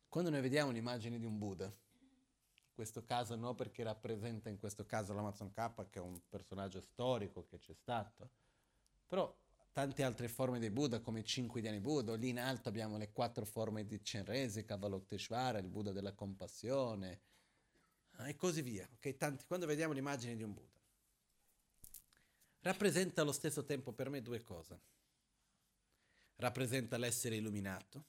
Quando 0.10 0.30
noi 0.30 0.42
vediamo 0.42 0.70
un'immagine 0.70 1.18
di 1.18 1.26
un 1.26 1.38
Buddha, 1.38 1.66
in 1.66 2.74
questo 2.74 3.04
caso 3.04 3.36
no 3.36 3.56
perché 3.56 3.84
rappresenta 3.84 4.50
in 4.50 4.60
questo 4.60 4.86
caso 4.86 5.14
l'Amazon 5.14 5.52
K 5.52 5.90
che 5.90 6.00
è 6.00 6.02
un 6.02 6.20
personaggio 6.28 6.82
storico 6.82 7.46
che 7.48 7.60
c'è 7.60 7.74
stato, 7.74 8.30
però 9.08 9.34
tante 9.72 10.04
altre 10.04 10.28
forme 10.28 10.60
di 10.60 10.70
Buddha 10.70 11.00
come 11.00 11.20
i 11.20 11.24
cinque 11.24 11.62
Dhyani 11.62 11.80
Buddha, 11.80 12.16
lì 12.16 12.30
in 12.30 12.40
alto 12.40 12.68
abbiamo 12.68 12.98
le 12.98 13.12
quattro 13.12 13.46
forme 13.46 13.86
di 13.86 14.02
Chenrezig, 14.02 14.70
Avalokiteshvara, 14.70 15.60
il 15.60 15.68
Buddha 15.68 15.92
della 15.92 16.14
compassione, 16.14 17.22
e 18.26 18.36
così 18.36 18.62
via. 18.62 18.88
Okay? 18.96 19.16
Tanti, 19.18 19.46
quando 19.46 19.66
vediamo 19.66 19.94
l'immagine 19.94 20.36
di 20.36 20.44
un 20.44 20.54
Buddha, 20.54 20.82
rappresenta 22.62 23.22
allo 23.22 23.32
stesso 23.32 23.64
tempo 23.64 23.94
per 23.94 24.10
me 24.10 24.22
due 24.22 24.42
cose. 24.42 24.82
Rappresenta 26.36 26.98
l'essere 26.98 27.36
illuminato, 27.36 28.06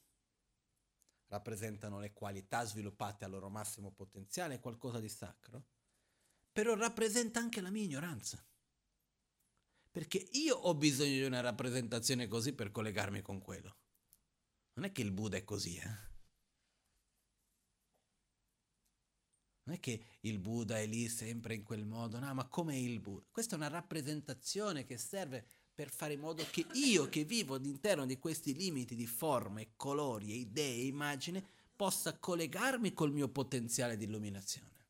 rappresentano 1.28 1.98
le 1.98 2.12
qualità 2.12 2.64
sviluppate 2.64 3.24
al 3.24 3.30
loro 3.30 3.48
massimo 3.48 3.90
potenziale, 3.90 4.60
qualcosa 4.60 5.00
di 5.00 5.08
sacro, 5.08 5.64
però 6.52 6.74
rappresenta 6.74 7.40
anche 7.40 7.60
la 7.60 7.70
mia 7.70 7.84
ignoranza. 7.84 8.44
Perché 9.90 10.28
io 10.32 10.56
ho 10.56 10.74
bisogno 10.74 11.12
di 11.12 11.24
una 11.24 11.40
rappresentazione 11.40 12.28
così 12.28 12.52
per 12.52 12.70
collegarmi 12.70 13.22
con 13.22 13.40
quello. 13.40 13.76
Non 14.74 14.84
è 14.84 14.92
che 14.92 15.02
il 15.02 15.10
Buddha 15.10 15.36
è 15.36 15.44
così, 15.44 15.76
eh? 15.76 16.07
Non 19.68 19.76
è 19.76 19.80
che 19.80 20.02
il 20.20 20.38
Buddha 20.38 20.78
è 20.78 20.86
lì 20.86 21.10
sempre 21.10 21.54
in 21.54 21.62
quel 21.62 21.84
modo, 21.84 22.18
no, 22.18 22.32
ma 22.32 22.46
come 22.46 22.78
il 22.78 23.00
Buddha? 23.00 23.26
Questa 23.30 23.54
è 23.54 23.58
una 23.58 23.68
rappresentazione 23.68 24.86
che 24.86 24.96
serve 24.96 25.46
per 25.74 25.90
fare 25.90 26.14
in 26.14 26.20
modo 26.20 26.42
che 26.50 26.64
io 26.72 27.10
che 27.10 27.24
vivo 27.24 27.54
all'interno 27.54 28.06
di 28.06 28.18
questi 28.18 28.54
limiti 28.54 28.94
di 28.94 29.06
forme, 29.06 29.74
colori, 29.76 30.38
idee, 30.38 30.86
immagini, 30.86 31.46
possa 31.76 32.18
collegarmi 32.18 32.94
col 32.94 33.12
mio 33.12 33.28
potenziale 33.28 33.98
di 33.98 34.04
illuminazione. 34.04 34.86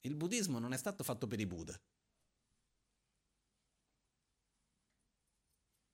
Il 0.00 0.16
buddismo 0.16 0.58
non 0.58 0.72
è 0.72 0.76
stato 0.76 1.04
fatto 1.04 1.28
per 1.28 1.38
i 1.38 1.46
Buddha. 1.46 1.80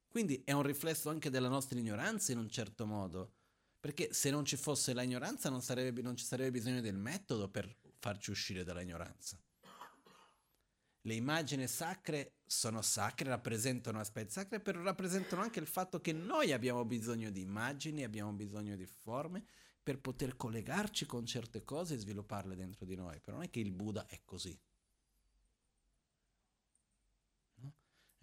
Quindi 0.09 0.41
è 0.47 0.53
un 0.53 0.63
riflesso 0.63 1.11
anche 1.11 1.29
della 1.29 1.49
nostra 1.49 1.79
ignoranza 1.79 2.33
in 2.33 2.39
un 2.39 2.49
certo 2.49 2.87
modo 2.87 3.41
perché 3.83 4.13
se 4.13 4.31
non 4.31 4.45
ci 4.45 4.57
fosse 4.57 4.95
l'ignoranza 4.95 5.51
non, 5.51 5.61
sarebbe, 5.61 6.03
non 6.03 6.17
ci 6.17 6.25
sarebbe 6.25 6.53
bisogno 6.53 6.81
del 6.81 6.95
metodo 6.95 7.49
per 7.49 7.69
farci 7.99 8.31
uscire 8.31 8.63
dall'ignoranza. 8.63 9.37
Le 11.01 11.15
immagini 11.15 11.67
sacre 11.67 12.37
sono 12.47 12.81
sacre, 12.81 13.29
rappresentano 13.29 13.99
aspetti 13.99 14.31
sacri, 14.31 14.61
però 14.61 14.81
rappresentano 14.83 15.43
anche 15.43 15.59
il 15.59 15.67
fatto 15.67 16.01
che 16.01 16.13
noi 16.13 16.53
abbiamo 16.53 16.85
bisogno 16.85 17.31
di 17.31 17.41
immagini, 17.41 18.05
abbiamo 18.05 18.31
bisogno 18.31 18.77
di 18.77 18.87
forme 18.87 19.45
per 19.83 19.99
poter 19.99 20.37
collegarci 20.37 21.05
con 21.05 21.27
certe 21.27 21.65
cose 21.65 21.95
e 21.95 21.99
svilupparle 21.99 22.55
dentro 22.55 22.87
di 22.87 22.95
noi. 22.95 23.19
Però 23.19 23.39
non 23.39 23.47
è 23.47 23.51
che 23.51 23.59
il 23.59 23.73
Buddha 23.73 24.07
è 24.07 24.21
così. 24.25 24.57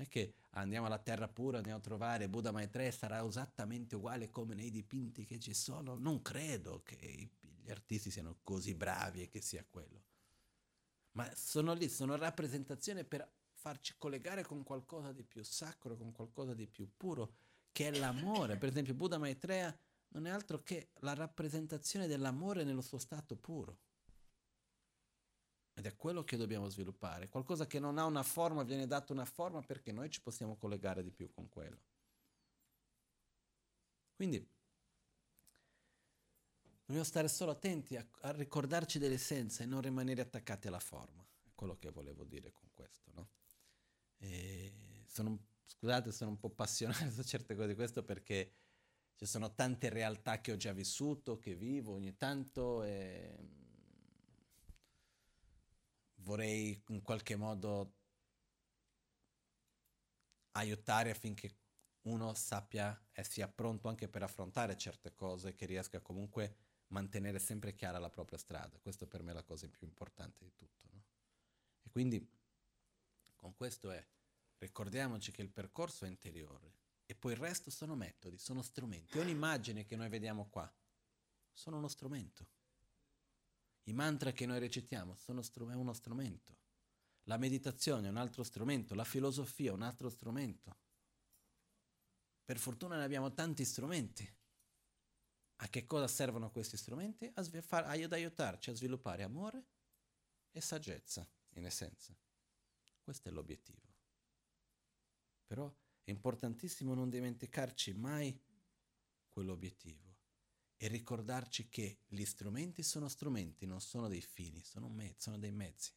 È 0.04 0.08
che 0.08 0.34
andiamo 0.52 0.86
alla 0.86 1.00
terra 1.00 1.28
pura, 1.28 1.58
andiamo 1.58 1.80
a 1.80 1.82
trovare 1.82 2.30
Buddha 2.30 2.52
Maitreya, 2.52 2.92
sarà 2.92 3.26
esattamente 3.26 3.96
uguale 3.96 4.30
come 4.30 4.56
nei 4.56 4.72
dipinti 4.72 5.26
che 5.26 5.40
ci 5.40 5.54
sono. 5.54 5.96
Non 5.96 6.22
credo 6.22 6.82
che 6.84 7.30
gli 7.40 7.70
artisti 7.70 8.10
siano 8.10 8.40
così 8.44 8.74
bravi 8.76 9.24
e 9.24 9.30
che 9.30 9.42
sia 9.42 9.66
quello. 9.70 10.04
Ma 11.12 11.30
sono 11.36 11.74
lì, 11.74 11.90
sono 11.90 12.16
rappresentazioni 12.16 13.04
per 13.04 13.30
farci 13.52 13.96
collegare 13.98 14.44
con 14.44 14.64
qualcosa 14.64 15.12
di 15.12 15.24
più 15.24 15.44
sacro, 15.44 15.98
con 15.98 16.14
qualcosa 16.14 16.54
di 16.54 16.68
più 16.68 16.90
puro, 16.96 17.34
che 17.72 17.90
è 17.90 17.98
l'amore. 17.98 18.58
Per 18.58 18.70
esempio, 18.70 18.94
Buddha 18.94 19.18
Maitreya 19.18 19.78
non 20.10 20.28
è 20.28 20.30
altro 20.30 20.64
che 20.64 20.92
la 21.00 21.14
rappresentazione 21.14 22.08
dell'amore 22.08 22.64
nello 22.64 22.82
suo 22.82 22.98
stato 22.98 23.36
puro. 23.36 23.80
Ed 25.80 25.86
è 25.86 25.96
quello 25.96 26.26
che 26.26 26.36
dobbiamo 26.36 26.68
sviluppare. 26.68 27.30
Qualcosa 27.30 27.66
che 27.66 27.80
non 27.80 27.98
ha 27.98 28.04
una 28.04 28.22
forma 28.22 28.64
viene 28.64 28.86
data 28.86 29.14
una 29.14 29.24
forma 29.24 29.62
perché 29.62 29.94
noi 29.94 30.10
ci 30.10 30.22
possiamo 30.22 30.58
collegare 30.58 31.02
di 31.02 31.10
più 31.10 31.32
con 31.32 31.48
quello. 31.48 31.80
Quindi 34.14 34.46
dobbiamo 36.84 37.06
stare 37.06 37.30
solo 37.30 37.52
attenti 37.52 37.96
a, 37.96 38.06
a 38.24 38.32
ricordarci 38.32 39.00
dell'essenza 39.00 39.64
e 39.64 39.68
non 39.68 39.80
rimanere 39.80 40.20
attaccati 40.20 40.68
alla 40.68 40.82
forma. 40.82 41.26
È 41.44 41.52
quello 41.56 41.78
che 41.78 41.92
volevo 41.92 42.26
dire 42.26 42.52
con 42.52 42.70
questo. 42.74 43.12
No? 43.14 43.30
sono 45.08 45.40
Scusate, 45.66 46.12
sono 46.12 46.32
un 46.32 46.40
po' 46.40 46.48
appassionato 46.48 47.10
su 47.10 47.24
certe 47.24 47.56
cose 47.56 47.70
di 47.70 47.76
questo 47.76 48.04
perché 48.04 48.52
ci 49.16 49.26
sono 49.26 49.54
tante 49.54 49.88
realtà 49.88 50.42
che 50.42 50.52
ho 50.52 50.58
già 50.58 50.74
vissuto, 50.74 51.40
che 51.40 51.56
vivo 51.56 51.94
ogni 51.94 52.18
tanto 52.18 52.84
e 52.84 53.59
vorrei 56.30 56.80
in 56.90 57.02
qualche 57.02 57.36
modo 57.36 57.96
aiutare 60.52 61.10
affinché 61.10 61.56
uno 62.04 62.36
sappia 62.36 63.08
e 63.12 63.24
sia 63.24 63.48
pronto 63.48 63.88
anche 63.88 64.08
per 64.08 64.22
affrontare 64.22 64.78
certe 64.78 65.16
cose, 65.16 65.56
che 65.56 65.66
riesca 65.66 66.00
comunque 66.02 66.44
a 66.46 66.54
mantenere 66.90 67.40
sempre 67.40 67.74
chiara 67.74 67.98
la 67.98 68.12
propria 68.12 68.38
strada. 68.38 68.78
Questo 68.78 69.08
per 69.08 69.24
me 69.24 69.32
è 69.32 69.34
la 69.34 69.44
cosa 69.44 69.68
più 69.70 69.88
importante 69.88 70.44
di 70.44 70.54
tutto. 70.54 70.88
No? 70.92 71.04
E 71.82 71.90
quindi 71.90 72.24
con 73.36 73.56
questo 73.56 73.90
è, 73.90 74.06
ricordiamoci 74.60 75.32
che 75.32 75.42
il 75.42 75.50
percorso 75.50 76.06
è 76.06 76.08
interiore 76.08 76.76
e 77.08 77.16
poi 77.16 77.32
il 77.32 77.40
resto 77.40 77.72
sono 77.72 77.96
metodi, 77.96 78.38
sono 78.38 78.62
strumenti. 78.62 79.18
Ogni 79.18 79.32
immagine 79.32 79.84
che 79.84 79.96
noi 79.96 80.10
vediamo 80.10 80.48
qua 80.48 80.72
sono 81.52 81.78
uno 81.78 81.88
strumento. 81.88 82.58
I 83.84 83.94
mantra 83.94 84.32
che 84.32 84.46
noi 84.46 84.60
recitiamo 84.60 85.16
sono 85.16 85.42
str- 85.42 85.62
uno 85.62 85.94
strumento. 85.94 86.58
La 87.24 87.38
meditazione 87.38 88.08
è 88.08 88.10
un 88.10 88.18
altro 88.18 88.44
strumento, 88.44 88.96
la 88.96 89.04
filosofia 89.04 89.72
è 89.72 89.74
un 89.74 89.82
altro 89.82 90.10
strumento. 90.10 90.78
Per 92.44 92.58
fortuna 92.58 92.98
ne 92.98 93.04
abbiamo 93.04 93.34
tanti 93.34 93.64
strumenti. 93.64 94.28
A 95.58 95.68
che 95.68 95.86
cosa 95.86 96.08
servono 96.08 96.52
questi 96.52 96.78
strumenti? 96.78 97.30
A 97.34 97.42
sv- 97.42 97.62
far, 97.62 97.86
ad 97.86 98.14
aiutarci 98.14 98.70
a 98.70 98.76
sviluppare 98.76 99.24
amore 99.24 99.66
e 100.52 100.62
saggezza, 100.62 101.30
in 101.56 101.66
essenza. 101.66 102.18
Questo 103.02 103.30
è 103.30 103.32
l'obiettivo. 103.32 103.88
Però 105.46 105.72
è 106.04 106.10
importantissimo 106.10 106.94
non 106.94 107.10
dimenticarci 107.10 107.94
mai 107.94 108.40
quell'obiettivo 109.30 110.09
e 110.82 110.88
ricordarci 110.88 111.68
che 111.68 112.04
gli 112.08 112.24
strumenti 112.24 112.84
sono 112.84 113.10
strumenti, 113.10 113.66
non 113.66 113.82
sono 113.82 114.08
dei 114.08 114.22
fini, 114.22 114.64
sono, 114.64 114.88
me- 114.88 115.14
sono 115.18 115.38
dei 115.38 115.52
mezzi. 115.52 115.92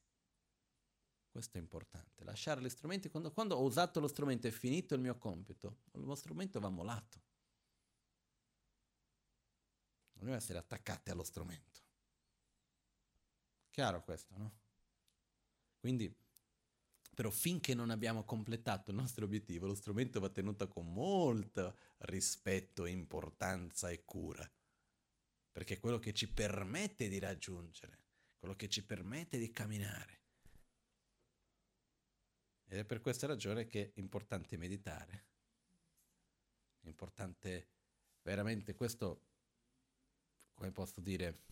Questo 1.30 1.56
è 1.56 1.60
importante. 1.60 2.24
Lasciare 2.24 2.60
gli 2.60 2.68
strumenti, 2.68 3.08
quando, 3.08 3.30
quando 3.32 3.54
ho 3.54 3.62
usato 3.62 4.00
lo 4.00 4.08
strumento 4.08 4.48
e 4.48 4.50
finito 4.50 4.94
il 4.94 5.00
mio 5.00 5.16
compito, 5.18 5.82
lo 5.92 6.16
strumento 6.16 6.58
va 6.58 6.68
molato. 6.68 7.22
Non 10.14 10.24
deve 10.24 10.36
essere 10.36 10.58
attaccati 10.58 11.10
allo 11.10 11.22
strumento. 11.22 11.80
Chiaro 13.70 14.02
questo, 14.02 14.34
no? 14.36 14.52
Quindi, 15.78 16.12
però 17.14 17.30
finché 17.30 17.72
non 17.72 17.90
abbiamo 17.90 18.24
completato 18.24 18.90
il 18.90 18.96
nostro 18.96 19.24
obiettivo, 19.24 19.66
lo 19.66 19.76
strumento 19.76 20.18
va 20.18 20.28
tenuto 20.28 20.66
con 20.66 20.92
molto 20.92 21.78
rispetto, 21.98 22.84
importanza 22.84 23.88
e 23.90 24.04
cura. 24.04 24.50
Perché 25.52 25.74
è 25.74 25.78
quello 25.78 25.98
che 25.98 26.14
ci 26.14 26.28
permette 26.32 27.08
di 27.08 27.18
raggiungere, 27.18 27.98
quello 28.38 28.56
che 28.56 28.68
ci 28.68 28.84
permette 28.84 29.38
di 29.38 29.50
camminare. 29.52 30.20
Ed 32.64 32.78
è 32.78 32.84
per 32.86 33.02
questa 33.02 33.26
ragione 33.26 33.66
che 33.66 33.92
è 33.92 34.00
importante 34.00 34.56
meditare. 34.56 35.26
È 36.80 36.88
importante 36.88 37.68
veramente 38.22 38.74
questo, 38.74 39.26
come 40.54 40.72
posso 40.72 41.02
dire, 41.02 41.42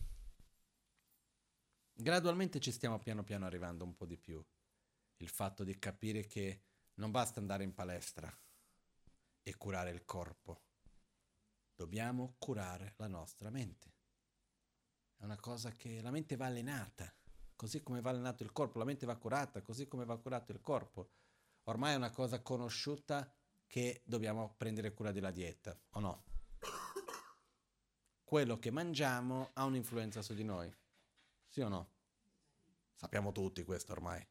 gradualmente 1.93 2.59
ci 2.59 2.71
stiamo 2.71 2.97
piano 2.97 3.23
piano 3.23 3.45
arrivando 3.45 3.83
un 3.83 3.95
po' 3.95 4.07
di 4.07 4.17
più. 4.17 4.43
Il 5.17 5.29
fatto 5.29 5.63
di 5.63 5.77
capire 5.77 6.25
che 6.25 6.63
non 6.95 7.11
basta 7.11 7.39
andare 7.39 7.63
in 7.63 7.75
palestra 7.75 8.35
e 9.43 9.55
curare 9.57 9.91
il 9.91 10.03
corpo. 10.05 10.70
Dobbiamo 11.81 12.35
curare 12.37 12.93
la 12.97 13.07
nostra 13.07 13.49
mente. 13.49 13.95
È 15.15 15.23
una 15.23 15.39
cosa 15.39 15.71
che 15.71 15.99
la 16.03 16.11
mente 16.11 16.35
va 16.35 16.45
allenata 16.45 17.11
così 17.55 17.81
come 17.81 18.01
va 18.01 18.11
allenato 18.11 18.43
il 18.43 18.51
corpo, 18.51 18.77
la 18.77 18.85
mente 18.85 19.07
va 19.07 19.15
curata, 19.15 19.63
così 19.63 19.87
come 19.87 20.05
va 20.05 20.15
curato 20.19 20.51
il 20.51 20.61
corpo. 20.61 21.09
Ormai 21.63 21.93
è 21.93 21.95
una 21.95 22.11
cosa 22.11 22.39
conosciuta 22.43 23.33
che 23.65 24.03
dobbiamo 24.05 24.53
prendere 24.57 24.93
cura 24.93 25.11
della 25.11 25.31
dieta, 25.31 25.75
o 25.93 25.99
no? 25.99 26.23
Quello 28.23 28.59
che 28.59 28.69
mangiamo 28.69 29.49
ha 29.53 29.63
un'influenza 29.63 30.21
su 30.21 30.35
di 30.35 30.43
noi, 30.43 30.71
sì 31.47 31.61
o 31.61 31.67
no? 31.67 31.93
Sappiamo 32.93 33.31
tutti 33.31 33.63
questo 33.63 33.93
ormai, 33.93 34.23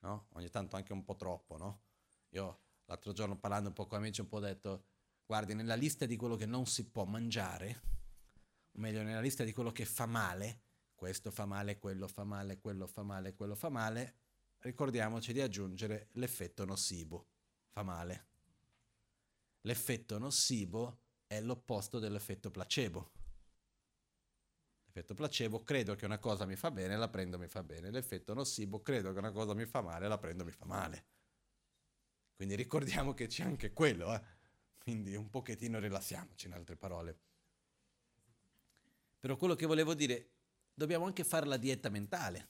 no? 0.00 0.26
Ogni 0.32 0.50
tanto 0.50 0.76
anche 0.76 0.92
un 0.92 1.02
po' 1.02 1.16
troppo, 1.16 1.56
no? 1.56 1.84
Io 2.30 2.60
l'altro 2.84 3.12
giorno 3.12 3.38
parlando 3.38 3.68
un 3.68 3.74
po' 3.74 3.86
con 3.86 4.00
amici 4.00 4.20
ho 4.20 4.24
un 4.24 4.28
po' 4.28 4.40
detto, 4.40 4.90
guardi, 5.32 5.54
nella 5.54 5.76
lista 5.76 6.04
di 6.04 6.14
quello 6.14 6.36
che 6.36 6.44
non 6.44 6.66
si 6.66 6.90
può 6.90 7.06
mangiare, 7.06 7.80
o 8.70 8.78
meglio, 8.78 9.02
nella 9.02 9.22
lista 9.22 9.44
di 9.44 9.52
quello 9.54 9.72
che 9.72 9.86
fa 9.86 10.04
male, 10.04 10.60
questo 10.94 11.30
fa 11.30 11.46
male, 11.46 11.78
quello 11.78 12.06
fa 12.06 12.22
male, 12.22 12.58
quello 12.58 12.86
fa 12.86 13.02
male, 13.02 13.32
quello 13.32 13.54
fa 13.54 13.70
male, 13.70 14.16
ricordiamoci 14.58 15.32
di 15.32 15.40
aggiungere 15.40 16.10
l'effetto 16.12 16.66
nocivo, 16.66 17.28
fa 17.70 17.82
male. 17.82 18.26
L'effetto 19.62 20.18
nocivo 20.18 21.00
è 21.26 21.40
l'opposto 21.40 21.98
dell'effetto 21.98 22.50
placebo. 22.50 23.12
L'effetto 24.84 25.14
placebo 25.14 25.62
credo 25.62 25.94
che 25.94 26.04
una 26.04 26.18
cosa 26.18 26.44
mi 26.44 26.56
fa 26.56 26.70
bene, 26.70 26.94
la 26.98 27.08
prendo, 27.08 27.38
mi 27.38 27.48
fa 27.48 27.62
bene. 27.62 27.90
L'effetto 27.90 28.34
nocivo 28.34 28.82
credo 28.82 29.14
che 29.14 29.18
una 29.18 29.32
cosa 29.32 29.54
mi 29.54 29.64
fa 29.64 29.80
male, 29.80 30.08
la 30.08 30.18
prendo, 30.18 30.44
mi 30.44 30.52
fa 30.52 30.66
male. 30.66 31.06
Quindi 32.36 32.54
ricordiamo 32.54 33.14
che 33.14 33.28
c'è 33.28 33.44
anche 33.44 33.72
quello, 33.72 34.14
eh? 34.14 34.40
Quindi 34.82 35.14
un 35.14 35.30
pochettino 35.30 35.78
rilassiamoci 35.78 36.46
in 36.46 36.54
altre 36.54 36.76
parole. 36.76 37.16
Però 39.20 39.36
quello 39.36 39.54
che 39.54 39.66
volevo 39.66 39.94
dire 39.94 40.30
dobbiamo 40.74 41.06
anche 41.06 41.22
fare 41.22 41.46
la 41.46 41.56
dieta 41.56 41.88
mentale. 41.88 42.48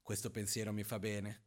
Questo 0.00 0.30
pensiero 0.30 0.72
mi 0.72 0.84
fa 0.84 1.00
bene, 1.00 1.42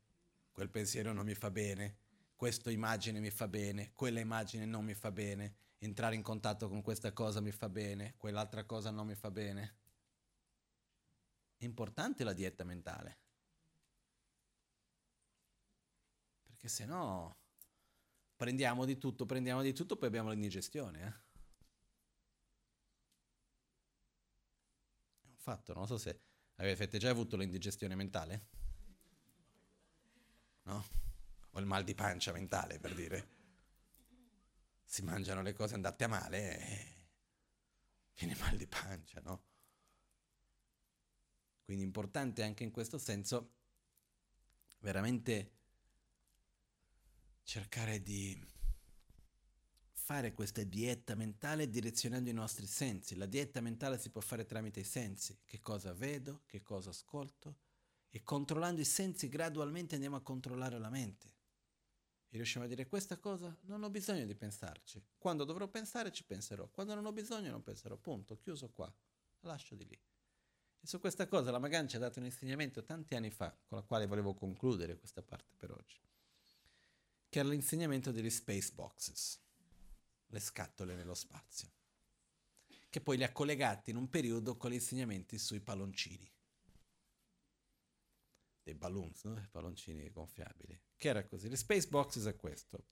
quel 0.51 0.69
pensiero 0.69 1.13
non 1.13 1.25
mi 1.25 1.33
fa 1.33 1.49
bene, 1.49 1.97
questa 2.35 2.69
immagine 2.69 3.21
mi 3.21 3.31
fa 3.31 3.47
bene, 3.47 3.93
quella 3.93 4.19
immagine 4.19 4.65
non 4.65 4.83
mi 4.83 4.93
fa 4.93 5.11
bene, 5.11 5.55
entrare 5.77 6.15
in 6.15 6.21
contatto 6.21 6.67
con 6.67 6.81
questa 6.81 7.13
cosa 7.13 7.39
mi 7.39 7.51
fa 7.51 7.69
bene, 7.69 8.15
quell'altra 8.17 8.65
cosa 8.65 8.91
non 8.91 9.07
mi 9.07 9.15
fa 9.15 9.31
bene. 9.31 9.77
È 11.55 11.63
importante 11.63 12.25
la 12.25 12.33
dieta 12.33 12.65
mentale. 12.65 13.19
Perché 16.43 16.67
se 16.67 16.85
no 16.85 17.40
prendiamo 18.41 18.85
di 18.85 18.97
tutto, 18.97 19.27
prendiamo 19.27 19.61
di 19.61 19.71
tutto, 19.71 19.97
poi 19.97 20.07
abbiamo 20.07 20.31
l'indigestione. 20.31 21.05
Eh? 21.05 21.29
fatto, 25.37 25.73
non 25.73 25.85
so 25.85 25.99
se 25.99 26.19
avete 26.55 26.97
già 26.97 27.11
avuto 27.11 27.37
l'indigestione 27.37 27.93
mentale. 27.93 28.47
No? 30.63 30.83
O 31.51 31.59
il 31.59 31.67
mal 31.67 31.83
di 31.83 31.93
pancia 31.93 32.31
mentale, 32.31 32.79
per 32.79 32.95
dire. 32.95 33.29
Si 34.85 35.03
mangiano 35.03 35.43
le 35.43 35.53
cose 35.53 35.75
andate 35.75 36.03
a 36.05 36.07
male 36.07 36.57
e 36.57 37.09
viene 38.15 38.35
mal 38.39 38.57
di 38.57 38.65
pancia, 38.65 39.21
no? 39.21 39.43
Quindi 41.63 41.83
importante 41.83 42.41
anche 42.41 42.63
in 42.63 42.71
questo 42.71 42.97
senso 42.97 43.53
veramente 44.79 45.60
cercare 47.43 48.01
di 48.01 48.39
fare 49.91 50.33
questa 50.33 50.63
dieta 50.63 51.15
mentale 51.15 51.69
direzionando 51.69 52.29
i 52.29 52.33
nostri 52.33 52.65
sensi. 52.65 53.15
La 53.15 53.25
dieta 53.25 53.61
mentale 53.61 53.97
si 53.97 54.09
può 54.09 54.21
fare 54.21 54.45
tramite 54.45 54.81
i 54.81 54.85
sensi. 54.85 55.39
Che 55.45 55.59
cosa 55.59 55.93
vedo, 55.93 56.41
che 56.45 56.61
cosa 56.61 56.89
ascolto 56.89 57.57
e 58.09 58.23
controllando 58.23 58.81
i 58.81 58.85
sensi 58.85 59.29
gradualmente 59.29 59.95
andiamo 59.95 60.17
a 60.17 60.21
controllare 60.21 60.77
la 60.77 60.89
mente. 60.89 61.39
E 62.27 62.35
riusciamo 62.35 62.65
a 62.65 62.67
dire 62.67 62.87
questa 62.87 63.17
cosa 63.17 63.57
non 63.63 63.83
ho 63.83 63.89
bisogno 63.89 64.25
di 64.25 64.35
pensarci. 64.35 65.01
Quando 65.17 65.43
dovrò 65.43 65.67
pensare 65.67 66.11
ci 66.11 66.23
penserò. 66.25 66.67
Quando 66.69 66.93
non 66.93 67.05
ho 67.05 67.11
bisogno 67.11 67.51
non 67.51 67.63
penserò. 67.63 67.97
Punto. 67.97 68.37
Chiuso 68.37 68.69
qua. 68.69 68.93
Lascio 69.41 69.75
di 69.75 69.85
lì. 69.85 69.99
E 70.83 70.87
su 70.87 70.99
questa 70.99 71.27
cosa 71.27 71.51
la 71.51 71.59
Magan 71.59 71.87
ci 71.87 71.95
ha 71.95 71.99
dato 71.99 72.19
un 72.19 72.25
insegnamento 72.25 72.83
tanti 72.83 73.15
anni 73.15 73.29
fa, 73.29 73.55
con 73.65 73.77
la 73.77 73.83
quale 73.83 74.07
volevo 74.07 74.33
concludere 74.33 74.97
questa 74.97 75.21
parte 75.21 75.53
per 75.55 75.71
oggi, 75.71 75.99
che 77.31 77.39
era 77.39 77.47
l'insegnamento 77.47 78.11
degli 78.11 78.29
space 78.29 78.73
boxes 78.73 79.39
le 80.27 80.39
scatole 80.41 80.95
nello 80.95 81.13
spazio, 81.13 81.71
che 82.89 82.99
poi 82.99 83.15
li 83.15 83.23
ha 83.23 83.31
collegati 83.31 83.89
in 83.89 83.95
un 83.95 84.09
periodo 84.09 84.57
con 84.57 84.69
gli 84.69 84.73
insegnamenti 84.73 85.37
sui 85.37 85.61
palloncini, 85.61 86.29
dei 88.63 88.75
balloons, 88.75 89.23
no? 89.23 89.47
palloncini 89.49 90.09
gonfiabili, 90.11 90.77
che 90.97 91.07
era 91.07 91.25
così. 91.25 91.47
Le 91.47 91.55
space 91.55 91.87
boxes 91.87 92.25
è 92.25 92.35
questo. 92.35 92.83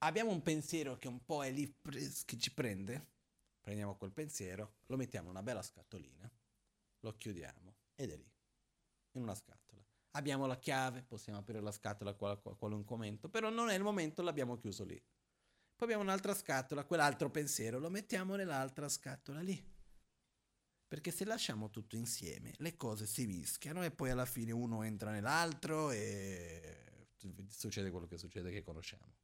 Abbiamo 0.00 0.30
un 0.30 0.42
pensiero 0.42 0.98
che 0.98 1.08
un 1.08 1.24
po' 1.24 1.42
è 1.42 1.50
lì 1.50 1.74
che 2.26 2.38
ci 2.38 2.52
prende, 2.52 3.06
prendiamo 3.62 3.96
quel 3.96 4.12
pensiero, 4.12 4.74
lo 4.88 4.98
mettiamo 4.98 5.26
in 5.26 5.36
una 5.36 5.42
bella 5.42 5.62
scatolina, 5.62 6.30
lo 7.00 7.16
chiudiamo 7.16 7.76
ed 7.94 8.10
è 8.10 8.16
lì, 8.16 8.30
in 9.12 9.22
una 9.22 9.34
scatola. 9.34 9.89
Abbiamo 10.12 10.46
la 10.46 10.58
chiave, 10.58 11.02
possiamo 11.02 11.38
aprire 11.38 11.60
la 11.60 11.72
scatola 11.72 12.10
a 12.10 12.14
qual- 12.14 12.40
qualunque 12.56 12.96
momento, 12.96 13.28
però 13.28 13.50
non 13.50 13.68
è 13.68 13.74
il 13.74 13.82
momento, 13.82 14.22
l'abbiamo 14.22 14.56
chiuso 14.58 14.84
lì. 14.84 14.96
Poi 14.96 15.88
abbiamo 15.88 16.02
un'altra 16.02 16.34
scatola, 16.34 16.84
quell'altro 16.84 17.30
pensiero, 17.30 17.78
lo 17.78 17.90
mettiamo 17.90 18.36
nell'altra 18.36 18.88
scatola 18.88 19.40
lì. 19.40 19.78
Perché 20.86 21.10
se 21.10 21.24
lasciamo 21.24 21.70
tutto 21.70 21.96
insieme, 21.96 22.52
le 22.58 22.76
cose 22.76 23.06
si 23.06 23.26
mischiano 23.26 23.84
e 23.84 23.90
poi 23.90 24.10
alla 24.10 24.26
fine 24.26 24.50
uno 24.50 24.82
entra 24.82 25.12
nell'altro 25.12 25.90
e 25.92 27.06
succede 27.48 27.90
quello 27.90 28.06
che 28.06 28.18
succede 28.18 28.50
che 28.50 28.62
conosciamo. 28.62 29.14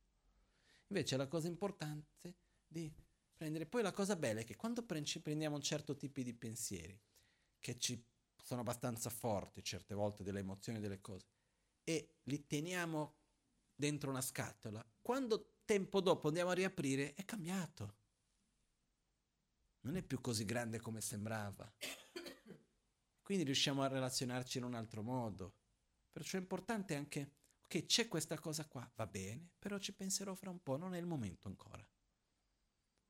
Invece 0.89 1.17
la 1.17 1.27
cosa 1.27 1.49
importante 1.49 2.37
di 2.67 2.93
prendere, 3.35 3.67
poi 3.67 3.83
la 3.83 3.93
cosa 3.93 4.15
bella 4.15 4.41
è 4.41 4.45
che 4.45 4.55
quando 4.55 4.85
prendiamo 4.85 5.57
un 5.57 5.63
certo 5.63 5.97
tipo 5.97 6.23
di 6.23 6.33
pensieri, 6.33 6.99
che 7.59 7.77
ci 7.79 8.01
sono 8.47 8.61
abbastanza 8.61 9.11
forti 9.11 9.65
certe 9.65 9.95
volte 9.95 10.23
delle 10.23 10.39
emozioni 10.39 10.79
delle 10.79 11.01
cose, 11.01 11.27
e 11.83 12.19
li 12.25 12.47
teniamo 12.47 13.17
dentro 13.75 14.11
una 14.11 14.21
scatola, 14.21 14.85
quando 15.03 15.57
tempo 15.65 16.01
dopo 16.01 16.29
andiamo 16.29 16.51
a 16.51 16.55
riaprire 16.55 17.15
è 17.15 17.25
cambiato 17.25 18.05
non 19.87 19.97
è 19.97 20.03
più 20.03 20.21
così 20.21 20.45
grande 20.45 20.81
come 20.81 21.01
sembrava. 21.01 21.73
Quindi 23.23 23.45
riusciamo 23.45 23.83
a 23.83 23.89
relazionarci 23.89 24.59
in 24.59 24.65
un 24.65 24.75
altro 24.75 25.03
modo. 25.03 25.55
Perciò 26.11 26.39
è 26.39 26.41
importante 26.41 26.97
anche, 26.97 27.37
ok, 27.63 27.87
c'è 27.87 28.09
questa 28.09 28.39
cosa 28.39 28.67
qua, 28.67 28.89
va 28.97 29.07
bene, 29.07 29.51
però 29.59 29.79
ci 29.79 29.95
penserò 29.95 30.35
fra 30.35 30.51
un 30.51 30.63
po', 30.63 30.77
non 30.77 30.95
è 30.95 30.99
il 30.99 31.07
momento 31.07 31.49
ancora. 31.49 31.87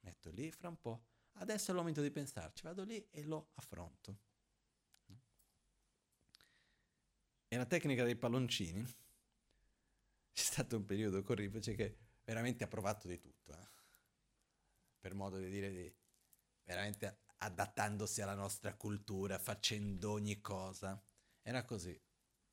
Metto 0.00 0.30
lì 0.30 0.50
fra 0.52 0.68
un 0.68 0.78
po', 0.78 1.06
adesso 1.38 1.68
è 1.68 1.70
il 1.70 1.78
momento 1.78 2.02
di 2.02 2.10
pensarci, 2.10 2.62
vado 2.62 2.84
lì 2.84 3.08
e 3.10 3.22
lo 3.24 3.50
affronto. 3.54 4.24
E 7.48 7.56
la 7.56 7.66
tecnica 7.66 8.04
dei 8.04 8.16
palloncini, 8.16 8.84
c'è 10.32 10.42
stato 10.42 10.76
un 10.76 10.84
periodo 10.84 11.22
con 11.22 11.36
Rinpoche 11.36 11.74
che 11.74 11.96
veramente 12.24 12.64
ha 12.64 12.68
provato 12.68 13.06
di 13.06 13.18
tutto, 13.20 13.52
eh? 13.52 13.68
per 14.98 15.14
modo 15.14 15.38
di 15.38 15.48
dire 15.48 15.70
di 15.70 15.94
veramente 16.64 17.20
adattandosi 17.38 18.20
alla 18.20 18.34
nostra 18.34 18.74
cultura, 18.74 19.38
facendo 19.38 20.10
ogni 20.10 20.40
cosa. 20.40 21.00
Era 21.42 21.64
così. 21.64 21.98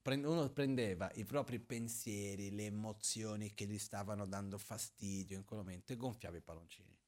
Uno 0.06 0.50
prendeva 0.52 1.10
i 1.16 1.24
propri 1.24 1.60
pensieri, 1.60 2.52
le 2.52 2.66
emozioni 2.66 3.54
che 3.54 3.66
gli 3.66 3.80
stavano 3.80 4.28
dando 4.28 4.58
fastidio 4.58 5.38
in 5.38 5.46
quel 5.46 5.60
momento 5.60 5.94
e 5.94 5.96
gonfiava 5.96 6.38
i 6.38 6.42
palloncini. 6.42 7.00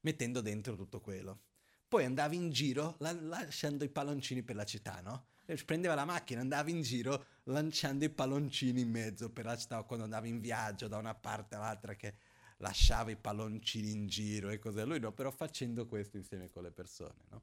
Mettendo 0.00 0.40
dentro 0.40 0.76
tutto 0.76 1.00
quello. 1.00 1.49
Poi 1.90 2.04
andava 2.04 2.36
in 2.36 2.50
giro 2.50 2.94
lasciando 2.98 3.82
i 3.82 3.88
palloncini 3.88 4.44
per 4.44 4.54
la 4.54 4.64
città, 4.64 5.00
no? 5.00 5.26
prendeva 5.64 5.96
la 5.96 6.04
macchina, 6.04 6.40
andava 6.40 6.70
in 6.70 6.82
giro 6.82 7.26
lanciando 7.46 8.04
i 8.04 8.10
palloncini 8.10 8.82
in 8.82 8.88
mezzo 8.88 9.28
per 9.32 9.44
la 9.44 9.56
città 9.56 9.82
quando 9.82 10.04
andava 10.04 10.28
in 10.28 10.38
viaggio 10.38 10.86
da 10.86 10.98
una 10.98 11.16
parte 11.16 11.56
all'altra 11.56 11.96
che 11.96 12.14
lasciava 12.58 13.10
i 13.10 13.16
palloncini 13.16 13.90
in 13.90 14.06
giro 14.06 14.50
e 14.50 14.60
così. 14.60 14.84
Lui 14.84 15.00
no, 15.00 15.10
però 15.10 15.32
facendo 15.32 15.88
questo 15.88 16.16
insieme 16.16 16.48
con 16.48 16.62
le 16.62 16.70
persone, 16.70 17.24
no? 17.30 17.42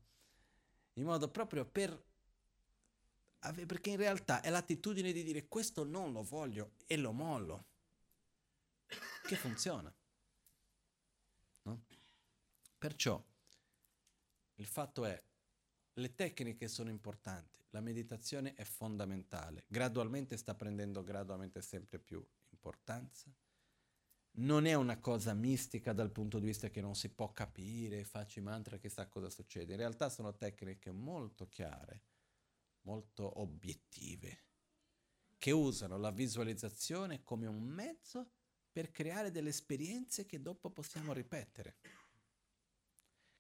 In 0.94 1.04
modo 1.04 1.28
proprio 1.30 1.66
per... 1.66 2.06
Perché 3.40 3.90
in 3.90 3.98
realtà 3.98 4.40
è 4.40 4.50
l'attitudine 4.50 5.12
di 5.12 5.24
dire 5.24 5.50
questo 5.50 5.84
non 5.84 6.14
lo 6.14 6.24
voglio 6.24 6.76
e 6.86 6.96
lo 6.96 7.12
mollo. 7.12 7.66
Che 9.28 9.36
funziona. 9.36 9.94
No? 11.64 11.84
Perciò 12.78 13.22
il 14.58 14.66
fatto 14.68 15.06
è, 15.06 15.22
le 15.94 16.14
tecniche 16.14 16.68
sono 16.68 16.90
importanti, 16.90 17.66
la 17.72 17.82
meditazione 17.82 18.54
è 18.54 18.64
fondamentale, 18.64 19.66
gradualmente 19.68 20.38
sta 20.38 20.54
prendendo 20.54 21.04
gradualmente 21.04 21.62
sempre 21.62 21.98
più 21.98 22.24
importanza 22.52 23.34
non 24.38 24.66
è 24.66 24.74
una 24.74 25.00
cosa 25.00 25.34
mistica 25.34 25.94
dal 25.94 26.12
punto 26.12 26.40
di 26.40 26.46
vista 26.46 26.70
che 26.70 26.82
non 26.82 26.96
si 26.96 27.10
può 27.10 27.32
capire, 27.32 28.04
faccio 28.04 28.40
i 28.40 28.44
mantra, 28.44 28.78
chissà 28.78 29.08
cosa 29.08 29.30
succede. 29.30 29.74
In 29.74 29.80
realtà 29.80 30.10
sono 30.10 30.36
tecniche 30.36 30.92
molto 30.92 31.48
chiare, 31.48 32.04
molto 32.82 33.40
obiettive, 33.40 34.46
che 35.38 35.52
usano 35.52 35.98
la 35.98 36.12
visualizzazione 36.12 37.24
come 37.24 37.48
un 37.48 37.64
mezzo 37.64 38.32
per 38.72 38.92
creare 38.92 39.32
delle 39.32 39.50
esperienze 39.50 40.26
che 40.26 40.40
dopo 40.40 40.70
possiamo 40.70 41.14
ripetere. 41.14 41.78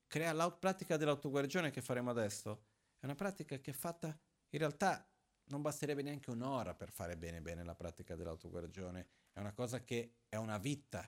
Crea 0.07 0.31
la 0.33 0.49
pratica 0.51 0.97
dell'autoguarigione 0.97 1.69
che 1.69 1.81
faremo 1.81 2.09
adesso 2.09 2.65
è 2.99 3.05
una 3.05 3.15
pratica 3.15 3.59
che 3.59 3.71
è 3.71 3.73
fatta 3.73 4.07
in 4.49 4.59
realtà 4.59 5.07
non 5.49 5.61
basterebbe 5.61 6.01
neanche 6.01 6.31
un'ora 6.31 6.73
per 6.73 6.91
fare 6.91 7.17
bene 7.17 7.41
bene 7.41 7.63
la 7.63 7.75
pratica 7.75 8.15
dell'autoguarigione 8.15 9.07
è 9.33 9.39
una 9.39 9.53
cosa 9.53 9.83
che 9.83 10.19
è 10.29 10.35
una 10.35 10.57
vita 10.57 11.07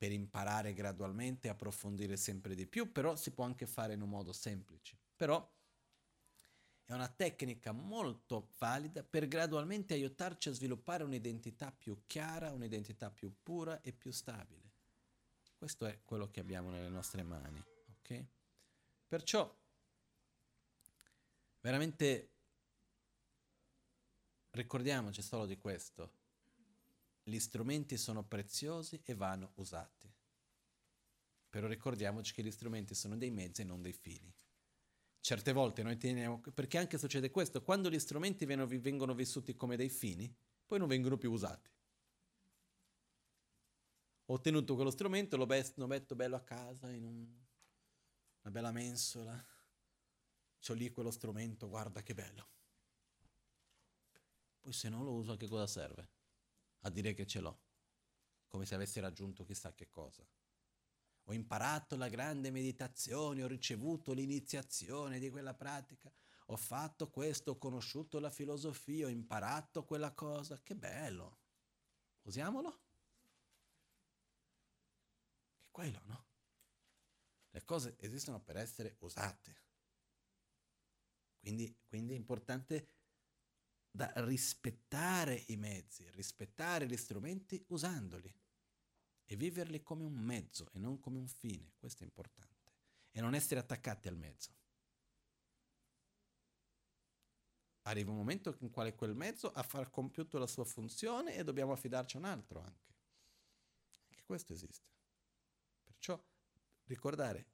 per 0.00 0.12
imparare 0.12 0.72
gradualmente 0.72 1.46
e 1.46 1.50
approfondire 1.50 2.16
sempre 2.16 2.54
di 2.54 2.66
più, 2.66 2.90
però 2.90 3.16
si 3.16 3.32
può 3.32 3.44
anche 3.44 3.66
fare 3.66 3.92
in 3.92 4.00
un 4.00 4.08
modo 4.08 4.32
semplice. 4.32 4.96
Però 5.14 5.46
è 6.86 6.94
una 6.94 7.08
tecnica 7.08 7.72
molto 7.72 8.48
valida 8.56 9.02
per 9.02 9.28
gradualmente 9.28 9.92
aiutarci 9.92 10.48
a 10.48 10.52
sviluppare 10.52 11.04
un'identità 11.04 11.70
più 11.70 12.04
chiara, 12.06 12.50
un'identità 12.50 13.10
più 13.10 13.30
pura 13.42 13.82
e 13.82 13.92
più 13.92 14.10
stabile. 14.10 14.72
Questo 15.54 15.84
è 15.84 16.00
quello 16.02 16.30
che 16.30 16.40
abbiamo 16.40 16.70
nelle 16.70 16.88
nostre 16.88 17.22
mani, 17.22 17.62
ok? 17.98 18.24
Perciò 19.10 19.52
veramente 21.62 22.30
ricordiamoci 24.50 25.20
solo 25.20 25.46
di 25.46 25.58
questo 25.58 26.12
gli 27.24 27.40
strumenti 27.40 27.96
sono 27.96 28.22
preziosi 28.22 29.00
e 29.02 29.16
vanno 29.16 29.50
usati. 29.56 30.08
Però 31.48 31.66
ricordiamoci 31.66 32.32
che 32.32 32.44
gli 32.44 32.52
strumenti 32.52 32.94
sono 32.94 33.16
dei 33.16 33.32
mezzi 33.32 33.62
e 33.62 33.64
non 33.64 33.82
dei 33.82 33.92
fini. 33.92 34.32
Certe 35.18 35.50
volte 35.50 35.82
noi 35.82 35.96
teniamo, 35.96 36.40
perché 36.54 36.78
anche 36.78 36.96
succede 36.96 37.32
questo, 37.32 37.64
quando 37.64 37.90
gli 37.90 37.98
strumenti 37.98 38.44
vengono 38.44 39.14
vissuti 39.14 39.56
come 39.56 39.74
dei 39.74 39.88
fini, 39.88 40.32
poi 40.64 40.78
non 40.78 40.86
vengono 40.86 41.18
più 41.18 41.32
usati. 41.32 41.68
Ho 44.26 44.34
ottenuto 44.34 44.76
quello 44.76 44.92
strumento, 44.92 45.36
lo, 45.36 45.46
metto 45.88 46.14
bello 46.14 46.36
a 46.36 46.42
casa 46.42 46.92
in 46.92 47.02
un, 47.02 47.48
una 48.42 48.50
bella 48.52 48.72
mensola, 48.72 49.32
ho 50.68 50.72
lì 50.72 50.90
quello 50.90 51.10
strumento, 51.10 51.68
guarda 51.68 52.02
che 52.02 52.14
bello. 52.14 52.48
Poi 54.60 54.72
se 54.72 54.88
non 54.88 55.04
lo 55.04 55.12
uso 55.12 55.32
a 55.32 55.36
che 55.36 55.48
cosa 55.48 55.66
serve? 55.66 56.18
a 56.82 56.90
dire 56.90 57.12
che 57.14 57.26
ce 57.26 57.40
l'ho, 57.40 57.60
come 58.46 58.64
se 58.64 58.74
avessi 58.74 59.00
raggiunto 59.00 59.44
chissà 59.44 59.74
che 59.74 59.88
cosa. 59.88 60.26
Ho 61.24 61.32
imparato 61.32 61.96
la 61.96 62.08
grande 62.08 62.50
meditazione, 62.50 63.42
ho 63.42 63.46
ricevuto 63.46 64.12
l'iniziazione 64.12 65.18
di 65.18 65.30
quella 65.30 65.54
pratica, 65.54 66.12
ho 66.46 66.56
fatto 66.56 67.10
questo, 67.10 67.52
ho 67.52 67.58
conosciuto 67.58 68.18
la 68.18 68.30
filosofia, 68.30 69.06
ho 69.06 69.10
imparato 69.10 69.84
quella 69.84 70.12
cosa, 70.12 70.60
che 70.62 70.74
bello. 70.74 71.38
Usiamolo? 72.22 72.80
È 75.58 75.66
quello, 75.70 76.00
no? 76.06 76.24
Le 77.50 77.64
cose 77.64 77.96
esistono 77.98 78.40
per 78.40 78.56
essere 78.56 78.96
usate. 79.00 79.58
Quindi, 81.38 81.76
quindi 81.86 82.12
è 82.12 82.16
importante 82.16 82.88
da 83.90 84.12
rispettare 84.16 85.44
i 85.48 85.56
mezzi, 85.56 86.08
rispettare 86.10 86.86
gli 86.86 86.96
strumenti 86.96 87.64
usandoli 87.68 88.32
e 89.24 89.36
viverli 89.36 89.82
come 89.82 90.04
un 90.04 90.14
mezzo 90.14 90.70
e 90.72 90.78
non 90.78 91.00
come 91.00 91.18
un 91.18 91.26
fine, 91.26 91.72
questo 91.78 92.02
è 92.02 92.06
importante, 92.06 92.72
e 93.10 93.20
non 93.20 93.34
essere 93.34 93.60
attaccati 93.60 94.06
al 94.06 94.16
mezzo. 94.16 94.54
Arriva 97.82 98.10
un 98.10 98.18
momento 98.18 98.56
in 98.60 98.70
quale 98.70 98.94
quel 98.94 99.16
mezzo 99.16 99.50
ha 99.50 99.62
far 99.62 99.90
compiuto 99.90 100.38
la 100.38 100.46
sua 100.46 100.64
funzione 100.64 101.34
e 101.34 101.42
dobbiamo 101.42 101.72
affidarci 101.72 102.16
a 102.16 102.20
un 102.20 102.26
altro 102.26 102.60
anche. 102.60 102.94
Anche 104.08 104.22
questo 104.24 104.52
esiste. 104.52 104.88
Perciò 105.82 106.22
ricordare 106.90 107.46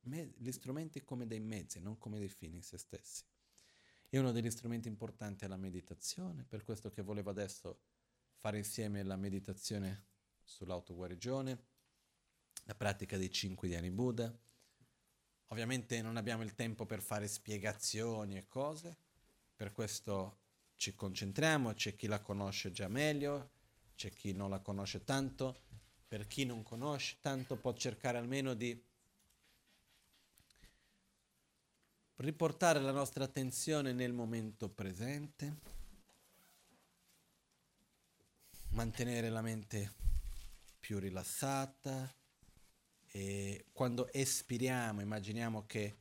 gli 0.00 0.50
strumenti 0.50 1.02
come 1.02 1.26
dei 1.26 1.40
mezzi, 1.40 1.80
non 1.80 1.98
come 1.98 2.18
dei 2.18 2.28
fini 2.28 2.56
in 2.56 2.62
se 2.62 2.78
stessi. 2.78 3.24
E 4.08 4.18
uno 4.18 4.32
degli 4.32 4.50
strumenti 4.50 4.88
importanti 4.88 5.44
è 5.44 5.48
la 5.48 5.56
meditazione, 5.56 6.44
per 6.44 6.62
questo 6.62 6.90
che 6.90 7.02
volevo 7.02 7.30
adesso 7.30 7.80
fare 8.38 8.58
insieme 8.58 9.02
la 9.02 9.16
meditazione 9.16 10.04
sull'autoguarigione, 10.44 11.64
la 12.64 12.74
pratica 12.74 13.16
dei 13.16 13.30
cinque 13.30 13.68
diani 13.68 13.90
Buddha. 13.90 14.36
Ovviamente 15.48 16.02
non 16.02 16.16
abbiamo 16.16 16.42
il 16.42 16.54
tempo 16.54 16.86
per 16.86 17.02
fare 17.02 17.28
spiegazioni 17.28 18.36
e 18.36 18.48
cose, 18.48 18.96
per 19.54 19.72
questo 19.72 20.40
ci 20.76 20.94
concentriamo, 20.94 21.72
c'è 21.72 21.94
chi 21.94 22.06
la 22.06 22.20
conosce 22.20 22.70
già 22.70 22.88
meglio, 22.88 23.52
c'è 23.94 24.10
chi 24.10 24.32
non 24.32 24.50
la 24.50 24.60
conosce 24.60 25.04
tanto, 25.04 25.62
per 26.08 26.26
chi 26.26 26.44
non 26.44 26.62
conosce 26.62 27.16
tanto 27.20 27.56
può 27.56 27.72
cercare 27.74 28.18
almeno 28.18 28.54
di 28.54 28.80
riportare 32.16 32.80
la 32.80 32.92
nostra 32.92 33.24
attenzione 33.24 33.92
nel 33.92 34.12
momento 34.12 34.68
presente, 34.68 35.56
mantenere 38.70 39.28
la 39.28 39.42
mente 39.42 39.92
più 40.78 40.98
rilassata 40.98 42.14
e 43.08 43.66
quando 43.72 44.10
espiriamo 44.12 45.00
immaginiamo 45.00 45.66
che 45.66 45.96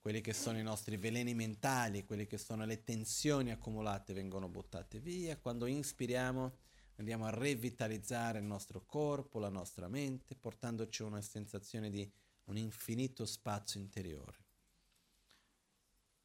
quelli 0.00 0.20
che 0.20 0.32
sono 0.32 0.58
i 0.58 0.62
nostri 0.62 0.96
veleni 0.96 1.34
mentali, 1.34 2.04
quelle 2.04 2.26
che 2.26 2.38
sono 2.38 2.64
le 2.64 2.84
tensioni 2.84 3.50
accumulate 3.50 4.12
vengono 4.12 4.48
buttate 4.48 5.00
via, 5.00 5.36
quando 5.36 5.66
inspiriamo 5.66 6.65
andiamo 6.96 7.26
a 7.26 7.30
revitalizzare 7.30 8.38
il 8.38 8.44
nostro 8.44 8.84
corpo, 8.84 9.38
la 9.38 9.48
nostra 9.48 9.88
mente, 9.88 10.34
portandoci 10.34 11.02
una 11.02 11.20
sensazione 11.20 11.90
di 11.90 12.10
un 12.44 12.56
infinito 12.56 13.26
spazio 13.26 13.80
interiore. 13.80 14.44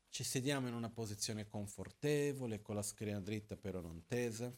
Ci 0.10 0.23
sediamo 0.23 0.68
in 0.68 0.73
una 0.73 0.89
posizione 0.89 1.48
confortevole, 1.48 2.61
con 2.61 2.76
la 2.76 2.81
schiena 2.81 3.22
dritta 3.22 3.56
però 3.56 3.80
non 3.80 4.06
tesa. 4.06 4.53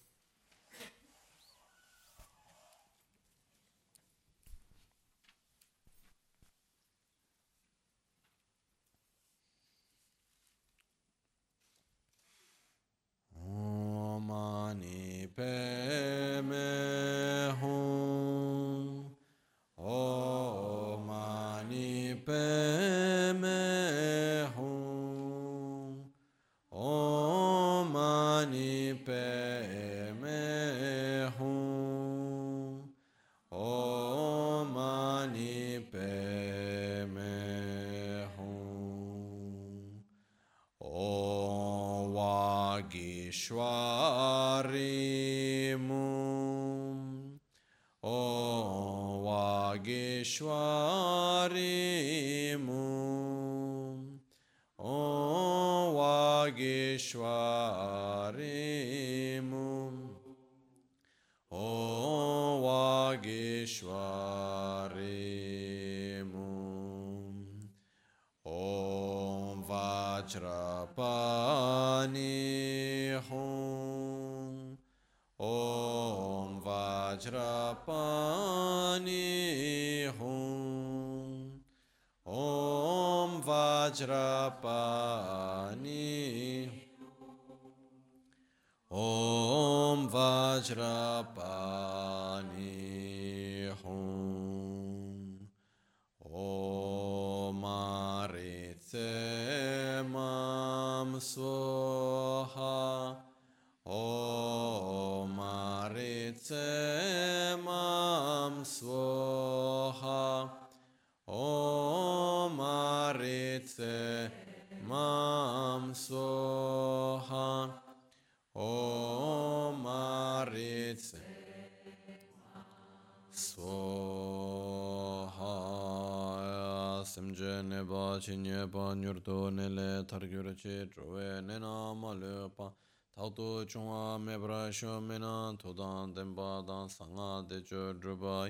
Chi 128.24 128.38
nye 128.38 128.66
pa 128.72 128.94
nyur 128.96 129.20
to 129.22 129.50
ne 129.50 129.68
le 129.68 130.06
tar 130.08 130.22
gyur 130.22 130.48
chi 130.56 130.88
chwe 130.92 131.42
ne 131.44 131.60
na 131.60 131.94
ma 131.94 132.12
le 132.14 132.50
pa. 132.56 132.72
Tau 133.14 133.30
tu 133.38 133.66
chungwa 133.66 134.18
me 134.26 134.38
bra 134.38 134.72
sho 134.72 135.02
me 135.02 135.18
na 135.18 135.54
to 135.62 135.74
dan 135.74 136.14
den 136.14 136.34
pa 136.34 136.62
dan 136.62 136.88
sa 136.88 137.06
nga 137.06 137.30
de 137.50 137.60
cho 137.68 137.92
dru 137.92 138.16
bai. 138.16 138.50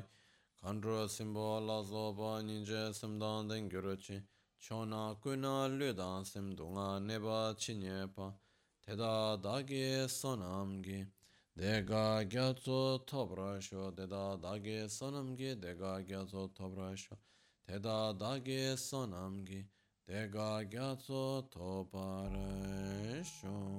Kan 0.62 0.80
dru 0.80 1.08
simbo 1.16 1.48
la 1.68 1.82
zo 1.82 2.14
pa 2.14 2.42
nyin 2.42 2.64
je 2.64 2.94
sim 2.94 3.18
dan 3.18 3.48
den 3.48 3.68
gyur 3.68 3.98
chi. 4.06 4.22
Cho 4.60 4.86
na 4.86 5.16
ku 5.22 5.36
na 5.36 5.66
lu 5.66 5.92
dan 5.92 6.24
sim 6.24 6.56
du 6.56 6.66
nga 6.76 7.00
ne 7.00 7.18
ba 7.18 7.56
chi 7.58 7.74
nye 7.74 8.08
pa. 8.16 8.32
Te 8.86 8.96
da 8.96 9.36
da 9.38 9.56
ge 9.70 10.08
so 10.08 10.36
nam 10.36 10.84
gi 10.84 11.00
de 11.58 11.82
ga 11.82 12.22
gya 12.32 12.54
zo 12.66 13.00
to 13.10 13.26
bra 13.26 13.60
sho. 13.60 13.90
De 13.90 14.06
da 14.06 14.36
da 14.36 14.54
ge 14.66 14.88
so 14.88 15.10
nam 15.10 15.36
gi 15.36 15.56
de 15.56 15.74
ga 15.82 15.94
gya 16.08 16.22
sho 16.30 16.48
Teda 17.74 18.14
dage 18.14 18.78
sonamgi 18.78 19.66
Dega 20.06 20.62
gyatso 20.70 21.42
topare 21.50 23.26
shon. 23.26 23.73